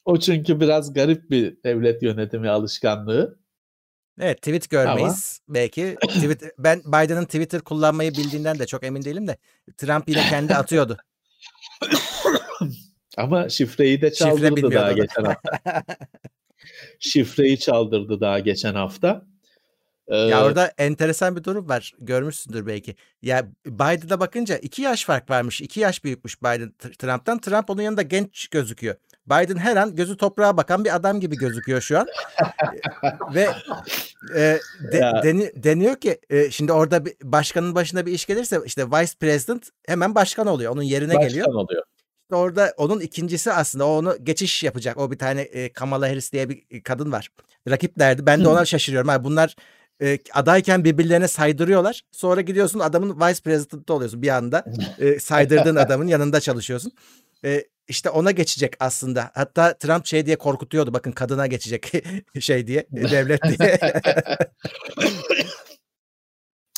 o 0.06 0.20
çünkü 0.20 0.60
biraz 0.60 0.94
garip 0.94 1.30
bir 1.30 1.64
devlet 1.64 2.04
yönetimi 2.04 2.49
alışkanlığı. 2.49 3.40
Evet 4.19 4.38
tweet 4.38 4.69
görmeyiz 4.69 5.41
Ama... 5.48 5.56
belki. 5.56 5.98
Tweet, 6.02 6.44
ben 6.57 6.80
Biden'ın 6.80 7.26
Twitter 7.26 7.61
kullanmayı 7.61 8.11
bildiğinden 8.11 8.60
de 8.60 8.65
çok 8.65 8.84
emin 8.84 9.03
değilim 9.03 9.27
de 9.27 9.38
Trump 9.77 10.10
yine 10.10 10.30
kendi 10.30 10.56
atıyordu. 10.56 10.98
Ama 13.18 13.49
şifreyi 13.49 14.02
de 14.02 14.14
çaldırdı 14.14 14.60
Şifre 14.60 14.76
daha 14.76 14.91
geçen 14.91 15.23
hafta. 15.23 15.84
Şifreyi 16.99 17.60
çaldırdı 17.60 18.22
daha 18.22 18.39
geçen 18.39 18.76
hafta. 18.76 19.26
Ee, 20.07 20.18
ya 20.18 20.45
orada 20.45 20.73
enteresan 20.77 21.35
bir 21.35 21.44
durum 21.44 21.69
var. 21.69 21.94
Görmüşsündür 21.99 22.65
belki. 22.65 22.95
Ya 23.22 23.48
Biden'a 23.65 24.19
bakınca 24.19 24.57
iki 24.57 24.81
yaş 24.81 25.06
fark 25.06 25.30
varmış. 25.30 25.61
iki 25.61 25.80
yaş 25.80 26.03
büyükmüş 26.03 26.41
Biden 26.41 26.73
Trump'tan. 26.99 27.39
Trump 27.39 27.69
onun 27.69 27.81
yanında 27.81 28.02
genç 28.02 28.48
gözüküyor. 28.48 28.95
Biden 29.28 29.58
her 29.58 29.76
an 29.76 29.95
gözü 29.95 30.18
toprağa 30.18 30.58
bakan 30.58 30.86
bir 30.86 30.95
adam 30.95 31.20
gibi 31.20 31.36
gözüküyor 31.36 31.82
şu 31.82 31.99
an. 31.99 32.08
Ve 33.34 33.49
e, 34.36 34.60
de, 34.91 35.12
deni, 35.24 35.52
deniyor 35.56 35.95
ki 35.95 36.20
e, 36.30 36.52
şimdi 36.52 36.72
orada 36.72 37.06
bir, 37.06 37.14
başkanın 37.24 37.76
başına 37.76 38.06
bir 38.06 38.12
iş 38.12 38.26
gelirse 38.26 38.60
işte 38.66 38.86
vice 38.86 39.14
president 39.20 39.70
hemen 39.88 40.16
başkan 40.16 40.48
oluyor. 40.48 40.72
Onun 40.72 40.82
yerine 40.82 41.14
başkan 41.14 41.28
geliyor. 41.28 41.48
Başkan 41.48 41.60
oluyor. 41.60 41.84
İşte 42.24 42.36
orada 42.36 42.74
onun 42.78 42.99
ikincisi 42.99 43.52
aslında 43.52 43.88
o 43.88 43.90
onu 43.90 44.18
geçiş 44.24 44.64
yapacak. 44.64 44.98
O 44.98 45.12
bir 45.12 45.18
tane 45.18 45.41
e, 45.41 45.74
Kamala 45.74 46.10
Harris 46.10 46.32
diye 46.32 46.49
bir 46.49 46.84
kadın 46.84 47.12
var. 47.12 47.30
Rakiplerdi. 47.70 48.26
Ben 48.26 48.44
de 48.44 48.48
ona 48.48 48.66
şaşırıyorum. 48.66 49.10
Abi 49.10 49.24
bunlar 49.24 49.56
e, 50.02 50.20
adayken 50.34 50.84
birbirlerine 50.84 51.28
saydırıyorlar. 51.28 52.02
Sonra 52.12 52.41
gidiyorsun 52.41 52.80
adamın 52.80 53.20
vice 53.20 53.41
president'ı 53.41 53.94
oluyorsun 53.94 54.22
bir 54.22 54.30
anda. 54.30 54.66
E, 54.99 55.20
saydırdığın 55.20 55.76
adamın 55.76 56.08
yanında 56.08 56.40
çalışıyorsun. 56.40 56.91
E, 57.45 57.64
işte 57.88 58.10
ona 58.10 58.32
geçecek 58.32 58.74
aslında. 58.80 59.32
Hatta 59.34 59.78
Trump 59.78 60.06
şey 60.06 60.26
diye 60.26 60.36
korkutuyordu. 60.36 60.94
Bakın 60.94 61.12
kadına 61.12 61.48
geçecek 61.48 61.92
şey 62.40 62.68
diye, 62.68 62.88
devlet 62.92 63.42
diye. 63.44 63.80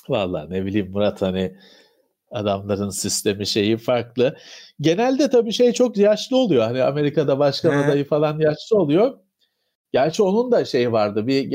Vallahi 0.10 0.50
ne 0.50 0.66
bileyim 0.66 0.92
Murat 0.92 1.22
hani 1.22 1.56
adamların 2.32 2.90
sistemi 2.90 3.48
şeyi 3.48 3.78
farklı. 3.78 4.38
Genelde 4.82 5.30
tabii 5.30 5.54
şey 5.54 5.74
çok 5.74 5.98
yaşlı 5.98 6.38
oluyor. 6.38 6.64
Hani 6.64 6.84
Amerika'da 6.84 7.40
başkan 7.40 7.84
adayı 7.84 8.08
falan 8.08 8.40
yaşlı 8.40 8.78
oluyor. 8.78 9.20
Gerçi 9.94 10.24
onun 10.24 10.52
da 10.52 10.66
şey 10.66 10.92
vardı. 10.92 11.28
Bir 11.28 11.48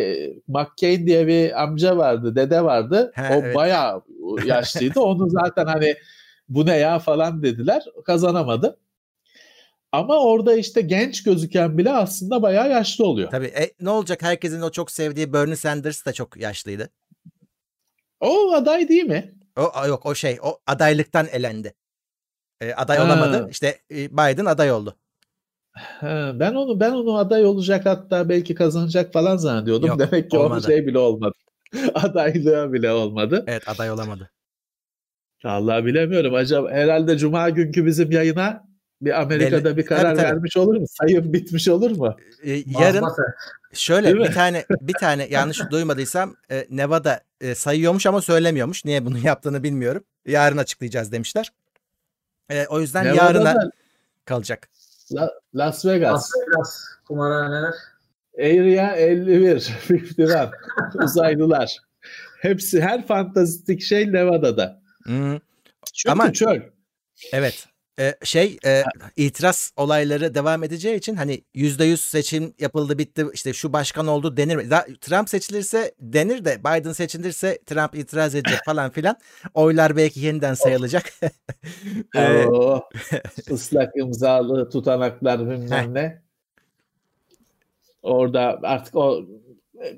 McCain 0.48 1.06
diye 1.06 1.26
bir 1.26 1.62
amca 1.62 1.96
vardı, 1.96 2.36
dede 2.36 2.64
vardı. 2.64 3.12
He, 3.14 3.34
o 3.34 3.40
evet. 3.40 3.54
bayağı 3.54 4.02
yaşlıydı. 4.46 5.00
Onu 5.00 5.30
zaten 5.30 5.66
hani 5.66 5.94
bu 6.48 6.66
ne 6.66 6.76
ya 6.76 6.98
falan 6.98 7.42
dediler. 7.42 7.84
Kazanamadı. 8.06 8.78
Ama 9.94 10.18
orada 10.18 10.54
işte 10.56 10.80
genç 10.80 11.22
gözüken 11.22 11.78
bile 11.78 11.92
aslında 11.92 12.42
bayağı 12.42 12.70
yaşlı 12.70 13.06
oluyor. 13.06 13.30
Tabii. 13.30 13.46
E, 13.46 13.70
ne 13.80 13.90
olacak? 13.90 14.22
Herkesin 14.22 14.60
o 14.60 14.70
çok 14.70 14.90
sevdiği 14.90 15.32
Bernie 15.32 15.56
Sanders 15.56 16.06
da 16.06 16.12
çok 16.12 16.36
yaşlıydı. 16.36 16.90
O 18.20 18.52
aday 18.52 18.88
değil 18.88 19.04
mi? 19.04 19.34
O 19.56 19.86
yok 19.86 20.06
o 20.06 20.14
şey. 20.14 20.38
O 20.42 20.58
adaylıktan 20.66 21.26
elendi. 21.32 21.74
E, 22.60 22.72
aday 22.72 22.98
ha. 22.98 23.04
olamadı. 23.04 23.48
İşte 23.50 23.78
e, 23.90 24.10
Biden 24.10 24.44
aday 24.44 24.72
oldu. 24.72 24.96
Ha, 25.72 26.32
ben 26.34 26.54
onu 26.54 26.80
ben 26.80 26.90
onu 26.92 27.18
aday 27.18 27.44
olacak 27.44 27.86
hatta 27.86 28.28
belki 28.28 28.54
kazanacak 28.54 29.12
falan 29.12 29.36
zannediyordum. 29.36 29.88
Yok, 29.88 29.98
Demek 29.98 30.30
ki 30.30 30.38
olmadı. 30.38 30.52
onun 30.52 30.60
şey 30.60 30.86
bile 30.86 30.98
olmadı. 30.98 31.34
Adaylığı 31.94 32.72
bile 32.72 32.92
olmadı. 32.92 33.44
Evet 33.46 33.68
aday 33.68 33.90
olamadı. 33.90 34.30
Allah 35.44 35.84
bilemiyorum. 35.84 36.34
Acaba 36.34 36.70
herhalde 36.70 37.18
cuma 37.18 37.50
günkü 37.50 37.86
bizim 37.86 38.10
yayına 38.10 38.73
bir 39.04 39.20
Amerika'da 39.20 39.76
bir 39.76 39.86
karar 39.86 40.02
tabii, 40.02 40.16
tabii. 40.16 40.26
vermiş 40.26 40.56
olur 40.56 40.76
mu? 40.76 40.86
Sayım 40.88 41.32
bitmiş 41.32 41.68
olur 41.68 41.90
mu? 41.90 42.16
Ee, 42.44 42.62
yarın 42.80 43.04
şöyle 43.72 44.14
bir 44.14 44.32
tane 44.32 44.64
bir 44.80 44.94
tane 45.00 45.26
yanlış 45.30 45.60
duymadıysam 45.70 46.36
e, 46.50 46.66
Nevada 46.70 47.20
e, 47.40 47.54
sayıyormuş 47.54 48.06
ama 48.06 48.22
söylemiyormuş. 48.22 48.84
Niye 48.84 49.06
bunu 49.06 49.18
yaptığını 49.24 49.62
bilmiyorum. 49.62 50.04
Yarın 50.26 50.58
açıklayacağız 50.58 51.12
demişler. 51.12 51.52
E, 52.50 52.66
o 52.66 52.80
yüzden 52.80 53.04
Nevada'da, 53.04 53.24
yarına 53.24 53.70
kalacak. 54.24 54.68
La, 55.12 55.30
Las 55.54 55.86
Vegas. 55.86 56.12
Las 56.12 56.30
Vegas 56.36 56.84
kumarhaneler. 57.08 57.74
Area 58.38 58.96
51, 58.96 59.72
51, 59.90 60.50
uzaylılar. 61.04 61.76
Hepsi 62.40 62.82
her 62.82 63.06
fantastik 63.06 63.82
şey 63.82 64.12
Nevada'da. 64.12 64.82
Hmm. 65.04 65.38
Çünkü 65.94 66.12
Ama 66.12 66.32
çöl. 66.32 66.60
Evet. 67.32 67.66
Ee, 68.00 68.14
şey 68.24 68.58
e, 68.66 68.82
itiraz 69.16 69.72
olayları 69.76 70.34
devam 70.34 70.64
edeceği 70.64 70.96
için 70.96 71.14
hani 71.14 71.44
yüzde 71.54 71.84
yüz 71.84 72.00
seçim 72.00 72.54
yapıldı 72.58 72.98
bitti 72.98 73.26
işte 73.34 73.52
şu 73.52 73.72
başkan 73.72 74.06
oldu 74.06 74.36
denir 74.36 74.56
mi? 74.56 74.68
Trump 75.00 75.28
seçilirse 75.28 75.94
denir 76.00 76.44
de 76.44 76.60
Biden 76.60 76.92
seçilirse 76.92 77.58
Trump 77.66 77.94
itiraz 77.94 78.34
edecek 78.34 78.58
falan 78.64 78.90
filan. 78.90 79.16
Oylar 79.54 79.96
belki 79.96 80.20
yeniden 80.20 80.54
sayılacak. 80.54 81.04
ee, 82.16 82.46
ıslak 83.50 83.96
imzalı 83.96 84.70
tutanaklar 84.70 85.50
bilmem 85.50 85.94
ne. 85.94 86.22
Orada 88.02 88.60
artık 88.62 88.96
o 88.96 89.26
e, 89.82 89.96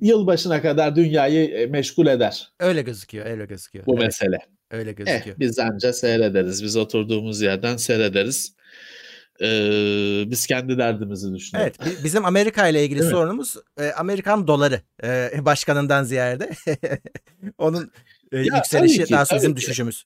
yılbaşına 0.00 0.62
kadar 0.62 0.96
dünyayı 0.96 1.50
e, 1.50 1.66
meşgul 1.66 2.06
eder. 2.06 2.52
Öyle 2.60 2.82
gözüküyor, 2.82 3.26
öyle 3.26 3.46
gözüküyor. 3.46 3.86
Bu 3.86 3.92
evet. 3.92 4.02
mesele. 4.02 4.38
Öyle 4.70 4.90
eh, 4.90 4.96
gözüküyor. 4.96 5.36
Eh, 5.36 5.40
biz 5.40 5.58
anca 5.58 5.92
seyrederiz. 5.92 6.64
Biz 6.64 6.76
oturduğumuz 6.76 7.40
yerden 7.40 7.76
seyrederiz. 7.76 8.54
Ee, 9.40 10.24
biz 10.26 10.46
kendi 10.46 10.78
derdimizi 10.78 11.34
düşünüyoruz. 11.34 11.76
Evet, 11.82 12.04
bizim 12.04 12.24
Amerika 12.24 12.68
ile 12.68 12.84
ilgili 12.84 13.00
Değil 13.00 13.10
sorunumuz 13.10 13.56
e, 13.80 13.92
Amerikan 13.92 14.46
doları 14.46 14.80
e, 15.02 15.30
başkanından 15.44 16.04
ziyade. 16.04 16.50
Onun 17.58 17.92
e, 18.32 18.38
ya, 18.38 18.56
yükselişi 18.56 19.10
daha 19.10 19.26
sonra 19.26 19.40
bizim 19.40 19.56
düşüşümüz. 19.56 20.04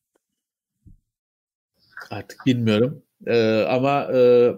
Artık 2.10 2.47
bilmiyorum. 2.47 3.02
Ee, 3.26 3.62
ama 3.68 4.09
e, 4.14 4.51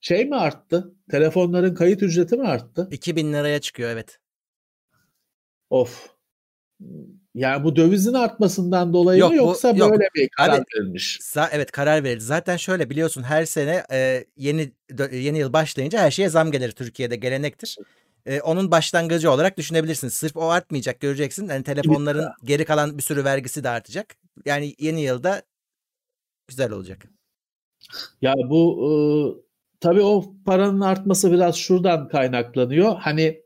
şey 0.00 0.24
mi 0.24 0.36
arttı? 0.36 0.94
Telefonların 1.10 1.74
kayıt 1.74 2.02
ücreti 2.02 2.36
mi 2.36 2.48
arttı? 2.48 2.88
2000 2.90 3.32
liraya 3.32 3.60
çıkıyor 3.60 3.90
evet. 3.90 4.18
Of. 5.70 6.10
Yani 7.34 7.64
bu 7.64 7.76
dövizin 7.76 8.12
artmasından 8.12 8.92
dolayı 8.92 9.20
yok, 9.20 9.30
mı 9.30 9.36
yoksa 9.36 9.74
bu, 9.74 9.78
yok. 9.78 9.90
böyle 9.90 10.08
bir 10.14 10.28
karar 10.28 10.58
Abi, 10.58 10.64
verilmiş? 10.76 11.20
evet 11.52 11.70
karar 11.70 12.04
verildi. 12.04 12.24
Zaten 12.24 12.56
şöyle 12.56 12.90
biliyorsun 12.90 13.22
her 13.22 13.44
sene 13.44 13.84
e, 13.92 14.24
yeni 14.36 14.72
yeni 15.12 15.38
yıl 15.38 15.52
başlayınca 15.52 15.98
her 15.98 16.10
şeye 16.10 16.28
zam 16.28 16.50
gelir 16.52 16.72
Türkiye'de 16.72 17.16
gelenektir. 17.16 17.76
E, 18.26 18.40
onun 18.40 18.70
başlangıcı 18.70 19.30
olarak 19.30 19.58
düşünebilirsin. 19.58 20.08
Sırf 20.08 20.36
o 20.36 20.50
artmayacak 20.50 21.00
göreceksin. 21.00 21.48
Yani 21.48 21.64
telefonların 21.64 22.28
geri 22.44 22.64
kalan 22.64 22.98
bir 22.98 23.02
sürü 23.02 23.24
vergisi 23.24 23.64
de 23.64 23.68
artacak. 23.68 24.16
Yani 24.44 24.74
yeni 24.78 25.00
yılda 25.00 25.42
güzel 26.48 26.72
olacak. 26.72 27.06
Ya 28.22 28.34
bu 28.44 28.78
e, 28.84 28.90
tabii 29.80 30.02
o 30.02 30.34
paranın 30.46 30.80
artması 30.80 31.32
biraz 31.32 31.56
şuradan 31.56 32.08
kaynaklanıyor. 32.08 32.96
Hani 32.96 33.42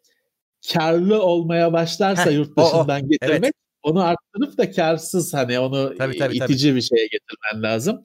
karlı 0.72 1.22
olmaya 1.22 1.72
başlarsa 1.72 2.26
Heh, 2.26 2.34
yurt 2.34 2.58
dışından 2.58 3.02
o, 3.02 3.04
o. 3.04 3.08
getirmek 3.08 3.44
evet. 3.44 3.54
Onu 3.86 4.02
arttırıp 4.02 4.58
da 4.58 4.70
karsız 4.70 5.34
hani 5.34 5.58
onu 5.58 5.96
tabii, 5.98 6.18
tabii, 6.18 6.36
itici 6.36 6.68
tabii. 6.68 6.76
bir 6.76 6.82
şeye 6.82 7.06
getirmen 7.06 7.62
lazım. 7.62 8.04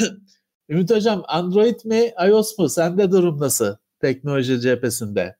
Ümit 0.68 0.90
Hocam 0.90 1.22
Android 1.28 1.84
mi 1.84 2.12
iOS 2.28 2.58
mu? 2.58 2.68
Sende 2.68 3.10
durum 3.10 3.40
nasıl 3.40 3.76
teknoloji 4.00 4.60
cephesinde? 4.60 5.36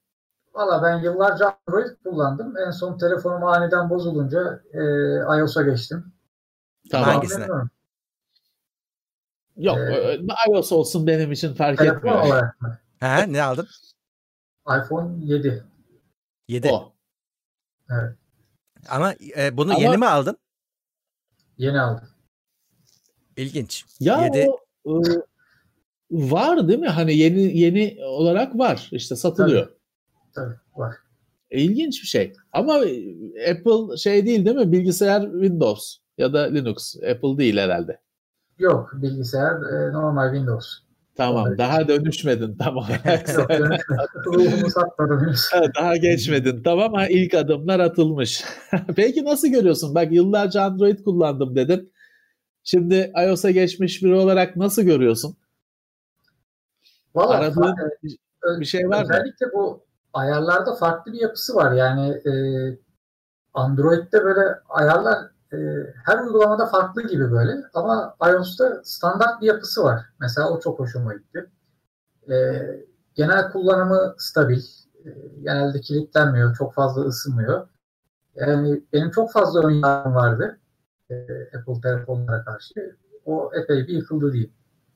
Valla 0.54 0.82
ben 0.82 1.02
yıllarca 1.02 1.58
Android 1.66 1.96
kullandım. 2.04 2.56
En 2.66 2.70
son 2.70 2.98
telefonum 2.98 3.44
aniden 3.44 3.90
bozulunca 3.90 4.62
e, 4.72 4.80
iOS'a 5.38 5.62
geçtim. 5.62 6.12
Tamam. 6.90 7.08
Hangisine? 7.08 7.46
Yok 9.56 9.78
ee, 9.78 10.20
iOS 10.48 10.72
olsun 10.72 11.06
benim 11.06 11.32
için 11.32 11.54
fark 11.54 11.80
etmiyor. 11.80 12.22
Olarak 12.22 12.60
mı? 12.60 12.78
He, 13.00 13.32
ne 13.32 13.42
aldın? 13.42 13.68
iPhone 14.68 15.24
7. 15.24 15.64
7. 16.48 16.70
O. 16.72 16.92
Evet. 17.90 18.16
Ama 18.88 19.14
e, 19.36 19.56
bunu 19.56 19.70
Ama, 19.70 19.82
yeni 19.82 19.96
mi 19.96 20.06
aldın? 20.06 20.38
Yeni 21.58 21.80
aldım. 21.80 22.08
İlginç. 23.36 23.84
Ya 24.00 24.24
7. 24.24 24.50
O, 24.84 25.02
e, 25.02 25.02
var 26.10 26.68
değil 26.68 26.78
mi? 26.78 26.88
Hani 26.88 27.16
yeni 27.16 27.58
yeni 27.58 27.98
olarak 28.04 28.58
var. 28.58 28.88
İşte 28.92 29.16
satılıyor. 29.16 29.66
Tabii, 29.66 29.76
Tabii 30.34 30.54
var. 30.76 30.94
E, 31.50 31.60
ilginç 31.60 32.02
bir 32.02 32.06
şey. 32.06 32.32
Ama 32.52 32.74
Apple 33.50 33.96
şey 33.96 34.26
değil 34.26 34.44
değil 34.44 34.56
mi? 34.56 34.72
Bilgisayar 34.72 35.22
Windows 35.22 35.96
ya 36.18 36.32
da 36.32 36.40
Linux. 36.40 36.96
Apple 36.96 37.38
değil 37.38 37.56
herhalde. 37.56 38.00
Yok 38.58 38.92
bilgisayar 38.94 39.52
e, 39.52 39.92
normal 39.92 40.32
Windows. 40.34 40.85
Tamam 41.16 41.46
evet. 41.48 41.58
daha 41.58 41.88
dönüşmedin 41.88 42.58
Ruhumu 44.26 44.70
satmadım 44.70 45.34
Daha 45.76 45.96
geçmedin 45.96 46.62
tamam 46.62 46.84
ama 46.84 47.06
ilk 47.06 47.34
adımlar 47.34 47.80
atılmış. 47.80 48.44
Peki 48.96 49.24
nasıl 49.24 49.48
görüyorsun? 49.48 49.94
Bak 49.94 50.12
yıllarca 50.12 50.62
Android 50.62 50.98
kullandım 51.04 51.56
dedin. 51.56 51.92
Şimdi 52.64 53.12
iOS'a 53.26 53.50
geçmiş 53.50 54.02
biri 54.02 54.14
olarak 54.14 54.56
nasıl 54.56 54.82
görüyorsun? 54.82 55.36
Valla 57.14 57.34
Aradığın 57.34 57.74
bir 58.60 58.64
şey 58.64 58.88
var 58.88 59.02
Özellikle 59.02 59.46
mı? 59.46 59.52
bu 59.54 59.84
ayarlarda 60.12 60.74
farklı 60.74 61.12
bir 61.12 61.20
yapısı 61.20 61.54
var. 61.54 61.72
Yani 61.72 62.08
e, 62.10 62.32
Android'de 63.54 64.24
böyle 64.24 64.58
ayarlar 64.68 65.18
e, 65.52 65.56
her 66.04 66.18
uygulamada 66.18 66.66
farklı 66.66 67.08
gibi 67.08 67.30
böyle 67.30 67.52
ama 67.74 68.16
iOS'ta 68.32 68.80
standart 68.84 69.40
bir 69.40 69.46
yapısı 69.46 69.84
var. 69.84 70.00
Mesela 70.20 70.50
o 70.50 70.60
çok 70.60 70.78
hoşuma 70.78 71.14
gitti. 71.14 71.50
E, 72.30 72.34
genel 73.14 73.52
kullanımı 73.52 74.14
stabil. 74.18 74.62
E, 75.04 75.10
genelde 75.42 75.80
kilitlenmiyor, 75.80 76.56
çok 76.56 76.74
fazla 76.74 77.02
ısınmıyor. 77.02 77.68
Yani 78.34 78.82
benim 78.92 79.10
çok 79.10 79.32
fazla 79.32 79.66
ön 79.68 79.82
vardı 79.82 80.58
e, 81.10 81.14
Apple 81.58 81.80
telefonlara 81.82 82.44
karşı. 82.44 82.96
O 83.24 83.50
epey 83.62 83.86
bir 83.86 83.92
yıkıldı 83.92 84.32
diyeyim. 84.32 84.52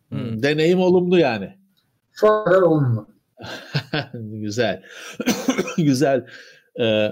Hmm, 0.09 0.43
deneyim 0.43 0.81
olumlu 0.81 1.19
yani. 1.19 1.59
Şu 2.13 2.27
kadar 2.27 2.63
olumlu. 2.63 3.09
Güzel. 4.15 4.83
Güzel. 5.77 6.27
Ee, 6.81 7.09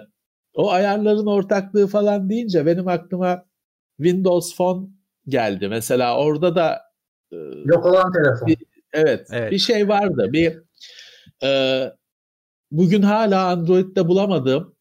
o 0.58 0.70
ayarların 0.70 1.26
ortaklığı 1.26 1.86
falan 1.86 2.30
deyince 2.30 2.66
benim 2.66 2.88
aklıma 2.88 3.44
Windows 3.96 4.56
Phone 4.56 4.88
geldi. 5.28 5.68
Mesela 5.68 6.18
orada 6.18 6.54
da 6.56 6.82
e, 7.32 7.36
yok 7.64 7.86
olan 7.86 8.12
telefon. 8.12 8.48
Bir, 8.48 8.58
evet, 8.92 9.26
evet, 9.32 9.52
bir 9.52 9.58
şey 9.58 9.88
vardı. 9.88 10.28
Bir 10.32 10.58
e, 11.42 11.82
bugün 12.70 13.02
hala 13.02 13.46
Android'de 13.46 14.08
bulamadığım 14.08 14.76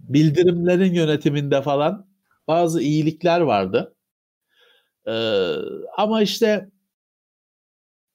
bildirimlerin 0.00 0.94
yönetiminde 0.94 1.62
falan 1.62 2.06
bazı 2.48 2.82
iyilikler 2.82 3.40
vardı. 3.40 3.94
E, 5.06 5.14
ama 5.96 6.22
işte 6.22 6.70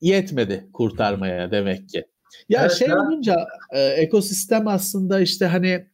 yetmedi 0.02 0.70
kurtarmaya 0.74 1.52
demek 1.52 1.90
ki. 1.90 2.06
Ya 2.50 2.62
evet, 2.62 2.72
şey 2.72 2.94
olunca 2.94 3.36
e, 3.72 3.80
ekosistem 3.82 4.68
aslında 4.68 5.20
işte 5.20 5.46
hani 5.46 5.88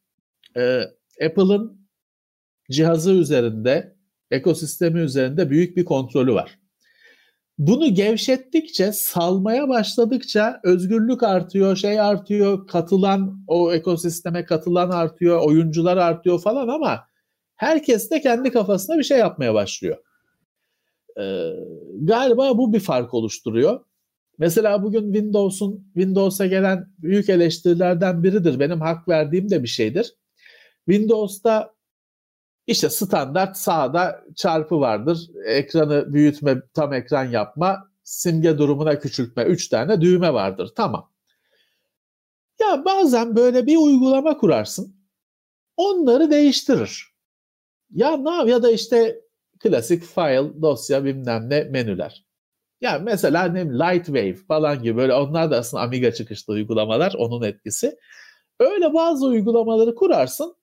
e, 0.57 0.81
Apple'ın 1.25 1.87
cihazı 2.71 3.11
üzerinde, 3.11 3.95
ekosistemi 4.31 4.99
üzerinde 4.99 5.49
büyük 5.49 5.77
bir 5.77 5.85
kontrolü 5.85 6.33
var. 6.33 6.59
Bunu 7.57 7.93
gevşettikçe, 7.93 8.91
salmaya 8.91 9.69
başladıkça 9.69 10.59
özgürlük 10.63 11.23
artıyor, 11.23 11.75
şey 11.75 11.99
artıyor, 11.99 12.67
katılan 12.67 13.43
o 13.47 13.73
ekosisteme 13.73 14.45
katılan 14.45 14.89
artıyor, 14.89 15.41
oyuncular 15.45 15.97
artıyor 15.97 16.41
falan 16.41 16.67
ama 16.67 17.07
herkes 17.55 18.11
de 18.11 18.21
kendi 18.21 18.51
kafasına 18.51 18.97
bir 18.97 19.03
şey 19.03 19.17
yapmaya 19.17 19.53
başlıyor. 19.53 19.97
Ee, 21.19 21.49
galiba 22.01 22.57
bu 22.57 22.73
bir 22.73 22.79
fark 22.79 23.13
oluşturuyor. 23.13 23.79
Mesela 24.37 24.83
bugün 24.83 25.13
Windows'un 25.13 25.91
Windows'a 25.93 26.45
gelen 26.45 26.87
büyük 26.99 27.29
eleştirilerden 27.29 28.23
biridir. 28.23 28.59
Benim 28.59 28.81
hak 28.81 29.07
verdiğim 29.07 29.49
de 29.49 29.63
bir 29.63 29.67
şeydir. 29.67 30.15
Windows'ta 30.91 31.73
işte 32.67 32.89
standart 32.89 33.57
sağda 33.57 34.23
çarpı 34.35 34.79
vardır. 34.79 35.29
Ekranı 35.45 36.13
büyütme, 36.13 36.61
tam 36.73 36.93
ekran 36.93 37.25
yapma, 37.25 37.91
simge 38.03 38.57
durumuna 38.57 38.99
küçültme. 38.99 39.43
Üç 39.43 39.67
tane 39.67 40.01
düğme 40.01 40.33
vardır. 40.33 40.71
Tamam. 40.75 41.11
Ya 42.59 42.85
bazen 42.85 43.35
böyle 43.35 43.65
bir 43.65 43.77
uygulama 43.77 44.37
kurarsın. 44.37 44.95
Onları 45.77 46.31
değiştirir. 46.31 47.11
Ya 47.91 48.17
ne 48.17 48.51
ya 48.51 48.63
da 48.63 48.71
işte 48.71 49.21
klasik 49.59 50.03
file, 50.03 50.61
dosya 50.61 51.05
bilmem 51.05 51.49
ne 51.49 51.63
menüler. 51.63 52.25
Yani 52.81 53.03
mesela 53.03 53.43
ne 53.43 53.65
Lightwave 53.65 54.33
falan 54.33 54.83
gibi 54.83 54.97
böyle 54.97 55.13
onlar 55.13 55.51
da 55.51 55.57
aslında 55.57 55.83
Amiga 55.83 56.13
çıkışlı 56.13 56.53
uygulamalar 56.53 57.13
onun 57.17 57.41
etkisi. 57.41 57.97
Öyle 58.59 58.93
bazı 58.93 59.25
uygulamaları 59.25 59.95
kurarsın 59.95 60.55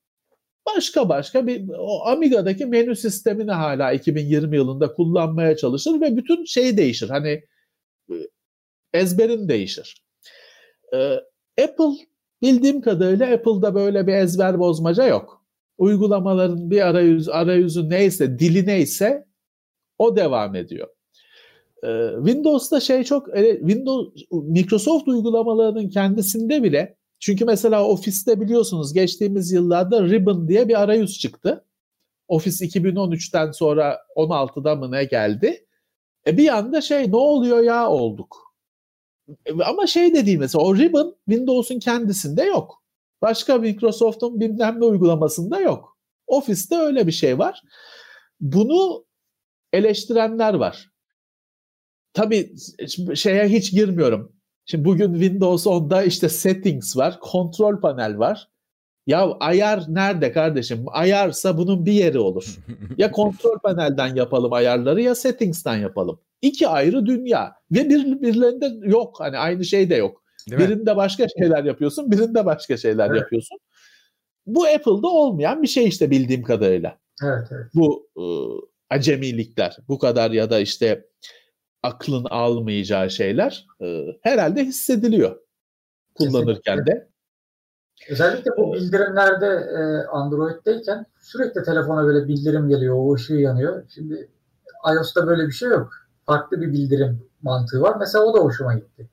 başka 0.77 1.09
başka 1.09 1.47
bir 1.47 1.69
o 1.79 2.05
Amiga'daki 2.07 2.67
menü 2.67 2.97
sistemini 2.97 3.51
hala 3.53 3.93
2020 3.93 4.57
yılında 4.57 4.95
kullanmaya 4.95 5.57
çalışır 5.57 6.01
ve 6.01 6.17
bütün 6.17 6.45
şey 6.45 6.77
değişir. 6.77 7.09
Hani 7.09 7.43
e, 8.11 8.15
ezberin 8.93 9.49
değişir. 9.49 10.05
Ee, 10.95 11.21
Apple 11.63 12.07
bildiğim 12.43 12.81
kadarıyla 12.81 13.35
Apple'da 13.35 13.75
böyle 13.75 14.07
bir 14.07 14.13
ezber 14.13 14.59
bozmaca 14.59 15.07
yok. 15.07 15.45
Uygulamaların 15.79 16.71
bir 16.71 16.87
arayüz 16.87 17.29
arayüzü 17.29 17.91
neyse, 17.91 18.39
dili 18.39 18.67
neyse 18.67 19.27
o 19.99 20.17
devam 20.17 20.55
ediyor. 20.55 20.89
Ee, 21.85 22.11
Windows'ta 22.17 22.81
şey 22.81 23.05
çok 23.05 23.27
Windows 23.59 24.23
Microsoft 24.31 25.09
uygulamalarının 25.09 25.89
kendisinde 25.89 26.63
bile 26.63 26.98
çünkü 27.21 27.45
mesela 27.45 27.85
Office'te 27.85 28.41
biliyorsunuz 28.41 28.93
geçtiğimiz 28.93 29.53
yıllarda 29.53 30.03
Ribbon 30.03 30.49
diye 30.49 30.69
bir 30.69 30.83
arayüz 30.83 31.19
çıktı. 31.19 31.65
Office 32.29 32.65
2013'ten 32.67 33.51
sonra 33.51 33.99
16'da 34.17 34.75
mı 34.77 34.91
ne 34.91 35.05
geldi? 35.05 35.67
E 36.27 36.37
bir 36.37 36.49
anda 36.49 36.81
şey 36.81 37.11
ne 37.11 37.17
oluyor 37.17 37.63
ya 37.63 37.89
olduk. 37.89 38.55
E, 39.47 39.53
ama 39.65 39.87
şey 39.87 40.15
de 40.15 40.37
mesela 40.37 40.65
o 40.65 40.77
Ribbon 40.77 41.17
Windows'un 41.29 41.79
kendisinde 41.79 42.43
yok. 42.43 42.83
Başka 43.23 43.59
Microsoft'un 43.59 44.41
bilmem 44.41 44.81
ne 44.81 44.85
uygulamasında 44.85 45.61
yok. 45.61 45.99
Office'te 46.27 46.77
öyle 46.77 47.07
bir 47.07 47.13
şey 47.13 47.39
var. 47.39 47.63
Bunu 48.41 49.05
eleştirenler 49.73 50.55
var. 50.55 50.91
Tabii 52.13 52.55
şeye 53.15 53.49
hiç 53.49 53.73
girmiyorum. 53.73 54.38
Şimdi 54.71 54.85
bugün 54.85 55.13
Windows 55.13 55.67
10'da 55.67 56.03
işte 56.03 56.29
settings 56.29 56.97
var, 56.97 57.21
kontrol 57.21 57.81
panel 57.81 58.19
var. 58.19 58.49
Ya 59.07 59.31
ayar 59.41 59.85
nerede 59.89 60.33
kardeşim? 60.33 60.85
Ayarsa 60.87 61.59
bunun 61.59 61.87
bir 61.87 61.93
yeri 61.93 62.19
olur. 62.19 62.57
ya 62.99 63.11
kontrol 63.13 63.59
panelden 63.59 64.15
yapalım 64.15 64.53
ayarları 64.53 65.03
ya 65.03 65.15
settings'ten 65.15 65.77
yapalım. 65.77 66.21
İki 66.43 66.69
ayrı 66.69 67.07
dünya 67.07 67.55
ve 67.73 67.89
bir, 67.89 68.23
birilerinde 68.23 68.89
yok. 68.89 69.21
Hani 69.21 69.39
aynı 69.39 69.65
şey 69.65 69.91
de 69.91 69.95
yok. 69.95 70.23
Değil 70.51 70.61
birinde 70.61 70.91
mi? 70.91 70.97
başka 70.97 71.27
şeyler 71.29 71.65
yapıyorsun, 71.65 72.11
birinde 72.11 72.47
başka 72.47 72.77
şeyler 72.77 73.11
evet. 73.11 73.21
yapıyorsun. 73.21 73.59
Bu 74.47 74.65
Apple'da 74.65 75.09
olmayan 75.09 75.63
bir 75.63 75.69
şey 75.69 75.89
işte 75.89 76.11
bildiğim 76.11 76.43
kadarıyla. 76.43 76.99
Evet, 77.25 77.49
evet. 77.51 77.67
Bu 77.75 78.09
ıı, 78.19 78.61
acemilikler, 78.91 79.77
bu 79.89 79.99
kadar 79.99 80.31
ya 80.31 80.51
da 80.51 80.61
işte 80.61 81.05
aklın 81.83 82.25
almayacağı 82.31 83.11
şeyler 83.11 83.67
e, 83.81 84.07
herhalde 84.23 84.65
hissediliyor 84.65 85.37
kullanırken 86.15 86.87
de. 86.87 87.09
Özellikle 88.11 88.51
bu 88.57 88.73
bildirimlerde 88.73 89.47
e, 89.47 90.07
Android'deyken 90.07 91.07
sürekli 91.21 91.63
telefona 91.63 92.05
böyle 92.05 92.29
bildirim 92.29 92.69
geliyor, 92.69 92.95
o 92.99 93.15
ışığı 93.15 93.35
yanıyor. 93.35 93.85
Şimdi 93.95 94.29
iOS'ta 94.95 95.27
böyle 95.27 95.47
bir 95.47 95.53
şey 95.53 95.69
yok. 95.69 95.93
Farklı 96.27 96.61
bir 96.61 96.73
bildirim 96.73 97.29
mantığı 97.43 97.81
var. 97.81 97.97
Mesela 97.99 98.25
o 98.25 98.35
da 98.35 98.39
hoşuma 98.39 98.75
gitti. 98.75 99.09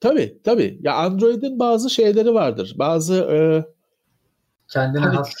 Tabii 0.00 0.40
tabii. 0.44 0.78
Ya 0.82 0.94
Android'in 0.94 1.58
bazı 1.58 1.90
şeyleri 1.90 2.34
vardır. 2.34 2.74
Bazı 2.78 3.14
e, 3.14 3.64
kendine 4.68 5.00
hani, 5.00 5.16
has 5.16 5.32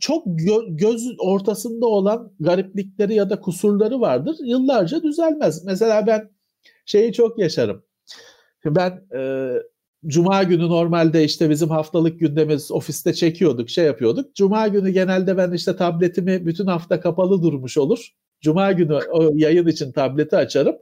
çok 0.00 0.26
gö- 0.26 0.76
göz 0.76 1.14
ortasında 1.18 1.86
olan 1.86 2.32
gariplikleri 2.40 3.14
ya 3.14 3.30
da 3.30 3.40
kusurları 3.40 4.00
vardır. 4.00 4.36
Yıllarca 4.44 5.02
düzelmez. 5.02 5.64
Mesela 5.64 6.06
ben 6.06 6.30
şeyi 6.86 7.12
çok 7.12 7.38
yaşarım. 7.38 7.82
Ben 8.64 9.06
e, 9.16 9.52
Cuma 10.06 10.42
günü 10.42 10.68
normalde 10.68 11.24
işte 11.24 11.50
bizim 11.50 11.68
haftalık 11.68 12.20
gündemimiz 12.20 12.72
ofiste 12.72 13.14
çekiyorduk, 13.14 13.70
şey 13.70 13.84
yapıyorduk. 13.84 14.34
Cuma 14.34 14.68
günü 14.68 14.90
genelde 14.90 15.36
ben 15.36 15.52
işte 15.52 15.76
tabletimi 15.76 16.46
bütün 16.46 16.66
hafta 16.66 17.00
kapalı 17.00 17.42
durmuş 17.42 17.78
olur. 17.78 18.08
Cuma 18.40 18.72
günü 18.72 18.98
o 19.12 19.30
yayın 19.34 19.66
için 19.66 19.92
tableti 19.92 20.36
açarım. 20.36 20.76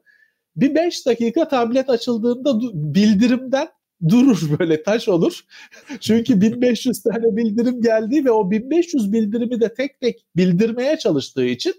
Bir 0.57 0.75
5 0.75 1.07
dakika 1.07 1.49
tablet 1.49 1.91
açıldığında 1.91 2.61
bildirimden 2.75 3.69
durur 4.09 4.59
böyle 4.59 4.83
taş 4.83 5.09
olur. 5.09 5.41
Çünkü 6.01 6.41
1500 6.41 7.03
tane 7.03 7.37
bildirim 7.37 7.83
geldi 7.83 8.25
ve 8.25 8.31
o 8.31 8.51
1500 8.51 9.13
bildirimi 9.13 9.61
de 9.61 9.75
tek 9.75 10.01
tek 10.01 10.27
bildirmeye 10.37 10.99
çalıştığı 10.99 11.45
için 11.45 11.75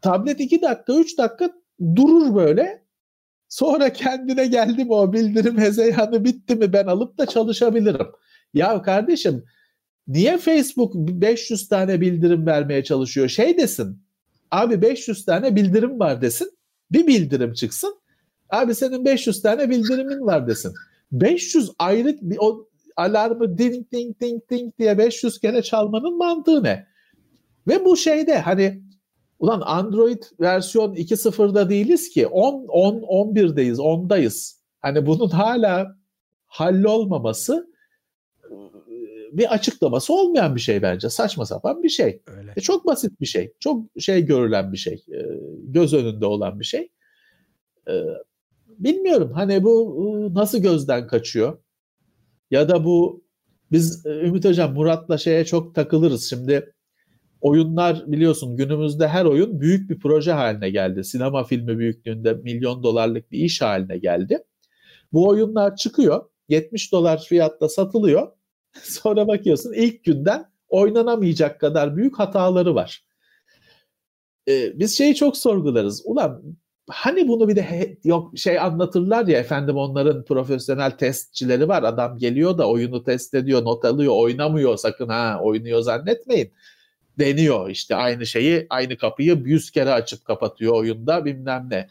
tablet 0.00 0.40
2 0.40 0.62
dakika 0.62 0.92
3 0.92 1.18
dakika 1.18 1.50
durur 1.96 2.34
böyle. 2.34 2.84
Sonra 3.48 3.92
kendine 3.92 4.46
geldi 4.46 4.84
mi 4.84 4.92
o 4.92 5.12
bildirim 5.12 5.58
hezeyanı 5.58 6.24
bitti 6.24 6.56
mi 6.56 6.72
ben 6.72 6.86
alıp 6.86 7.18
da 7.18 7.26
çalışabilirim. 7.26 8.06
Ya 8.54 8.82
kardeşim 8.82 9.44
niye 10.08 10.38
Facebook 10.38 10.94
500 10.94 11.68
tane 11.68 12.00
bildirim 12.00 12.46
vermeye 12.46 12.84
çalışıyor? 12.84 13.28
Şey 13.28 13.58
desin 13.58 14.02
abi 14.50 14.82
500 14.82 15.24
tane 15.24 15.56
bildirim 15.56 16.00
var 16.00 16.22
desin 16.22 16.50
bir 16.92 17.06
bildirim 17.06 17.52
çıksın. 17.52 17.94
Abi 18.50 18.74
senin 18.74 19.04
500 19.04 19.42
tane 19.42 19.70
bildirimin 19.70 20.26
var 20.26 20.46
desin. 20.46 20.74
500 21.20 21.70
ayrı 21.78 22.18
bir 22.22 22.36
o 22.40 22.68
alarmı 22.96 23.58
ding 23.58 23.92
ding 23.92 24.20
ding 24.20 24.42
ding 24.50 24.78
diye 24.78 24.98
500 24.98 25.40
kere 25.40 25.62
çalmanın 25.62 26.18
mantığı 26.18 26.62
ne? 26.62 26.86
Ve 27.68 27.84
bu 27.84 27.96
şeyde 27.96 28.38
hani 28.38 28.82
ulan 29.38 29.60
Android 29.60 30.22
versiyon 30.40 30.94
2.0'da 30.94 31.70
değiliz 31.70 32.08
ki 32.08 32.26
10 32.26 32.66
10 32.68 32.94
11'deyiz 33.34 33.76
10'dayız. 33.76 34.56
Hani 34.80 35.06
bunun 35.06 35.28
hala 35.28 35.96
hallolmaması 36.46 37.74
bir 39.32 39.54
açıklaması 39.54 40.14
olmayan 40.14 40.54
bir 40.54 40.60
şey 40.60 40.82
bence. 40.82 41.10
Saçma 41.10 41.46
sapan 41.46 41.82
bir 41.82 41.88
şey. 41.88 42.22
Öyle. 42.26 42.52
E 42.56 42.60
çok 42.60 42.86
basit 42.86 43.20
bir 43.20 43.26
şey. 43.26 43.52
Çok 43.60 43.86
şey 43.98 44.26
görülen 44.26 44.72
bir 44.72 44.76
şey. 44.76 45.04
E, 45.12 45.20
göz 45.64 45.94
önünde 45.94 46.26
olan 46.26 46.60
bir 46.60 46.64
şey. 46.64 46.88
E, 47.88 47.92
bilmiyorum 48.78 49.32
hani 49.34 49.64
bu 49.64 50.30
nasıl 50.34 50.58
gözden 50.58 51.06
kaçıyor? 51.06 51.58
Ya 52.50 52.68
da 52.68 52.84
bu 52.84 53.24
biz 53.72 54.06
e, 54.06 54.10
Ümit 54.10 54.44
Hocam 54.44 54.74
Murat'la 54.74 55.18
şeye 55.18 55.44
çok 55.44 55.74
takılırız. 55.74 56.30
Şimdi 56.30 56.74
oyunlar 57.40 58.04
biliyorsun 58.06 58.56
günümüzde 58.56 59.08
her 59.08 59.24
oyun 59.24 59.60
büyük 59.60 59.90
bir 59.90 59.98
proje 59.98 60.32
haline 60.32 60.70
geldi. 60.70 61.04
Sinema 61.04 61.44
filmi 61.44 61.78
büyüklüğünde 61.78 62.34
milyon 62.34 62.82
dolarlık 62.82 63.32
bir 63.32 63.38
iş 63.38 63.62
haline 63.62 63.98
geldi. 63.98 64.38
Bu 65.12 65.28
oyunlar 65.28 65.76
çıkıyor. 65.76 66.24
70 66.48 66.92
dolar 66.92 67.24
fiyatta 67.28 67.68
satılıyor. 67.68 68.28
Sonra 68.82 69.28
bakıyorsun 69.28 69.72
ilk 69.72 70.04
günden 70.04 70.44
oynanamayacak 70.68 71.60
kadar 71.60 71.96
büyük 71.96 72.18
hataları 72.18 72.74
var. 72.74 73.04
Ee, 74.48 74.78
biz 74.78 74.96
şeyi 74.98 75.14
çok 75.14 75.36
sorgularız. 75.36 76.02
Ulan 76.04 76.56
hani 76.88 77.28
bunu 77.28 77.48
bir 77.48 77.56
de 77.56 77.62
he, 77.62 77.96
yok 78.04 78.38
şey 78.38 78.58
anlatırlar 78.58 79.26
ya 79.26 79.38
efendim 79.38 79.76
onların 79.76 80.24
profesyonel 80.24 80.90
testçileri 80.90 81.68
var. 81.68 81.82
Adam 81.82 82.18
geliyor 82.18 82.58
da 82.58 82.68
oyunu 82.68 83.04
test 83.04 83.34
ediyor, 83.34 83.64
not 83.64 83.84
alıyor, 83.84 84.12
oynamıyor 84.16 84.76
sakın 84.76 85.08
ha 85.08 85.40
oynuyor 85.42 85.80
zannetmeyin. 85.80 86.52
Deniyor 87.18 87.70
işte 87.70 87.94
aynı 87.94 88.26
şeyi, 88.26 88.66
aynı 88.70 88.96
kapıyı 88.96 89.42
yüz 89.44 89.70
kere 89.70 89.92
açıp 89.92 90.24
kapatıyor 90.24 90.74
oyunda 90.74 91.24
bilmem 91.24 91.66
ne. 91.70 91.88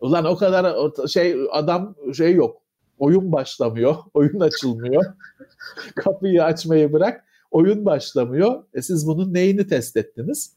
Ulan 0.00 0.24
o 0.24 0.36
kadar 0.36 0.76
şey 1.08 1.36
adam 1.52 1.94
şey 2.16 2.34
yok. 2.34 2.62
Oyun 2.98 3.32
başlamıyor, 3.32 3.96
oyun 4.14 4.40
açılmıyor. 4.40 5.04
Kapıyı 5.94 6.44
açmayı 6.44 6.92
bırak, 6.92 7.24
oyun 7.50 7.84
başlamıyor. 7.84 8.64
E 8.74 8.82
siz 8.82 9.06
bunun 9.06 9.34
neyini 9.34 9.66
test 9.66 9.96
ettiniz? 9.96 10.56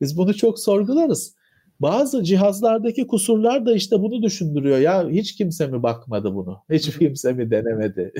Biz 0.00 0.16
bunu 0.16 0.34
çok 0.34 0.58
sorgularız. 0.58 1.37
Bazı 1.80 2.24
cihazlardaki 2.24 3.06
kusurlar 3.06 3.66
da 3.66 3.74
işte 3.74 4.00
bunu 4.00 4.22
düşündürüyor. 4.22 4.78
Ya 4.78 5.08
hiç 5.08 5.36
kimse 5.36 5.66
mi 5.66 5.82
bakmadı 5.82 6.34
bunu? 6.34 6.62
Hiç 6.70 6.98
kimse 6.98 7.32
mi 7.32 7.50
denemedi? 7.50 8.12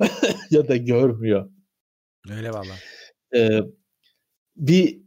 ya 0.50 0.68
da 0.68 0.76
görmüyor. 0.76 1.50
Öyle 2.30 2.50
valla. 2.50 2.74
Ee, 3.34 3.60
bir 4.56 5.00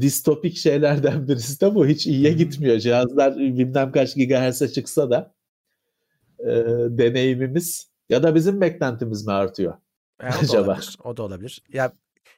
distopik 0.00 0.56
şeylerden 0.56 1.28
birisi 1.28 1.60
de 1.60 1.74
bu. 1.74 1.86
Hiç 1.86 2.06
iyiye 2.06 2.32
gitmiyor. 2.32 2.78
Cihazlar 2.78 3.36
bilmem 3.36 3.92
kaç 3.92 4.14
gigahertz'e 4.14 4.68
çıksa 4.68 5.10
da 5.10 5.34
e, 6.38 6.50
deneyimimiz 6.98 7.90
ya 8.08 8.22
da 8.22 8.34
bizim 8.34 8.60
beklentimiz 8.60 9.26
mi 9.26 9.32
artıyor? 9.32 9.74
E, 10.20 10.26
o 10.26 10.28
acaba? 10.28 10.66
Da 10.66 10.72
olabilir, 10.72 10.98
o 11.04 11.16
da 11.16 11.22
olabilir. 11.22 11.62
Ya 11.72 11.92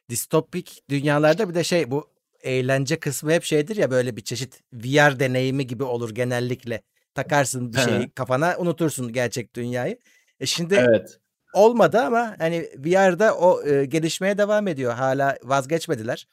distopik 0.09 0.83
dünyalarda 0.89 1.49
bir 1.49 1.55
de 1.55 1.63
şey 1.63 1.91
bu 1.91 2.14
eğlence 2.45 2.99
kısmı 2.99 3.31
hep 3.31 3.43
şeydir 3.43 3.75
ya 3.75 3.91
böyle 3.91 4.15
bir 4.15 4.21
çeşit 4.21 4.61
VR 4.73 5.19
deneyimi 5.19 5.67
gibi 5.67 5.83
olur 5.83 6.15
genellikle. 6.15 6.81
Takarsın 7.13 7.73
bir 7.73 7.77
şeyi 7.77 8.09
kafana 8.09 8.55
unutursun 8.57 9.13
gerçek 9.13 9.55
dünyayı. 9.55 9.97
E 10.39 10.45
şimdi 10.45 10.75
evet. 10.75 11.19
olmadı 11.53 11.99
ama 11.99 12.35
hani 12.39 12.69
VR'da 12.77 13.37
o 13.37 13.63
e, 13.63 13.85
gelişmeye 13.85 14.37
devam 14.37 14.67
ediyor. 14.67 14.93
Hala 14.93 15.37
vazgeçmediler. 15.43 16.27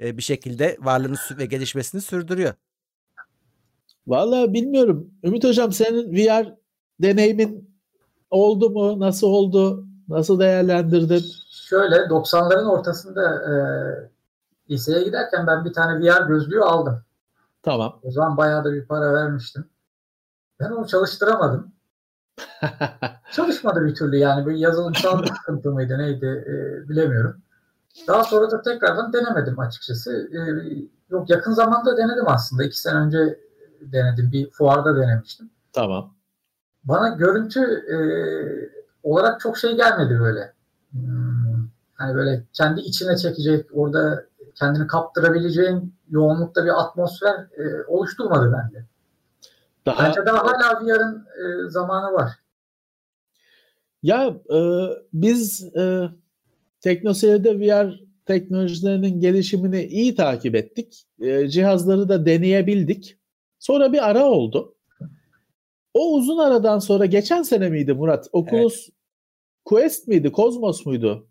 E, 0.00 0.16
bir 0.16 0.22
şekilde 0.22 0.76
varlığını 0.80 1.16
ve 1.38 1.46
gelişmesini 1.46 2.00
sürdürüyor. 2.00 2.54
Vallahi 4.06 4.52
bilmiyorum. 4.52 5.10
Ümit 5.24 5.44
Hocam 5.44 5.72
senin 5.72 6.16
VR 6.16 6.54
deneyimin 7.02 7.70
oldu 8.30 8.70
mu? 8.70 9.00
Nasıl 9.00 9.26
oldu? 9.26 9.86
Nasıl 10.08 10.40
değerlendirdin? 10.40 11.24
Şöyle 11.68 11.96
90'ların 11.96 12.70
ortasında 12.70 13.22
e, 13.22 13.54
liseye 14.70 15.02
giderken 15.02 15.46
ben 15.46 15.64
bir 15.64 15.72
tane 15.72 16.00
VR 16.00 16.26
gözlüğü 16.26 16.60
aldım. 16.60 17.02
Tamam. 17.62 18.00
O 18.02 18.10
zaman 18.10 18.36
bayağı 18.36 18.64
da 18.64 18.72
bir 18.72 18.86
para 18.86 19.12
vermiştim. 19.14 19.64
Ben 20.60 20.70
onu 20.70 20.86
çalıştıramadım. 20.86 21.72
Çalışmadı 23.32 23.86
bir 23.86 23.94
türlü 23.94 24.16
yani. 24.16 24.46
Bir 24.46 24.54
yazılımsal 24.54 25.24
sıkıntı 25.24 25.70
mıydı 25.70 25.98
neydi 25.98 26.26
e, 26.26 26.88
bilemiyorum. 26.88 27.36
Daha 28.08 28.24
sonra 28.24 28.50
da 28.50 28.62
tekrardan 28.62 29.12
denemedim 29.12 29.58
açıkçası. 29.58 30.30
E, 30.32 30.38
yok 31.10 31.30
yakın 31.30 31.52
zamanda 31.52 31.96
denedim 31.96 32.28
aslında. 32.28 32.64
İki 32.64 32.80
sene 32.80 32.98
önce 32.98 33.40
denedim. 33.80 34.32
Bir 34.32 34.50
fuarda 34.50 34.96
denemiştim. 34.96 35.50
Tamam. 35.72 36.14
Bana 36.84 37.08
görüntü 37.08 37.60
e, 37.62 37.96
olarak 39.02 39.40
çok 39.40 39.58
şey 39.58 39.76
gelmedi 39.76 40.20
böyle. 40.20 40.52
Hmm, 40.90 41.68
hani 41.94 42.14
böyle 42.14 42.44
kendi 42.52 42.80
içine 42.80 43.16
çekecek, 43.16 43.66
orada 43.72 44.24
kendini 44.54 44.86
kaptırabileceğin 44.86 45.94
yoğunlukta 46.10 46.64
bir 46.64 46.80
atmosfer 46.80 47.34
e, 47.34 47.84
oluşturmadı 47.88 48.52
bende. 48.52 48.86
Daha, 49.86 50.08
Bence 50.08 50.26
daha 50.26 50.38
hala 50.38 50.84
VR'ın 50.84 51.16
e, 51.16 51.70
zamanı 51.70 52.12
var. 52.12 52.30
Ya 54.02 54.36
e, 54.54 54.58
biz 55.12 55.76
e, 55.76 56.10
teknoseyirde 56.80 57.60
VR 57.60 58.00
teknolojilerinin 58.26 59.20
gelişimini 59.20 59.84
iyi 59.84 60.14
takip 60.14 60.54
ettik. 60.54 61.06
E, 61.20 61.48
cihazları 61.48 62.08
da 62.08 62.26
deneyebildik. 62.26 63.18
Sonra 63.58 63.92
bir 63.92 64.08
ara 64.10 64.24
oldu. 64.24 64.74
O 65.94 66.14
uzun 66.14 66.38
aradan 66.38 66.78
sonra 66.78 67.06
geçen 67.06 67.42
sene 67.42 67.68
miydi 67.68 67.92
Murat? 67.92 68.28
Oculus 68.32 68.88
evet. 68.88 68.98
Quest 69.64 70.08
miydi? 70.08 70.32
Cosmos 70.32 70.86
muydu? 70.86 71.28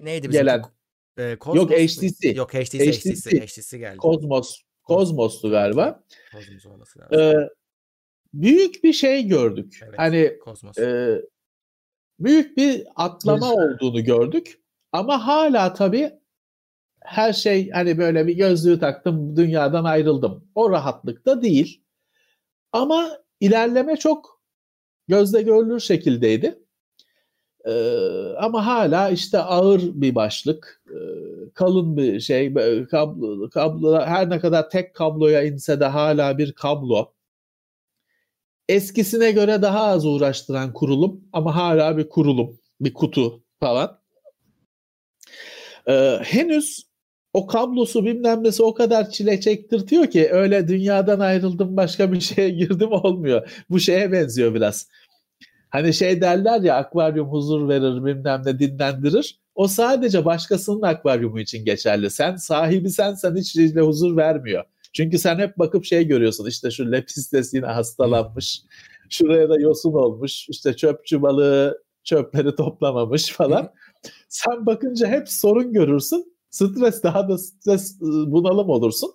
Neydi 0.00 0.28
bizim? 0.28 0.40
Gelen. 0.40 0.62
E, 1.18 1.36
Cosmos 1.40 1.56
Yok 1.56 1.70
HTC. 1.70 2.28
Yok 2.28 2.54
HTC, 2.54 2.78
HTC, 2.78 3.10
HTC, 3.10 3.46
HTC 3.46 3.78
geldi. 3.78 3.98
Cosmos. 3.98 4.60
Cosmos'tu 4.86 5.50
galiba. 5.50 6.04
Cosmos 6.32 6.66
olması 6.66 6.98
lazım. 6.98 7.20
Ee, 7.20 7.48
büyük 8.34 8.84
bir 8.84 8.92
şey 8.92 9.26
gördük. 9.26 9.80
Evet, 9.82 9.94
hani 9.98 10.38
Cosmos. 10.44 10.78
E, 10.78 11.20
büyük 12.18 12.56
bir 12.56 12.86
atlama 12.96 13.46
evet. 13.48 13.82
olduğunu 13.82 14.04
gördük. 14.04 14.60
Ama 14.92 15.26
hala 15.26 15.72
tabii 15.72 16.12
her 17.00 17.32
şey 17.32 17.70
hani 17.70 17.98
böyle 17.98 18.26
bir 18.26 18.34
gözlüğü 18.36 18.78
taktım 18.78 19.36
dünyadan 19.36 19.84
ayrıldım. 19.84 20.48
O 20.54 20.70
rahatlıkta 20.70 21.42
değil. 21.42 21.82
Ama 22.72 23.18
ilerleme 23.40 23.96
çok 23.96 24.42
gözle 25.08 25.42
görülür 25.42 25.80
şekildeydi. 25.80 26.63
Ee, 27.66 28.34
ama 28.38 28.66
hala 28.66 29.10
işte 29.10 29.38
ağır 29.38 29.80
bir 29.94 30.14
başlık, 30.14 30.82
e, 30.88 30.96
kalın 31.54 31.96
bir 31.96 32.20
şey, 32.20 32.54
kablo, 32.90 33.50
kablo 33.50 34.00
her 34.00 34.30
ne 34.30 34.40
kadar 34.40 34.70
tek 34.70 34.94
kabloya 34.94 35.42
inse 35.42 35.80
de 35.80 35.84
hala 35.86 36.38
bir 36.38 36.52
kablo. 36.52 37.12
Eskisine 38.68 39.30
göre 39.32 39.62
daha 39.62 39.84
az 39.84 40.06
uğraştıran 40.06 40.72
kurulum 40.72 41.20
ama 41.32 41.56
hala 41.56 41.96
bir 41.96 42.08
kurulum, 42.08 42.58
bir 42.80 42.94
kutu 42.94 43.42
falan. 43.60 44.00
Ee, 45.88 46.18
henüz 46.22 46.86
o 47.32 47.46
kablosu 47.46 48.04
bilmem 48.04 48.44
nesi 48.44 48.62
o 48.62 48.74
kadar 48.74 49.10
çile 49.10 49.40
çektirtiyor 49.40 50.06
ki 50.06 50.28
öyle 50.32 50.68
dünyadan 50.68 51.20
ayrıldım 51.20 51.76
başka 51.76 52.12
bir 52.12 52.20
şeye 52.34 52.50
girdim 52.50 52.92
olmuyor. 52.92 53.64
Bu 53.70 53.80
şeye 53.80 54.12
benziyor 54.12 54.54
biraz. 54.54 54.88
Hani 55.74 55.94
şey 55.94 56.20
derler 56.20 56.60
ya 56.60 56.76
akvaryum 56.76 57.28
huzur 57.28 57.68
verir 57.68 58.04
bilmem 58.04 58.42
ne 58.44 58.58
dinlendirir. 58.58 59.40
O 59.54 59.68
sadece 59.68 60.24
başkasının 60.24 60.82
akvaryumu 60.82 61.40
için 61.40 61.64
geçerli. 61.64 62.10
Sen 62.10 62.36
sahibi 62.36 62.90
sensen 62.90 63.36
hiç 63.36 63.76
huzur 63.76 64.16
vermiyor. 64.16 64.64
Çünkü 64.92 65.18
sen 65.18 65.38
hep 65.38 65.58
bakıp 65.58 65.84
şey 65.84 66.06
görüyorsun 66.06 66.46
işte 66.46 66.70
şu 66.70 66.92
lepistes 66.92 67.54
yine 67.54 67.66
hastalanmış. 67.66 68.62
Şuraya 69.10 69.48
da 69.48 69.60
yosun 69.60 69.92
olmuş. 69.92 70.48
İşte 70.48 70.76
çöpçü 70.76 71.22
balığı 71.22 71.82
çöpleri 72.04 72.56
toplamamış 72.56 73.32
falan. 73.32 73.72
sen 74.28 74.66
bakınca 74.66 75.06
hep 75.06 75.28
sorun 75.28 75.72
görürsün. 75.72 76.36
Stres 76.50 77.02
daha 77.02 77.28
da 77.28 77.38
stres 77.38 78.02
ıı, 78.02 78.32
bunalım 78.32 78.68
olursun. 78.68 79.14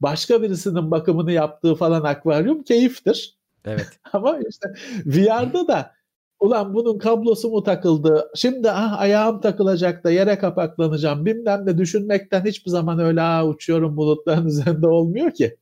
Başka 0.00 0.42
birisinin 0.42 0.90
bakımını 0.90 1.32
yaptığı 1.32 1.74
falan 1.74 2.02
akvaryum 2.02 2.62
keyiftir. 2.62 3.43
Evet. 3.64 3.88
Ama 4.12 4.38
işte 4.48 4.68
VR'da 5.06 5.68
da 5.68 5.94
ulan 6.40 6.74
bunun 6.74 6.98
kablosu 6.98 7.50
mu 7.50 7.62
takıldı? 7.62 8.30
Şimdi 8.34 8.70
ah 8.70 9.00
ayağım 9.00 9.40
takılacak 9.40 10.04
da 10.04 10.10
yere 10.10 10.38
kapaklanacağım. 10.38 11.26
Bilmem 11.26 11.66
de 11.66 11.78
düşünmekten 11.78 12.44
hiçbir 12.44 12.70
zaman 12.70 12.98
öyle 12.98 13.22
ah 13.22 13.48
uçuyorum 13.48 13.96
bulutların 13.96 14.46
üzerinde 14.46 14.86
olmuyor 14.86 15.30
ki. 15.30 15.56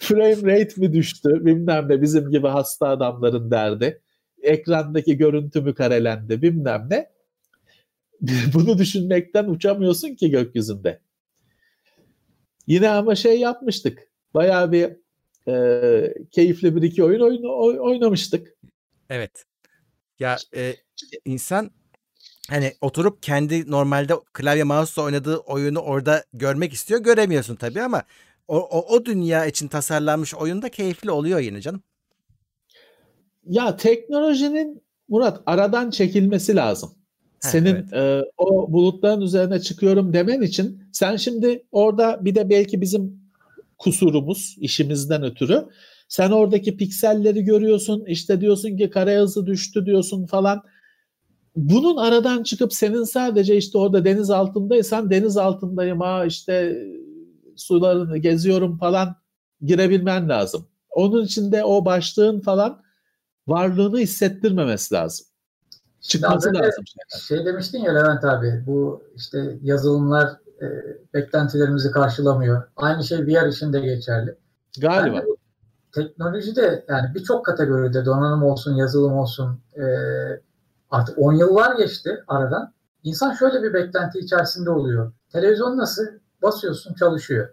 Frame 0.00 0.36
rate 0.36 0.80
mi 0.80 0.92
düştü? 0.92 1.46
Bilmem 1.46 1.88
ne 1.88 2.02
bizim 2.02 2.30
gibi 2.30 2.46
hasta 2.48 2.88
adamların 2.88 3.50
derdi. 3.50 4.02
Ekrandaki 4.42 5.16
görüntü 5.16 5.60
mü 5.60 5.74
karelendi? 5.74 6.42
Bilmem 6.42 6.86
ne. 6.90 7.10
Bunu 8.54 8.78
düşünmekten 8.78 9.44
uçamıyorsun 9.44 10.14
ki 10.14 10.30
gökyüzünde. 10.30 11.00
Yine 12.66 12.90
ama 12.90 13.14
şey 13.14 13.40
yapmıştık. 13.40 14.08
Bayağı 14.34 14.72
bir 14.72 14.96
e, 15.48 16.14
keyifli 16.30 16.76
bir 16.76 16.82
iki 16.82 17.04
oyun, 17.04 17.20
oyun 17.20 17.78
oynamıştık. 17.78 18.54
Evet. 19.10 19.44
Ya 20.18 20.36
e, 20.56 20.74
insan 21.24 21.70
hani 22.50 22.72
oturup 22.80 23.22
kendi 23.22 23.70
normalde 23.70 24.14
klavye 24.32 24.64
mouse'la 24.64 25.04
oynadığı 25.04 25.36
oyunu 25.36 25.78
orada 25.78 26.24
görmek 26.32 26.72
istiyor. 26.72 27.00
Göremiyorsun 27.00 27.56
tabii 27.56 27.82
ama 27.82 28.02
o, 28.48 28.58
o, 28.58 28.94
o 28.94 29.04
dünya 29.04 29.46
için 29.46 29.68
tasarlanmış 29.68 30.34
oyun 30.34 30.62
da 30.62 30.68
keyifli 30.68 31.10
oluyor 31.10 31.40
yine 31.40 31.60
canım. 31.60 31.82
Ya 33.46 33.76
teknolojinin 33.76 34.86
Murat 35.08 35.42
aradan 35.46 35.90
çekilmesi 35.90 36.56
lazım. 36.56 36.90
Heh, 37.42 37.50
Senin 37.50 37.74
evet. 37.74 37.92
e, 37.92 38.22
o 38.38 38.72
bulutların 38.72 39.20
üzerine 39.20 39.60
çıkıyorum 39.60 40.12
demen 40.12 40.42
için 40.42 40.82
sen 40.92 41.16
şimdi 41.16 41.66
orada 41.72 42.24
bir 42.24 42.34
de 42.34 42.50
belki 42.50 42.80
bizim 42.80 43.25
kusurumuz 43.78 44.56
işimizden 44.58 45.22
ötürü 45.22 45.68
sen 46.08 46.30
oradaki 46.30 46.76
pikselleri 46.76 47.44
görüyorsun 47.44 48.04
işte 48.06 48.40
diyorsun 48.40 48.76
ki 48.76 48.90
kare 48.90 49.18
hızı 49.18 49.46
düştü 49.46 49.86
diyorsun 49.86 50.26
falan. 50.26 50.62
Bunun 51.56 51.96
aradan 51.96 52.42
çıkıp 52.42 52.72
senin 52.72 53.04
sadece 53.04 53.56
işte 53.56 53.78
orada 53.78 54.04
deniz 54.04 54.30
altındaysan 54.30 55.10
deniz 55.10 55.36
altındayım 55.36 56.00
ha 56.00 56.24
işte 56.24 56.82
sularını 57.56 58.18
geziyorum 58.18 58.78
falan 58.78 59.16
girebilmen 59.62 60.28
lazım. 60.28 60.68
Onun 60.90 61.24
içinde 61.24 61.64
o 61.64 61.84
başlığın 61.84 62.40
falan 62.40 62.82
varlığını 63.46 63.98
hissettirmemesi 63.98 64.94
lazım. 64.94 65.26
Çıkması 66.00 66.54
lazım. 66.54 66.84
Şey 67.28 67.46
demiştin 67.46 67.78
ya 67.78 67.92
Levent 67.92 68.24
abi 68.24 68.64
bu 68.66 69.02
işte 69.16 69.58
yazılımlar 69.62 70.28
e, 70.62 70.66
beklentilerimizi 71.14 71.90
karşılamıyor. 71.90 72.62
Aynı 72.76 73.04
şey 73.04 73.18
VR 73.18 73.46
için 73.46 73.72
de 73.72 73.80
geçerli. 73.80 74.36
Galiba. 74.80 75.16
Yani, 75.16 75.36
teknoloji 75.92 76.56
de 76.56 76.84
yani 76.88 77.14
birçok 77.14 77.46
kategoride 77.46 78.04
donanım 78.04 78.42
olsun, 78.42 78.74
yazılım 78.74 79.12
olsun 79.12 79.60
e, 79.76 79.84
artık 80.90 81.18
10 81.18 81.32
yıllar 81.32 81.76
geçti 81.76 82.24
aradan. 82.28 82.72
İnsan 83.02 83.32
şöyle 83.32 83.62
bir 83.62 83.74
beklenti 83.74 84.18
içerisinde 84.18 84.70
oluyor. 84.70 85.12
Televizyon 85.32 85.76
nasıl? 85.76 86.02
Basıyorsun 86.42 86.94
çalışıyor. 86.94 87.48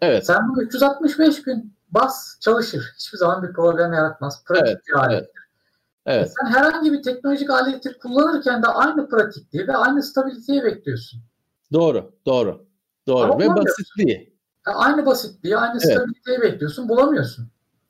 Evet. 0.00 0.26
Sen 0.26 0.48
bunu 0.48 0.62
365 0.62 1.42
gün 1.42 1.74
bas 1.90 2.40
çalışır. 2.40 2.92
Hiçbir 2.96 3.18
zaman 3.18 3.42
bir 3.42 3.52
problem 3.52 3.92
yaratmaz. 3.92 4.44
Pratik 4.44 4.66
evet, 4.66 4.80
bir 4.88 4.98
alettir. 4.98 5.30
Evet. 6.06 6.18
Evet. 6.18 6.32
Sen 6.40 6.46
herhangi 6.46 6.92
bir 6.92 7.02
teknolojik 7.02 7.50
aleti 7.50 7.98
kullanırken 7.98 8.62
de 8.62 8.66
aynı 8.66 9.08
pratikliği 9.08 9.68
ve 9.68 9.76
aynı 9.76 10.02
stabiliteyi 10.02 10.64
bekliyorsun. 10.64 11.20
Doğru, 11.72 12.12
doğru. 12.26 12.66
Doğru 13.06 13.32
Ama 13.32 13.38
ve 13.38 13.48
basitliği. 13.48 14.36
Aynı 14.64 15.06
basitliği, 15.06 15.56
aynı 15.56 15.80
evet. 15.84 15.96
stabiliteyi 15.96 16.40
bekliyorsun, 16.40 16.88
bulamıyorsun. 16.88 17.48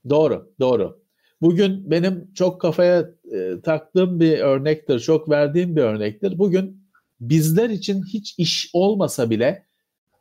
Doğru, 0.09 0.53
doğru. 0.61 1.01
Bugün 1.41 1.91
benim 1.91 2.33
çok 2.35 2.61
kafaya 2.61 3.11
e, 3.33 3.61
taktığım 3.65 4.21
bir 4.21 4.39
örnektir, 4.39 5.01
çok 5.01 5.31
verdiğim 5.31 5.77
bir 5.77 5.83
örnektir. 5.83 6.39
Bugün 6.39 6.83
bizler 7.21 7.71
için 7.71 8.05
hiç 8.05 8.35
iş 8.39 8.71
olmasa 8.73 9.31
bile 9.31 9.67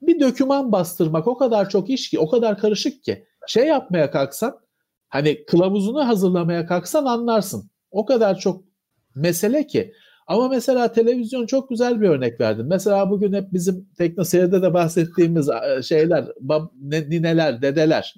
bir 0.01 0.19
döküman 0.19 0.71
bastırmak 0.71 1.27
o 1.27 1.37
kadar 1.37 1.69
çok 1.69 1.89
iş 1.89 2.09
ki, 2.09 2.19
o 2.19 2.29
kadar 2.29 2.57
karışık 2.57 3.03
ki. 3.03 3.25
Şey 3.47 3.67
yapmaya 3.67 4.11
kalksan, 4.11 4.59
hani 5.09 5.45
kılavuzunu 5.45 6.07
hazırlamaya 6.07 6.65
kalksan 6.65 7.05
anlarsın. 7.05 7.69
O 7.91 8.05
kadar 8.05 8.39
çok 8.39 8.63
mesele 9.15 9.67
ki. 9.67 9.93
Ama 10.27 10.47
mesela 10.47 10.91
televizyon 10.91 11.45
çok 11.45 11.69
güzel 11.69 12.01
bir 12.01 12.09
örnek 12.09 12.41
verdim. 12.41 12.67
Mesela 12.69 13.09
bugün 13.09 13.33
hep 13.33 13.53
bizim 13.53 13.89
teknoseyirde 13.97 14.61
de 14.61 14.73
bahsettiğimiz 14.73 15.49
şeyler, 15.83 16.25
bab, 16.39 16.67
nineler, 16.81 17.61
dedeler 17.61 18.15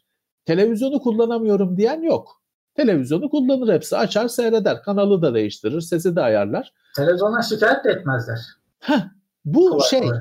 televizyonu 0.47 0.99
kullanamıyorum 0.99 1.77
diyen 1.77 2.01
yok. 2.01 2.41
Televizyonu 2.75 3.29
kullanır 3.29 3.73
hepsi. 3.73 3.97
Açar 3.97 4.27
seyreder. 4.27 4.81
Kanalı 4.83 5.21
da 5.21 5.33
değiştirir. 5.33 5.81
Sesi 5.81 6.15
de 6.15 6.21
ayarlar. 6.21 6.73
Televizyona 6.95 7.41
şikayet 7.41 7.85
de 7.85 7.91
etmezler. 7.91 8.39
Heh, 8.79 9.01
bu 9.45 9.69
kolay 9.69 9.89
şey 9.89 10.01
kolay. 10.01 10.19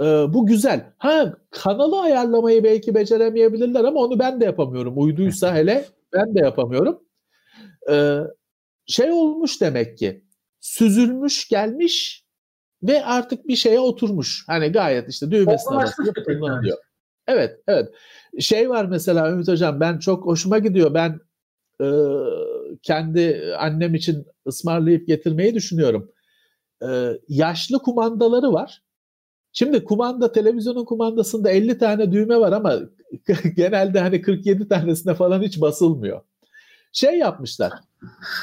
E, 0.00 0.34
bu 0.34 0.46
güzel. 0.46 0.92
Ha 0.98 1.32
kanalı 1.50 2.00
ayarlamayı 2.00 2.64
belki 2.64 2.94
beceremeyebilirler 2.94 3.84
ama 3.84 4.00
onu 4.00 4.18
ben 4.18 4.40
de 4.40 4.44
yapamıyorum. 4.44 4.94
Uyduysa 4.96 5.54
hele 5.54 5.84
ben 6.12 6.34
de 6.34 6.40
yapamıyorum. 6.40 7.02
E, 7.90 8.20
şey 8.86 9.12
olmuş 9.12 9.60
demek 9.60 9.98
ki 9.98 10.24
süzülmüş 10.66 11.48
gelmiş 11.48 12.24
ve 12.82 13.04
artık 13.04 13.48
bir 13.48 13.56
şeye 13.56 13.80
oturmuş. 13.80 14.44
Hani 14.46 14.68
gayet 14.68 15.08
işte 15.08 15.30
düğmesine 15.30 15.76
basıyor 15.76 16.14
kullanılıyor. 16.24 16.78
Evet, 17.26 17.60
evet. 17.68 17.88
Şey 18.40 18.70
var 18.70 18.84
mesela 18.84 19.30
Ümit 19.30 19.48
Hocam 19.48 19.80
ben 19.80 19.98
çok 19.98 20.26
hoşuma 20.26 20.58
gidiyor. 20.58 20.94
Ben 20.94 21.20
e, 21.82 21.86
kendi 22.82 23.54
annem 23.58 23.94
için 23.94 24.26
ısmarlayıp 24.46 25.06
getirmeyi 25.06 25.54
düşünüyorum. 25.54 26.12
E, 26.82 27.12
yaşlı 27.28 27.78
kumandaları 27.78 28.52
var. 28.52 28.82
Şimdi 29.52 29.84
kumanda 29.84 30.32
televizyonun 30.32 30.84
kumandasında 30.84 31.50
50 31.50 31.78
tane 31.78 32.12
düğme 32.12 32.40
var 32.40 32.52
ama 32.52 32.74
genelde 33.56 34.00
hani 34.00 34.22
47 34.22 34.68
tanesine 34.68 35.14
falan 35.14 35.42
hiç 35.42 35.60
basılmıyor. 35.60 36.20
Şey 36.92 37.18
yapmışlar. 37.18 37.72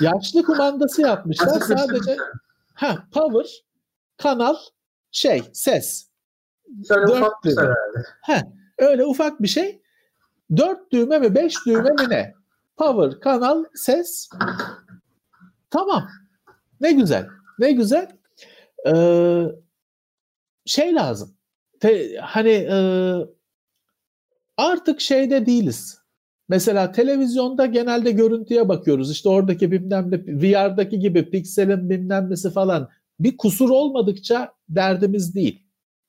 Yaşlı 0.01 0.43
kumandası 0.43 1.01
yapmışlar. 1.01 1.59
Sadece 1.59 2.17
ha 2.73 3.07
power, 3.11 3.63
kanal, 4.17 4.55
şey, 5.11 5.43
ses. 5.53 6.07
Şöyle 6.87 7.07
Dört 7.07 7.17
ufak 7.17 7.43
düğme. 7.43 7.61
herhalde. 7.61 8.05
Ha, 8.21 8.41
öyle 8.77 9.05
ufak 9.05 9.41
bir 9.41 9.47
şey. 9.47 9.81
Dört 10.57 10.91
düğme 10.91 11.19
mi 11.19 11.35
beş 11.35 11.65
düğme 11.65 11.89
mi 11.89 12.09
ne? 12.09 12.33
Power, 12.77 13.19
kanal, 13.19 13.63
ses. 13.75 14.29
Tamam. 15.69 16.09
Ne 16.81 16.91
güzel. 16.91 17.27
Ne 17.59 17.71
güzel. 17.71 18.17
Ee, 18.87 19.45
şey 20.65 20.95
lazım. 20.95 21.35
Te, 21.79 22.17
hani 22.17 22.49
e, 22.49 22.77
artık 24.57 25.01
şeyde 25.01 25.45
değiliz. 25.45 25.99
Mesela 26.49 26.91
televizyonda 26.91 27.65
genelde 27.65 28.11
görüntüye 28.11 28.69
bakıyoruz. 28.69 29.11
İşte 29.11 29.29
oradaki 29.29 29.71
bilmem 29.71 30.11
ne 30.11 30.17
VR'daki 30.17 30.99
gibi 30.99 31.29
pikselin 31.29 31.89
bilmem 31.89 32.29
nesi 32.29 32.51
falan. 32.51 32.89
Bir 33.19 33.37
kusur 33.37 33.69
olmadıkça 33.69 34.53
derdimiz 34.69 35.35
değil. 35.35 35.63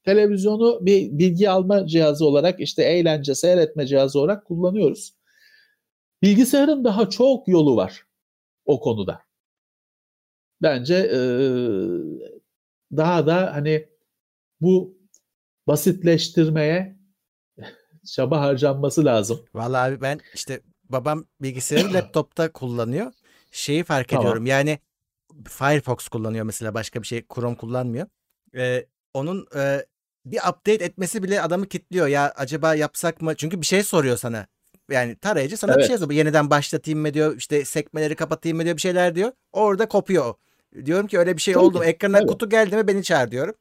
Televizyonu 0.04 0.86
bir 0.86 1.18
bilgi 1.18 1.50
alma 1.50 1.86
cihazı 1.86 2.26
olarak 2.26 2.60
işte 2.60 2.82
eğlence, 2.82 3.34
seyretme 3.34 3.86
cihazı 3.86 4.18
olarak 4.18 4.44
kullanıyoruz. 4.46 5.14
Bilgisayarın 6.22 6.84
daha 6.84 7.10
çok 7.10 7.48
yolu 7.48 7.76
var 7.76 8.02
o 8.64 8.80
konuda. 8.80 9.20
Bence 10.62 11.10
daha 12.96 13.26
da 13.26 13.54
hani 13.54 13.88
bu 14.60 14.98
basitleştirmeye 15.66 16.96
çaba 18.04 18.40
harcanması 18.40 19.04
lazım. 19.04 19.40
Vallahi 19.54 19.90
abi 19.90 20.00
ben 20.00 20.20
işte 20.34 20.60
babam 20.84 21.24
bilgisayarı 21.40 21.92
laptopta 21.94 22.52
kullanıyor. 22.52 23.12
Şeyi 23.50 23.84
fark 23.84 24.08
tamam. 24.08 24.26
ediyorum 24.26 24.46
yani 24.46 24.78
Firefox 25.48 26.08
kullanıyor 26.08 26.44
mesela 26.44 26.74
başka 26.74 27.02
bir 27.02 27.06
şey 27.06 27.24
Chrome 27.34 27.56
kullanmıyor. 27.56 28.06
Ee, 28.56 28.86
onun 29.14 29.46
e, 29.56 29.86
bir 30.24 30.38
update 30.38 30.84
etmesi 30.84 31.22
bile 31.22 31.42
adamı 31.42 31.66
kilitliyor. 31.66 32.06
Ya 32.06 32.32
acaba 32.36 32.74
yapsak 32.74 33.22
mı? 33.22 33.34
Çünkü 33.36 33.60
bir 33.60 33.66
şey 33.66 33.82
soruyor 33.82 34.16
sana. 34.16 34.46
Yani 34.90 35.16
tarayıcı 35.16 35.56
sana 35.56 35.72
evet. 35.72 35.82
bir 35.82 35.88
şey 35.88 35.98
soruyor. 35.98 36.18
Yeniden 36.18 36.50
başlatayım 36.50 37.00
mı 37.00 37.14
diyor. 37.14 37.36
İşte 37.36 37.64
sekmeleri 37.64 38.14
kapatayım 38.14 38.56
mı 38.56 38.64
diyor 38.64 38.76
bir 38.76 38.80
şeyler 38.80 39.14
diyor. 39.14 39.32
Orada 39.52 39.88
kopuyor. 39.88 40.34
Diyorum 40.84 41.06
ki 41.06 41.18
öyle 41.18 41.36
bir 41.36 41.42
şey 41.42 41.54
Tabii 41.54 41.64
oldu 41.64 41.78
mu? 41.78 41.84
Ekrana 41.84 42.18
evet. 42.18 42.28
kutu 42.28 42.48
geldi 42.48 42.76
mi 42.76 42.86
beni 42.86 43.02
çağır 43.02 43.30
diyorum. 43.30 43.54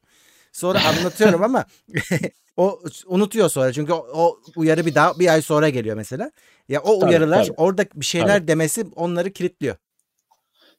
Sonra 0.52 0.84
anlatıyorum 0.84 1.42
ama 1.42 1.64
o 2.56 2.80
unutuyor 3.06 3.48
sonra 3.48 3.72
çünkü 3.72 3.92
o, 3.92 4.06
o 4.14 4.40
uyarı 4.56 4.86
bir 4.86 4.94
daha 4.94 5.18
bir 5.18 5.32
ay 5.32 5.42
sonra 5.42 5.68
geliyor 5.68 5.96
mesela. 5.96 6.30
Ya 6.68 6.82
o 6.82 6.98
tabii, 6.98 7.10
uyarılar 7.10 7.44
tabii. 7.44 7.54
orada 7.56 7.84
bir 7.94 8.04
şeyler 8.04 8.38
tabii. 8.38 8.48
demesi 8.48 8.86
onları 8.96 9.30
kilitliyor. 9.30 9.76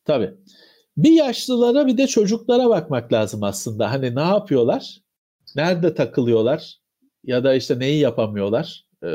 Tabii. 0.05 0.33
Bir 0.97 1.11
yaşlılara 1.11 1.87
bir 1.87 1.97
de 1.97 2.07
çocuklara 2.07 2.69
bakmak 2.69 3.13
lazım 3.13 3.43
aslında. 3.43 3.91
Hani 3.91 4.15
ne 4.15 4.21
yapıyorlar? 4.21 5.01
Nerede 5.55 5.93
takılıyorlar? 5.93 6.79
Ya 7.23 7.43
da 7.43 7.53
işte 7.53 7.79
neyi 7.79 7.99
yapamıyorlar? 7.99 8.85
Ee, 9.03 9.07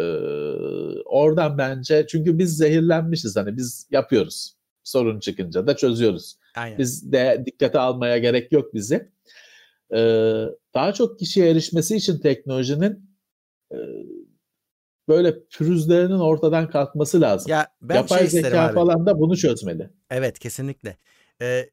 oradan 1.05 1.59
bence 1.59 2.07
çünkü 2.09 2.39
biz 2.39 2.57
zehirlenmişiz 2.57 3.37
hani 3.37 3.57
biz 3.57 3.89
yapıyoruz. 3.91 4.55
Sorun 4.85 5.20
çıkınca 5.20 5.66
da 5.66 5.77
çözüyoruz. 5.77 6.37
Aynen. 6.57 6.78
Biz 6.78 7.12
de 7.12 7.43
dikkate 7.47 7.78
almaya 7.78 8.19
gerek 8.19 8.53
yok 8.53 8.74
bizi 8.74 9.11
e, 9.95 10.01
daha 10.75 10.93
çok 10.93 11.19
kişiye 11.19 11.51
erişmesi 11.51 11.97
için 11.97 12.19
teknolojinin 12.19 13.11
e, 13.73 13.77
böyle 15.09 15.45
pürüzlerinin 15.45 16.19
ortadan 16.19 16.71
kalkması 16.71 17.21
lazım. 17.21 17.51
Ya 17.51 17.69
ben 17.83 17.95
Yapay 17.95 18.19
şey 18.19 18.43
zeka 18.43 18.61
abi. 18.61 18.75
falan 18.75 19.07
da 19.07 19.19
bunu 19.19 19.37
çözmeli. 19.37 19.91
Evet 20.11 20.39
kesinlikle. 20.39 20.97
Ee, 21.43 21.71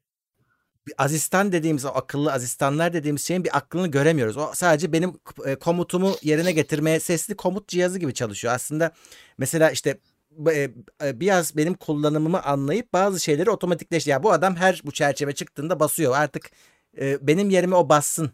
asistan 0.98 1.52
dediğimiz 1.52 1.84
o 1.84 1.88
akıllı 1.88 2.32
asistanlar 2.32 2.92
dediğimiz 2.92 3.22
şeyin 3.22 3.44
bir 3.44 3.56
aklını 3.56 3.88
göremiyoruz. 3.88 4.36
O 4.36 4.50
sadece 4.54 4.92
benim 4.92 5.12
e, 5.46 5.54
komutumu 5.54 6.12
yerine 6.22 6.52
getirmeye 6.52 7.00
sesli 7.00 7.36
komut 7.36 7.68
cihazı 7.68 7.98
gibi 7.98 8.14
çalışıyor. 8.14 8.54
Aslında 8.54 8.92
mesela 9.38 9.70
işte 9.70 9.98
e, 10.52 10.70
e, 11.04 11.20
biraz 11.20 11.56
benim 11.56 11.74
kullanımımı 11.74 12.42
anlayıp 12.42 12.92
bazı 12.92 13.20
şeyleri 13.20 13.50
otomatikleşti. 13.50 14.10
Ya 14.10 14.22
bu 14.22 14.32
adam 14.32 14.56
her 14.56 14.82
bu 14.84 14.92
çerçeve 14.92 15.34
çıktığında 15.34 15.80
basıyor. 15.80 16.16
Artık 16.16 16.50
e, 17.00 17.26
benim 17.26 17.50
yerime 17.50 17.74
o 17.74 17.88
bassın. 17.88 18.30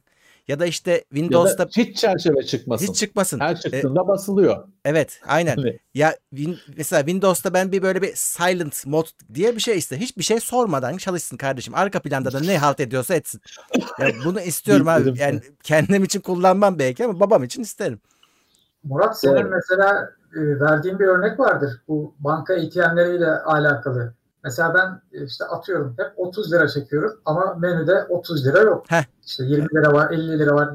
Ya 0.48 0.60
da 0.60 0.66
işte 0.66 1.04
Windows'ta 1.08 1.62
ya 1.62 1.68
da 1.68 1.72
hiç 1.76 1.96
çerçeve 1.96 2.42
çıkmasın. 2.42 2.86
Hiç 2.86 2.96
çıkmasın. 2.96 3.40
Her 3.40 3.60
çıktığında 3.60 4.02
ee, 4.04 4.08
basılıyor. 4.08 4.68
Evet, 4.84 5.20
aynen. 5.26 5.56
ya 5.94 6.16
win, 6.30 6.58
mesela 6.76 7.00
Windows'ta 7.00 7.54
ben 7.54 7.72
bir 7.72 7.82
böyle 7.82 8.02
bir 8.02 8.12
silent 8.14 8.86
mod 8.86 9.06
diye 9.34 9.56
bir 9.56 9.60
şey 9.60 9.78
iste. 9.78 10.00
Hiçbir 10.00 10.22
şey 10.22 10.40
sormadan 10.40 10.96
çalışsın 10.96 11.36
kardeşim. 11.36 11.74
Arka 11.74 12.00
planda 12.00 12.32
da 12.32 12.40
ne 12.40 12.58
halt 12.58 12.80
ediyorsa 12.80 13.14
etsin. 13.14 13.40
ya 13.98 14.08
bunu 14.24 14.40
istiyorum 14.40 14.88
abi. 14.88 15.12
Yani 15.18 15.40
kendim 15.62 16.04
için 16.04 16.20
kullanmam 16.20 16.78
belki 16.78 17.04
ama 17.04 17.20
babam 17.20 17.44
için 17.44 17.62
isterim. 17.62 18.00
Murat 18.84 19.20
senin 19.20 19.34
Doğru. 19.34 19.50
mesela 19.50 20.10
e, 20.36 20.60
verdiğin 20.60 20.98
bir 20.98 21.04
örnek 21.04 21.40
vardır. 21.40 21.70
Bu 21.88 22.14
banka 22.18 22.54
ATM'leriyle 22.54 23.30
alakalı. 23.30 24.14
Mesela 24.44 24.74
ben 24.74 25.18
e, 25.20 25.24
işte 25.24 25.44
atıyorum 25.44 25.94
hep 25.98 26.12
30 26.16 26.52
lira 26.52 26.68
çekiyorum 26.68 27.20
ama 27.24 27.54
menüde 27.54 28.04
30 28.08 28.46
lira 28.46 28.58
yok. 28.58 28.84
Heh. 28.88 29.02
İşte 29.26 29.44
20 29.44 29.68
lira 29.68 29.92
var, 29.92 30.10
50 30.10 30.38
lira 30.38 30.54
var. 30.54 30.68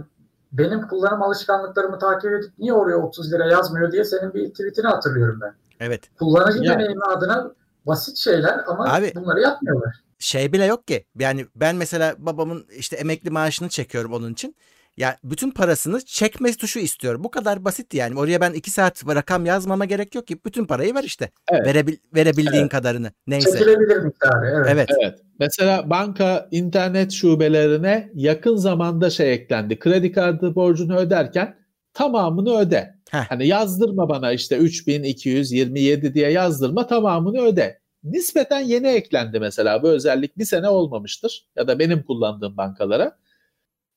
Benim 0.52 0.88
kullanım 0.88 1.22
alışkanlıklarımı 1.22 2.00
takip 2.00 2.32
edip 2.34 2.52
niye 2.60 2.74
oraya 2.74 2.96
30 2.96 3.34
lira 3.34 3.46
yazmıyor 3.48 3.92
diye 3.92 4.04
senin 4.04 4.34
bir 4.34 4.50
tweetini 4.50 4.88
hatırlıyorum 4.88 5.40
ben. 5.42 5.54
Evet. 5.80 6.18
Kullanıcı 6.20 6.64
ya. 6.64 6.74
deneyimi 6.74 7.04
adına 7.04 7.52
basit 7.86 8.18
şeyler 8.18 8.64
ama 8.68 8.94
Abi, 8.94 9.12
bunları 9.16 9.40
yapmıyorlar. 9.40 9.96
Şey 10.20 10.54
bile 10.54 10.66
yok 10.66 10.88
ki. 10.88 11.06
Yani 11.20 11.46
ben 11.56 11.76
mesela 11.76 12.16
babamın 12.18 12.66
işte 12.72 12.96
emekli 12.96 13.30
maaşını 13.30 13.70
çekiyorum 13.70 14.14
onun 14.14 14.34
için. 14.34 14.56
Ya 15.00 15.18
bütün 15.24 15.52
parasını 15.52 16.06
çekme 16.06 16.54
tuşu 16.54 16.80
istiyorum. 16.80 17.24
Bu 17.24 17.32
kadar 17.32 17.66
basit 17.66 17.94
yani. 17.94 18.20
Oraya 18.20 18.42
ben 18.42 18.54
iki 18.54 18.72
saat 18.72 19.08
rakam 19.08 19.46
yazmama 19.46 19.86
gerek 19.86 20.16
yok 20.16 20.28
ki. 20.28 20.38
Bütün 20.46 20.66
parayı 20.66 20.96
ver 20.96 21.04
işte. 21.04 21.30
Evet. 21.52 21.68
Verebil 21.68 21.96
verebildiğin 22.16 22.62
evet. 22.62 22.72
kadarını. 22.72 23.12
Neyse. 23.28 23.52
Çekilebilir 23.52 23.98
miktarı. 23.98 24.48
Evet. 24.56 24.68
evet. 24.70 24.90
Evet. 25.04 25.20
Mesela 25.40 25.90
banka 25.90 26.48
internet 26.52 27.12
şubelerine 27.12 28.12
yakın 28.14 28.56
zamanda 28.56 29.10
şey 29.10 29.34
eklendi. 29.34 29.80
Kredi 29.80 30.12
kartı 30.12 30.56
borcunu 30.56 30.98
öderken 30.98 31.56
tamamını 31.94 32.58
öde. 32.58 32.96
Heh. 33.12 33.26
Hani 33.30 33.48
yazdırma 33.48 34.10
bana 34.10 34.32
işte 34.32 34.58
3227 34.58 36.14
diye 36.14 36.32
yazdırma 36.32 36.88
tamamını 36.88 37.42
öde. 37.42 37.80
Nispeten 38.04 38.60
yeni 38.60 38.88
eklendi 38.88 39.40
mesela 39.40 39.84
bu 39.84 39.88
özellik 39.90 40.38
bir 40.38 40.46
sene 40.46 40.70
olmamıştır 40.70 41.48
ya 41.56 41.68
da 41.68 41.80
benim 41.80 42.04
kullandığım 42.04 42.58
bankalara 42.58 43.18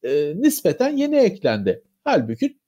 e, 0.02 0.34
nispeten 0.36 0.96
yeni 0.96 1.16
eklendi. 1.16 1.84
Halbuki 2.04 2.58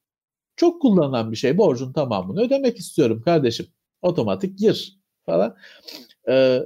çok 0.56 0.82
kullanılan 0.82 1.32
bir 1.32 1.36
şey. 1.36 1.59
Borcun 1.59 1.93
tamamını 1.93 2.43
ödemek 2.43 2.78
istiyorum 2.78 3.23
kardeşim. 3.24 3.66
Otomatik 4.02 4.59
gir 4.59 4.98
falan. 5.27 5.56
E, 6.28 6.61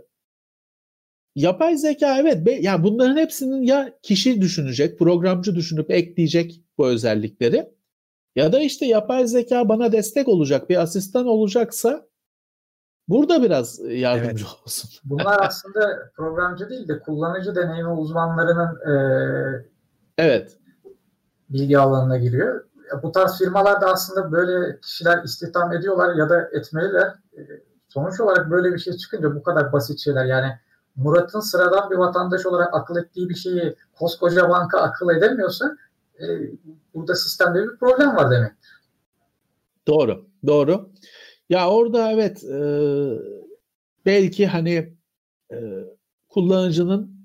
yapay 1.34 1.76
zeka 1.76 2.18
evet. 2.18 2.46
Be, 2.46 2.52
ya 2.52 2.82
bunların 2.84 3.16
hepsinin 3.16 3.62
ya 3.62 3.98
kişi 4.02 4.40
düşünecek, 4.40 4.98
programcı 4.98 5.54
düşünüp 5.56 5.90
ekleyecek 5.90 6.62
bu 6.78 6.86
özellikleri. 6.86 7.68
Ya 8.36 8.52
da 8.52 8.60
işte 8.60 8.86
yapay 8.86 9.26
zeka 9.26 9.68
bana 9.68 9.92
destek 9.92 10.28
olacak, 10.28 10.70
bir 10.70 10.82
asistan 10.82 11.26
olacaksa 11.26 12.08
burada 13.08 13.42
biraz 13.42 13.80
yardımcı 13.90 14.44
evet. 14.44 14.62
olsun. 14.64 14.90
Bunlar 15.04 15.38
aslında 15.46 16.10
programcı 16.16 16.68
değil 16.68 16.88
de 16.88 17.00
kullanıcı 17.00 17.54
deneyimi 17.54 17.90
uzmanlarının 17.90 18.76
e, 18.90 18.94
Evet. 20.18 20.56
Bilgi 21.50 21.78
alanına 21.78 22.18
giriyor. 22.18 22.64
bu 23.02 23.12
tarz 23.12 23.38
firmalar 23.38 23.80
da 23.80 23.86
aslında 23.86 24.32
böyle 24.32 24.80
kişiler 24.80 25.24
istihdam 25.24 25.72
ediyorlar 25.72 26.14
ya 26.14 26.28
da 26.28 26.48
etmeliler. 26.52 27.14
E, 27.36 27.40
sonuç 27.88 28.20
olarak 28.20 28.50
böyle 28.50 28.72
bir 28.72 28.78
şey 28.78 28.92
çıkınca 28.92 29.34
bu 29.34 29.42
kadar 29.42 29.72
basit 29.72 29.98
şeyler 29.98 30.24
yani 30.24 30.52
Murat'ın 30.96 31.40
sıradan 31.40 31.90
bir 31.90 31.96
vatandaş 31.96 32.46
olarak 32.46 32.74
akıl 32.74 32.96
ettiği 32.96 33.28
bir 33.28 33.34
şeyi 33.34 33.76
koskoca 33.98 34.48
banka 34.48 34.78
akıl 34.78 35.10
edemiyorsa 35.10 35.76
e, 36.20 36.26
burada 36.94 37.14
sistemde 37.14 37.62
bir 37.62 37.76
problem 37.76 38.16
var 38.16 38.30
demektir. 38.30 38.70
Doğru, 39.86 40.26
doğru. 40.46 40.90
Ya 41.48 41.70
orada 41.70 42.12
evet 42.12 42.44
e, 42.44 42.60
belki 44.06 44.46
hani 44.46 44.96
e, 45.52 45.56
kullanıcının 46.28 47.18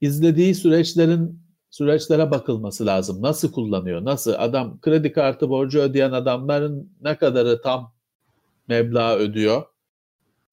izlediği 0.00 0.54
süreçlerin 0.54 1.45
süreçlere 1.76 2.30
bakılması 2.30 2.86
lazım. 2.86 3.22
Nasıl 3.22 3.52
kullanıyor? 3.52 4.04
Nasıl 4.04 4.34
adam 4.38 4.80
kredi 4.80 5.12
kartı 5.12 5.48
borcu 5.48 5.80
ödeyen 5.80 6.12
adamların 6.12 6.92
ne 7.00 7.16
kadarı 7.16 7.62
tam 7.62 7.92
meblağ 8.68 9.16
ödüyor? 9.16 9.62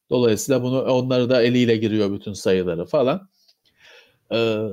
Dolayısıyla 0.10 0.64
bunu 0.64 0.82
onları 0.82 1.30
da 1.30 1.42
eliyle 1.42 1.78
giriyor 1.78 2.14
bütün 2.14 2.34
sayıları 2.34 2.86
falan. 2.86 3.30
Ee, 4.32 4.68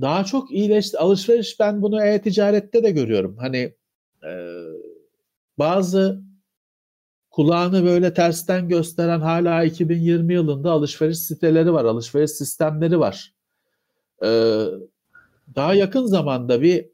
daha 0.00 0.24
çok 0.24 0.52
iyileşti. 0.52 0.98
Alışveriş 0.98 1.60
ben 1.60 1.82
bunu 1.82 2.04
e-ticarette 2.04 2.82
de 2.82 2.90
görüyorum. 2.90 3.36
Hani 3.36 3.74
e, 4.24 4.32
bazı 5.58 6.22
kulağını 7.30 7.84
böyle 7.84 8.14
tersten 8.14 8.68
gösteren 8.68 9.20
hala 9.20 9.64
2020 9.64 10.34
yılında 10.34 10.70
alışveriş 10.70 11.18
siteleri 11.18 11.72
var, 11.72 11.84
alışveriş 11.84 12.30
sistemleri 12.30 13.00
var. 13.00 13.34
Ee, 14.24 14.64
daha 15.54 15.74
yakın 15.74 16.06
zamanda 16.06 16.62
bir 16.62 16.92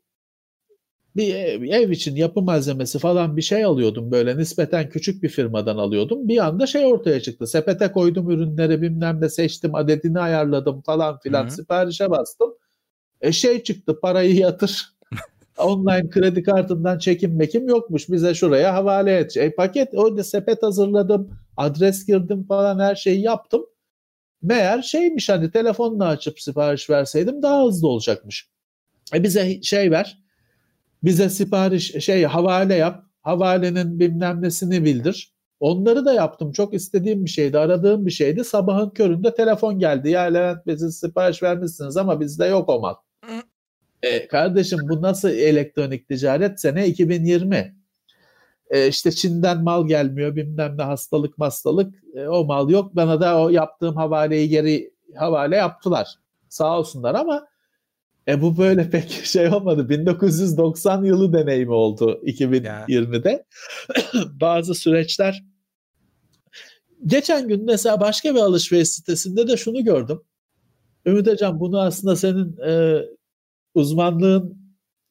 bir 1.16 1.34
ev, 1.34 1.62
ev 1.62 1.90
için 1.90 2.16
yapı 2.16 2.42
malzemesi 2.42 2.98
falan 2.98 3.36
bir 3.36 3.42
şey 3.42 3.64
alıyordum 3.64 4.10
böyle 4.10 4.38
nispeten 4.38 4.88
küçük 4.88 5.22
bir 5.22 5.28
firmadan 5.28 5.76
alıyordum. 5.76 6.28
Bir 6.28 6.46
anda 6.46 6.66
şey 6.66 6.86
ortaya 6.86 7.20
çıktı. 7.20 7.46
Sepete 7.46 7.92
koydum 7.92 8.30
ürünleri 8.30 8.82
bilmem 8.82 9.20
ne 9.20 9.28
seçtim 9.28 9.74
adedini 9.74 10.20
ayarladım 10.20 10.80
falan 10.80 11.18
filan 11.18 11.42
Hı-hı. 11.42 11.50
siparişe 11.50 12.10
bastım. 12.10 12.54
E 13.20 13.32
şey 13.32 13.62
çıktı 13.62 14.00
parayı 14.00 14.34
yatır. 14.34 14.92
Online 15.58 16.08
kredi 16.10 16.42
kartından 16.42 16.98
çekim 16.98 17.36
mekim 17.36 17.68
yokmuş. 17.68 18.08
Bize 18.08 18.34
şuraya 18.34 18.74
havale 18.74 19.16
et. 19.16 19.36
E, 19.36 19.54
paket 19.54 19.88
orada 19.94 20.24
sepet 20.24 20.62
hazırladım. 20.62 21.30
Adres 21.56 22.06
girdim 22.06 22.44
falan 22.44 22.78
her 22.78 22.94
şeyi 22.94 23.20
yaptım. 23.20 23.66
Meğer 24.43 24.82
şeymiş 24.82 25.28
hani 25.28 25.51
telefonla 25.51 26.06
açıp 26.06 26.40
sipariş 26.40 26.90
verseydim 26.90 27.43
daha 27.43 27.65
hızlı 27.65 27.89
olacakmış. 27.89 28.48
E 29.15 29.23
bize 29.23 29.62
şey 29.62 29.90
ver. 29.90 30.19
Bize 31.05 31.31
sipariş 31.31 32.05
şey 32.05 32.24
havale 32.24 32.74
yap. 32.74 33.05
Havalenin 33.23 34.01
bilmem 34.01 34.43
nesini 34.43 34.85
bildir. 34.85 35.32
Onları 35.60 36.05
da 36.05 36.12
yaptım. 36.12 36.52
Çok 36.52 36.74
istediğim 36.74 37.24
bir 37.24 37.31
şeydi. 37.31 37.59
Aradığım 37.59 38.06
bir 38.06 38.10
şeydi. 38.10 38.44
Sabahın 38.44 38.90
köründe 38.90 39.35
telefon 39.35 39.78
geldi. 39.78 40.10
Ya 40.10 40.23
Levent 40.23 40.66
bize 40.66 40.90
sipariş 40.90 41.43
vermişsiniz 41.43 41.97
ama 41.97 42.20
bizde 42.20 42.47
yok 42.47 42.69
o 42.69 42.81
mal. 42.81 42.94
E, 44.02 44.28
kardeşim 44.28 44.78
bu 44.82 45.02
nasıl 45.02 45.28
elektronik 45.28 46.09
ticaret? 46.09 46.60
Sene 46.60 46.86
2020. 46.86 47.77
E, 48.70 48.89
işte 48.89 49.12
Çin'den 49.12 49.62
mal 49.62 49.86
gelmiyor 49.86 50.36
bilmem 50.36 50.78
ne 50.78 50.82
hastalık 50.82 51.39
hastalık 51.39 51.95
e, 52.15 52.28
o 52.28 52.45
mal 52.45 52.70
yok. 52.70 52.97
Bana 52.97 53.20
da 53.20 53.40
o 53.40 53.49
yaptığım 53.49 53.97
havaleyi 53.97 54.49
geri 54.49 54.93
havale 55.16 55.57
yaptılar. 55.57 56.09
Sağ 56.49 56.78
olsunlar 56.78 57.15
ama 57.15 57.47
e 58.28 58.43
bu 58.43 58.59
böyle 58.59 58.90
pek 58.90 59.11
şey 59.11 59.49
olmadı. 59.49 59.89
1990 59.89 61.05
yılı 61.05 61.32
deneyimi 61.32 61.73
oldu 61.73 62.20
2020'de. 62.24 63.45
Bazı 64.40 64.74
süreçler 64.74 65.45
Geçen 67.07 67.49
gün 67.49 67.65
mesela 67.65 68.01
başka 68.01 68.35
bir 68.35 68.40
alışveriş 68.40 68.89
sitesinde 68.89 69.49
de 69.49 69.57
şunu 69.57 69.85
gördüm. 69.85 70.20
Ümit 71.07 71.27
Hocam 71.27 71.61
bunu 71.61 71.81
aslında 71.81 72.16
senin 72.16 72.57
e, 72.66 73.03
uzmanlığın 73.74 74.59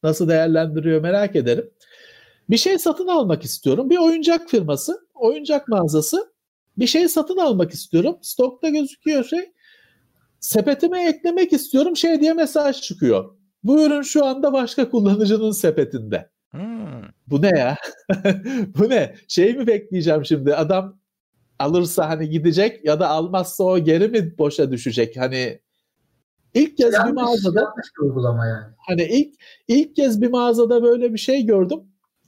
nasıl 0.03 0.29
değerlendiriyor 0.29 1.01
merak 1.01 1.35
ederim. 1.35 1.69
Bir 2.49 2.57
şey 2.57 2.79
satın 2.79 3.07
almak 3.07 3.43
istiyorum. 3.43 3.89
Bir 3.89 3.97
oyuncak 3.97 4.49
firması, 4.49 5.07
oyuncak 5.13 5.67
mağazası. 5.67 6.33
Bir 6.77 6.87
şey 6.87 7.07
satın 7.07 7.37
almak 7.37 7.71
istiyorum. 7.71 8.17
Stokta 8.21 8.69
gözüküyor 8.69 9.23
şey. 9.23 9.51
Sepetime 10.39 11.09
eklemek 11.09 11.53
istiyorum. 11.53 11.97
Şey 11.97 12.21
diye 12.21 12.33
mesaj 12.33 12.81
çıkıyor. 12.81 13.35
Bu 13.63 13.85
ürün 13.85 14.01
şu 14.01 14.25
anda 14.25 14.53
başka 14.53 14.89
kullanıcının 14.89 15.51
sepetinde. 15.51 16.29
Hmm. 16.51 17.01
Bu 17.27 17.41
ne 17.41 17.47
ya? 17.47 17.77
Bu 18.77 18.89
ne? 18.89 19.15
Şey 19.27 19.53
mi 19.53 19.67
bekleyeceğim 19.67 20.25
şimdi? 20.25 20.55
Adam 20.55 20.99
alırsa 21.59 22.09
hani 22.09 22.29
gidecek 22.29 22.85
ya 22.85 22.99
da 22.99 23.09
almazsa 23.09 23.63
o 23.63 23.79
geri 23.79 24.07
mi 24.07 24.37
boşa 24.37 24.71
düşecek? 24.71 25.17
Hani 25.17 25.59
ilk 26.53 26.77
kez 26.77 26.93
yanlış, 26.93 27.11
bir 27.11 27.15
mağazada 27.15 27.61
bir 27.61 28.05
uygulama 28.05 28.47
yani. 28.47 28.65
Hani 28.77 29.03
ilk 29.03 29.35
ilk 29.67 29.95
kez 29.95 30.21
bir 30.21 30.29
mağazada 30.29 30.83
böyle 30.83 31.13
bir 31.13 31.19
şey 31.19 31.45
gördüm. 31.45 31.79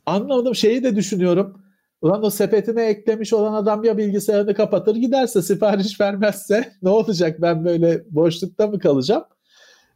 Anlamadım 0.05 0.55
şeyi 0.55 0.83
de 0.83 0.95
düşünüyorum. 0.95 1.61
Ulan 2.01 2.23
o 2.23 2.29
sepetine 2.29 2.83
eklemiş 2.83 3.33
olan 3.33 3.53
adam 3.53 3.83
ya 3.83 3.97
bilgisayarını 3.97 4.53
kapatır 4.53 4.95
giderse 4.95 5.41
sipariş 5.41 6.01
vermezse 6.01 6.73
ne 6.81 6.89
olacak 6.89 7.41
ben 7.41 7.65
böyle 7.65 8.03
boşlukta 8.09 8.67
mı 8.67 8.79
kalacağım? 8.79 9.23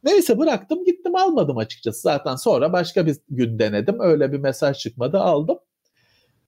Neyse 0.03 0.39
bıraktım 0.39 0.85
gittim 0.85 1.15
almadım 1.15 1.57
açıkçası. 1.57 2.01
Zaten 2.01 2.35
sonra 2.35 2.73
başka 2.73 3.05
bir 3.05 3.17
gün 3.29 3.59
denedim. 3.59 3.99
Öyle 3.99 4.31
bir 4.31 4.37
mesaj 4.37 4.77
çıkmadı 4.77 5.17
aldım. 5.17 5.57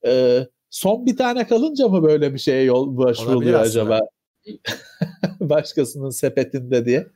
Ee, 0.05 0.47
son 0.69 1.05
bir 1.05 1.17
tane 1.17 1.47
kalınca 1.47 1.87
mı 1.87 2.03
böyle 2.03 2.33
bir 2.33 2.39
şeye 2.39 2.63
yol 2.63 2.97
başvuruluyor 2.97 3.59
acaba? 3.59 3.99
Başkasının 5.39 6.09
sepetinde 6.09 6.85
diye 6.85 7.07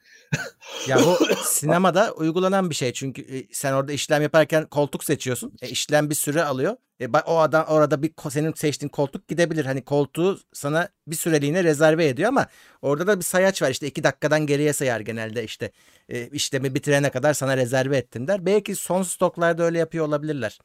ya 0.87 0.97
bu 0.97 1.25
sinemada 1.43 2.11
uygulanan 2.11 2.69
bir 2.69 2.75
şey 2.75 2.93
çünkü 2.93 3.21
e, 3.21 3.47
sen 3.51 3.73
orada 3.73 3.91
işlem 3.91 4.21
yaparken 4.21 4.65
koltuk 4.65 5.03
seçiyorsun. 5.03 5.53
E, 5.61 5.69
işlem 5.69 6.09
bir 6.09 6.15
süre 6.15 6.43
alıyor. 6.43 6.75
E, 6.99 7.07
o 7.07 7.37
adam 7.37 7.65
orada 7.67 8.01
bir 8.01 8.11
senin 8.29 8.53
seçtiğin 8.53 8.89
koltuk 8.89 9.27
gidebilir. 9.27 9.65
Hani 9.65 9.81
koltuğu 9.81 10.39
sana 10.53 10.89
bir 11.07 11.15
süreliğine 11.15 11.63
rezerve 11.63 12.07
ediyor 12.07 12.29
ama 12.29 12.47
orada 12.81 13.07
da 13.07 13.17
bir 13.17 13.23
sayaç 13.23 13.61
var. 13.61 13.69
İşte 13.69 13.87
iki 13.87 14.03
dakikadan 14.03 14.45
geriye 14.45 14.73
sayar 14.73 14.99
genelde 14.99 15.43
işte 15.43 15.71
e, 16.09 16.27
işlemi 16.27 16.75
bitirene 16.75 17.09
kadar 17.09 17.33
sana 17.33 17.57
rezerve 17.57 17.97
ettim 17.97 18.27
der. 18.27 18.45
Belki 18.45 18.75
son 18.75 19.03
stoklarda 19.03 19.63
öyle 19.63 19.77
yapıyor 19.77 20.07
olabilirler. 20.07 20.59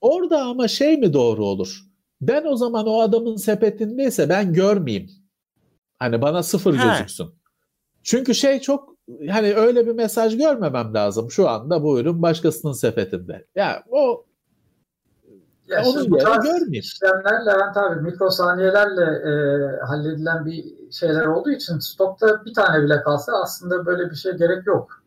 Orada 0.00 0.42
ama 0.42 0.68
şey 0.68 0.96
mi 0.96 1.12
doğru 1.12 1.44
olur? 1.44 1.80
Ben 2.20 2.44
o 2.44 2.56
zaman 2.56 2.86
o 2.86 3.00
adamın 3.00 3.36
sepetindeyse 3.36 4.28
ben 4.28 4.52
görmeyeyim. 4.52 5.10
Hani 5.98 6.22
bana 6.22 6.42
sıfır 6.42 6.74
ha. 6.74 6.92
gözüksün. 6.92 7.39
Çünkü 8.02 8.34
şey 8.34 8.60
çok 8.60 8.94
hani 9.30 9.54
öyle 9.54 9.86
bir 9.86 9.92
mesaj 9.92 10.38
görmemem 10.38 10.94
lazım. 10.94 11.30
Şu 11.30 11.48
anda 11.48 11.82
bu 11.82 12.00
ürün 12.00 12.22
başkasının 12.22 12.72
sepetinde. 12.72 13.32
Ya 13.32 13.44
yani 13.54 13.80
o 13.90 14.26
ya 15.70 15.84
onun 15.84 16.10
bu 16.10 16.18
tarz 16.18 16.44
görmeyeyim. 16.44 16.72
işlemler 16.72 17.46
Levent 17.46 17.76
abi 17.76 18.00
mikrosaniyelerle 18.00 19.02
e, 19.02 19.32
halledilen 19.86 20.46
bir 20.46 20.64
şeyler 20.92 21.26
olduğu 21.26 21.50
için 21.50 21.78
stokta 21.78 22.44
bir 22.44 22.54
tane 22.54 22.84
bile 22.84 23.02
kalsa 23.02 23.32
aslında 23.42 23.86
böyle 23.86 24.10
bir 24.10 24.16
şey 24.16 24.32
gerek 24.32 24.66
yok. 24.66 25.02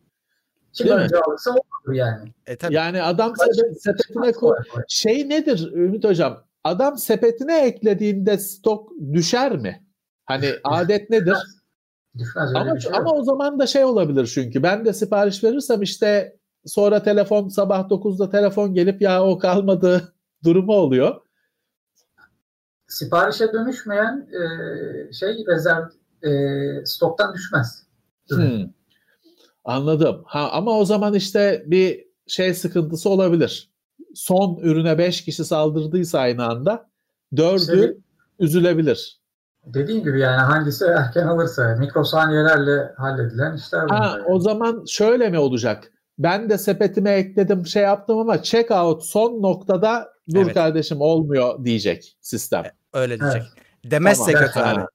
Kim 0.72 0.86
Değil 0.86 0.98
önce 0.98 1.16
mi? 1.16 1.22
alırsa 1.26 1.50
olur 1.50 1.94
yani. 1.94 2.32
E, 2.46 2.56
tabii. 2.56 2.74
Yani 2.74 3.02
adam 3.02 3.36
sepet, 3.36 3.82
sepetine 3.82 4.32
koy. 4.32 4.56
Şey 4.88 5.28
nedir 5.28 5.72
Ümit 5.72 6.04
Hocam? 6.04 6.44
Adam 6.64 6.98
sepetine 6.98 7.66
eklediğinde 7.66 8.38
stok 8.38 8.92
düşer 9.12 9.56
mi? 9.56 9.84
Hani 10.26 10.50
adet 10.64 11.10
nedir? 11.10 11.36
Düşmez 12.18 12.54
ama, 12.54 12.80
şey 12.80 12.92
ama 12.94 13.12
o 13.12 13.24
zaman 13.24 13.58
da 13.58 13.66
şey 13.66 13.84
olabilir 13.84 14.30
çünkü 14.34 14.62
ben 14.62 14.84
de 14.84 14.92
sipariş 14.92 15.44
verirsem 15.44 15.82
işte 15.82 16.36
sonra 16.66 17.02
telefon 17.02 17.48
sabah 17.48 17.88
9'da 17.88 18.30
telefon 18.30 18.74
gelip 18.74 19.02
ya 19.02 19.24
o 19.24 19.38
kalmadı 19.38 20.14
durumu 20.44 20.72
oluyor. 20.72 21.20
Siparişe 22.88 23.52
dönüşmeyen 23.52 24.28
e, 24.32 25.12
şey 25.12 25.44
rezerv 25.46 25.84
e, 26.22 26.86
stoktan 26.86 27.34
düşmez. 27.34 27.86
Hmm. 28.28 28.70
Anladım. 29.64 30.22
Ha, 30.26 30.50
ama 30.52 30.78
o 30.78 30.84
zaman 30.84 31.14
işte 31.14 31.64
bir 31.66 32.06
şey 32.26 32.54
sıkıntısı 32.54 33.08
olabilir. 33.10 33.70
Son 34.14 34.58
ürüne 34.62 34.98
5 34.98 35.24
kişi 35.24 35.44
saldırdıysa 35.44 36.18
aynı 36.18 36.46
anda 36.46 36.90
4'ü 37.32 37.56
işte, 37.60 37.96
üzülebilir 38.38 39.23
dediğim 39.66 40.04
gibi 40.04 40.20
yani 40.20 40.40
hangisi 40.40 40.84
erken 40.84 41.26
alırsa 41.26 41.76
mikrosaniyelerle 41.78 42.92
halledilen 42.96 43.56
işler 43.56 43.84
bunlar. 43.84 44.00
Ha, 44.00 44.18
o 44.26 44.40
zaman 44.40 44.84
şöyle 44.88 45.30
mi 45.30 45.38
olacak? 45.38 45.90
Ben 46.18 46.50
de 46.50 46.58
sepetime 46.58 47.10
ekledim 47.10 47.66
şey 47.66 47.82
yaptım 47.82 48.18
ama 48.18 48.42
checkout 48.42 49.04
son 49.04 49.42
noktada 49.42 50.08
dur 50.34 50.44
evet. 50.44 50.54
kardeşim 50.54 51.00
olmuyor 51.00 51.64
diyecek 51.64 52.16
sistem. 52.20 52.64
E, 52.64 52.72
öyle 52.92 53.20
diyecek. 53.20 53.42
Evet. 53.42 53.90
Demezse 53.90 54.32
tamam. 54.32 54.46
kötü 54.46 54.60
abi. 54.60 54.86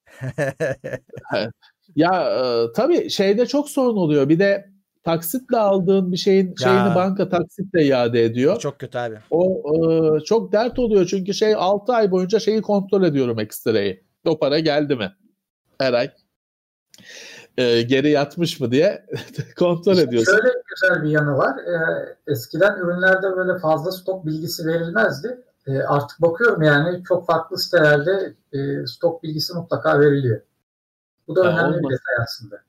ya 1.96 2.30
e, 2.30 2.74
tabii 2.76 3.10
şeyde 3.10 3.46
çok 3.46 3.70
sorun 3.70 3.98
oluyor. 3.98 4.30
Bir 4.30 4.40
de 4.40 4.70
taksitle 5.04 5.58
aldığın 5.58 6.12
bir 6.12 6.18
şeyin 6.18 6.48
ya. 6.48 6.54
şeyini 6.58 6.96
banka 6.96 7.30
taksitle 7.30 7.86
iade 7.86 8.24
ediyor. 8.24 8.60
Çok 8.60 8.80
kötü 8.80 8.98
abi. 8.98 9.16
O 9.32 9.64
e, 9.74 10.20
çok 10.20 10.52
dert 10.52 10.80
oluyor 10.80 11.06
çünkü 11.06 11.34
şey 11.34 11.56
6 11.58 11.94
ay 11.94 12.12
boyunca 12.12 12.40
şeyi 12.40 12.62
kontrol 12.62 13.04
ediyorum 13.04 13.40
ekstrayı. 13.40 14.09
O 14.26 14.40
para 14.40 14.60
geldi 14.60 14.96
mi? 14.96 15.16
Her 15.80 15.94
ay 15.94 16.12
e, 17.58 17.82
geri 17.82 18.10
yatmış 18.10 18.60
mı 18.60 18.72
diye 18.72 19.06
kontrol 19.60 19.94
işte 19.94 20.04
ediyorsun. 20.04 20.32
Şöyle 20.32 20.54
güzel 20.70 21.04
bir 21.04 21.10
yanı 21.10 21.38
var. 21.38 21.58
E, 21.58 21.76
eskiden 22.28 22.80
ürünlerde 22.80 23.38
böyle 23.38 23.60
fazla 23.60 23.92
stok 23.92 24.26
bilgisi 24.26 24.68
verilmezdi. 24.68 25.42
E, 25.68 25.78
artık 25.80 26.22
bakıyorum 26.22 26.62
yani 26.62 27.04
çok 27.08 27.28
farklı 27.28 27.58
sitelerde 27.58 28.34
e, 28.54 28.88
stok 28.88 29.24
bilgisi 29.24 29.54
mutlaka 29.54 30.00
veriliyor. 30.00 30.42
Bu 31.28 31.36
da 31.36 31.42
önemli 31.42 31.62
olmaz. 31.62 31.80
bir 31.80 31.84
detay 31.84 32.24
aslında. 32.24 32.62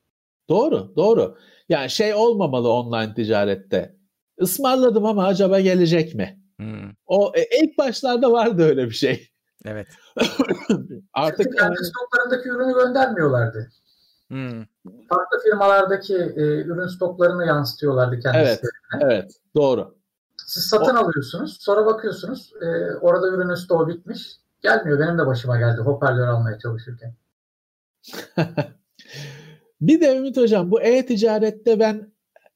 Doğru, 0.49 0.95
doğru. 0.95 1.37
Yani 1.69 1.89
şey 1.89 2.13
olmamalı 2.13 2.73
online 2.73 3.13
ticarette. 3.13 3.95
Ismarladım 4.37 5.05
ama 5.05 5.25
acaba 5.27 5.59
gelecek 5.59 6.15
mi? 6.15 6.39
Hmm. 6.57 6.91
O 7.05 7.31
e, 7.35 7.63
ilk 7.63 7.77
başlarda 7.77 8.31
vardı 8.31 8.63
öyle 8.63 8.85
bir 8.85 8.95
şey. 8.95 9.30
Evet. 9.65 9.87
Artık 11.13 11.37
Çünkü 11.43 11.57
kendi 11.57 11.77
stoklarındaki 11.83 12.49
ürünü 12.49 12.73
göndermiyorlardı. 12.73 13.71
Hmm. 14.27 14.63
Farklı 15.09 15.39
firmalardaki 15.43 16.15
e, 16.15 16.41
ürün 16.41 16.87
stoklarını 16.87 17.45
yansıtıyorlardı 17.45 18.19
kendisi. 18.19 18.41
Evet, 18.41 18.61
evet, 19.01 19.31
doğru. 19.55 19.95
Siz 20.47 20.63
satın 20.63 20.95
o... 20.95 20.99
alıyorsunuz, 20.99 21.57
sonra 21.59 21.85
bakıyorsunuz 21.85 22.53
e, 22.61 22.95
orada 22.95 23.27
ürünün 23.27 23.55
stoğu 23.55 23.87
bitmiş. 23.87 24.37
Gelmiyor. 24.61 24.99
Benim 24.99 25.17
de 25.17 25.25
başıma 25.25 25.57
geldi 25.57 25.81
hoparlör 25.81 26.27
almaya 26.27 26.59
çalışırken. 26.59 27.13
bir 29.81 30.01
de 30.01 30.17
Ümit 30.17 30.37
Hocam 30.37 30.71
bu 30.71 30.81
e-ticarette 30.81 31.79
ben 31.79 32.11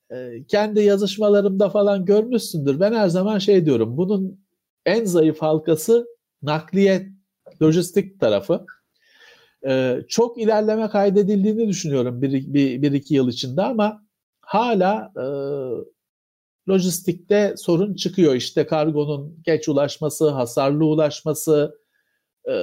e, 0.10 0.44
kendi 0.48 0.82
yazışmalarımda 0.82 1.69
falan 1.69 2.06
görmüşsündür. 2.06 2.80
Ben 2.80 2.94
her 2.94 3.07
zaman 3.07 3.38
şey 3.38 3.65
diyorum. 3.65 3.98
Bunun 3.98 4.40
en 4.86 5.06
zayıf 5.06 5.41
halkası 5.41 6.07
nakliye, 6.45 7.11
lojistik 7.61 8.19
tarafı. 8.19 8.65
Ee, 9.67 9.99
çok 10.07 10.38
ilerleme 10.38 10.89
kaydedildiğini 10.89 11.67
düşünüyorum 11.67 12.22
bir, 12.22 12.53
bir, 12.53 12.81
bir 12.81 12.91
iki 12.91 13.15
yıl 13.15 13.30
içinde 13.30 13.61
ama 13.61 14.05
hala 14.41 15.11
e, 15.17 15.26
lojistikte 16.69 17.53
sorun 17.57 17.95
çıkıyor. 17.95 18.35
İşte 18.35 18.67
kargonun 18.67 19.39
geç 19.45 19.69
ulaşması, 19.69 20.30
hasarlı 20.30 20.85
ulaşması, 20.85 21.80
e, 22.45 22.53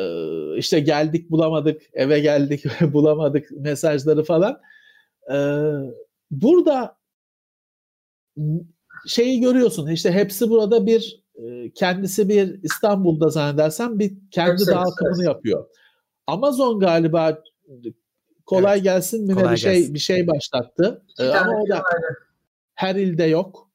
işte 0.57 0.81
geldik 0.81 1.31
bulamadık, 1.31 1.83
eve 1.93 2.21
geldik 2.21 2.65
bulamadık 2.93 3.51
mesajları 3.51 4.25
falan. 4.25 4.61
E, 5.33 5.37
burada 6.31 6.97
şeyi 9.07 9.41
görüyorsun 9.41 9.91
işte 9.91 10.13
hepsi 10.13 10.51
burada 10.51 10.87
bir 10.87 11.22
kendisi 11.75 12.29
bir 12.29 12.63
İstanbul'da 12.63 13.29
zannedersem 13.29 13.99
bir 13.99 14.13
kendi 14.31 14.67
dağıtımını 14.67 15.25
yapıyor. 15.25 15.67
Amazon 16.27 16.81
galiba 16.81 17.43
kolay 18.47 18.75
evet. 18.75 18.85
gelsin 18.85 19.27
mi 19.27 19.35
kolay 19.35 19.53
bir 19.53 19.59
şey 19.59 19.75
gelsin. 19.75 19.95
bir 19.95 19.99
şey 19.99 20.27
başlattı. 20.27 21.03
Ee, 21.19 21.29
ama 21.29 21.63
o 21.63 21.69
da 21.69 21.83
her 22.75 22.95
ilde 22.95 23.25
yok. 23.25 23.71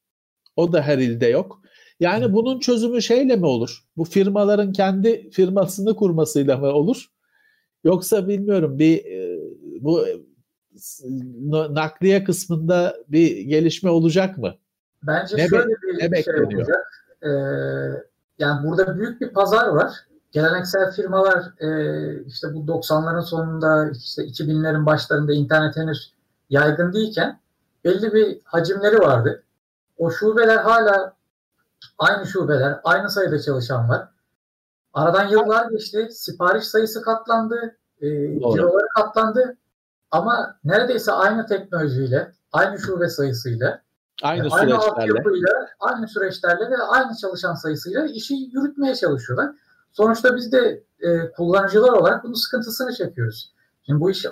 O 0.56 0.72
da 0.72 0.82
her 0.82 0.98
ilde 0.98 1.26
yok. 1.26 1.62
Yani 2.00 2.24
Hı. 2.24 2.32
bunun 2.32 2.60
çözümü 2.60 3.02
şeyle 3.02 3.36
mi 3.36 3.46
olur? 3.46 3.84
Bu 3.96 4.04
firmaların 4.04 4.72
kendi 4.72 5.30
firmasını 5.30 5.96
kurmasıyla 5.96 6.56
mı 6.56 6.66
olur? 6.66 7.06
Yoksa 7.84 8.28
bilmiyorum 8.28 8.78
bir 8.78 9.04
e, 9.04 9.40
bu 9.80 10.04
nakliye 11.74 12.24
kısmında 12.24 12.96
bir 13.08 13.40
gelişme 13.40 13.90
olacak 13.90 14.38
mı? 14.38 14.54
Bence 15.02 15.36
ne 15.36 15.48
şöyle 15.48 15.68
bir 15.68 16.12
ne 16.12 16.22
şey 16.22 16.34
olacak. 16.34 17.07
Ee, 17.22 17.28
yani 18.38 18.66
burada 18.66 18.96
büyük 18.96 19.20
bir 19.20 19.32
pazar 19.32 19.68
var 19.68 20.08
geleneksel 20.32 20.92
firmalar 20.92 21.52
e, 21.60 21.68
işte 22.22 22.54
bu 22.54 22.58
90'ların 22.58 23.22
sonunda 23.22 23.90
işte 23.90 24.22
2000'lerin 24.22 24.86
başlarında 24.86 25.32
internet 25.32 25.76
henüz 25.76 26.12
yaygın 26.50 26.92
değilken 26.92 27.40
belli 27.84 28.14
bir 28.14 28.40
hacimleri 28.44 28.98
vardı. 28.98 29.42
O 29.96 30.10
şubeler 30.10 30.56
hala 30.56 31.16
aynı 31.98 32.26
şubeler, 32.26 32.80
aynı 32.84 33.10
sayıda 33.10 33.38
çalışan 33.38 33.88
var. 33.88 34.08
Aradan 34.92 35.28
yıllar 35.28 35.70
geçti, 35.70 36.08
sipariş 36.10 36.64
sayısı 36.64 37.02
katlandı, 37.02 37.76
e, 38.00 38.06
ciroları 38.40 38.86
katlandı 38.96 39.56
ama 40.10 40.58
neredeyse 40.64 41.12
aynı 41.12 41.46
teknolojiyle, 41.46 42.32
aynı 42.52 42.78
şube 42.78 43.08
sayısıyla, 43.08 43.82
aynı, 44.22 44.38
yani 44.38 44.54
aynı 44.54 44.78
altyapıyla, 44.78 45.68
aynı 45.80 46.08
süreçlerle 46.08 46.70
ve 46.70 46.76
aynı 46.76 47.16
çalışan 47.16 47.54
sayısıyla 47.54 48.06
işi 48.06 48.34
yürütmeye 48.34 48.94
çalışıyorlar. 48.94 49.50
Sonuçta 49.92 50.36
biz 50.36 50.52
de 50.52 50.82
e, 51.00 51.32
kullanıcılar 51.32 51.92
olarak 51.92 52.24
bunun 52.24 52.34
sıkıntısını 52.34 52.94
çekiyoruz. 52.94 53.52
Şimdi 53.86 54.00
bu 54.00 54.10
iş 54.10 54.24
e, 54.24 54.30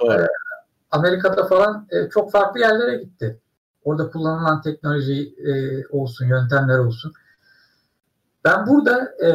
Amerika'da 0.91 1.47
falan 1.47 1.87
e, 1.91 2.09
çok 2.09 2.33
farklı 2.33 2.61
yerlere 2.61 2.97
gitti. 2.97 3.41
Orada 3.85 4.11
kullanılan 4.11 4.63
teknoloji 4.63 5.35
e, 5.39 5.53
olsun, 5.87 6.27
yöntemler 6.27 6.79
olsun. 6.79 7.13
Ben 8.45 8.67
burada 8.67 9.15
e, 9.25 9.31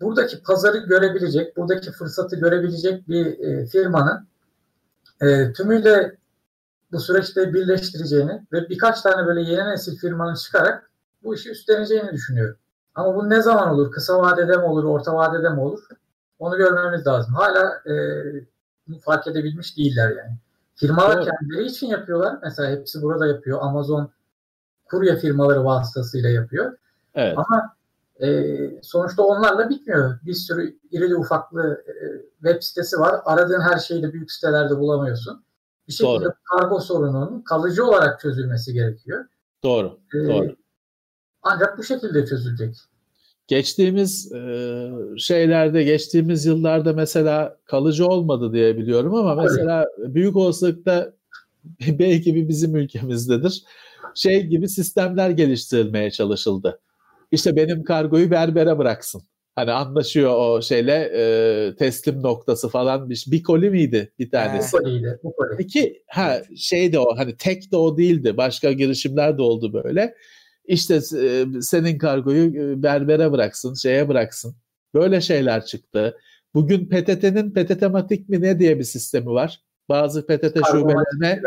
buradaki 0.00 0.42
pazarı 0.42 0.78
görebilecek, 0.78 1.56
buradaki 1.56 1.92
fırsatı 1.92 2.36
görebilecek 2.36 3.08
bir 3.08 3.38
e, 3.38 3.66
firmanın 3.66 4.28
e, 5.20 5.52
tümüyle 5.52 6.19
bu 6.92 7.00
süreçte 7.00 7.54
birleştireceğini 7.54 8.46
ve 8.52 8.68
birkaç 8.68 9.00
tane 9.00 9.26
böyle 9.26 9.40
yeni 9.40 9.70
nesil 9.70 9.96
firmanın 9.96 10.34
çıkarak 10.34 10.90
bu 11.22 11.34
işi 11.34 11.50
üstleneceğini 11.50 12.12
düşünüyorum. 12.12 12.56
Ama 12.94 13.14
bu 13.14 13.30
ne 13.30 13.42
zaman 13.42 13.68
olur? 13.68 13.92
Kısa 13.92 14.18
vadede 14.18 14.56
mi 14.56 14.62
olur? 14.62 14.84
Orta 14.84 15.14
vadede 15.14 15.48
mi 15.48 15.60
olur? 15.60 15.80
Onu 16.38 16.56
görmemiz 16.56 17.06
lazım. 17.06 17.34
Hala 17.34 17.82
e, 17.86 17.94
fark 19.00 19.26
edebilmiş 19.26 19.76
değiller 19.76 20.10
yani. 20.10 20.36
Firmalar 20.74 21.16
evet. 21.16 21.28
kendileri 21.30 21.66
için 21.66 21.86
yapıyorlar. 21.86 22.38
Mesela 22.42 22.70
hepsi 22.70 23.02
burada 23.02 23.26
yapıyor. 23.26 23.58
Amazon 23.62 24.10
kurye 24.84 25.16
firmaları 25.16 25.64
vasıtasıyla 25.64 26.30
yapıyor. 26.30 26.76
Evet. 27.14 27.38
Ama 27.38 27.76
e, 28.20 28.58
sonuçta 28.82 29.22
onlarla 29.22 29.68
bitmiyor. 29.68 30.18
Bir 30.26 30.34
sürü 30.34 30.76
irili 30.90 31.16
ufaklı 31.16 31.84
e, 31.86 31.92
web 32.42 32.62
sitesi 32.62 32.98
var. 32.98 33.20
Aradığın 33.24 33.60
her 33.60 33.78
şeyi 33.78 34.02
de 34.02 34.12
büyük 34.12 34.32
sitelerde 34.32 34.78
bulamıyorsun. 34.78 35.42
Bir 35.90 35.94
şekilde 35.94 36.24
Doğru. 36.24 36.32
kargo 36.56 36.80
sorununun 36.80 37.42
kalıcı 37.42 37.84
olarak 37.84 38.20
çözülmesi 38.20 38.72
gerekiyor. 38.72 39.24
Doğru. 39.64 39.98
E, 40.14 40.28
Doğru. 40.28 40.56
Ancak 41.42 41.78
bu 41.78 41.82
şekilde 41.84 42.26
çözülecek. 42.26 42.76
Geçtiğimiz 43.46 44.32
e, 44.32 44.90
şeylerde, 45.18 45.82
geçtiğimiz 45.82 46.46
yıllarda 46.46 46.92
mesela 46.92 47.56
kalıcı 47.64 48.06
olmadı 48.06 48.52
diye 48.52 48.76
biliyorum 48.78 49.14
ama 49.14 49.34
mesela 49.34 49.86
büyük 49.98 50.36
olasılıkla 50.36 51.12
belki 51.80 52.34
bir 52.34 52.48
bizim 52.48 52.76
ülkemizdedir. 52.76 53.64
Şey 54.14 54.46
gibi 54.46 54.68
sistemler 54.68 55.30
geliştirilmeye 55.30 56.10
çalışıldı. 56.10 56.80
İşte 57.30 57.56
benim 57.56 57.84
kargoyu 57.84 58.30
berbere 58.30 58.78
bıraksın. 58.78 59.22
Hani 59.54 59.72
anlaşıyor 59.72 60.34
o 60.36 60.62
şeyle 60.62 61.10
e, 61.14 61.76
teslim 61.76 62.22
noktası 62.22 62.68
falan 62.68 63.10
bir, 63.10 63.24
bir 63.26 63.42
koli 63.42 63.70
miydi 63.70 64.12
bir 64.18 64.30
tanesi? 64.30 64.76
Koliydi. 64.76 65.20
Koli. 65.22 65.62
İki 65.62 66.02
ha 66.08 66.42
şey 66.56 66.92
de 66.92 66.98
o 66.98 67.16
hani 67.16 67.36
tek 67.36 67.72
de 67.72 67.76
o 67.76 67.96
değildi. 67.96 68.36
Başka 68.36 68.72
girişimler 68.72 69.38
de 69.38 69.42
oldu 69.42 69.72
böyle 69.72 70.14
işte 70.64 70.94
e, 70.94 71.44
senin 71.60 71.98
kargoyu 71.98 72.82
berbere 72.82 73.32
bıraksın, 73.32 73.74
şeye 73.74 74.08
bıraksın. 74.08 74.56
Böyle 74.94 75.20
şeyler 75.20 75.64
çıktı. 75.64 76.18
Bugün 76.54 76.86
PTT'nin 76.86 77.50
PTTmatik 77.50 78.28
mi 78.28 78.42
ne 78.42 78.58
diye 78.58 78.78
bir 78.78 78.84
sistemi 78.84 79.26
var. 79.26 79.60
Bazı 79.88 80.26
PTT 80.26 80.58
şubelerine 80.70 81.42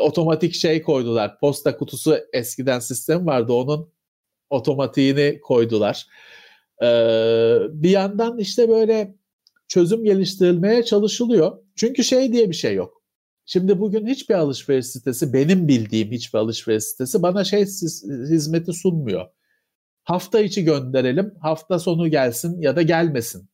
otomatik 0.00 0.54
şey 0.54 0.82
koydular. 0.82 1.38
Posta 1.38 1.76
kutusu 1.76 2.16
eskiden 2.32 2.78
sistem 2.78 3.26
vardı. 3.26 3.52
Onun 3.52 3.92
otomatiğini 4.50 5.40
koydular. 5.40 6.06
Ee, 6.82 7.58
bir 7.70 7.90
yandan 7.90 8.38
işte 8.38 8.68
böyle 8.68 9.14
çözüm 9.68 10.04
geliştirilmeye 10.04 10.82
çalışılıyor. 10.82 11.58
Çünkü 11.76 12.04
şey 12.04 12.32
diye 12.32 12.50
bir 12.50 12.54
şey 12.54 12.74
yok. 12.74 13.02
Şimdi 13.46 13.80
bugün 13.80 14.06
hiçbir 14.06 14.34
alışveriş 14.34 14.86
sitesi, 14.86 15.32
benim 15.32 15.68
bildiğim 15.68 16.10
hiçbir 16.10 16.38
alışveriş 16.38 16.84
sitesi 16.84 17.22
bana 17.22 17.44
şey 17.44 17.60
hizmeti 18.30 18.72
sunmuyor. 18.72 19.26
Hafta 20.04 20.40
içi 20.40 20.64
gönderelim, 20.64 21.34
hafta 21.40 21.78
sonu 21.78 22.08
gelsin 22.08 22.60
ya 22.60 22.76
da 22.76 22.82
gelmesin. 22.82 23.48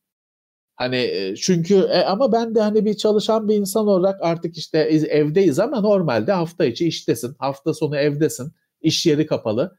Hani 0.75 0.95
e, 0.95 1.35
çünkü 1.35 1.75
e, 1.75 2.03
ama 2.03 2.31
ben 2.31 2.55
de 2.55 2.61
hani 2.61 2.85
bir 2.85 2.97
çalışan 2.97 3.47
bir 3.47 3.55
insan 3.55 3.87
olarak 3.87 4.21
artık 4.21 4.57
işte 4.57 4.79
evdeyiz 5.09 5.59
ama 5.59 5.81
normalde 5.81 6.31
hafta 6.31 6.65
içi 6.65 6.87
iştesin, 6.87 7.35
hafta 7.39 7.73
sonu 7.73 7.97
evdesin, 7.97 8.51
iş 8.81 9.05
yeri 9.05 9.25
kapalı. 9.25 9.77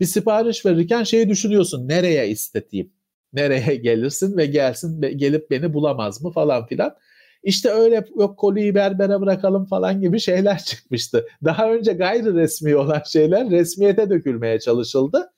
Bir 0.00 0.06
sipariş 0.06 0.66
verirken 0.66 1.02
şeyi 1.02 1.28
düşünüyorsun, 1.28 1.88
nereye 1.88 2.28
isteteyim? 2.28 2.92
Nereye 3.32 3.76
gelirsin 3.76 4.36
ve 4.36 4.46
gelsin 4.46 5.00
gelip 5.00 5.50
beni 5.50 5.74
bulamaz 5.74 6.22
mı 6.22 6.30
falan 6.30 6.66
filan. 6.66 6.96
İşte 7.42 7.70
öyle 7.70 8.04
yok 8.16 8.38
koliyi 8.38 8.74
berbere 8.74 9.20
bırakalım 9.20 9.64
falan 9.66 10.00
gibi 10.00 10.20
şeyler 10.20 10.58
çıkmıştı. 10.64 11.26
Daha 11.44 11.72
önce 11.72 11.92
gayri 11.92 12.34
resmi 12.34 12.76
olan 12.76 13.02
şeyler 13.06 13.50
resmiyete 13.50 14.10
dökülmeye 14.10 14.60
çalışıldı. 14.60 15.30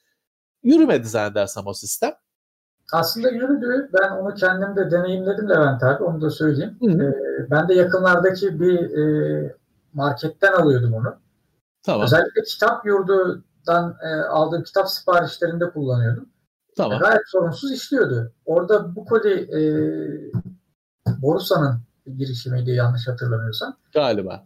Yürümedi 0.62 1.08
zannedersem 1.08 1.66
o 1.66 1.74
sistem. 1.74 2.12
Aslında 2.92 3.30
yürüdü. 3.30 3.90
Ben 3.92 4.10
onu 4.10 4.34
kendim 4.34 4.76
de 4.76 4.90
deneyimledim 4.90 5.48
Levent 5.48 5.82
abi. 5.82 6.04
Onu 6.04 6.20
da 6.20 6.30
söyleyeyim. 6.30 6.76
Hı. 6.80 6.90
Ee, 6.90 7.50
ben 7.50 7.68
de 7.68 7.74
yakınlardaki 7.74 8.60
bir 8.60 8.98
e, 8.98 9.56
marketten 9.92 10.52
alıyordum 10.52 10.94
onu. 10.94 11.16
Tamam. 11.82 12.04
Özellikle 12.04 12.42
kitap 12.42 12.86
yurdudan 13.58 13.96
e, 14.02 14.22
aldığım 14.22 14.62
kitap 14.62 14.88
siparişlerinde 14.88 15.70
kullanıyordum. 15.70 16.28
Tamam. 16.76 16.98
Gayet 16.98 17.22
sorunsuz 17.26 17.72
işliyordu. 17.72 18.32
Orada 18.44 18.96
bu 18.96 19.04
koli 19.04 19.32
e, 19.32 19.60
Borusan'ın 21.22 21.80
girişimiydi 22.16 22.70
yanlış 22.70 23.08
hatırlamıyorsam. 23.08 23.76
Galiba. 23.94 24.44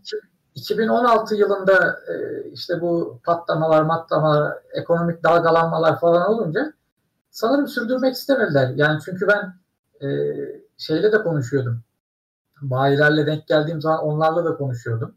2016 0.54 1.34
yılında 1.34 2.00
e, 2.08 2.44
işte 2.52 2.80
bu 2.80 3.20
patlamalar, 3.24 3.82
matlamalar, 3.82 4.54
ekonomik 4.72 5.24
dalgalanmalar 5.24 6.00
falan 6.00 6.30
olunca 6.30 6.72
sanırım 7.30 7.68
sürdürmek 7.68 8.14
istemediler. 8.14 8.72
Yani 8.76 9.00
çünkü 9.04 9.26
ben 9.28 9.54
e, 10.06 10.08
şeyle 10.78 11.12
de 11.12 11.22
konuşuyordum. 11.22 11.82
Bayilerle 12.62 13.26
denk 13.26 13.48
geldiğim 13.48 13.80
zaman 13.80 14.04
onlarla 14.04 14.44
da 14.44 14.56
konuşuyordum. 14.56 15.14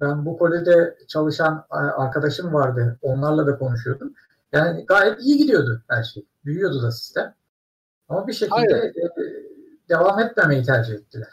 Ben 0.00 0.26
bu 0.26 0.38
kolide 0.38 0.96
çalışan 1.08 1.66
arkadaşım 1.70 2.54
vardı. 2.54 2.98
Onlarla 3.02 3.46
da 3.46 3.58
konuşuyordum. 3.58 4.14
Yani 4.52 4.84
gayet 4.86 5.20
iyi 5.20 5.38
gidiyordu 5.38 5.82
her 5.88 6.02
şey. 6.02 6.24
Büyüyordu 6.44 6.82
da 6.82 6.90
sistem. 6.90 7.34
Ama 8.08 8.26
bir 8.26 8.32
şekilde 8.32 8.76
e, 8.76 8.92
devam 9.88 10.18
etmemeyi 10.18 10.62
tercih 10.62 10.94
ettiler. 10.94 11.28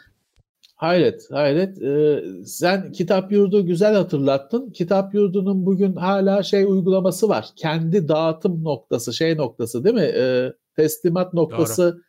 Hayret, 0.76 1.32
hayret. 1.32 1.82
Ee, 1.82 2.24
sen 2.46 2.92
kitap 2.92 3.32
yurdu 3.32 3.66
güzel 3.66 3.96
hatırlattın. 3.96 4.70
Kitap 4.70 5.14
yurdunun 5.14 5.66
bugün 5.66 5.96
hala 5.96 6.44
şey 6.44 6.64
uygulaması 6.64 7.30
var. 7.30 7.50
Kendi 7.56 8.08
dağıtım 8.08 8.64
noktası, 8.64 9.14
şey 9.14 9.38
noktası 9.38 9.84
değil 9.84 9.96
mi? 9.96 10.12
Ee, 10.16 10.54
teslimat 10.76 11.34
noktası. 11.34 11.94
Doğru. 11.94 12.02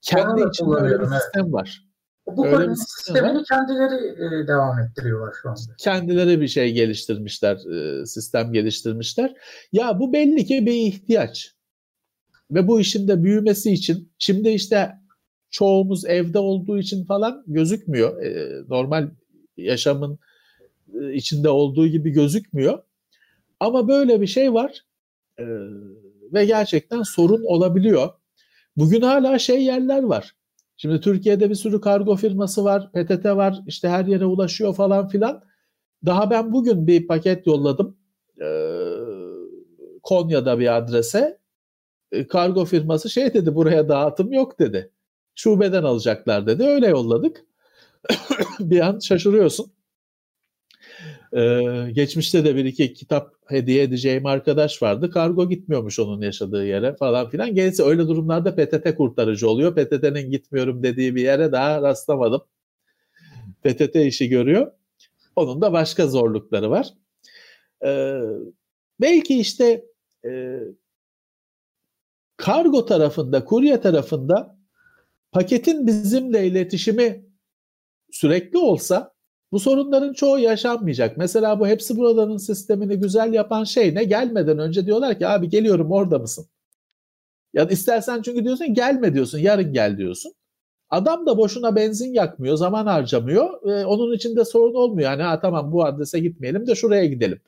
Kendi 0.00 0.48
içinde 0.48 0.76
öyle 0.76 1.00
bir 1.00 1.06
sistem 1.06 1.52
var. 1.52 1.83
Bu 2.26 2.46
öyle 2.46 2.70
bir 2.70 2.74
sistemini 2.74 3.38
var. 3.38 3.44
kendileri 3.50 4.08
e, 4.08 4.46
devam 4.48 4.78
ettiriyorlar 4.78 5.34
şu 5.42 5.48
anda. 5.48 5.60
Kendileri 5.78 6.40
bir 6.40 6.48
şey 6.48 6.72
geliştirmişler, 6.72 7.56
e, 7.56 8.06
sistem 8.06 8.52
geliştirmişler. 8.52 9.34
Ya 9.72 10.00
bu 10.00 10.12
belli 10.12 10.44
ki 10.44 10.66
bir 10.66 10.72
ihtiyaç. 10.72 11.54
Ve 12.50 12.68
bu 12.68 12.80
işin 12.80 13.08
de 13.08 13.24
büyümesi 13.24 13.72
için 13.72 14.12
şimdi 14.18 14.48
işte 14.48 14.92
çoğumuz 15.50 16.04
evde 16.04 16.38
olduğu 16.38 16.78
için 16.78 17.04
falan 17.04 17.44
gözükmüyor. 17.46 18.22
E, 18.22 18.62
normal 18.68 19.10
yaşamın 19.56 20.18
içinde 21.12 21.48
olduğu 21.48 21.86
gibi 21.86 22.10
gözükmüyor. 22.10 22.82
Ama 23.60 23.88
böyle 23.88 24.20
bir 24.20 24.26
şey 24.26 24.54
var 24.54 24.84
e, 25.38 25.44
ve 26.32 26.44
gerçekten 26.44 27.02
sorun 27.02 27.42
olabiliyor. 27.44 28.10
Bugün 28.76 29.00
hala 29.00 29.38
şey 29.38 29.64
yerler 29.64 30.02
var. 30.02 30.34
Şimdi 30.76 31.00
Türkiye'de 31.00 31.50
bir 31.50 31.54
sürü 31.54 31.80
kargo 31.80 32.16
firması 32.16 32.64
var, 32.64 32.92
PTT 32.92 33.24
var, 33.24 33.60
işte 33.66 33.88
her 33.88 34.04
yere 34.06 34.26
ulaşıyor 34.26 34.74
falan 34.74 35.08
filan. 35.08 35.42
Daha 36.06 36.30
ben 36.30 36.52
bugün 36.52 36.86
bir 36.86 37.06
paket 37.06 37.46
yolladım. 37.46 37.96
Ee, 38.42 38.90
Konya'da 40.02 40.58
bir 40.58 40.76
adrese. 40.76 41.38
E, 42.12 42.26
kargo 42.26 42.64
firması 42.64 43.10
şey 43.10 43.34
dedi 43.34 43.54
buraya 43.54 43.88
dağıtım 43.88 44.32
yok 44.32 44.58
dedi 44.58 44.90
şubeden 45.34 45.82
alacaklar 45.82 46.46
dedi. 46.46 46.64
Öyle 46.64 46.86
yolladık. 46.88 47.44
bir 48.60 48.80
an 48.80 48.98
şaşırıyorsun. 48.98 49.72
Ee, 51.36 51.90
geçmişte 51.92 52.44
de 52.44 52.56
bir 52.56 52.64
iki 52.64 52.94
kitap 52.94 53.34
hediye 53.46 53.82
edeceğim 53.82 54.26
arkadaş 54.26 54.82
vardı. 54.82 55.10
Kargo 55.10 55.48
gitmiyormuş 55.48 55.98
onun 55.98 56.20
yaşadığı 56.20 56.66
yere 56.66 56.96
falan 56.96 57.30
filan. 57.30 57.54
Gerisi 57.54 57.82
öyle 57.82 58.08
durumlarda 58.08 58.54
PTT 58.54 58.94
kurtarıcı 58.96 59.48
oluyor. 59.48 59.74
PTT'nin 59.74 60.30
gitmiyorum 60.30 60.82
dediği 60.82 61.14
bir 61.14 61.22
yere 61.22 61.52
daha 61.52 61.82
rastlamadım. 61.82 62.42
PTT 63.62 63.96
işi 63.96 64.28
görüyor. 64.28 64.72
Onun 65.36 65.60
da 65.60 65.72
başka 65.72 66.06
zorlukları 66.06 66.70
var. 66.70 66.94
Ee, 67.84 68.20
belki 69.00 69.40
işte 69.40 69.84
e, 70.26 70.58
kargo 72.36 72.86
tarafında, 72.86 73.44
kurye 73.44 73.80
tarafında 73.80 74.58
paketin 75.32 75.86
bizimle 75.86 76.46
iletişimi 76.46 77.24
sürekli 78.10 78.58
olsa 78.58 79.13
bu 79.54 79.60
sorunların 79.60 80.12
çoğu 80.12 80.38
yaşanmayacak. 80.38 81.16
Mesela 81.16 81.60
bu 81.60 81.66
hepsi 81.66 81.96
buradanın 81.96 82.36
sistemini 82.36 82.96
güzel 82.96 83.32
yapan 83.32 83.64
şey 83.64 83.94
ne? 83.94 84.04
Gelmeden 84.04 84.58
önce 84.58 84.86
diyorlar 84.86 85.18
ki 85.18 85.26
abi 85.26 85.48
geliyorum 85.48 85.92
orada 85.92 86.18
mısın? 86.18 86.46
Ya 87.52 87.64
istersen 87.64 88.22
çünkü 88.22 88.44
diyorsun 88.44 88.74
gelme 88.74 89.14
diyorsun 89.14 89.38
yarın 89.38 89.72
gel 89.72 89.98
diyorsun. 89.98 90.32
Adam 90.90 91.26
da 91.26 91.38
boşuna 91.38 91.76
benzin 91.76 92.12
yakmıyor, 92.12 92.56
zaman 92.56 92.86
harcamıyor. 92.86 93.66
Ee, 93.66 93.86
onun 93.86 94.12
için 94.14 94.36
de 94.36 94.44
sorun 94.44 94.74
olmuyor. 94.74 95.10
Yani 95.10 95.22
ha 95.22 95.40
tamam 95.40 95.72
bu 95.72 95.84
adrese 95.84 96.20
gitmeyelim 96.20 96.66
de 96.66 96.74
şuraya 96.74 97.06
gidelim. 97.06 97.40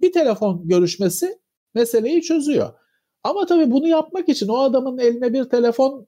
Bir 0.00 0.12
telefon 0.12 0.68
görüşmesi 0.68 1.38
meseleyi 1.74 2.22
çözüyor. 2.22 2.72
Ama 3.24 3.46
tabii 3.46 3.70
bunu 3.70 3.88
yapmak 3.88 4.28
için 4.28 4.48
o 4.48 4.58
adamın 4.58 4.98
eline 4.98 5.32
bir 5.32 5.44
telefon 5.44 6.06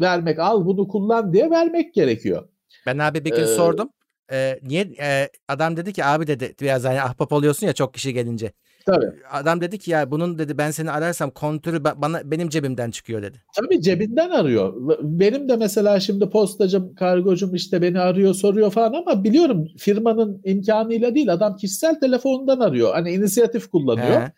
vermek 0.00 0.38
al 0.38 0.66
bunu 0.66 0.88
kullan 0.88 1.32
diye 1.32 1.50
vermek 1.50 1.94
gerekiyor. 1.94 2.48
Ben 2.86 2.98
abi 2.98 3.24
bir 3.24 3.30
gün 3.30 3.42
ee, 3.42 3.46
sordum. 3.46 3.90
Ee, 4.32 4.60
niye 4.62 4.88
e, 5.00 5.28
adam 5.48 5.76
dedi 5.76 5.92
ki 5.92 6.04
abi 6.04 6.26
dedi 6.26 6.54
biraz 6.60 6.84
hani 6.84 7.02
ahbap 7.02 7.32
oluyorsun 7.32 7.66
ya 7.66 7.72
çok 7.72 7.94
kişi 7.94 8.14
gelince. 8.14 8.52
Tabii. 8.86 9.06
Adam 9.30 9.60
dedi 9.60 9.78
ki 9.78 9.90
ya 9.90 10.10
bunun 10.10 10.38
dedi 10.38 10.58
ben 10.58 10.70
seni 10.70 10.90
ararsam 10.90 11.30
kontürü 11.30 11.84
bana 11.84 12.30
benim 12.30 12.48
cebimden 12.48 12.90
çıkıyor 12.90 13.22
dedi. 13.22 13.42
Tabii 13.56 13.82
cebinden 13.82 14.30
arıyor. 14.30 14.74
Benim 15.02 15.48
de 15.48 15.56
mesela 15.56 16.00
şimdi 16.00 16.30
postacım, 16.30 16.94
kargocum 16.94 17.54
işte 17.54 17.82
beni 17.82 18.00
arıyor, 18.00 18.34
soruyor 18.34 18.70
falan 18.70 18.92
ama 18.92 19.24
biliyorum 19.24 19.68
firmanın 19.78 20.40
imkanıyla 20.44 21.14
değil 21.14 21.32
adam 21.32 21.56
kişisel 21.56 22.00
telefonundan 22.00 22.60
arıyor. 22.60 22.92
Hani 22.92 23.10
inisiyatif 23.10 23.70
kullanıyor. 23.70 24.20
He. 24.22 24.32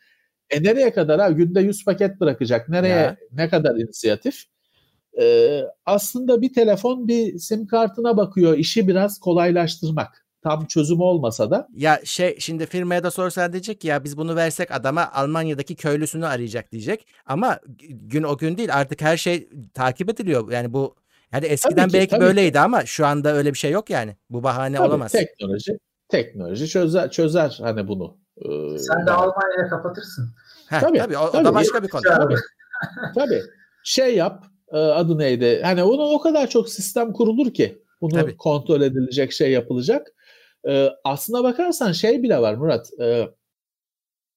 E 0.50 0.62
nereye 0.62 0.92
kadar 0.92 1.20
ha 1.20 1.30
günde 1.30 1.60
100 1.60 1.84
paket 1.84 2.20
bırakacak? 2.20 2.68
Nereye 2.68 2.88
ya. 2.88 3.16
ne 3.32 3.48
kadar 3.48 3.76
inisiyatif? 3.76 4.44
Ee, 5.20 5.62
aslında 5.86 6.42
bir 6.42 6.52
telefon 6.52 7.08
bir 7.08 7.38
sim 7.38 7.66
kartına 7.66 8.16
bakıyor 8.16 8.58
işi 8.58 8.88
biraz 8.88 9.18
kolaylaştırmak. 9.18 10.26
Tam 10.42 10.66
çözüm 10.66 11.00
olmasa 11.00 11.50
da. 11.50 11.68
Ya 11.76 12.00
şey 12.04 12.36
şimdi 12.38 12.66
firmaya 12.66 13.04
da 13.04 13.10
sorsan 13.10 13.52
diyecek 13.52 13.84
ya 13.84 14.04
biz 14.04 14.16
bunu 14.16 14.36
versek 14.36 14.70
adama 14.70 15.10
Almanya'daki 15.12 15.76
köylüsünü 15.76 16.26
arayacak 16.26 16.72
diyecek. 16.72 17.06
Ama 17.26 17.60
gün 17.88 18.22
o 18.22 18.36
gün 18.36 18.56
değil 18.56 18.74
artık 18.74 19.02
her 19.02 19.16
şey 19.16 19.48
takip 19.74 20.10
ediliyor. 20.10 20.52
Yani 20.52 20.72
bu 20.72 20.94
yani 21.32 21.46
eskiden 21.46 21.88
ki, 21.88 21.94
belki 21.94 22.20
böyleydi 22.20 22.52
ki. 22.52 22.60
ama 22.60 22.86
şu 22.86 23.06
anda 23.06 23.34
öyle 23.34 23.52
bir 23.52 23.58
şey 23.58 23.70
yok 23.70 23.90
yani. 23.90 24.16
Bu 24.30 24.42
bahane 24.42 24.76
tabii, 24.76 24.88
olamaz. 24.88 25.12
Teknoloji 25.12 25.78
teknoloji 26.10 26.68
çözer 26.68 27.10
çözer 27.10 27.58
hani 27.62 27.88
bunu. 27.88 28.16
Ee, 28.36 28.78
Sen 28.78 29.06
de 29.06 29.10
Almanya'ya 29.10 29.68
kapatırsın. 29.70 30.34
Heh, 30.68 30.80
tabii, 30.80 30.98
tabii, 30.98 31.18
o, 31.18 31.30
tabii. 31.30 31.42
o 31.42 31.44
da 31.44 31.54
başka 31.54 31.82
bir 31.82 31.88
konu. 31.88 32.02
Tabii. 32.02 32.34
tabii. 33.14 33.42
Şey 33.84 34.16
yap, 34.16 34.44
e, 34.44 34.59
adı 34.78 35.18
neydi? 35.18 35.60
Hani 35.64 35.82
ona 35.82 36.02
o 36.02 36.20
kadar 36.20 36.50
çok 36.50 36.68
sistem 36.68 37.12
kurulur 37.12 37.54
ki 37.54 37.82
bunu 38.00 38.12
Tabii. 38.12 38.36
kontrol 38.36 38.80
edilecek 38.80 39.32
şey 39.32 39.50
yapılacak. 39.50 40.14
Ee, 40.68 40.88
aslına 41.04 41.44
bakarsan 41.44 41.92
şey 41.92 42.22
bile 42.22 42.38
var 42.38 42.54
Murat. 42.54 42.90
E, 43.00 43.28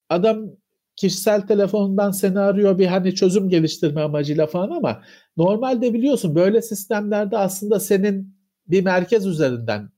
adam 0.10 0.50
kişisel 0.96 1.42
telefonundan 1.42 2.12
seni 2.12 2.40
arıyor 2.40 2.78
bir 2.78 2.86
hani 2.86 3.16
çözüm 3.16 3.50
geliştirme 3.50 4.02
amacıyla 4.02 4.48
falan 4.48 4.70
ama 4.70 5.04
normalde 5.38 5.94
biliyorsun 5.94 6.36
böyle 6.36 6.62
sistemlerde 6.62 7.38
aslında 7.38 7.80
senin 7.80 8.36
bir 8.68 8.84
merkez 8.84 9.26
üzerinden 9.26 9.90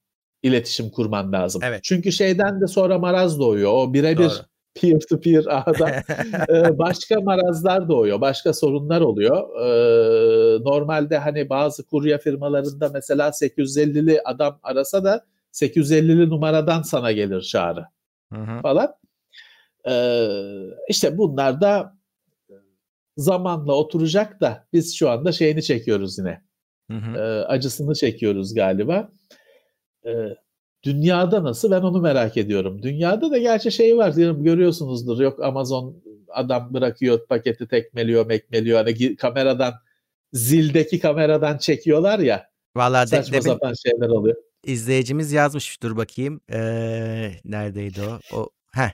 iletişim 0.44 0.90
kurman 0.90 1.32
lazım. 1.32 1.62
Evet. 1.66 1.80
Çünkü 1.84 2.12
şeyden 2.12 2.62
de 2.62 2.68
sonra 2.68 3.00
maraz 3.00 3.40
doğuyor. 3.40 3.72
O 3.74 3.94
birebir 3.94 4.32
peer 4.76 5.00
to 5.10 5.20
peer 5.20 5.46
ağda 5.50 6.04
başka 6.78 7.22
marazlar 7.22 7.90
doğuyor, 7.90 8.22
başka 8.22 8.54
sorunlar 8.54 9.02
oluyor. 9.02 9.50
normalde 10.66 11.18
hani 11.18 11.50
bazı 11.50 11.86
kurye 11.86 12.18
firmalarında 12.18 12.90
mesela 12.90 13.28
850'li 13.28 14.22
adam 14.26 14.60
arasa 14.64 15.04
da 15.04 15.26
850'li 15.54 16.30
numaradan 16.30 16.82
sana 16.82 17.12
gelir 17.12 17.42
çağrı 17.42 17.86
hı 18.34 18.40
hı. 18.40 18.62
falan. 18.62 18.96
işte 20.90 21.18
bunlar 21.18 21.62
da 21.62 21.96
zamanla 23.18 23.74
oturacak 23.74 24.42
da 24.42 24.68
biz 24.74 24.96
şu 24.96 25.10
anda 25.10 25.32
şeyini 25.32 25.64
çekiyoruz 25.64 26.18
yine. 26.18 26.42
Hı 26.92 26.98
hı. 26.98 27.46
acısını 27.48 27.96
çekiyoruz 27.96 28.54
galiba. 28.54 29.10
Dünyada 30.86 31.44
nasıl 31.44 31.72
ben 31.72 31.82
onu 31.82 32.02
merak 32.02 32.38
ediyorum. 32.38 32.84
Dünyada 32.84 33.32
da 33.32 33.38
gerçi 33.38 33.72
şey 33.72 33.98
var 33.98 34.10
görüyorsunuzdur 34.32 35.20
yok 35.20 35.44
Amazon 35.44 36.04
adam 36.30 36.74
bırakıyor 36.74 37.28
paketi 37.28 37.68
tekmeliyor 37.68 38.26
mekmeliyor 38.26 38.78
hani 38.86 39.16
kameradan 39.16 39.74
zildeki 40.34 41.00
kameradan 41.00 41.58
çekiyorlar 41.58 42.20
ya 42.20 42.50
Vallahi 42.76 43.08
Saçma 43.08 43.34
de, 43.34 43.44
demin 43.44 43.54
sapan 43.54 43.74
şeyler 43.74 44.10
oluyor. 44.10 44.36
izleyicimiz 44.64 45.32
yazmış. 45.32 45.84
Dur 45.84 45.98
bakayım. 45.98 46.42
Ee, 46.54 47.32
neredeydi 47.46 48.02
o? 48.02 48.38
O 48.38 48.50
heh. 48.72 48.92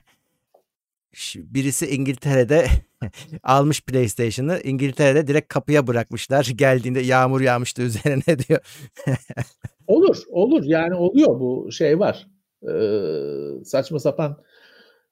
Birisi 1.36 1.86
İngiltere'de 1.86 2.66
almış 3.42 3.80
PlayStation'ı. 3.82 4.60
İngiltere'de 4.64 5.26
direkt 5.26 5.48
kapıya 5.48 5.86
bırakmışlar. 5.86 6.44
Geldiğinde 6.56 7.00
yağmur 7.00 7.40
yağmıştı 7.40 7.82
üzerine 7.82 8.38
diyor. 8.38 8.60
olur, 9.86 10.22
olur. 10.28 10.64
Yani 10.64 10.94
oluyor 10.94 11.40
bu 11.40 11.72
şey 11.72 11.98
var. 11.98 12.26
Ee, 12.62 13.64
saçma 13.64 13.98
sapan 13.98 14.42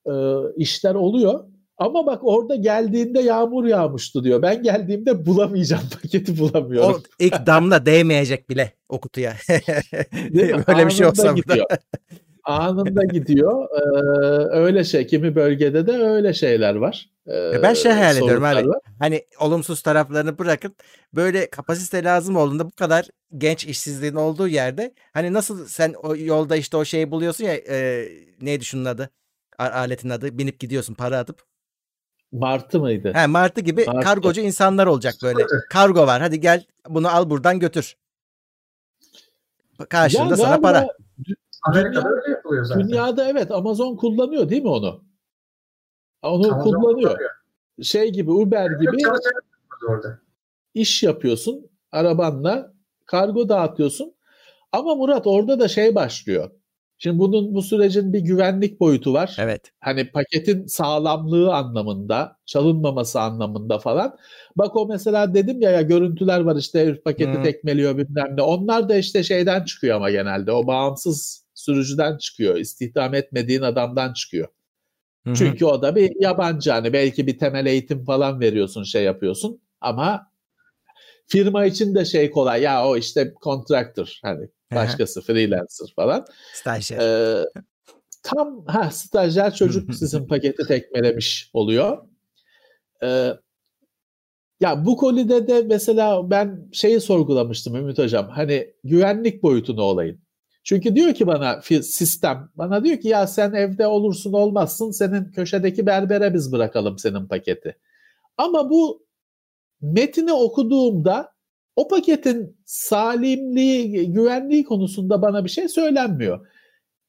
e, 0.07 0.13
işler 0.57 0.95
oluyor. 0.95 1.45
Ama 1.79 2.07
bak 2.07 2.21
orada 2.23 2.57
geldiğinde 2.57 3.21
yağmur 3.21 3.65
yağmıştı 3.65 4.25
diyor. 4.25 4.43
Ben 4.43 4.63
geldiğimde 4.63 5.27
bulamayacağım 5.27 5.83
paketi 6.03 6.39
bulamıyorum. 6.39 6.95
O 6.95 7.01
ilk 7.19 7.47
damla 7.47 7.87
değmeyecek 7.87 8.51
bile 8.51 8.73
o 8.89 9.01
kutuya. 9.01 9.35
Böyle 10.69 10.87
bir 10.87 10.91
şey 10.91 11.07
olsa 11.07 11.33
gidiyor. 11.33 11.67
Anında 12.51 13.05
gidiyor. 13.05 13.69
Ee, 13.71 14.59
öyle 14.61 14.85
şey. 14.85 15.07
Kimi 15.07 15.35
bölgede 15.35 15.87
de 15.87 15.93
öyle 15.93 16.33
şeyler 16.33 16.75
var. 16.75 17.11
Ee, 17.29 17.63
ben 17.63 17.75
şey 17.75 17.93
hayal 17.93 18.17
ediyorum 18.17 18.43
hani, 18.43 18.67
hani 18.99 19.25
olumsuz 19.41 19.83
taraflarını 19.83 20.39
bırakıp 20.39 20.75
böyle 21.15 21.51
kapasite 21.51 22.05
lazım 22.05 22.37
olduğunda 22.37 22.67
bu 22.67 22.71
kadar 22.71 23.09
genç 23.39 23.65
işsizliğin 23.67 24.15
olduğu 24.15 24.49
yerde 24.49 24.95
hani 25.13 25.33
nasıl 25.33 25.67
sen 25.67 25.95
o 26.03 26.17
yolda 26.17 26.57
işte 26.57 26.77
o 26.77 26.85
şeyi 26.85 27.11
buluyorsun 27.11 27.45
ya 27.45 27.55
e, 27.55 28.09
neydi 28.41 28.65
şunun 28.65 28.85
adı? 28.85 29.11
Aletin 29.59 30.11
adı. 30.11 30.39
Binip 30.39 30.61
gidiyorsun 30.61 30.95
para 30.95 31.19
atıp. 31.19 31.43
Martı 32.33 32.81
mıydı? 32.81 33.13
He, 33.15 33.27
Martı 33.27 33.61
gibi 33.61 33.85
Martı. 33.85 34.01
kargocu 34.01 34.41
insanlar 34.41 34.87
olacak 34.87 35.15
böyle. 35.23 35.43
Kargo 35.71 36.07
var 36.07 36.21
hadi 36.21 36.41
gel 36.41 36.65
bunu 36.89 37.09
al 37.09 37.31
buradan 37.31 37.59
götür. 37.59 37.97
Karşılığında 39.89 40.37
sana 40.37 40.61
para. 40.61 40.87
Amerika'da 41.63 42.09
öyle 42.09 42.31
yapılıyor 42.31 42.65
zaten. 42.65 42.89
Dünyada 42.89 43.29
evet 43.29 43.51
Amazon 43.51 43.97
kullanıyor 43.97 44.49
değil 44.49 44.63
mi 44.63 44.69
onu? 44.69 45.05
Onu 46.23 46.47
Amazon 46.47 46.63
kullanıyor. 46.63 47.11
kullanıyor. 47.11 47.31
Şey 47.83 48.13
gibi 48.13 48.31
Uber 48.31 48.71
gibi 48.71 48.97
orada. 49.89 50.19
iş 50.75 51.03
yapıyorsun 51.03 51.71
arabanla 51.93 52.73
kargo 53.07 53.49
dağıtıyorsun. 53.49 54.15
Ama 54.73 54.95
Murat 54.95 55.27
orada 55.27 55.61
da 55.61 55.69
şey 55.69 55.95
başlıyor. 55.95 56.51
Şimdi 57.03 57.19
bunun 57.19 57.55
bu 57.55 57.63
sürecin 57.63 58.13
bir 58.13 58.21
güvenlik 58.21 58.81
boyutu 58.81 59.13
var. 59.13 59.37
Evet. 59.39 59.73
Hani 59.81 60.11
paketin 60.11 60.67
sağlamlığı 60.67 61.55
anlamında, 61.55 62.37
çalınmaması 62.47 63.21
anlamında 63.21 63.79
falan. 63.79 64.17
Bak 64.57 64.77
o 64.77 64.87
mesela 64.87 65.35
dedim 65.35 65.63
ya 65.63 65.71
ya 65.71 65.83
görüntüler 65.83 66.41
var 66.41 66.57
işte 66.57 67.01
paketi 67.01 67.35
hmm. 67.35 67.43
tekmeliyor 67.43 67.99
bilmem 67.99 68.37
ne. 68.37 68.43
Onlar 68.43 68.89
da 68.89 68.97
işte 68.97 69.23
şeyden 69.23 69.65
çıkıyor 69.65 69.97
ama 69.97 70.11
genelde. 70.11 70.53
O 70.53 70.67
bağımsız 70.67 71.47
sürücüden 71.61 72.17
çıkıyor. 72.17 72.57
İstihdam 72.57 73.15
etmediğin 73.15 73.63
adamdan 73.63 74.13
çıkıyor. 74.13 74.49
Hı-hı. 75.25 75.35
Çünkü 75.35 75.65
o 75.65 75.83
da 75.83 75.97
bir 75.97 76.13
yabancı 76.21 76.71
hani 76.71 76.93
belki 76.93 77.27
bir 77.27 77.39
temel 77.39 77.67
eğitim 77.67 78.05
falan 78.05 78.41
veriyorsun 78.41 78.83
şey 78.83 79.05
yapıyorsun 79.05 79.61
ama 79.81 80.31
firma 81.27 81.65
için 81.65 81.95
de 81.95 82.05
şey 82.05 82.31
kolay 82.31 82.63
ya 82.63 82.87
o 82.87 82.97
işte 82.97 83.35
contractor 83.43 84.19
hani 84.23 84.49
başkası 84.75 85.21
freelancer 85.21 85.93
falan. 85.97 86.27
Stajyer. 86.53 86.99
Ee, 87.01 87.45
tam 88.23 88.67
ha 88.67 88.91
stajyer 88.91 89.55
çocuk 89.55 89.95
sizin 89.99 90.27
paketi 90.27 90.67
tekmelemiş 90.69 91.51
oluyor. 91.53 91.99
Ee, 93.03 93.33
ya 94.61 94.87
bu 94.87 94.97
kolide 94.97 95.49
de 95.49 95.63
mesela 95.63 96.31
ben 96.31 96.69
şeyi 96.73 97.01
sorgulamıştım 97.01 97.77
Ümit 97.77 97.99
Hocam. 97.99 98.29
Hani 98.29 98.75
güvenlik 98.85 99.43
boyutunu 99.43 99.83
olayın. 99.83 100.21
Çünkü 100.71 100.97
diyor 100.97 101.15
ki 101.15 101.27
bana 101.27 101.63
sistem, 101.83 102.49
bana 102.55 102.85
diyor 102.85 103.01
ki 103.01 103.09
ya 103.09 103.27
sen 103.27 103.53
evde 103.53 103.87
olursun 103.87 104.33
olmazsın 104.33 104.91
senin 104.91 105.25
köşedeki 105.25 105.87
berbere 105.87 106.35
biz 106.35 106.53
bırakalım 106.53 106.99
senin 106.99 107.27
paketi. 107.27 107.77
Ama 108.37 108.71
bu 108.71 109.07
metini 109.81 110.33
okuduğumda 110.33 111.33
o 111.77 111.89
paketin 111.89 112.57
salimliği, 112.67 114.13
güvenliği 114.13 114.65
konusunda 114.65 115.23
bana 115.23 115.45
bir 115.45 115.51
şey 115.51 115.69
söylenmiyor. 115.69 116.47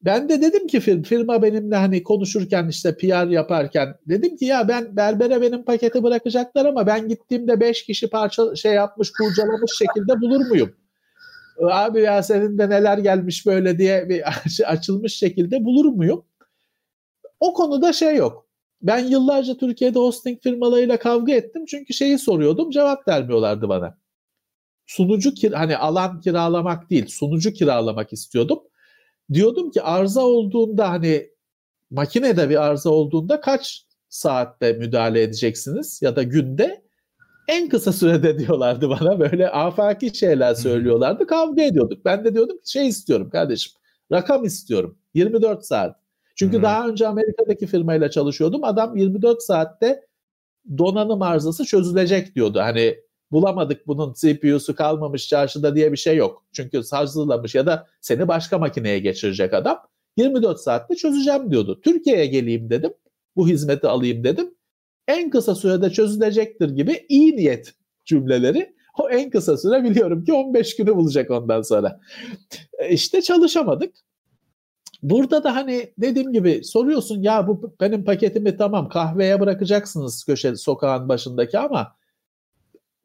Ben 0.02 0.30
de 0.30 0.42
dedim 0.42 0.68
ki 0.68 0.80
firma 0.80 1.42
benimle 1.42 1.76
hani 1.76 2.04
konuşurken 2.04 2.68
işte 2.68 2.98
PR 2.98 3.28
yaparken 3.28 3.96
dedim 4.08 4.38
ki 4.38 4.46
ya 4.46 4.68
ben 4.68 4.96
berbere 4.96 5.42
benim 5.42 5.66
paketi 5.66 6.04
bırakacaklar 6.04 6.66
ama 6.66 6.88
ben 6.88 7.08
gittiğimde 7.08 7.60
5 7.60 7.86
kişi 7.86 8.10
parça 8.10 8.56
şey 8.56 8.74
yapmış 8.74 9.12
kurcalamış 9.12 9.72
şekilde 9.78 10.22
bulur 10.22 10.46
muyum? 10.46 10.81
Abi 11.62 12.02
ya 12.02 12.24
senin 12.24 12.58
de 12.58 12.70
neler 12.70 12.98
gelmiş 12.98 13.46
böyle 13.46 13.78
diye 13.78 14.10
bir 14.10 14.24
açılmış 14.66 15.16
şekilde 15.16 15.66
bulur 15.66 15.86
muyum? 15.86 16.26
O 17.40 17.54
konuda 17.54 17.94
şey 17.94 18.16
yok. 18.16 18.48
Ben 18.82 19.00
yıllarca 19.00 19.58
Türkiye'de 19.58 20.00
hosting 20.00 20.42
firmalarıyla 20.44 21.00
kavga 21.00 21.34
ettim 21.34 21.66
çünkü 21.66 21.94
şeyi 21.94 22.20
soruyordum 22.20 22.70
cevap 22.72 23.08
vermiyorlardı 23.08 23.70
bana 23.70 24.02
sunucu 24.92 25.34
kir 25.34 25.52
hani 25.52 25.78
alan 25.78 26.22
kiralamak 26.22 26.90
değil 26.90 27.08
sunucu 27.08 27.54
kiralamak 27.54 28.14
istiyordum. 28.14 28.60
Diyordum 29.34 29.72
ki 29.72 29.82
arıza 29.82 30.22
olduğunda 30.22 30.90
hani 30.90 31.30
makinede 31.92 32.50
bir 32.50 32.64
arıza 32.64 32.90
olduğunda 32.90 33.42
kaç 33.42 33.86
saatte 34.10 34.74
müdahale 34.74 35.22
edeceksiniz 35.22 36.00
ya 36.02 36.16
da 36.16 36.24
günde 36.24 36.84
en 37.48 37.70
kısa 37.70 37.94
sürede 37.94 38.40
diyorlardı 38.40 38.90
bana 38.90 39.20
böyle 39.20 39.50
afaki 39.50 40.18
şeyler 40.18 40.54
söylüyorlardı 40.54 41.28
kavga 41.28 41.62
ediyorduk. 41.62 42.06
Ben 42.06 42.26
de 42.26 42.34
diyordum 42.34 42.58
ki 42.58 42.72
şey 42.72 42.88
istiyorum 42.88 43.30
kardeşim 43.30 43.74
rakam 44.12 44.44
istiyorum 44.44 44.98
24 45.14 45.66
saat. 45.66 45.96
Çünkü 46.36 46.56
hmm. 46.58 46.64
daha 46.64 46.88
önce 46.88 47.08
Amerika'daki 47.08 47.68
firmayla 47.68 48.12
çalışıyordum 48.12 48.64
adam 48.64 48.98
24 48.98 49.44
saatte 49.44 50.08
donanım 50.78 51.22
arızası 51.22 51.66
çözülecek 51.66 52.36
diyordu. 52.36 52.60
Hani 52.60 52.98
bulamadık 53.32 53.88
bunun 53.88 54.14
CPU'su 54.14 54.76
kalmamış 54.76 55.28
çarşıda 55.28 55.76
diye 55.76 55.92
bir 55.92 55.98
şey 55.98 56.16
yok. 56.16 56.46
Çünkü 56.54 56.82
hazırlamış 56.92 57.56
ya 57.56 57.66
da 57.66 57.88
seni 58.02 58.28
başka 58.28 58.58
makineye 58.58 59.00
geçirecek 59.00 59.54
adam 59.54 59.78
24 60.18 60.60
saatte 60.60 60.96
çözeceğim 60.96 61.52
diyordu. 61.52 61.82
Türkiye'ye 61.84 62.26
geleyim 62.26 62.70
dedim. 62.70 62.94
Bu 63.36 63.48
hizmeti 63.48 63.88
alayım 63.88 64.24
dedim. 64.24 64.54
En 65.12 65.30
kısa 65.30 65.56
sürede 65.56 65.90
çözülecektir 65.90 66.70
gibi 66.70 67.06
iyi 67.10 67.36
niyet 67.36 67.74
cümleleri 68.06 68.76
o 69.00 69.10
en 69.10 69.30
kısa 69.30 69.58
süre 69.58 69.84
biliyorum 69.84 70.24
ki 70.24 70.34
15 70.34 70.76
günü 70.76 70.96
bulacak 70.96 71.32
ondan 71.32 71.62
sonra. 71.62 72.00
E, 72.80 72.90
işte 72.90 73.22
çalışamadık. 73.22 73.96
Burada 75.04 75.44
da 75.44 75.56
hani 75.56 75.94
dediğim 75.98 76.34
gibi 76.34 76.64
soruyorsun 76.64 77.22
ya 77.22 77.48
bu 77.48 77.76
benim 77.82 78.06
paketimi 78.06 78.58
tamam 78.58 78.90
kahveye 78.90 79.40
bırakacaksınız 79.40 80.24
köşe 80.24 80.56
sokağın 80.56 81.10
başındaki 81.10 81.60
ama 81.60 81.96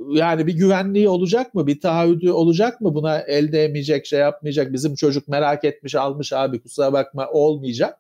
yani 0.09 0.47
bir 0.47 0.55
güvenliği 0.55 1.09
olacak 1.09 1.55
mı? 1.55 1.67
Bir 1.67 1.81
taahhüdü 1.81 2.31
olacak 2.31 2.81
mı? 2.81 2.95
Buna 2.95 3.19
elde 3.19 3.65
emeyecek, 3.65 4.07
şey 4.07 4.21
yapmayacak. 4.21 4.73
Bizim 4.73 4.95
çocuk 4.95 5.29
merak 5.29 5.65
etmiş, 5.65 5.95
almış 5.95 6.33
abi 6.33 6.63
kusura 6.63 6.93
bakma 6.93 7.31
olmayacak. 7.31 7.99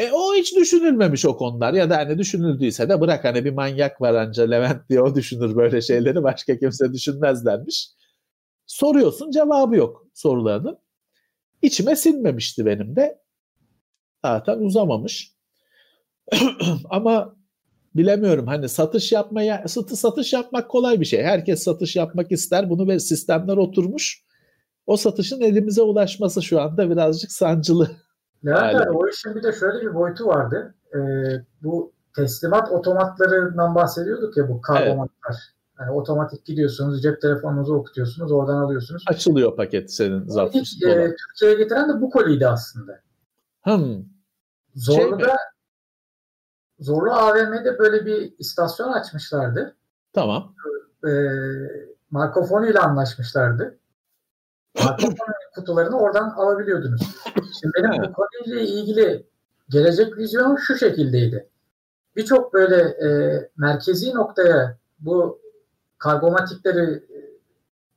E 0.00 0.12
o 0.12 0.34
hiç 0.34 0.56
düşünülmemiş 0.56 1.24
o 1.24 1.36
konular 1.36 1.74
ya 1.74 1.90
da 1.90 1.96
hani 1.96 2.18
düşünüldüyse 2.18 2.88
de 2.88 3.00
bırak 3.00 3.24
hani 3.24 3.44
bir 3.44 3.52
manyak 3.52 4.00
var 4.00 4.14
anca 4.14 4.44
Levent 4.44 4.88
diye 4.88 5.02
o 5.02 5.14
düşünür 5.14 5.56
böyle 5.56 5.82
şeyleri 5.82 6.22
başka 6.22 6.58
kimse 6.58 6.92
düşünmezlermiş. 6.92 7.88
Soruyorsun 8.66 9.30
cevabı 9.30 9.76
yok 9.76 10.06
sorularının. 10.14 10.78
İçime 11.62 11.96
sinmemişti 11.96 12.66
benim 12.66 12.96
de. 12.96 13.18
Zaten 14.24 14.58
uzamamış. 14.58 15.32
Ama 16.90 17.36
bilemiyorum 17.94 18.46
hani 18.46 18.68
satış 18.68 19.12
yapmaya 19.12 19.68
satı 19.68 19.96
satış 19.96 20.32
yapmak 20.32 20.70
kolay 20.70 21.00
bir 21.00 21.04
şey. 21.06 21.22
Herkes 21.22 21.62
satış 21.62 21.96
yapmak 21.96 22.32
ister. 22.32 22.70
Bunu 22.70 22.88
ve 22.88 23.00
sistemler 23.00 23.56
oturmuş. 23.56 24.24
O 24.86 24.96
satışın 24.96 25.40
elimize 25.40 25.82
ulaşması 25.82 26.42
şu 26.42 26.60
anda 26.60 26.90
birazcık 26.90 27.32
sancılı. 27.32 27.90
Evet, 28.46 28.88
o 28.94 29.08
işin 29.08 29.34
bir 29.34 29.42
de 29.42 29.52
şöyle 29.52 29.80
bir 29.80 29.94
boyutu 29.94 30.26
vardı. 30.26 30.74
Ee, 30.94 30.98
bu 31.62 31.92
teslimat 32.16 32.72
otomatlarından 32.72 33.74
bahsediyorduk 33.74 34.36
ya 34.36 34.48
bu 34.48 34.60
kargomatlar. 34.60 35.08
Evet. 35.30 35.60
Yani 35.80 35.90
otomatik 35.90 36.44
gidiyorsunuz, 36.44 37.02
cep 37.02 37.20
telefonunuzu 37.22 37.74
okutuyorsunuz, 37.74 38.32
oradan 38.32 38.56
alıyorsunuz. 38.56 39.04
Açılıyor 39.06 39.56
paket 39.56 39.92
senin 39.92 40.24
zaten. 40.26 40.60
e, 40.60 41.14
Türkiye'ye 41.16 41.56
getiren 41.56 41.88
de 41.88 42.00
bu 42.00 42.10
koliydi 42.10 42.48
aslında. 42.48 43.00
Hmm. 43.62 44.04
Zorlu'da 44.74 45.26
şey 45.26 45.34
Zorlu 46.80 47.12
AVM'de 47.12 47.78
böyle 47.78 48.06
bir 48.06 48.34
istasyon 48.38 48.92
açmışlardı. 48.92 49.76
Tamam. 50.12 50.54
E, 51.06 51.10
Marco 52.10 52.46
Polo 52.48 52.66
ile 52.66 52.78
anlaşmışlardı. 52.78 53.78
Marco 54.82 55.08
kutularını 55.60 55.98
oradan 55.98 56.30
alabiliyordunuz. 56.30 57.00
Şimdi 57.34 57.72
benim 57.76 58.02
bu 58.02 58.12
konuyla 58.12 58.60
ilgili 58.62 59.26
gelecek 59.68 60.18
vizyonum 60.18 60.58
şu 60.58 60.76
şekildeydi. 60.76 61.48
Birçok 62.16 62.54
böyle 62.54 62.76
e, 62.76 63.08
merkezi 63.56 64.14
noktaya 64.14 64.76
bu 65.00 65.40
kargomatikleri 65.98 67.04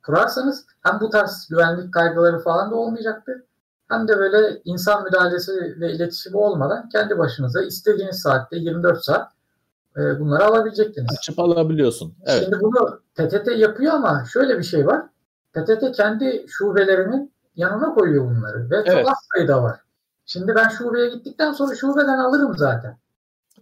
kurarsanız 0.06 0.66
hem 0.82 1.00
bu 1.00 1.10
tarz 1.10 1.48
güvenlik 1.50 1.94
kaygıları 1.94 2.40
falan 2.40 2.72
da 2.72 2.76
olmayacaktır. 2.76 3.42
Hem 3.90 4.08
de 4.08 4.18
böyle 4.18 4.62
insan 4.66 5.04
müdahalesi 5.04 5.52
ve 5.80 5.94
iletişimi 5.94 6.38
olmadan 6.38 6.90
kendi 6.90 7.18
başınıza 7.18 7.62
istediğiniz 7.62 8.20
saatte 8.20 8.58
24 8.58 9.04
saat 9.04 9.32
e, 9.98 10.20
bunları 10.20 10.46
alabilecektiniz. 10.46 11.16
Açıp 11.18 11.40
alabiliyorsun. 11.40 12.16
Evet. 12.26 12.44
Şimdi 12.44 12.60
bunu 12.62 13.00
PTT 13.16 13.48
yapıyor 13.58 13.94
ama 13.94 14.26
şöyle 14.34 14.58
bir 14.58 14.64
şey 14.64 14.88
var. 14.88 15.06
PTT 15.54 15.92
kendi 15.96 16.46
şubelerinin 16.48 17.33
yanına 17.56 17.94
koyuyor 17.94 18.26
bunları 18.26 18.70
ve 18.70 18.78
çok 18.78 18.96
evet. 18.96 19.08
az 19.08 19.18
sayıda 19.36 19.64
var. 19.64 19.80
Şimdi 20.26 20.56
ben 20.56 20.68
şubeye 20.68 21.10
gittikten 21.10 21.52
sonra 21.52 21.76
şubeden 21.76 22.18
alırım 22.18 22.58
zaten. 22.58 22.98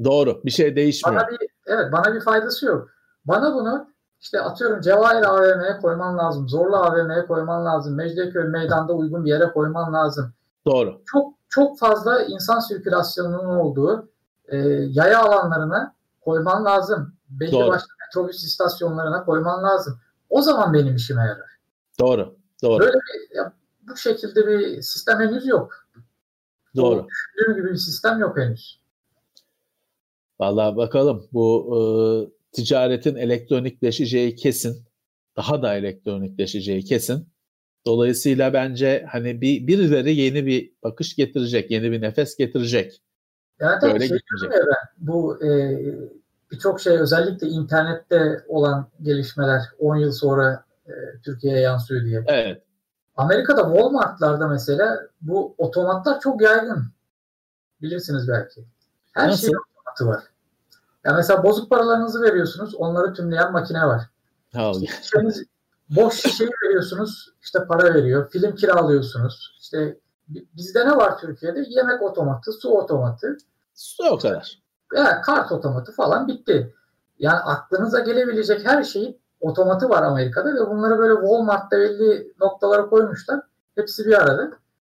Doğru. 0.03 0.41
Bir 0.45 0.51
şey 0.51 0.75
değişmiyor. 0.75 1.21
Bana 1.21 1.29
bir, 1.29 1.37
evet 1.65 1.91
bana 1.91 2.13
bir 2.13 2.21
faydası 2.21 2.65
yok. 2.65 2.89
Bana 3.25 3.53
bunu 3.55 3.91
işte 4.19 4.41
atıyorum 4.41 4.81
Cevahir 4.81 5.23
AVM'ye 5.23 5.77
koyman 5.81 6.17
lazım. 6.17 6.49
Zorlu 6.49 6.75
AVM'ye 6.75 7.25
koyman 7.25 7.65
lazım. 7.65 7.95
Mecidiyeköy 7.95 8.43
meydanda 8.43 8.93
uygun 8.93 9.25
bir 9.25 9.29
yere 9.29 9.51
koyman 9.51 9.93
lazım. 9.93 10.33
Doğru. 10.65 11.01
Çok 11.05 11.33
çok 11.49 11.79
fazla 11.79 12.23
insan 12.23 12.59
sirkülasyonunun 12.59 13.55
olduğu 13.55 14.09
e, 14.47 14.57
yaya 14.89 15.19
alanlarına 15.19 15.93
koyman 16.21 16.65
lazım. 16.65 17.13
Belli 17.29 17.51
Doğru. 17.51 17.67
başlı 17.67 17.87
metrobüs 18.05 18.43
istasyonlarına 18.43 19.25
koyman 19.25 19.63
lazım. 19.63 19.99
O 20.29 20.41
zaman 20.41 20.73
benim 20.73 20.95
işime 20.95 21.21
yarar. 21.21 21.59
Doğru. 21.99 22.35
Doğru. 22.63 22.79
Böyle 22.79 22.97
bir, 22.97 23.35
ya, 23.35 23.53
bu 23.91 23.97
şekilde 23.97 24.47
bir 24.47 24.81
sistem 24.81 25.19
henüz 25.19 25.47
yok. 25.47 25.87
Doğru. 26.75 27.07
Düşündüğüm 27.07 27.55
gibi 27.55 27.73
bir 27.73 27.77
sistem 27.77 28.19
yok 28.19 28.37
henüz. 28.37 28.79
Vallahi 30.39 30.75
bakalım 30.75 31.27
bu 31.33 31.75
e, 31.75 31.81
ticaretin 32.51 33.15
elektronikleşeceği 33.15 34.35
kesin. 34.35 34.83
Daha 35.37 35.61
da 35.61 35.75
elektronikleşeceği 35.75 36.83
kesin. 36.83 37.27
Dolayısıyla 37.85 38.53
bence 38.53 39.05
hani 39.11 39.41
bir 39.41 39.67
birileri 39.67 40.15
yeni 40.15 40.45
bir 40.45 40.73
bakış 40.83 41.15
getirecek, 41.15 41.71
yeni 41.71 41.91
bir 41.91 42.01
nefes 42.01 42.37
getirecek. 42.37 43.01
Yani 43.59 43.81
Böyle 43.81 44.07
şey 44.07 44.17
gitmeyecek. 44.17 44.51
Ben, 44.51 45.07
bu 45.07 45.45
e, 45.45 45.79
birçok 46.51 46.81
şey 46.81 46.97
özellikle 46.97 47.47
internette 47.47 48.43
olan 48.47 48.89
gelişmeler 49.01 49.61
10 49.79 49.95
yıl 49.95 50.11
sonra 50.11 50.65
e, 50.87 50.91
Türkiye'ye 51.25 51.59
yansıyor 51.59 52.05
diye. 52.05 52.23
Evet. 52.27 52.63
Amerika'da 53.17 53.63
Walmart'larda 53.63 54.47
mesela 54.47 54.99
bu 55.21 55.55
otomatlar 55.57 56.19
çok 56.19 56.41
yaygın. 56.41 56.85
Bilirsiniz 57.81 58.27
belki. 58.27 58.65
Her 59.11 59.27
Nasıl? 59.27 59.41
şeyin 59.41 59.55
otomatı 59.55 60.07
var. 60.07 60.23
Yani 61.03 61.15
mesela 61.15 61.43
bozuk 61.43 61.69
paralarınızı 61.69 62.21
veriyorsunuz, 62.21 62.75
onları 62.75 63.13
tümleyen 63.13 63.51
makine 63.51 63.85
var. 63.87 64.01
Şişeniz, 64.87 65.43
boş 65.89 66.13
şişeyi 66.13 66.49
veriyorsunuz, 66.65 67.29
işte 67.41 67.65
para 67.65 67.93
veriyor. 67.93 68.29
Film 68.29 68.55
kiralıyorsunuz. 68.55 69.57
İşte 69.61 69.97
bizde 70.29 70.87
ne 70.87 70.97
var 70.97 71.17
Türkiye'de? 71.17 71.65
Yemek 71.67 72.01
otomatı, 72.01 72.51
su 72.51 72.69
otomatı. 72.69 73.37
Su 73.73 74.03
o 74.03 74.17
kadar. 74.17 74.61
Yani 74.95 75.21
kart 75.21 75.51
otomatı 75.51 75.91
falan 75.91 76.27
bitti. 76.27 76.75
Yani 77.19 77.39
aklınıza 77.39 77.99
gelebilecek 77.99 78.65
her 78.65 78.83
şeyin 78.83 79.20
otomatı 79.41 79.89
var 79.89 80.03
Amerika'da 80.03 80.55
ve 80.55 80.69
bunları 80.69 80.97
böyle 80.97 81.13
Walmart'ta 81.13 81.77
belli 81.77 82.33
noktalara 82.39 82.89
koymuşlar. 82.89 83.39
Hepsi 83.75 84.05
bir 84.05 84.21
arada. 84.21 84.51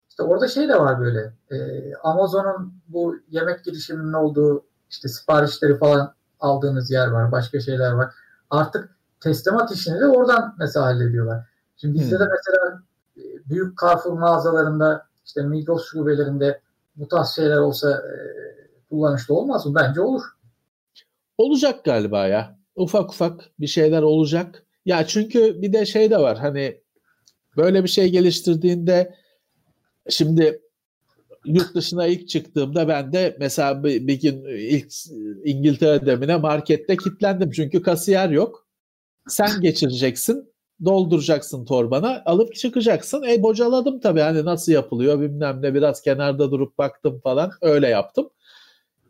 İşte 0.09 0.23
orada 0.23 0.47
şey 0.47 0.69
de 0.69 0.79
var 0.79 0.99
böyle. 0.99 1.33
E, 1.51 1.57
Amazon'un 1.95 2.73
bu 2.87 3.15
yemek 3.29 3.63
girişiminin 3.63 4.13
olduğu 4.13 4.65
işte 4.89 5.07
siparişleri 5.07 5.77
falan 5.77 6.13
aldığınız 6.39 6.91
yer 6.91 7.07
var. 7.07 7.31
Başka 7.31 7.59
şeyler 7.59 7.91
var. 7.91 8.13
Artık 8.49 8.89
teslimat 9.19 9.71
işini 9.71 9.99
de 9.99 10.07
oradan 10.07 10.55
mesela 10.59 10.85
hallediyorlar. 10.85 11.45
Şimdi 11.77 11.93
bizde 11.93 12.15
hmm. 12.15 12.25
de 12.25 12.29
mesela 12.31 12.81
e, 13.17 13.21
büyük 13.49 13.81
Carrefour 13.81 14.13
mağazalarında 14.13 15.05
işte 15.25 15.43
Migros 15.43 15.85
şubelerinde 15.85 16.61
bu 16.95 17.07
tarz 17.07 17.29
şeyler 17.29 17.57
olsa 17.57 17.91
e, 17.91 18.15
kullanışlı 18.89 19.35
olmaz 19.35 19.65
mı? 19.65 19.75
Bence 19.75 20.01
olur. 20.01 20.23
Olacak 21.37 21.85
galiba 21.85 22.27
ya. 22.27 22.57
Ufak 22.75 23.09
ufak 23.09 23.51
bir 23.59 23.67
şeyler 23.67 24.01
olacak. 24.01 24.65
Ya 24.85 25.07
çünkü 25.07 25.61
bir 25.61 25.73
de 25.73 25.85
şey 25.85 26.09
de 26.11 26.17
var 26.17 26.37
hani 26.37 26.81
böyle 27.57 27.83
bir 27.83 27.89
şey 27.89 28.09
geliştirdiğinde 28.09 29.15
şimdi 30.09 30.61
yurt 31.45 31.75
dışına 31.75 32.07
ilk 32.07 32.29
çıktığımda 32.29 32.87
ben 32.87 33.13
de 33.13 33.37
mesela 33.39 33.83
bir, 33.83 34.07
bir 34.07 34.21
gün 34.21 34.45
ilk 34.45 34.93
İngiltere 35.45 36.05
demine 36.05 36.37
markette 36.37 36.97
kilitlendim. 36.97 37.51
Çünkü 37.51 37.81
kasiyer 37.81 38.29
yok. 38.29 38.67
Sen 39.27 39.61
geçireceksin, 39.61 40.53
dolduracaksın 40.85 41.65
torbana, 41.65 42.23
alıp 42.25 42.55
çıkacaksın. 42.55 43.23
E 43.23 43.43
bocaladım 43.43 43.99
tabii 43.99 44.19
hani 44.19 44.45
nasıl 44.45 44.71
yapılıyor 44.71 45.21
bilmem 45.21 45.61
ne 45.61 45.73
biraz 45.73 46.01
kenarda 46.01 46.51
durup 46.51 46.77
baktım 46.77 47.19
falan 47.23 47.51
öyle 47.61 47.87
yaptım. 47.87 48.29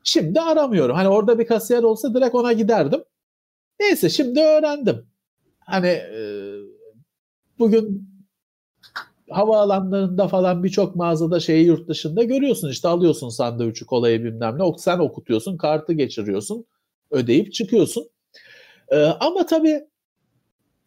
Şimdi 0.04 0.42
aramıyorum. 0.42 0.96
Hani 0.96 1.08
orada 1.08 1.40
bir 1.40 1.48
kasiyer 1.48 1.84
olsa 1.84 2.14
direkt 2.14 2.36
ona 2.36 2.54
giderdim. 2.54 3.04
Neyse 3.80 4.10
şimdi 4.10 4.40
öğrendim. 4.40 5.06
Hani 5.60 5.88
e, 5.88 6.22
bugün 7.60 8.10
havaalanlarında 9.30 10.28
falan 10.28 10.64
birçok 10.64 10.96
mağazada 10.96 11.40
şeyi 11.40 11.66
yurt 11.66 11.88
dışında 11.90 12.24
görüyorsun. 12.24 12.70
İşte 12.70 12.88
alıyorsun 12.88 13.30
sandviçi, 13.30 13.86
kolayı 13.86 14.24
bilmem 14.24 14.60
ne. 14.60 14.78
Sen 14.78 15.00
okutuyorsun, 15.00 15.58
kartı 15.58 15.94
geçiriyorsun, 15.94 16.66
ödeyip 17.12 17.54
çıkıyorsun. 17.54 18.10
Ee, 18.90 19.04
ama 19.04 19.46
tabii 19.46 19.84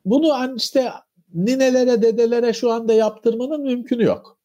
bunu 0.05 0.55
işte 0.57 0.91
ninelere, 1.35 2.03
dedelere 2.03 2.53
şu 2.53 2.73
anda 2.73 2.93
yaptırmanın 2.93 3.63
mümkünü 3.63 4.05
yok. 4.05 4.39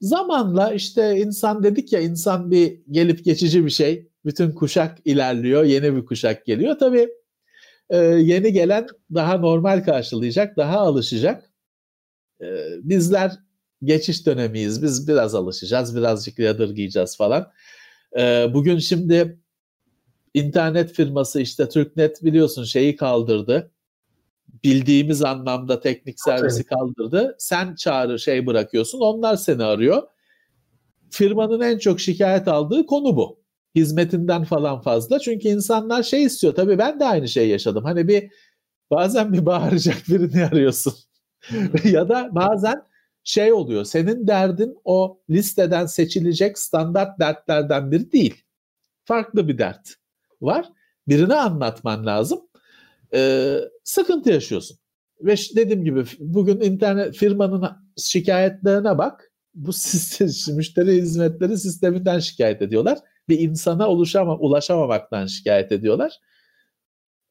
Zamanla 0.00 0.72
işte 0.72 1.18
insan 1.18 1.62
dedik 1.62 1.92
ya 1.92 2.00
insan 2.00 2.50
bir 2.50 2.80
gelip 2.90 3.24
geçici 3.24 3.64
bir 3.64 3.70
şey. 3.70 4.08
Bütün 4.24 4.52
kuşak 4.52 4.98
ilerliyor, 5.04 5.64
yeni 5.64 5.96
bir 5.96 6.04
kuşak 6.04 6.46
geliyor. 6.46 6.78
Tabii 6.78 7.08
e, 7.92 7.96
yeni 7.98 8.52
gelen 8.52 8.86
daha 9.14 9.38
normal 9.38 9.84
karşılayacak, 9.84 10.56
daha 10.56 10.78
alışacak. 10.78 11.52
Ee, 12.42 12.68
bizler 12.82 13.32
geçiş 13.82 14.26
dönemiyiz. 14.26 14.82
Biz 14.82 15.08
biraz 15.08 15.34
alışacağız, 15.34 15.96
birazcık 15.96 16.38
yadırgayacağız 16.38 17.16
falan. 17.16 17.52
Ee, 18.18 18.46
bugün 18.54 18.78
şimdi 18.78 19.38
internet 20.34 20.92
firması 20.92 21.40
işte 21.40 21.68
Türknet 21.68 22.24
biliyorsun 22.24 22.64
şeyi 22.64 22.96
kaldırdı. 22.96 23.70
Bildiğimiz 24.64 25.22
anlamda 25.22 25.80
teknik 25.80 26.20
servisi 26.20 26.64
kaldırdı. 26.64 27.36
Sen 27.38 27.74
çağrı 27.74 28.18
şey 28.18 28.46
bırakıyorsun, 28.46 29.00
onlar 29.00 29.36
seni 29.36 29.64
arıyor. 29.64 30.02
Firmanın 31.10 31.60
en 31.60 31.78
çok 31.78 32.00
şikayet 32.00 32.48
aldığı 32.48 32.86
konu 32.86 33.16
bu. 33.16 33.41
Hizmetinden 33.74 34.44
falan 34.44 34.80
fazla. 34.80 35.18
Çünkü 35.18 35.48
insanlar 35.48 36.02
şey 36.02 36.24
istiyor. 36.24 36.54
Tabii 36.54 36.78
ben 36.78 37.00
de 37.00 37.04
aynı 37.04 37.28
şey 37.28 37.48
yaşadım. 37.48 37.84
Hani 37.84 38.08
bir 38.08 38.30
bazen 38.90 39.32
bir 39.32 39.46
bağıracak 39.46 39.96
birini 40.08 40.44
arıyorsun. 40.52 40.94
ya 41.84 42.08
da 42.08 42.30
bazen 42.32 42.82
şey 43.24 43.52
oluyor. 43.52 43.84
Senin 43.84 44.26
derdin 44.26 44.76
o 44.84 45.20
listeden 45.30 45.86
seçilecek 45.86 46.58
standart 46.58 47.20
dertlerden 47.20 47.90
biri 47.90 48.12
değil. 48.12 48.44
Farklı 49.04 49.48
bir 49.48 49.58
dert 49.58 49.94
var. 50.40 50.68
Birine 51.08 51.34
anlatman 51.34 52.06
lazım. 52.06 52.40
Ee, 53.14 53.58
sıkıntı 53.84 54.30
yaşıyorsun. 54.30 54.78
Ve 55.20 55.34
dediğim 55.56 55.84
gibi 55.84 56.04
bugün 56.18 56.60
internet 56.60 57.16
firmanın 57.16 57.70
şikayetlerine 57.96 58.98
bak. 58.98 59.32
Bu 59.54 59.72
sistem, 59.72 60.56
müşteri 60.56 60.92
hizmetleri 60.92 61.58
sisteminden 61.58 62.18
şikayet 62.18 62.62
ediyorlar. 62.62 62.98
Bir 63.28 63.38
insana 63.38 63.88
ulaşama, 63.88 64.36
ulaşamamaktan 64.36 65.26
şikayet 65.26 65.72
ediyorlar. 65.72 66.20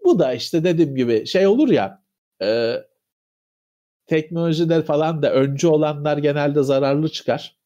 Bu 0.06 0.20
da 0.20 0.34
işte 0.34 0.64
dediğim 0.64 0.96
gibi 0.96 1.26
şey 1.26 1.48
olur 1.48 1.70
ya 1.70 2.04
e, 2.42 2.78
teknolojide 4.08 4.82
falan 4.82 5.22
da 5.22 5.34
öncü 5.34 5.68
olanlar 5.68 6.18
genelde 6.18 6.64
zararlı 6.64 7.10
çıkar. 7.10 7.58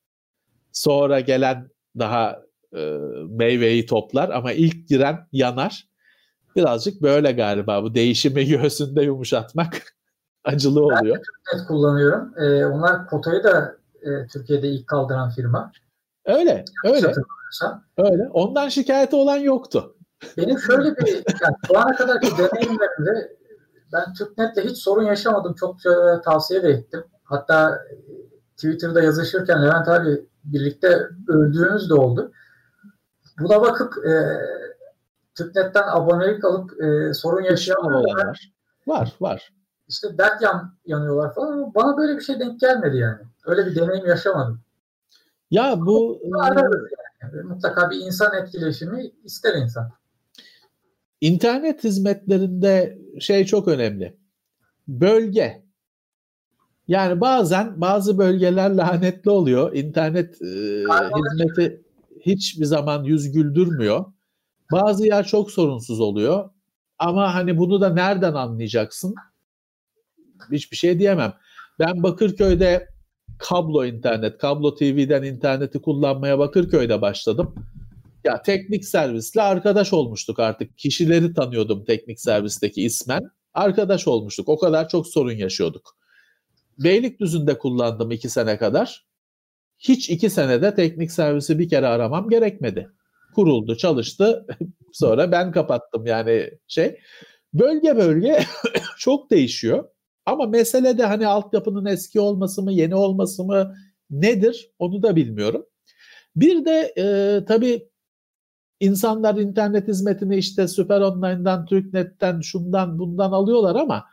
Sonra 0.71 1.19
gelen 1.19 1.69
daha 1.99 2.41
e, 2.75 2.79
meyveyi 3.29 3.85
toplar 3.85 4.29
ama 4.29 4.51
ilk 4.51 4.87
giren 4.87 5.27
yanar. 5.31 5.87
Birazcık 6.55 7.01
böyle 7.01 7.31
galiba 7.31 7.83
bu 7.83 7.95
değişimi 7.95 8.45
göğsünde 8.49 9.01
yumuşatmak 9.01 9.81
acılı 10.43 10.85
oluyor. 10.85 11.17
Ben 11.53 11.59
de 11.59 11.67
kullanıyorum. 11.67 12.33
Ee, 12.37 12.65
onlar 12.65 13.07
kotayı 13.07 13.43
da 13.43 13.75
e, 14.01 14.27
Türkiye'de 14.27 14.67
ilk 14.67 14.87
kaldıran 14.87 15.29
firma. 15.29 15.71
Öyle, 16.25 16.65
öyle. 16.85 17.13
Öyle. 17.97 18.29
Ondan 18.33 18.69
şikayeti 18.69 19.15
olan 19.15 19.37
yoktu. 19.37 19.95
Benim 20.37 20.59
şöyle 20.59 20.97
bir, 20.97 21.13
yani 21.13 21.55
şu 21.67 21.79
ana 21.79 21.95
kadarki 21.95 22.27
deneyimlerimde 22.37 23.37
ben 23.93 24.13
TürkNet'le 24.13 24.57
hiç 24.57 24.77
sorun 24.77 25.03
yaşamadım. 25.03 25.53
Çok 25.53 25.77
tavsiye 26.25 26.63
de 26.63 26.69
ettim. 26.69 27.03
Hatta 27.23 27.79
Twitter'da 28.55 29.01
yazışırken 29.01 29.63
Levent 29.63 29.87
abi 29.87 30.25
birlikte 30.43 31.07
öldüğümüz 31.27 31.89
de 31.89 31.93
oldu. 31.93 32.31
Buna 33.39 33.61
bakıp 33.61 34.05
e, 34.05 34.37
TürkNet'ten 35.35 35.83
abonelik 35.87 36.45
alıp 36.45 36.83
e, 36.83 37.13
sorun 37.13 37.43
yaşayanlar 37.43 37.93
var. 37.93 38.51
Var, 38.87 39.15
var. 39.21 39.53
işte 39.87 40.17
dert 40.17 40.41
yan, 40.41 40.77
yanıyorlar 40.85 41.33
falan 41.33 41.73
bana 41.75 41.97
böyle 41.97 42.15
bir 42.17 42.21
şey 42.21 42.39
denk 42.39 42.59
gelmedi 42.59 42.97
yani. 42.97 43.19
Öyle 43.45 43.65
bir 43.65 43.75
deneyim 43.75 44.05
yaşamadım. 44.05 44.61
Ya 45.51 45.75
bu 45.85 46.21
yani. 46.23 46.61
mutlaka 47.43 47.89
bir 47.89 47.97
insan 47.97 48.43
etkileşimi 48.43 49.11
ister 49.23 49.55
insan. 49.55 49.91
İnternet 51.21 51.83
hizmetlerinde 51.83 52.97
şey 53.19 53.45
çok 53.45 53.67
önemli. 53.67 54.17
Bölge. 54.87 55.65
Yani 56.87 57.21
bazen 57.21 57.81
bazı 57.81 58.17
bölgeler 58.17 58.71
lanetli 58.71 59.31
oluyor. 59.31 59.75
İnternet 59.75 60.41
e, 60.41 60.45
hizmeti 61.17 61.83
hiçbir 62.21 62.65
zaman 62.65 63.03
yüz 63.03 63.31
güldürmüyor. 63.31 64.05
Bazı 64.71 65.05
yer 65.05 65.25
çok 65.25 65.51
sorunsuz 65.51 65.99
oluyor. 65.99 66.49
Ama 66.99 67.35
hani 67.35 67.57
bunu 67.57 67.81
da 67.81 67.89
nereden 67.89 68.33
anlayacaksın? 68.33 69.15
Hiçbir 70.51 70.77
şey 70.77 70.99
diyemem. 70.99 71.33
Ben 71.79 72.03
Bakırköy'de 72.03 72.87
kablo 73.37 73.85
internet, 73.85 74.37
kablo 74.37 74.75
TV'den 74.75 75.23
interneti 75.23 75.81
kullanmaya 75.81 76.39
Bakırköy'de 76.39 77.01
başladım. 77.01 77.55
Ya 78.23 78.41
teknik 78.41 78.85
servisle 78.85 79.41
arkadaş 79.41 79.93
olmuştuk 79.93 80.39
artık. 80.39 80.77
Kişileri 80.77 81.33
tanıyordum 81.33 81.85
teknik 81.85 82.19
servisteki 82.19 82.83
ismen. 82.83 83.21
Arkadaş 83.53 84.07
olmuştuk. 84.07 84.49
O 84.49 84.59
kadar 84.59 84.89
çok 84.89 85.07
sorun 85.07 85.31
yaşıyorduk. 85.31 85.97
Beylikdüzü'nde 86.79 87.57
kullandım 87.57 88.11
iki 88.11 88.29
sene 88.29 88.57
kadar. 88.57 89.05
Hiç 89.79 90.09
iki 90.09 90.29
senede 90.29 90.75
teknik 90.75 91.11
servisi 91.11 91.59
bir 91.59 91.69
kere 91.69 91.87
aramam 91.87 92.29
gerekmedi. 92.29 92.89
Kuruldu, 93.35 93.77
çalıştı. 93.77 94.45
Sonra 94.93 95.31
ben 95.31 95.51
kapattım 95.51 96.05
yani 96.05 96.51
şey. 96.67 96.99
Bölge 97.53 97.97
bölge 97.97 98.43
çok 98.97 99.31
değişiyor. 99.31 99.83
Ama 100.25 100.45
mesele 100.45 100.97
de 100.97 101.05
hani 101.05 101.27
altyapının 101.27 101.85
eski 101.85 102.19
olması 102.19 102.61
mı, 102.61 102.71
yeni 102.71 102.95
olması 102.95 103.43
mı 103.43 103.75
nedir 104.09 104.71
onu 104.79 105.03
da 105.03 105.15
bilmiyorum. 105.15 105.65
Bir 106.35 106.65
de 106.65 106.93
e, 106.97 107.45
tabii 107.45 107.89
insanlar 108.79 109.35
internet 109.35 109.87
hizmetini 109.87 110.37
işte 110.37 110.67
Süper 110.67 111.01
Online'dan, 111.01 111.65
TürkNet'ten, 111.65 112.41
şundan 112.41 112.99
bundan 112.99 113.31
alıyorlar 113.31 113.75
ama 113.75 114.05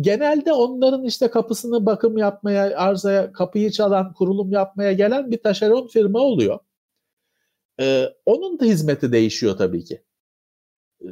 genelde 0.00 0.52
onların 0.52 1.04
işte 1.04 1.28
kapısını 1.30 1.86
bakım 1.86 2.18
yapmaya, 2.18 2.78
arzaya 2.78 3.32
kapıyı 3.32 3.70
çalan, 3.70 4.12
kurulum 4.12 4.52
yapmaya 4.52 4.92
gelen 4.92 5.30
bir 5.30 5.42
taşeron 5.42 5.86
firma 5.86 6.18
oluyor. 6.18 6.58
Ee, 7.80 8.08
onun 8.26 8.58
da 8.58 8.64
hizmeti 8.64 9.12
değişiyor 9.12 9.56
tabii 9.56 9.84
ki. 9.84 10.02
Ee, 11.04 11.08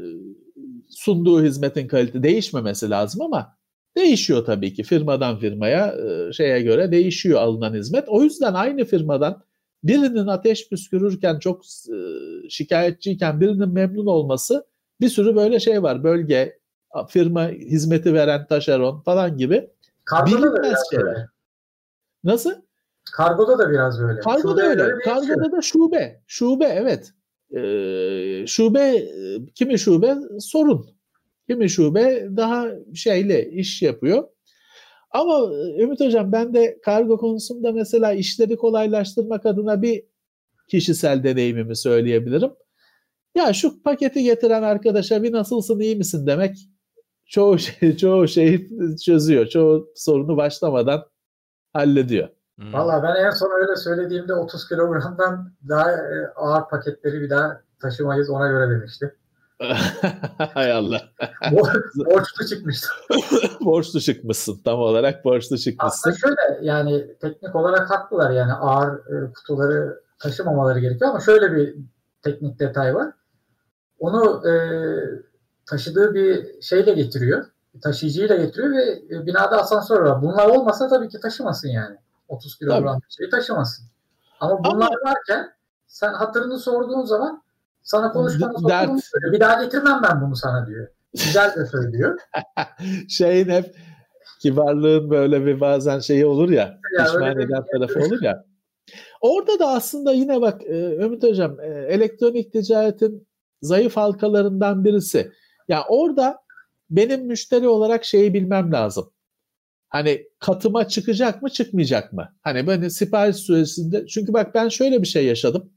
sunduğu 0.88 1.42
hizmetin 1.42 1.88
kalite 1.88 2.22
değişmemesi 2.22 2.90
lazım 2.90 3.22
ama 3.22 3.59
değişiyor 3.96 4.44
tabii 4.44 4.74
ki 4.74 4.82
firmadan 4.82 5.38
firmaya 5.38 5.94
e, 5.94 6.32
şeye 6.32 6.62
göre 6.62 6.92
değişiyor 6.92 7.40
alınan 7.40 7.74
hizmet. 7.74 8.04
O 8.08 8.22
yüzden 8.22 8.54
aynı 8.54 8.84
firmadan 8.84 9.42
birinin 9.84 10.26
ateş 10.26 10.68
püskürürken 10.68 11.38
çok 11.38 11.62
e, 11.64 11.98
şikayetçiyken 12.48 13.40
birinin 13.40 13.68
memnun 13.68 14.06
olması 14.06 14.66
bir 15.00 15.08
sürü 15.08 15.36
böyle 15.36 15.60
şey 15.60 15.82
var. 15.82 16.04
Bölge, 16.04 16.58
firma 17.08 17.48
hizmeti 17.48 18.14
veren 18.14 18.46
taşeron 18.46 19.00
falan 19.00 19.36
gibi 19.36 19.70
Kargoda 20.04 20.38
bilinmez 20.38 20.78
şeyler. 20.90 21.06
Böyle. 21.06 21.26
Nasıl? 22.24 22.52
Kargoda 23.12 23.58
da 23.58 23.70
biraz 23.70 24.00
böyle. 24.00 24.20
Kargoda 24.20 24.62
öyle. 24.62 24.82
öyle 24.82 25.02
Kargoda 25.04 25.52
da 25.52 25.62
şube. 25.62 26.22
Şube 26.26 26.64
evet. 26.64 27.12
Ee, 27.56 28.46
şube 28.46 29.08
kimi 29.54 29.78
şube 29.78 30.16
sorun. 30.40 30.90
Kimi 31.50 31.70
şube 31.70 32.28
daha 32.36 32.66
şeyle 32.94 33.50
iş 33.50 33.82
yapıyor. 33.82 34.28
Ama 35.10 35.54
e, 35.54 35.82
Ümit 35.82 36.00
Hocam 36.00 36.32
ben 36.32 36.54
de 36.54 36.78
kargo 36.84 37.18
konusunda 37.18 37.72
mesela 37.72 38.12
işleri 38.12 38.56
kolaylaştırmak 38.56 39.46
adına 39.46 39.82
bir 39.82 40.04
kişisel 40.68 41.22
deneyimimi 41.22 41.76
söyleyebilirim. 41.76 42.50
Ya 43.34 43.52
şu 43.52 43.82
paketi 43.82 44.22
getiren 44.22 44.62
arkadaşa 44.62 45.22
bir 45.22 45.32
nasılsın 45.32 45.80
iyi 45.80 45.96
misin 45.96 46.26
demek 46.26 46.56
çoğu 47.26 47.58
şey 47.58 47.96
çoğu 47.96 48.28
şeyi 48.28 48.68
çözüyor. 49.04 49.46
Çoğu 49.46 49.92
sorunu 49.94 50.36
başlamadan 50.36 51.02
hallediyor. 51.72 52.28
Hmm. 52.58 52.72
Valla 52.72 53.02
ben 53.02 53.24
en 53.24 53.30
son 53.30 53.50
öyle 53.62 53.76
söylediğimde 53.76 54.34
30 54.34 54.68
kilogramdan 54.68 55.52
daha 55.68 55.90
e, 55.90 56.26
ağır 56.36 56.68
paketleri 56.68 57.20
bir 57.20 57.30
daha 57.30 57.60
taşımayız 57.82 58.30
ona 58.30 58.48
göre 58.48 58.70
demişti. 58.70 59.16
Hay 60.54 60.72
Allah. 60.72 61.00
borçlu 62.06 62.46
çıkmışsın. 62.48 62.90
borçlu 63.60 64.00
çıkmışsın. 64.00 64.60
Tam 64.64 64.80
olarak 64.80 65.24
borçlu 65.24 65.58
çıkmışsın. 65.58 66.10
Aslında 66.10 66.16
şöyle 66.16 66.66
yani 66.66 67.18
teknik 67.20 67.56
olarak 67.56 67.90
haklılar 67.90 68.30
yani 68.30 68.52
ağır 68.52 68.98
e, 68.98 69.32
kutuları 69.32 70.00
taşımamaları 70.18 70.78
gerekiyor 70.78 71.10
ama 71.10 71.20
şöyle 71.20 71.52
bir 71.52 71.76
teknik 72.22 72.58
detay 72.58 72.94
var. 72.94 73.12
Onu 73.98 74.48
e, 74.48 74.52
taşıdığı 75.66 76.14
bir 76.14 76.62
şeyle 76.62 76.92
getiriyor. 76.92 77.46
Taşıyıcıyla 77.82 78.36
getiriyor 78.36 78.70
ve 78.70 79.16
e, 79.16 79.26
binada 79.26 79.60
asansör 79.60 80.02
var. 80.02 80.22
Bunlar 80.22 80.48
olmasa 80.48 80.88
tabii 80.88 81.08
ki 81.08 81.20
taşımasın 81.20 81.68
yani. 81.68 81.96
30 82.28 82.58
kilogram 82.58 83.00
bir 83.08 83.14
şeyi 83.14 83.30
taşımasın. 83.30 83.86
Ama 84.40 84.64
bunlar 84.64 84.86
ama... 84.86 85.10
varken 85.10 85.52
sen 85.86 86.12
hatırını 86.12 86.58
sorduğun 86.58 87.04
zaman 87.04 87.42
sana 87.82 88.12
konuşmanı 88.12 88.58
söylüyor. 88.58 89.32
Bir 89.32 89.40
daha 89.40 89.64
getirmem 89.64 90.00
ben 90.02 90.20
bunu 90.20 90.36
sana 90.36 90.66
diyor. 90.66 90.88
Güzel 91.12 91.54
de 91.56 91.66
söylüyor. 91.66 92.18
Şeyin 93.08 93.48
hep 93.48 93.74
kibarlığın 94.42 95.10
böyle 95.10 95.46
bir 95.46 95.60
bazen 95.60 95.98
şeyi 95.98 96.26
olur 96.26 96.50
ya, 96.50 96.78
ya 96.98 97.04
pişman 97.04 97.40
eden 97.40 97.64
tarafı 97.72 98.00
olur 98.00 98.22
ya. 98.22 98.44
Orada 99.20 99.58
da 99.58 99.68
aslında 99.68 100.12
yine 100.12 100.40
bak 100.40 100.62
e, 100.62 100.96
Ümit 100.96 101.22
Hocam 101.22 101.60
e, 101.60 101.66
elektronik 101.66 102.52
ticaretin 102.52 103.28
zayıf 103.62 103.96
halkalarından 103.96 104.84
birisi. 104.84 105.32
Ya 105.68 105.84
orada 105.88 106.38
benim 106.90 107.26
müşteri 107.26 107.68
olarak 107.68 108.04
şeyi 108.04 108.34
bilmem 108.34 108.72
lazım. 108.72 109.12
Hani 109.88 110.26
katıma 110.38 110.88
çıkacak 110.88 111.42
mı 111.42 111.50
çıkmayacak 111.50 112.12
mı? 112.12 112.28
Hani 112.42 112.66
böyle 112.66 112.90
sipariş 112.90 113.36
süresinde 113.36 114.06
çünkü 114.06 114.32
bak 114.32 114.54
ben 114.54 114.68
şöyle 114.68 115.02
bir 115.02 115.06
şey 115.06 115.26
yaşadım 115.26 115.72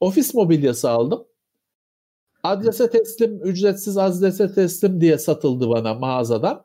ofis 0.00 0.34
mobilyası 0.34 0.90
aldım. 0.90 1.26
Adrese 2.42 2.90
teslim, 2.90 3.40
ücretsiz 3.42 3.98
adrese 3.98 4.54
teslim 4.54 5.00
diye 5.00 5.18
satıldı 5.18 5.68
bana 5.68 5.94
mağazadan. 5.94 6.64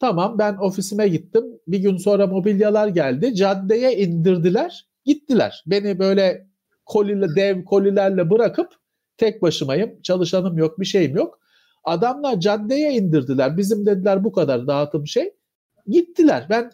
Tamam 0.00 0.38
ben 0.38 0.56
ofisime 0.56 1.08
gittim. 1.08 1.44
Bir 1.66 1.78
gün 1.78 1.96
sonra 1.96 2.26
mobilyalar 2.26 2.88
geldi. 2.88 3.34
Caddeye 3.34 3.96
indirdiler. 3.96 4.88
Gittiler. 5.04 5.64
Beni 5.66 5.98
böyle 5.98 6.48
kolile, 6.86 7.26
dev 7.36 7.64
kolilerle 7.64 8.30
bırakıp 8.30 8.72
tek 9.16 9.42
başımayım. 9.42 10.02
Çalışanım 10.02 10.58
yok, 10.58 10.80
bir 10.80 10.84
şeyim 10.84 11.16
yok. 11.16 11.38
Adamlar 11.84 12.40
caddeye 12.40 12.92
indirdiler. 12.92 13.56
Bizim 13.56 13.86
dediler 13.86 14.24
bu 14.24 14.32
kadar 14.32 14.66
dağıtım 14.66 15.06
şey. 15.06 15.34
Gittiler. 15.86 16.46
Ben 16.50 16.70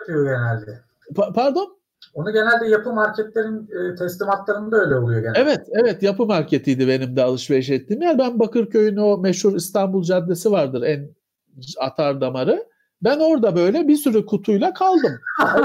yapıyor 0.00 0.24
genelde. 0.24 0.80
Pa- 1.14 1.32
pardon? 1.32 1.79
Onu 2.14 2.32
genelde 2.32 2.68
yapı 2.68 2.92
marketlerin 2.92 3.68
e, 3.68 3.94
teslimatlarında 3.94 4.76
öyle 4.76 4.96
oluyor 4.96 5.20
genelde. 5.20 5.38
Evet, 5.38 5.66
evet 5.72 6.02
yapı 6.02 6.26
marketiydi 6.26 6.88
benim 6.88 7.16
de 7.16 7.22
alışveriş 7.22 7.70
ettiğim 7.70 8.02
yer. 8.02 8.18
Ben 8.18 8.38
Bakırköy'ün 8.38 8.96
o 8.96 9.18
meşhur 9.18 9.56
İstanbul 9.56 10.02
Caddesi 10.02 10.52
vardır 10.52 10.82
en 10.82 11.10
atar 11.78 12.20
damarı. 12.20 12.66
Ben 13.02 13.18
orada 13.18 13.56
böyle 13.56 13.88
bir 13.88 13.96
sürü 13.96 14.26
kutuyla 14.26 14.72
kaldım. 14.74 15.12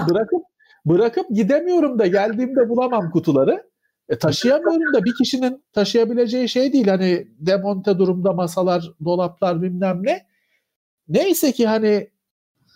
bırakıp 0.09 0.43
bırakıp 0.85 1.29
gidemiyorum 1.29 1.99
da 1.99 2.07
geldiğimde 2.07 2.69
bulamam 2.69 3.11
kutuları. 3.11 3.63
E, 4.09 4.17
taşıyamıyorum 4.17 4.93
da 4.93 5.03
bir 5.03 5.13
kişinin 5.15 5.63
taşıyabileceği 5.73 6.49
şey 6.49 6.73
değil. 6.73 6.87
Hani 6.87 7.27
demonte 7.39 7.97
durumda 7.97 8.33
masalar, 8.33 8.91
dolaplar 9.05 9.61
bilmem 9.61 9.99
ne. 10.03 10.25
Neyse 11.07 11.51
ki 11.51 11.67
hani 11.67 12.09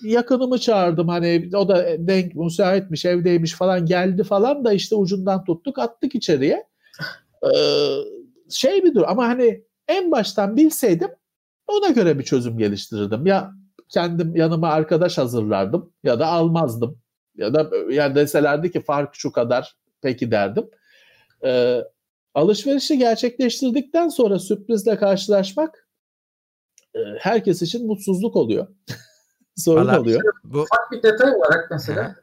yakınımı 0.03 0.59
çağırdım 0.59 1.07
hani 1.07 1.49
o 1.55 1.69
da 1.69 2.07
denk 2.07 2.35
müsaitmiş 2.35 3.05
evdeymiş 3.05 3.53
falan 3.53 3.85
geldi 3.85 4.23
falan 4.23 4.65
da 4.65 4.73
işte 4.73 4.95
ucundan 4.95 5.43
tuttuk 5.43 5.79
attık 5.79 6.15
içeriye. 6.15 6.69
Ee, 7.43 7.49
şey 8.49 8.83
bir 8.83 8.95
dur 8.95 9.03
ama 9.07 9.27
hani 9.27 9.63
en 9.87 10.11
baştan 10.11 10.57
bilseydim 10.57 11.09
ona 11.67 11.89
göre 11.89 12.19
bir 12.19 12.23
çözüm 12.23 12.57
geliştirirdim. 12.57 13.25
Ya 13.25 13.51
kendim 13.89 14.35
yanıma 14.35 14.69
arkadaş 14.69 15.17
hazırlardım 15.17 15.93
ya 16.03 16.19
da 16.19 16.27
almazdım. 16.27 16.99
Ya 17.35 17.53
da 17.53 17.71
yani 17.89 18.15
deselerdi 18.15 18.71
ki 18.71 18.81
fark 18.81 19.15
şu 19.15 19.31
kadar 19.31 19.75
peki 20.01 20.31
derdim. 20.31 20.69
Ee, 21.45 21.81
alışverişi 22.33 22.97
gerçekleştirdikten 22.97 24.09
sonra 24.09 24.39
sürprizle 24.39 24.95
karşılaşmak 24.95 25.89
e, 26.95 26.99
herkes 27.19 27.61
için 27.61 27.87
mutsuzluk 27.87 28.35
oluyor. 28.35 28.67
sorun 29.59 29.81
Vallahi 29.81 29.99
oluyor. 29.99 30.19
Işte, 30.19 30.29
bu... 30.43 30.61
Ufak 30.61 30.91
bir 30.91 31.03
detay 31.03 31.35
olarak 31.35 31.71
mesela 31.71 32.15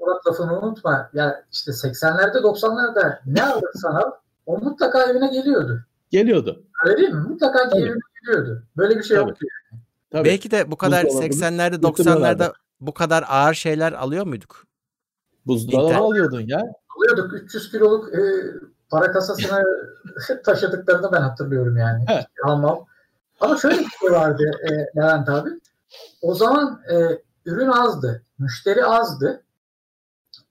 Murat 0.00 0.26
lafını 0.26 0.60
unutma. 0.60 1.10
Ya 1.12 1.44
işte 1.52 1.70
80'lerde 1.70 2.36
90'larda 2.36 3.18
ne 3.26 3.44
alırsan 3.44 3.94
al 3.94 4.10
o 4.46 4.58
mutlaka 4.58 5.02
evine 5.02 5.28
geliyordu. 5.28 5.84
Geliyordu. 6.10 6.62
Öyle 6.84 6.96
değil 6.96 7.08
mi? 7.08 7.20
Mutlaka 7.20 7.68
Tabii. 7.68 7.82
evine 7.82 7.98
geliyordu. 8.20 8.62
Böyle 8.76 8.98
bir 8.98 9.02
şey 9.02 9.16
Tabii. 9.16 9.28
yoktu 9.28 9.46
yani. 9.46 9.82
Tabii. 10.10 10.28
Belki 10.28 10.50
de 10.50 10.70
bu 10.70 10.76
kadar 10.76 11.04
80'lerde 11.04 11.74
90'larda 11.74 12.52
bu 12.80 12.94
kadar 12.94 13.24
ağır 13.28 13.54
şeyler 13.54 13.92
alıyor 13.92 14.26
muyduk? 14.26 14.64
Buzdolabı 15.46 15.96
alıyordun 15.96 16.40
ya. 16.40 16.62
Alıyorduk. 16.96 17.34
300 17.34 17.70
kiloluk 17.70 18.14
e, 18.14 18.20
para 18.90 19.12
kasasına 19.12 19.62
taşıdıklarını 20.44 21.12
ben 21.12 21.20
hatırlıyorum 21.20 21.76
yani. 21.76 22.04
Almam. 22.44 22.86
Ama 23.40 23.56
şöyle 23.56 23.78
bir 23.78 23.88
şey 24.00 24.10
vardı 24.10 24.50
e, 24.70 25.00
Levent 25.00 25.28
abi. 25.28 25.50
O 26.22 26.34
zaman 26.34 26.82
e, 26.92 27.22
ürün 27.44 27.68
azdı. 27.68 28.22
Müşteri 28.38 28.84
azdı. 28.84 29.44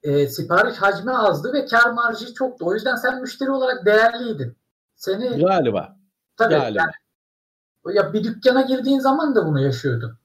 E, 0.02 0.28
sipariş 0.28 0.76
hacmi 0.76 1.16
azdı 1.16 1.52
ve 1.52 1.66
kar 1.66 1.90
marjı 1.90 2.34
çoktu. 2.34 2.66
O 2.66 2.74
yüzden 2.74 2.96
sen 2.96 3.20
müşteri 3.20 3.50
olarak 3.50 3.86
değerliydin. 3.86 4.56
Seni 4.96 5.44
Galiba. 5.44 5.96
Tabii 6.36 6.54
Galiba. 6.54 6.82
Yani, 6.82 7.96
ya 7.96 8.12
bir 8.12 8.24
dükkana 8.24 8.62
girdiğin 8.62 9.00
zaman 9.00 9.34
da 9.34 9.46
bunu 9.46 9.60
yaşıyordun. 9.60 10.18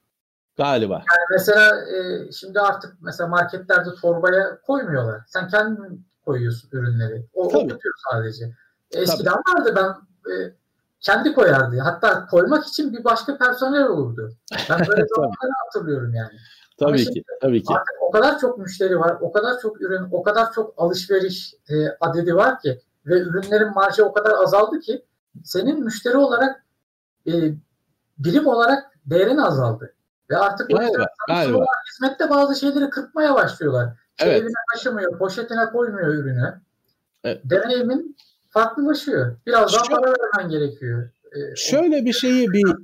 Galiba. 0.56 0.94
Yani 0.94 1.26
mesela 1.30 1.86
e, 1.86 2.32
şimdi 2.32 2.60
artık 2.60 2.96
mesela 3.00 3.28
marketlerde 3.28 3.94
torbaya 3.94 4.60
koymuyorlar. 4.60 5.22
Sen 5.26 5.48
kendin 5.48 6.06
koyuyorsun 6.24 6.68
ürünleri. 6.72 7.26
O, 7.32 7.44
o 7.44 7.48
tutuyor 7.48 7.94
sadece. 8.10 8.54
Eskiden 8.90 9.32
Tabii. 9.32 9.58
vardı 9.58 9.74
ben 9.76 9.88
e, 10.32 10.54
kendi 11.00 11.34
koyardı. 11.34 11.78
Hatta 11.78 12.26
koymak 12.26 12.66
için 12.66 12.92
bir 12.92 13.04
başka 13.04 13.38
personel 13.38 13.86
olurdu. 13.86 14.32
Ben 14.70 14.78
böyle 14.88 15.06
zamanları 15.06 15.52
hatırlıyorum 15.64 16.14
yani. 16.14 16.32
Tabii 16.78 17.04
ki, 17.04 17.24
tabii 17.40 17.62
ki. 17.62 17.74
Artık 17.74 17.94
o 18.00 18.10
kadar 18.10 18.38
çok 18.38 18.58
müşteri 18.58 19.00
var, 19.00 19.16
o 19.20 19.32
kadar 19.32 19.60
çok 19.60 19.80
ürün, 19.80 20.08
o 20.12 20.22
kadar 20.22 20.52
çok 20.52 20.74
alışveriş 20.76 21.54
e, 21.68 21.74
adedi 22.00 22.36
var 22.36 22.60
ki 22.60 22.80
ve 23.06 23.20
ürünlerin 23.20 23.74
marjı 23.74 24.04
o 24.04 24.12
kadar 24.12 24.30
azaldı 24.42 24.80
ki 24.80 25.04
senin 25.44 25.84
müşteri 25.84 26.16
olarak 26.16 26.64
e, 27.26 27.32
birim 28.18 28.46
olarak 28.46 28.92
değerin 29.06 29.36
azaldı. 29.38 29.94
Ve 30.30 30.36
artık 30.36 30.70
galiba, 30.70 31.06
galiba. 31.28 31.64
hizmette 31.92 32.30
bazı 32.30 32.60
şeyleri 32.60 32.90
kırpmaya 32.90 33.34
başlıyorlar. 33.34 33.88
Şey 34.16 34.28
evet. 34.28 34.42
Evine 34.42 34.58
taşımıyor, 34.74 35.18
poşetine 35.18 35.66
koymuyor 35.66 36.08
ürünü. 36.08 36.60
Evet. 37.24 37.40
Deneyimin 37.44 38.16
farklılaşıyor. 38.50 39.36
Biraz 39.46 39.74
daha 39.74 39.82
para 39.82 40.12
vermen 40.12 40.50
gerekiyor. 40.50 41.10
Ee, 41.32 41.56
şöyle 41.56 42.04
bir 42.04 42.12
şeyi 42.12 42.48
bir 42.48 42.74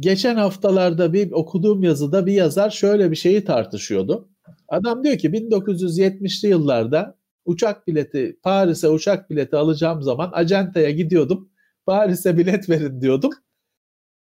geçen 0.00 0.36
haftalarda 0.36 1.12
bir 1.12 1.32
okuduğum 1.32 1.82
yazıda 1.82 2.26
bir 2.26 2.32
yazar 2.32 2.70
şöyle 2.70 3.10
bir 3.10 3.16
şeyi 3.16 3.44
tartışıyordu. 3.44 4.28
Adam 4.68 5.04
diyor 5.04 5.18
ki 5.18 5.28
1970'li 5.28 6.48
yıllarda 6.48 7.16
uçak 7.44 7.86
bileti 7.86 8.38
Paris'e 8.42 8.88
uçak 8.88 9.30
bileti 9.30 9.56
alacağım 9.56 10.02
zaman 10.02 10.30
acentaya 10.32 10.90
gidiyordum. 10.90 11.50
Paris'e 11.86 12.38
bilet 12.38 12.70
verin 12.70 13.00
diyordum. 13.00 13.32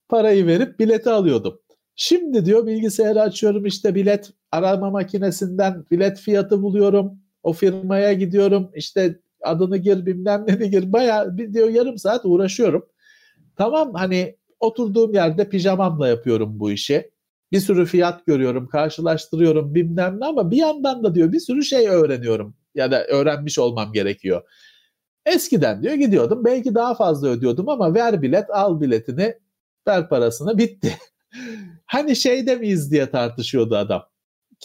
Parayı 0.09 0.47
verip 0.47 0.79
bileti 0.79 1.09
alıyordum. 1.09 1.59
Şimdi 1.95 2.45
diyor 2.45 2.67
bilgisayarı 2.67 3.21
açıyorum 3.21 3.65
işte 3.65 3.95
bilet 3.95 4.31
arama 4.51 4.89
makinesinden 4.89 5.85
bilet 5.91 6.19
fiyatı 6.19 6.61
buluyorum. 6.61 7.19
O 7.43 7.53
firmaya 7.53 8.13
gidiyorum 8.13 8.71
işte 8.75 9.19
adını 9.43 9.77
gir 9.77 10.05
bilmem 10.05 10.45
ne 10.47 10.67
gir. 10.67 10.93
Baya 10.93 11.37
bir 11.37 11.53
diyor 11.53 11.69
yarım 11.69 11.97
saat 11.97 12.21
uğraşıyorum. 12.25 12.85
Tamam 13.55 13.93
hani 13.93 14.37
oturduğum 14.59 15.13
yerde 15.13 15.49
pijamamla 15.49 16.07
yapıyorum 16.07 16.59
bu 16.59 16.71
işi. 16.71 17.11
Bir 17.51 17.59
sürü 17.59 17.85
fiyat 17.85 18.25
görüyorum, 18.25 18.67
karşılaştırıyorum 18.67 19.75
bilmem 19.75 20.19
ne 20.19 20.25
ama 20.25 20.51
bir 20.51 20.57
yandan 20.57 21.03
da 21.03 21.15
diyor 21.15 21.31
bir 21.31 21.39
sürü 21.39 21.63
şey 21.63 21.87
öğreniyorum 21.87 22.55
ya 22.75 22.91
da 22.91 23.05
öğrenmiş 23.05 23.59
olmam 23.59 23.93
gerekiyor. 23.93 24.41
Eskiden 25.25 25.83
diyor 25.83 25.93
gidiyordum 25.93 26.45
belki 26.45 26.75
daha 26.75 26.95
fazla 26.95 27.27
ödüyordum 27.27 27.69
ama 27.69 27.93
ver 27.93 28.21
bilet 28.21 28.49
al 28.49 28.81
biletini 28.81 29.35
ver 29.87 30.09
parasını 30.09 30.57
bitti. 30.57 30.97
hani 31.85 32.15
şeyde 32.15 32.55
miyiz 32.55 32.91
diye 32.91 33.11
tartışıyordu 33.11 33.75
adam. 33.75 34.10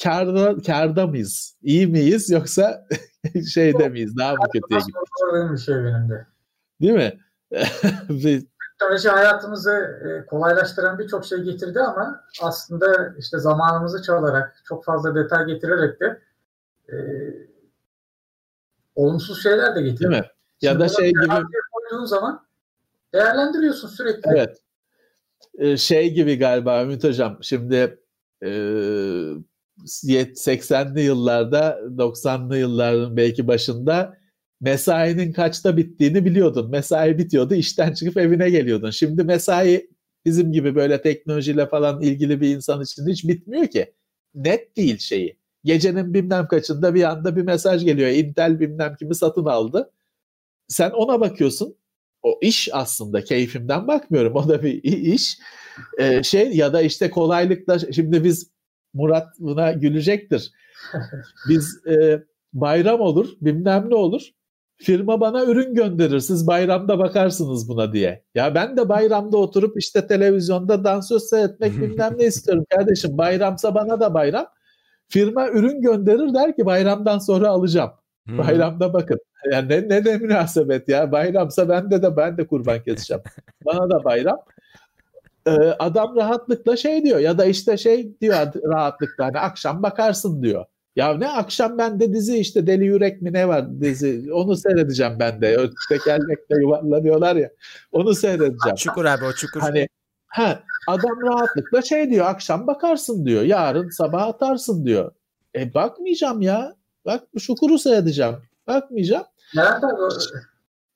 Karda, 0.02 0.62
karda 0.66 1.06
mıyız? 1.06 1.56
İyi 1.62 1.86
miyiz 1.86 2.31
yoksa 2.31 2.86
şeyde 3.55 3.89
miyiz? 3.89 4.16
Daha 4.16 4.32
mı 4.32 4.44
kötüye 4.52 4.81
gidiyoruz? 4.81 5.52
bir 5.52 5.59
şey 5.59 5.74
benim 5.74 6.10
de. 6.10 6.27
Değil 6.81 6.93
mi? 6.93 7.18
Teknoloji 8.78 9.09
hayatımızı 9.09 9.73
e, 9.73 10.27
kolaylaştıran 10.27 10.98
birçok 10.98 11.24
şey 11.24 11.39
getirdi 11.39 11.81
ama 11.81 12.24
aslında 12.43 13.14
işte 13.18 13.39
zamanımızı 13.39 14.02
çalarak, 14.02 14.62
çok 14.64 14.85
fazla 14.85 15.14
detay 15.14 15.47
getirerek 15.47 16.01
de 16.01 16.20
e, 16.93 16.97
olumsuz 18.94 19.43
şeyler 19.43 19.74
de 19.74 19.82
getirdi. 19.82 20.10
Değil 20.10 20.23
mi? 20.23 20.31
Ya 20.62 20.70
Şimdi 20.70 20.85
da 20.85 20.89
şey 20.89 21.10
gibi 21.10 21.27
koyduğun 21.73 22.05
zaman 22.05 22.47
değerlendiriyorsun 23.12 23.89
sürekli. 23.89 24.31
Evet. 24.31 24.62
Ee, 25.59 25.77
şey 25.77 26.14
gibi 26.14 26.39
galiba 26.39 26.82
Ümit 26.82 27.05
Hocam. 27.05 27.39
Şimdi 27.43 27.98
e, 28.43 28.51
80'li 29.85 31.01
yıllarda 31.01 31.81
90'lı 31.97 32.59
yılların 32.59 33.16
belki 33.16 33.47
başında 33.47 34.16
mesainin 34.61 35.32
kaçta 35.32 35.77
bittiğini 35.77 36.24
biliyordun. 36.24 36.70
Mesai 36.70 37.19
bitiyordu, 37.19 37.55
işten 37.55 37.93
çıkıp 37.93 38.16
evine 38.16 38.51
geliyordun. 38.51 38.90
Şimdi 38.90 39.24
mesai 39.24 39.90
bizim 40.24 40.53
gibi 40.53 40.74
böyle 40.74 41.03
teknolojiyle 41.03 41.66
falan 41.66 42.01
ilgili 42.03 42.40
bir 42.40 42.57
insan 42.57 42.82
için 42.82 43.09
hiç 43.09 43.28
bitmiyor 43.28 43.66
ki. 43.66 43.94
Net 44.35 44.77
değil 44.77 44.98
şeyi. 44.98 45.39
Gecenin 45.65 46.15
bilmem 46.15 46.48
kaçında 46.48 46.94
bir 46.94 47.03
anda 47.05 47.36
bir 47.36 47.43
mesaj 47.43 47.85
geliyor. 47.85 48.11
Intel 48.11 48.61
bilmem 48.61 48.97
kimi 48.98 49.15
satın 49.15 49.44
aldı. 49.44 49.93
Sen 50.69 50.90
ona 50.90 51.20
bakıyorsun. 51.20 51.77
O 52.23 52.39
iş 52.43 52.69
aslında 52.73 53.24
keyfimden 53.24 53.89
bakmıyorum. 53.89 54.35
O 54.36 54.48
da 54.48 54.62
bir 54.62 54.82
iş. 54.85 55.39
Ee, 55.98 56.23
şey 56.23 56.53
ya 56.53 56.73
da 56.73 56.82
işte 56.82 57.11
kolaylıkla 57.11 57.78
şimdi 57.78 58.24
biz 58.24 58.51
Murat 58.95 59.29
buna 59.39 59.73
gülecektir. 59.73 60.53
Biz 61.49 61.87
e, 61.87 62.23
bayram 62.53 63.01
olur, 63.01 63.29
bilmem 63.41 63.91
ne 63.91 63.95
olur. 63.95 64.23
Firma 64.79 65.21
bana 65.21 65.45
ürün 65.45 65.75
gönderir. 65.75 66.21
Siz 66.21 66.47
bayramda 66.47 66.99
bakarsınız 66.99 67.69
buna 67.69 67.93
diye. 67.93 68.25
Ya 68.35 68.55
ben 68.55 68.77
de 68.77 68.89
bayramda 68.89 69.37
oturup 69.37 69.79
işte 69.79 70.07
televizyonda 70.07 70.85
dansöz 70.85 71.23
seyretmek 71.23 71.73
bilmem 71.81 72.15
ne 72.19 72.25
istiyorum 72.25 72.65
kardeşim. 72.71 73.19
Bayramsa 73.19 73.75
bana 73.75 74.01
da 74.01 74.15
bayram. 74.15 74.47
Firma 75.09 75.49
ürün 75.49 75.81
gönderir 75.81 76.35
der 76.35 76.57
ki 76.57 76.67
bayramdan 76.67 77.19
sonra 77.19 77.49
alacağım. 77.49 77.91
Hmm. 78.27 78.39
Bayramda 78.39 78.93
bakın. 78.93 79.19
Yani 79.53 79.69
ne, 79.69 79.89
ne 79.89 80.05
de 80.05 80.19
münasebet 80.19 80.89
ya. 80.89 81.13
Bayramsa 81.13 81.69
bende 81.69 82.03
de 82.03 82.17
ben 82.17 82.37
de 82.39 82.47
kurban 82.47 82.83
keseceğim. 82.83 83.23
Bana 83.67 83.91
da 83.91 84.05
bayram. 84.05 84.39
Ee, 85.47 85.51
adam 85.78 86.16
rahatlıkla 86.16 86.77
şey 86.77 87.05
diyor 87.05 87.18
ya 87.18 87.39
da 87.39 87.44
işte 87.44 87.77
şey 87.77 88.20
diyor 88.20 88.36
rahatlıkla 88.64 89.24
hani 89.24 89.39
akşam 89.39 89.82
bakarsın 89.82 90.43
diyor. 90.43 90.64
Ya 90.97 91.14
ne 91.14 91.28
akşam 91.28 91.78
ben 91.78 92.01
de 92.01 92.12
dizi 92.12 92.39
işte 92.39 92.66
Deli 92.66 92.85
Yürek 92.85 93.23
mi 93.23 93.32
ne 93.32 93.48
var 93.48 93.81
dizi 93.81 94.32
onu 94.32 94.56
seyredeceğim 94.56 95.16
ben 95.18 95.40
de. 95.40 95.70
Tekerlekle 95.89 96.56
yuvarlanıyorlar 96.60 97.36
ya 97.36 97.51
onu 97.93 98.14
seyredeceğim. 98.14 98.77
Çukur 98.77 99.05
abi 99.05 99.24
o 99.24 99.32
çukur. 99.32 99.60
Hani 99.60 99.89
ha, 100.27 100.62
adam 100.86 101.23
rahatlıkla 101.23 101.82
şey 101.82 102.10
diyor 102.10 102.27
akşam 102.27 102.66
bakarsın 102.66 103.27
diyor 103.27 103.43
yarın 103.43 103.89
sabah 103.90 104.23
atarsın 104.23 104.86
diyor. 104.86 105.12
E 105.55 105.74
bakmayacağım 105.74 106.43
ya. 106.43 106.74
Bak 107.06 107.23
şukuru 107.39 107.78
seyredeceğim. 107.78 108.36
Bakmayacağım. 108.66 109.24
Nerede 109.55 109.86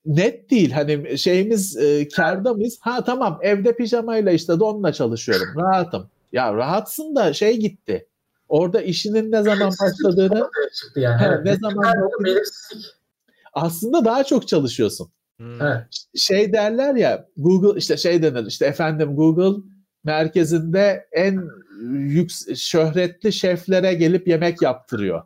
net 0.05 0.49
değil. 0.49 0.71
Hani 0.71 1.17
şeyimiz 1.17 1.77
e, 1.77 2.07
karda 2.07 2.53
mıyız? 2.53 2.77
Ha 2.81 3.03
tamam 3.03 3.39
evde 3.41 3.75
pijamayla 3.75 4.31
işte 4.31 4.59
donla 4.59 4.93
çalışıyorum. 4.93 5.47
Rahatım. 5.57 6.09
Ya 6.31 6.53
rahatsın 6.53 7.15
da 7.15 7.33
şey 7.33 7.57
gitti. 7.57 8.07
Orada 8.49 8.81
işinin 8.81 9.31
ne 9.31 9.43
zaman 9.43 9.71
başladığını 9.81 10.49
yani. 10.95 11.21
he, 11.21 11.45
ne 11.45 11.55
zaman 11.55 11.95
aslında 13.53 14.05
daha 14.05 14.23
çok 14.23 14.47
çalışıyorsun. 14.47 15.11
Hmm. 15.37 15.59
Şey 16.15 16.53
derler 16.53 16.95
ya 16.95 17.27
Google 17.37 17.79
işte 17.79 17.97
şey 17.97 18.23
denir 18.23 18.45
işte 18.45 18.65
efendim 18.65 19.15
Google 19.15 19.61
merkezinde 20.03 21.07
en 21.11 21.43
yüks 21.89 22.47
şöhretli 22.55 23.33
şeflere 23.33 23.93
gelip 23.93 24.27
yemek 24.27 24.61
yaptırıyor. 24.61 25.23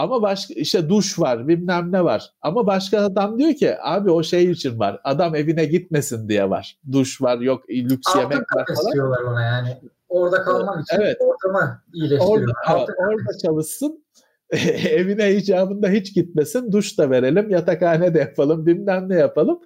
Ama 0.00 0.22
başka 0.22 0.54
işte 0.54 0.88
duş 0.88 1.18
var 1.18 1.48
bilmem 1.48 1.92
ne 1.92 2.04
var. 2.04 2.32
Ama 2.42 2.66
başka 2.66 3.00
adam 3.00 3.38
diyor 3.38 3.54
ki 3.54 3.76
abi 3.82 4.10
o 4.10 4.22
şey 4.22 4.50
için 4.50 4.78
var. 4.78 5.00
Adam 5.04 5.34
evine 5.34 5.64
gitmesin 5.64 6.28
diye 6.28 6.50
var. 6.50 6.78
Duş 6.92 7.22
var 7.22 7.38
yok 7.38 7.70
lüks 7.70 8.08
Altın 8.08 8.20
yemek 8.20 8.56
var 8.56 8.66
falan. 8.66 8.86
istiyorlar 8.86 9.22
ona 9.22 9.42
yani. 9.42 9.80
Orada 10.08 10.42
kalmak 10.42 10.82
için 10.82 10.96
evet. 11.00 11.16
ortamı 11.20 11.82
iyileştiriyor. 11.94 12.54
Orada, 12.70 12.92
orada 12.98 13.38
çalışsın. 13.42 14.04
evine 14.90 15.32
icabında 15.32 15.88
hiç 15.88 16.14
gitmesin. 16.14 16.72
Duş 16.72 16.98
da 16.98 17.10
verelim. 17.10 17.50
Yatakhane 17.50 18.14
de 18.14 18.18
yapalım. 18.18 18.66
Bilmem 18.66 19.08
ne 19.08 19.14
yapalım. 19.14 19.60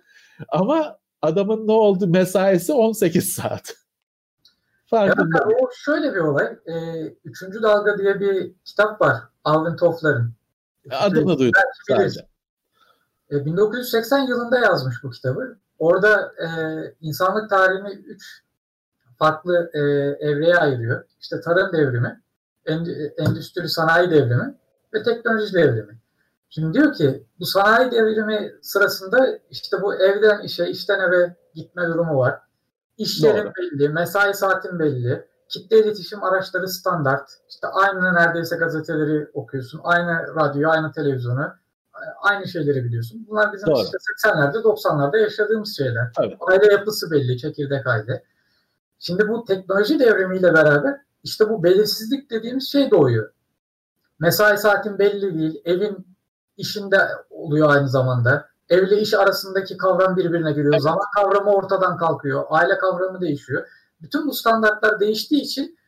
Ama 0.49 0.99
adamın 1.23 1.69
ne 1.69 1.73
oldu 1.73 2.07
mesaisi 2.07 2.73
18 2.73 3.33
saat. 3.33 3.75
Farkında. 4.87 5.45
Evet, 5.47 5.57
o 5.63 5.71
şöyle 5.75 6.15
bir 6.15 6.21
olay. 6.21 6.59
E, 6.67 7.07
Üçüncü 7.25 7.63
Dalga 7.63 7.99
diye 7.99 8.21
bir 8.21 8.53
kitap 8.65 9.01
var. 9.01 9.17
Alvin 9.45 9.77
Toffler'ın. 9.77 10.33
Adını 10.91 11.39
duydum 11.39 11.61
sadece. 11.89 12.27
E, 13.31 13.45
1980 13.45 14.19
yılında 14.19 14.59
yazmış 14.59 14.97
bu 15.03 15.11
kitabı. 15.11 15.57
Orada 15.79 16.33
e, 16.39 16.49
insanlık 17.01 17.51
tarihini 17.51 17.91
üç 17.91 18.43
farklı 19.19 19.71
e, 19.75 19.79
evreye 20.29 20.57
ayırıyor. 20.57 21.05
İşte 21.21 21.41
tarım 21.41 21.73
devrimi, 21.73 22.21
endüstri 23.19 23.69
sanayi 23.69 24.11
devrimi 24.11 24.55
ve 24.95 25.03
teknoloji 25.03 25.55
devrimi. 25.55 25.99
Şimdi 26.51 26.75
diyor 26.75 26.95
ki 26.95 27.27
bu 27.41 27.47
sanayi 27.47 27.91
devrimi 27.91 28.53
sırasında 28.63 29.39
işte 29.51 29.83
bu 29.83 29.95
evden 29.95 30.43
işe, 30.43 30.67
işten 30.67 31.01
eve 31.01 31.37
gitme 31.55 31.87
durumu 31.87 32.19
var. 32.19 32.41
İş 32.99 33.23
yerin 33.23 33.53
belli, 33.59 33.89
mesai 33.89 34.35
saatin 34.35 34.79
belli, 34.79 35.29
kitle 35.49 35.79
iletişim 35.79 36.23
araçları 36.23 36.69
standart. 36.69 37.31
İşte 37.49 37.67
aynı 37.67 38.15
neredeyse 38.15 38.57
gazeteleri 38.57 39.31
okuyorsun, 39.35 39.81
aynı 39.85 40.35
radyo, 40.37 40.71
aynı 40.71 40.93
televizyonu, 40.93 41.55
aynı 42.23 42.49
şeyleri 42.49 42.85
biliyorsun. 42.85 43.27
Bunlar 43.29 43.53
bizim 43.53 43.69
Doğru. 43.69 43.83
işte 43.83 43.97
80'lerde, 44.27 44.57
90'larda 44.57 45.21
yaşadığımız 45.21 45.77
şeyler. 45.77 46.13
Tabii. 46.17 46.37
Aile 46.41 46.73
yapısı 46.73 47.11
belli, 47.11 47.39
çekirdek 47.39 47.87
aile. 47.87 48.25
Şimdi 48.99 49.29
bu 49.29 49.45
teknoloji 49.45 50.01
devrimiyle 50.01 50.55
beraber 50.55 51.01
işte 51.23 51.49
bu 51.49 51.65
belirsizlik 51.65 52.31
dediğimiz 52.31 52.73
şey 52.73 52.91
doğuyor. 52.91 53.33
Mesai 54.19 54.59
saatin 54.59 54.99
belli 54.99 55.39
değil, 55.39 55.63
evin 55.65 56.07
işinde 56.57 56.99
oluyor 57.31 57.71
aynı 57.71 57.89
zamanda. 57.89 58.49
Evle 58.69 59.01
iş 59.01 59.15
arasındaki 59.15 59.77
kavram 59.77 60.17
birbirine 60.17 60.53
giriyor. 60.53 60.79
Zaman 60.79 61.05
kavramı 61.17 61.51
ortadan 61.51 61.97
kalkıyor. 61.97 62.45
Aile 62.49 62.79
kavramı 62.79 63.21
değişiyor. 63.21 63.67
Bütün 64.03 64.27
bu 64.27 64.33
standartlar 64.33 65.01
değiştiği 65.01 65.43
için 65.43 65.79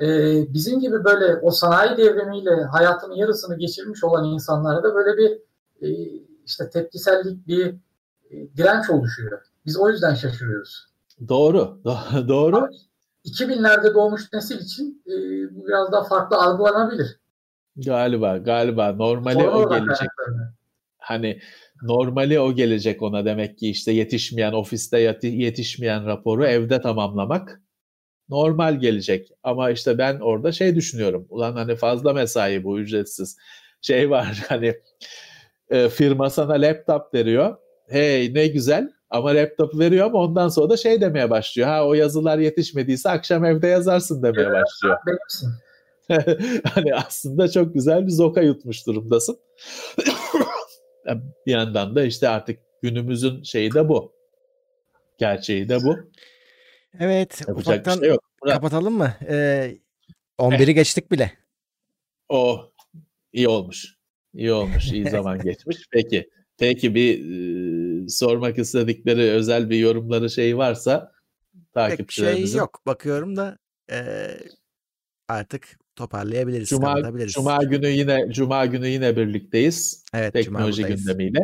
e, 0.00 0.06
bizim 0.54 0.80
gibi 0.80 1.04
böyle 1.04 1.36
o 1.36 1.50
sanayi 1.50 1.96
devrimiyle 1.96 2.64
hayatının 2.64 3.14
yarısını 3.14 3.58
geçirmiş 3.58 4.04
olan 4.04 4.24
insanlara 4.24 4.82
da 4.82 4.94
böyle 4.94 5.16
bir 5.16 5.30
e, 5.86 5.88
işte 6.46 6.70
tepkisellik, 6.70 7.46
bir 7.46 7.66
e, 8.30 8.56
direnç 8.56 8.90
oluşuyor. 8.90 9.42
Biz 9.66 9.76
o 9.76 9.90
yüzden 9.90 10.14
şaşırıyoruz. 10.14 10.86
Doğru, 11.28 11.78
doğru. 12.28 12.68
2000'lerde 13.24 13.94
doğmuş 13.94 14.32
nesil 14.32 14.58
için 14.58 15.02
e, 15.06 15.12
bu 15.56 15.66
biraz 15.66 15.92
daha 15.92 16.04
farklı 16.04 16.36
algılanabilir. 16.36 17.20
Galiba, 17.76 18.38
galiba 18.38 18.92
normali 18.92 19.34
Sonra 19.34 19.58
o 19.58 19.70
gelecek. 19.70 20.08
Hani 20.98 21.40
normali 21.82 22.40
o 22.40 22.54
gelecek 22.54 23.02
ona 23.02 23.24
demek 23.24 23.58
ki 23.58 23.70
işte 23.70 23.92
yetişmeyen 23.92 24.52
ofiste 24.52 25.16
yetişmeyen 25.22 26.06
raporu 26.06 26.46
evde 26.46 26.80
tamamlamak 26.80 27.60
normal 28.28 28.80
gelecek. 28.80 29.28
Ama 29.42 29.70
işte 29.70 29.98
ben 29.98 30.20
orada 30.20 30.52
şey 30.52 30.76
düşünüyorum. 30.76 31.26
Ulan 31.30 31.52
hani 31.52 31.76
fazla 31.76 32.12
mesai 32.12 32.64
bu 32.64 32.80
ücretsiz. 32.80 33.36
Şey 33.80 34.10
var 34.10 34.44
hani 34.48 34.74
e, 35.70 35.88
firma 35.88 36.30
sana 36.30 36.52
laptop 36.52 37.14
veriyor. 37.14 37.56
Hey 37.88 38.34
ne 38.34 38.46
güzel 38.46 38.92
ama 39.10 39.28
laptop 39.28 39.78
veriyor 39.78 40.06
ama 40.06 40.18
ondan 40.18 40.48
sonra 40.48 40.70
da 40.70 40.76
şey 40.76 41.00
demeye 41.00 41.30
başlıyor. 41.30 41.68
Ha 41.68 41.86
o 41.86 41.94
yazılar 41.94 42.38
yetişmediyse 42.38 43.10
akşam 43.10 43.44
evde 43.44 43.66
yazarsın 43.66 44.22
demeye 44.22 44.48
başlıyor. 44.50 44.98
hani 46.74 46.94
aslında 46.94 47.50
çok 47.50 47.74
güzel 47.74 48.06
bir 48.06 48.12
zoka 48.12 48.40
yutmuş 48.40 48.86
durumdasın. 48.86 49.38
Bir 51.46 51.52
yandan 51.52 51.96
da 51.96 52.04
işte 52.04 52.28
artık 52.28 52.58
günümüzün 52.82 53.42
şeyi 53.42 53.74
de 53.74 53.88
bu. 53.88 54.12
Gerçeği 55.18 55.68
de 55.68 55.76
bu. 55.82 55.96
Evet, 57.00 57.40
Yapacak 57.40 57.58
ufaktan 57.58 58.00
şey 58.00 58.08
yok. 58.08 58.24
kapatalım 58.46 58.94
mı? 58.94 59.14
Ee, 59.28 59.78
11'i 60.38 60.74
geçtik 60.74 61.12
bile. 61.12 61.32
O 62.28 62.72
iyi 63.32 63.48
olmuş. 63.48 63.96
İyi 64.34 64.52
olmuş. 64.52 64.92
İyi 64.92 65.04
zaman 65.10 65.38
geçmiş. 65.38 65.88
Peki. 65.90 66.30
Peki 66.58 66.94
bir 66.94 67.18
e, 68.04 68.08
sormak 68.08 68.58
istedikleri 68.58 69.22
özel 69.22 69.70
bir 69.70 69.76
yorumları 69.76 70.30
şey 70.30 70.56
varsa 70.56 71.12
takipçilerimizin. 71.74 72.42
Pek 72.42 72.50
şey 72.50 72.58
yok. 72.58 72.82
Bakıyorum 72.86 73.36
da 73.36 73.58
e, 73.90 74.28
artık 75.28 75.78
toparlayabiliriz. 75.96 76.68
Cuma, 76.68 76.94
Cuma 77.26 77.62
günü 77.62 77.86
yine 77.86 78.32
Cuma 78.32 78.66
günü 78.66 78.86
yine 78.86 79.16
birlikteyiz. 79.16 80.04
Evet, 80.14 80.32
teknoloji 80.32 80.84
gündemiyle. 80.84 81.38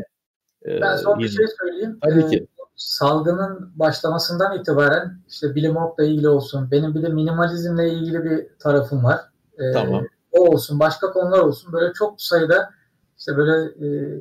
Ee, 0.67 0.81
ben 0.81 0.97
son 0.97 1.19
bir 1.19 1.29
şey 1.29 1.47
söyleyeyim. 1.61 1.99
Tabii 2.03 2.21
ee, 2.21 2.29
ki. 2.29 2.47
Salgının 2.77 3.73
başlamasından 3.79 4.59
itibaren 4.59 5.21
işte 5.29 5.55
bilim 5.55 5.77
orkla 5.77 6.05
ilgili 6.05 6.29
olsun, 6.29 6.71
benim 6.71 6.95
bir 6.95 7.03
de 7.03 7.09
minimalizmle 7.09 7.93
ilgili 7.93 8.25
bir 8.25 8.47
tarafım 8.59 9.05
var. 9.05 9.21
Ee, 9.59 9.73
tamam. 9.73 10.05
O 10.33 10.41
olsun, 10.41 10.81
başka 10.81 11.11
konular 11.13 11.39
olsun. 11.39 11.73
Böyle 11.73 11.93
çok 11.93 12.23
sayıda 12.23 12.71
işte 13.19 13.37
böyle 13.37 13.87
e, 13.87 14.19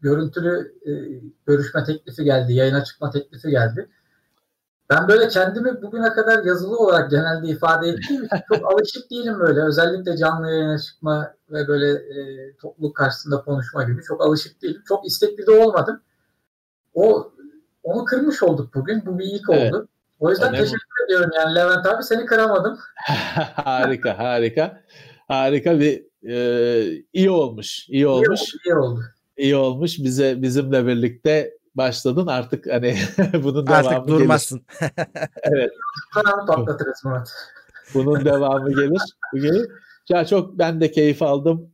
görüntülü 0.00 0.74
e, 0.86 0.92
görüşme 1.46 1.84
teklifi 1.84 2.24
geldi, 2.24 2.52
yayına 2.52 2.84
çıkma 2.84 3.10
teklifi 3.10 3.50
geldi. 3.50 3.88
Ben 4.90 5.08
böyle 5.08 5.28
kendimi 5.28 5.82
bugüne 5.82 6.08
kadar 6.12 6.44
yazılı 6.44 6.78
olarak 6.78 7.10
genelde 7.10 7.46
ifade 7.46 7.88
ettiğim 7.88 8.24
için 8.24 8.38
çok 8.54 8.72
alışık 8.72 9.10
değilim 9.10 9.40
böyle. 9.40 9.60
Özellikle 9.60 10.16
canlı 10.16 10.50
yayına 10.50 10.78
çıkma 10.78 11.34
ve 11.50 11.68
böyle 11.68 11.90
e, 11.90 12.52
topluluk 12.56 12.96
karşısında 12.96 13.42
konuşma 13.42 13.84
gibi 13.84 14.02
çok 14.02 14.22
alışık 14.22 14.62
değilim. 14.62 14.82
Çok 14.88 15.06
istekli 15.06 15.46
de 15.46 15.50
olmadım. 15.50 16.00
O 16.94 17.32
onu 17.82 18.04
kırmış 18.04 18.42
olduk 18.42 18.74
bugün. 18.74 19.06
Bu 19.06 19.18
bir 19.18 19.24
ilk 19.24 19.50
evet. 19.50 19.74
oldu. 19.74 19.88
O 20.20 20.30
yüzden 20.30 20.48
Önemli. 20.48 20.64
teşekkür 20.64 21.04
ediyorum 21.06 21.30
yani 21.36 21.54
Levent 21.54 21.86
abi 21.86 22.02
seni 22.02 22.26
kıramadım. 22.26 22.78
harika 23.54 24.18
harika. 24.18 24.80
Harika 25.28 25.80
bir 25.80 26.04
e, 26.28 27.04
iyi 27.12 27.30
olmuş. 27.30 27.88
iyi 27.88 28.06
olmuş. 28.06 28.40
İyi, 28.40 28.58
iyi 28.64 28.74
oldu. 28.74 29.00
İyi 29.36 29.56
olmuş. 29.56 29.98
Bize 29.98 30.42
bizimle 30.42 30.86
birlikte 30.86 31.59
başladın 31.74 32.26
artık 32.26 32.66
hani 32.66 32.96
bunun 33.32 33.66
devamı 33.66 33.88
artık 33.88 34.08
durmazsın. 34.08 34.66
evet. 35.42 35.72
patlatırız 36.46 37.04
Murat. 37.04 37.32
Bunun 37.94 38.24
devamı 38.24 38.70
gelir. 38.70 39.02
gelir. 39.34 39.68
Ya 40.08 40.26
çok 40.26 40.58
ben 40.58 40.80
de 40.80 40.90
keyif 40.90 41.22
aldım. 41.22 41.72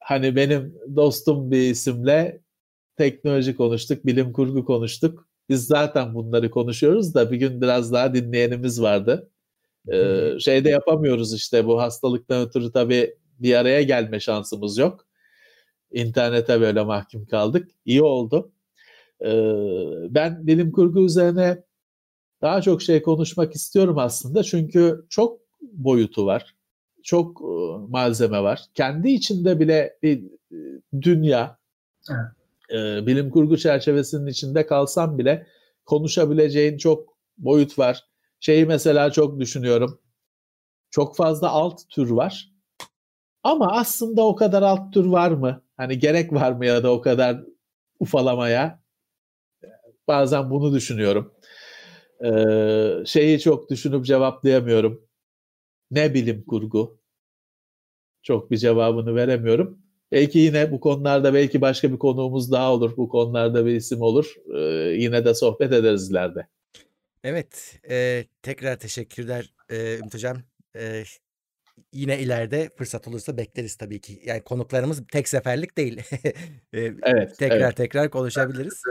Hani 0.00 0.36
benim 0.36 0.74
dostum 0.96 1.50
bir 1.50 1.70
isimle 1.70 2.42
teknoloji 2.96 3.56
konuştuk, 3.56 4.06
bilim 4.06 4.32
kurgu 4.32 4.64
konuştuk. 4.64 5.28
Biz 5.48 5.66
zaten 5.66 6.14
bunları 6.14 6.50
konuşuyoruz 6.50 7.14
da 7.14 7.30
bir 7.30 7.36
gün 7.36 7.60
biraz 7.60 7.92
daha 7.92 8.14
dinleyenimiz 8.14 8.82
vardı. 8.82 9.30
Ee, 9.92 10.30
şeyde 10.40 10.70
yapamıyoruz 10.70 11.34
işte 11.34 11.66
bu 11.66 11.80
hastalıktan 11.80 12.46
ötürü 12.46 12.72
tabii 12.72 13.16
bir 13.38 13.54
araya 13.54 13.82
gelme 13.82 14.20
şansımız 14.20 14.78
yok. 14.78 15.06
İnternete 15.92 16.60
böyle 16.60 16.84
mahkum 16.84 17.26
kaldık. 17.26 17.70
İyi 17.84 18.02
oldu. 18.02 18.52
Ben 20.14 20.46
bilim 20.46 20.72
kurgu 20.72 21.04
üzerine 21.04 21.62
daha 22.42 22.62
çok 22.62 22.82
şey 22.82 23.02
konuşmak 23.02 23.54
istiyorum 23.54 23.98
aslında 23.98 24.42
çünkü 24.42 25.06
çok 25.10 25.40
boyutu 25.60 26.26
var, 26.26 26.56
çok 27.02 27.40
malzeme 27.88 28.42
var. 28.42 28.60
Kendi 28.74 29.10
içinde 29.10 29.60
bile 29.60 29.98
bir 30.02 30.24
dünya, 31.00 31.58
evet. 32.70 33.06
bilim 33.06 33.30
kurgu 33.30 33.56
çerçevesinin 33.56 34.26
içinde 34.26 34.66
kalsam 34.66 35.18
bile 35.18 35.46
konuşabileceğin 35.84 36.78
çok 36.78 37.16
boyut 37.38 37.78
var. 37.78 38.04
Şeyi 38.40 38.66
mesela 38.66 39.10
çok 39.10 39.40
düşünüyorum. 39.40 40.00
Çok 40.90 41.16
fazla 41.16 41.50
alt 41.50 41.80
tür 41.88 42.10
var. 42.10 42.52
Ama 43.42 43.72
aslında 43.72 44.22
o 44.22 44.36
kadar 44.36 44.62
alt 44.62 44.94
tür 44.94 45.06
var 45.06 45.30
mı? 45.30 45.62
Hani 45.76 45.98
gerek 45.98 46.32
var 46.32 46.52
mı 46.52 46.66
ya 46.66 46.82
da 46.82 46.92
o 46.92 47.00
kadar 47.00 47.44
ufalamaya? 48.00 48.81
Bazen 50.08 50.50
bunu 50.50 50.74
düşünüyorum. 50.74 51.34
Ee, 52.24 53.04
şeyi 53.06 53.40
çok 53.40 53.70
düşünüp 53.70 54.04
cevaplayamıyorum. 54.04 55.08
Ne 55.90 56.14
bilim 56.14 56.44
kurgu? 56.44 56.98
Çok 58.22 58.50
bir 58.50 58.56
cevabını 58.56 59.14
veremiyorum. 59.14 59.78
Belki 60.12 60.38
yine 60.38 60.72
bu 60.72 60.80
konularda 60.80 61.34
belki 61.34 61.60
başka 61.60 61.92
bir 61.92 61.98
konuğumuz 61.98 62.52
daha 62.52 62.72
olur. 62.72 62.96
Bu 62.96 63.08
konularda 63.08 63.66
bir 63.66 63.74
isim 63.74 64.00
olur. 64.00 64.34
Ee, 64.54 64.58
yine 64.98 65.24
de 65.24 65.34
sohbet 65.34 65.72
ederiz 65.72 66.10
ileride. 66.10 66.46
Evet. 67.24 67.80
E, 67.90 68.24
tekrar 68.42 68.78
teşekkürler 68.78 69.52
e, 69.70 69.98
Ümit 69.98 70.14
Hocam. 70.14 70.36
E, 70.76 71.04
yine 71.92 72.20
ileride 72.20 72.70
fırsat 72.76 73.08
olursa 73.08 73.36
bekleriz 73.36 73.76
tabii 73.76 74.00
ki. 74.00 74.22
Yani 74.24 74.40
konuklarımız 74.40 75.02
tek 75.12 75.28
seferlik 75.28 75.78
değil. 75.78 76.02
e, 76.72 76.80
evet. 77.02 77.38
Tekrar 77.38 77.58
evet. 77.58 77.76
tekrar 77.76 78.10
konuşabiliriz. 78.10 78.82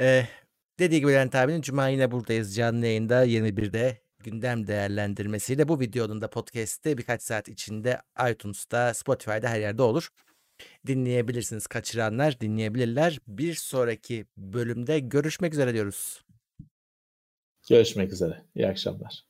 E, 0.00 0.26
Dediği 0.78 1.00
gibi 1.00 1.12
Levent 1.12 1.34
abinin 1.34 1.60
Cuma 1.60 1.88
yine 1.88 2.10
buradayız 2.10 2.56
canlı 2.56 2.86
yayında 2.86 3.26
21'de 3.26 4.02
gündem 4.18 4.66
değerlendirmesiyle. 4.66 5.68
Bu 5.68 5.80
videonun 5.80 6.20
da 6.20 6.30
podcast'te 6.30 6.98
birkaç 6.98 7.22
saat 7.22 7.48
içinde 7.48 8.00
iTunes'ta, 8.30 8.94
Spotify'da 8.94 9.48
her 9.48 9.60
yerde 9.60 9.82
olur. 9.82 10.08
Dinleyebilirsiniz. 10.86 11.66
Kaçıranlar 11.66 12.40
dinleyebilirler. 12.40 13.18
Bir 13.26 13.54
sonraki 13.54 14.26
bölümde 14.36 14.98
görüşmek 14.98 15.52
üzere 15.52 15.74
diyoruz. 15.74 16.24
Görüşmek 17.68 18.12
üzere. 18.12 18.42
İyi 18.54 18.68
akşamlar. 18.68 19.29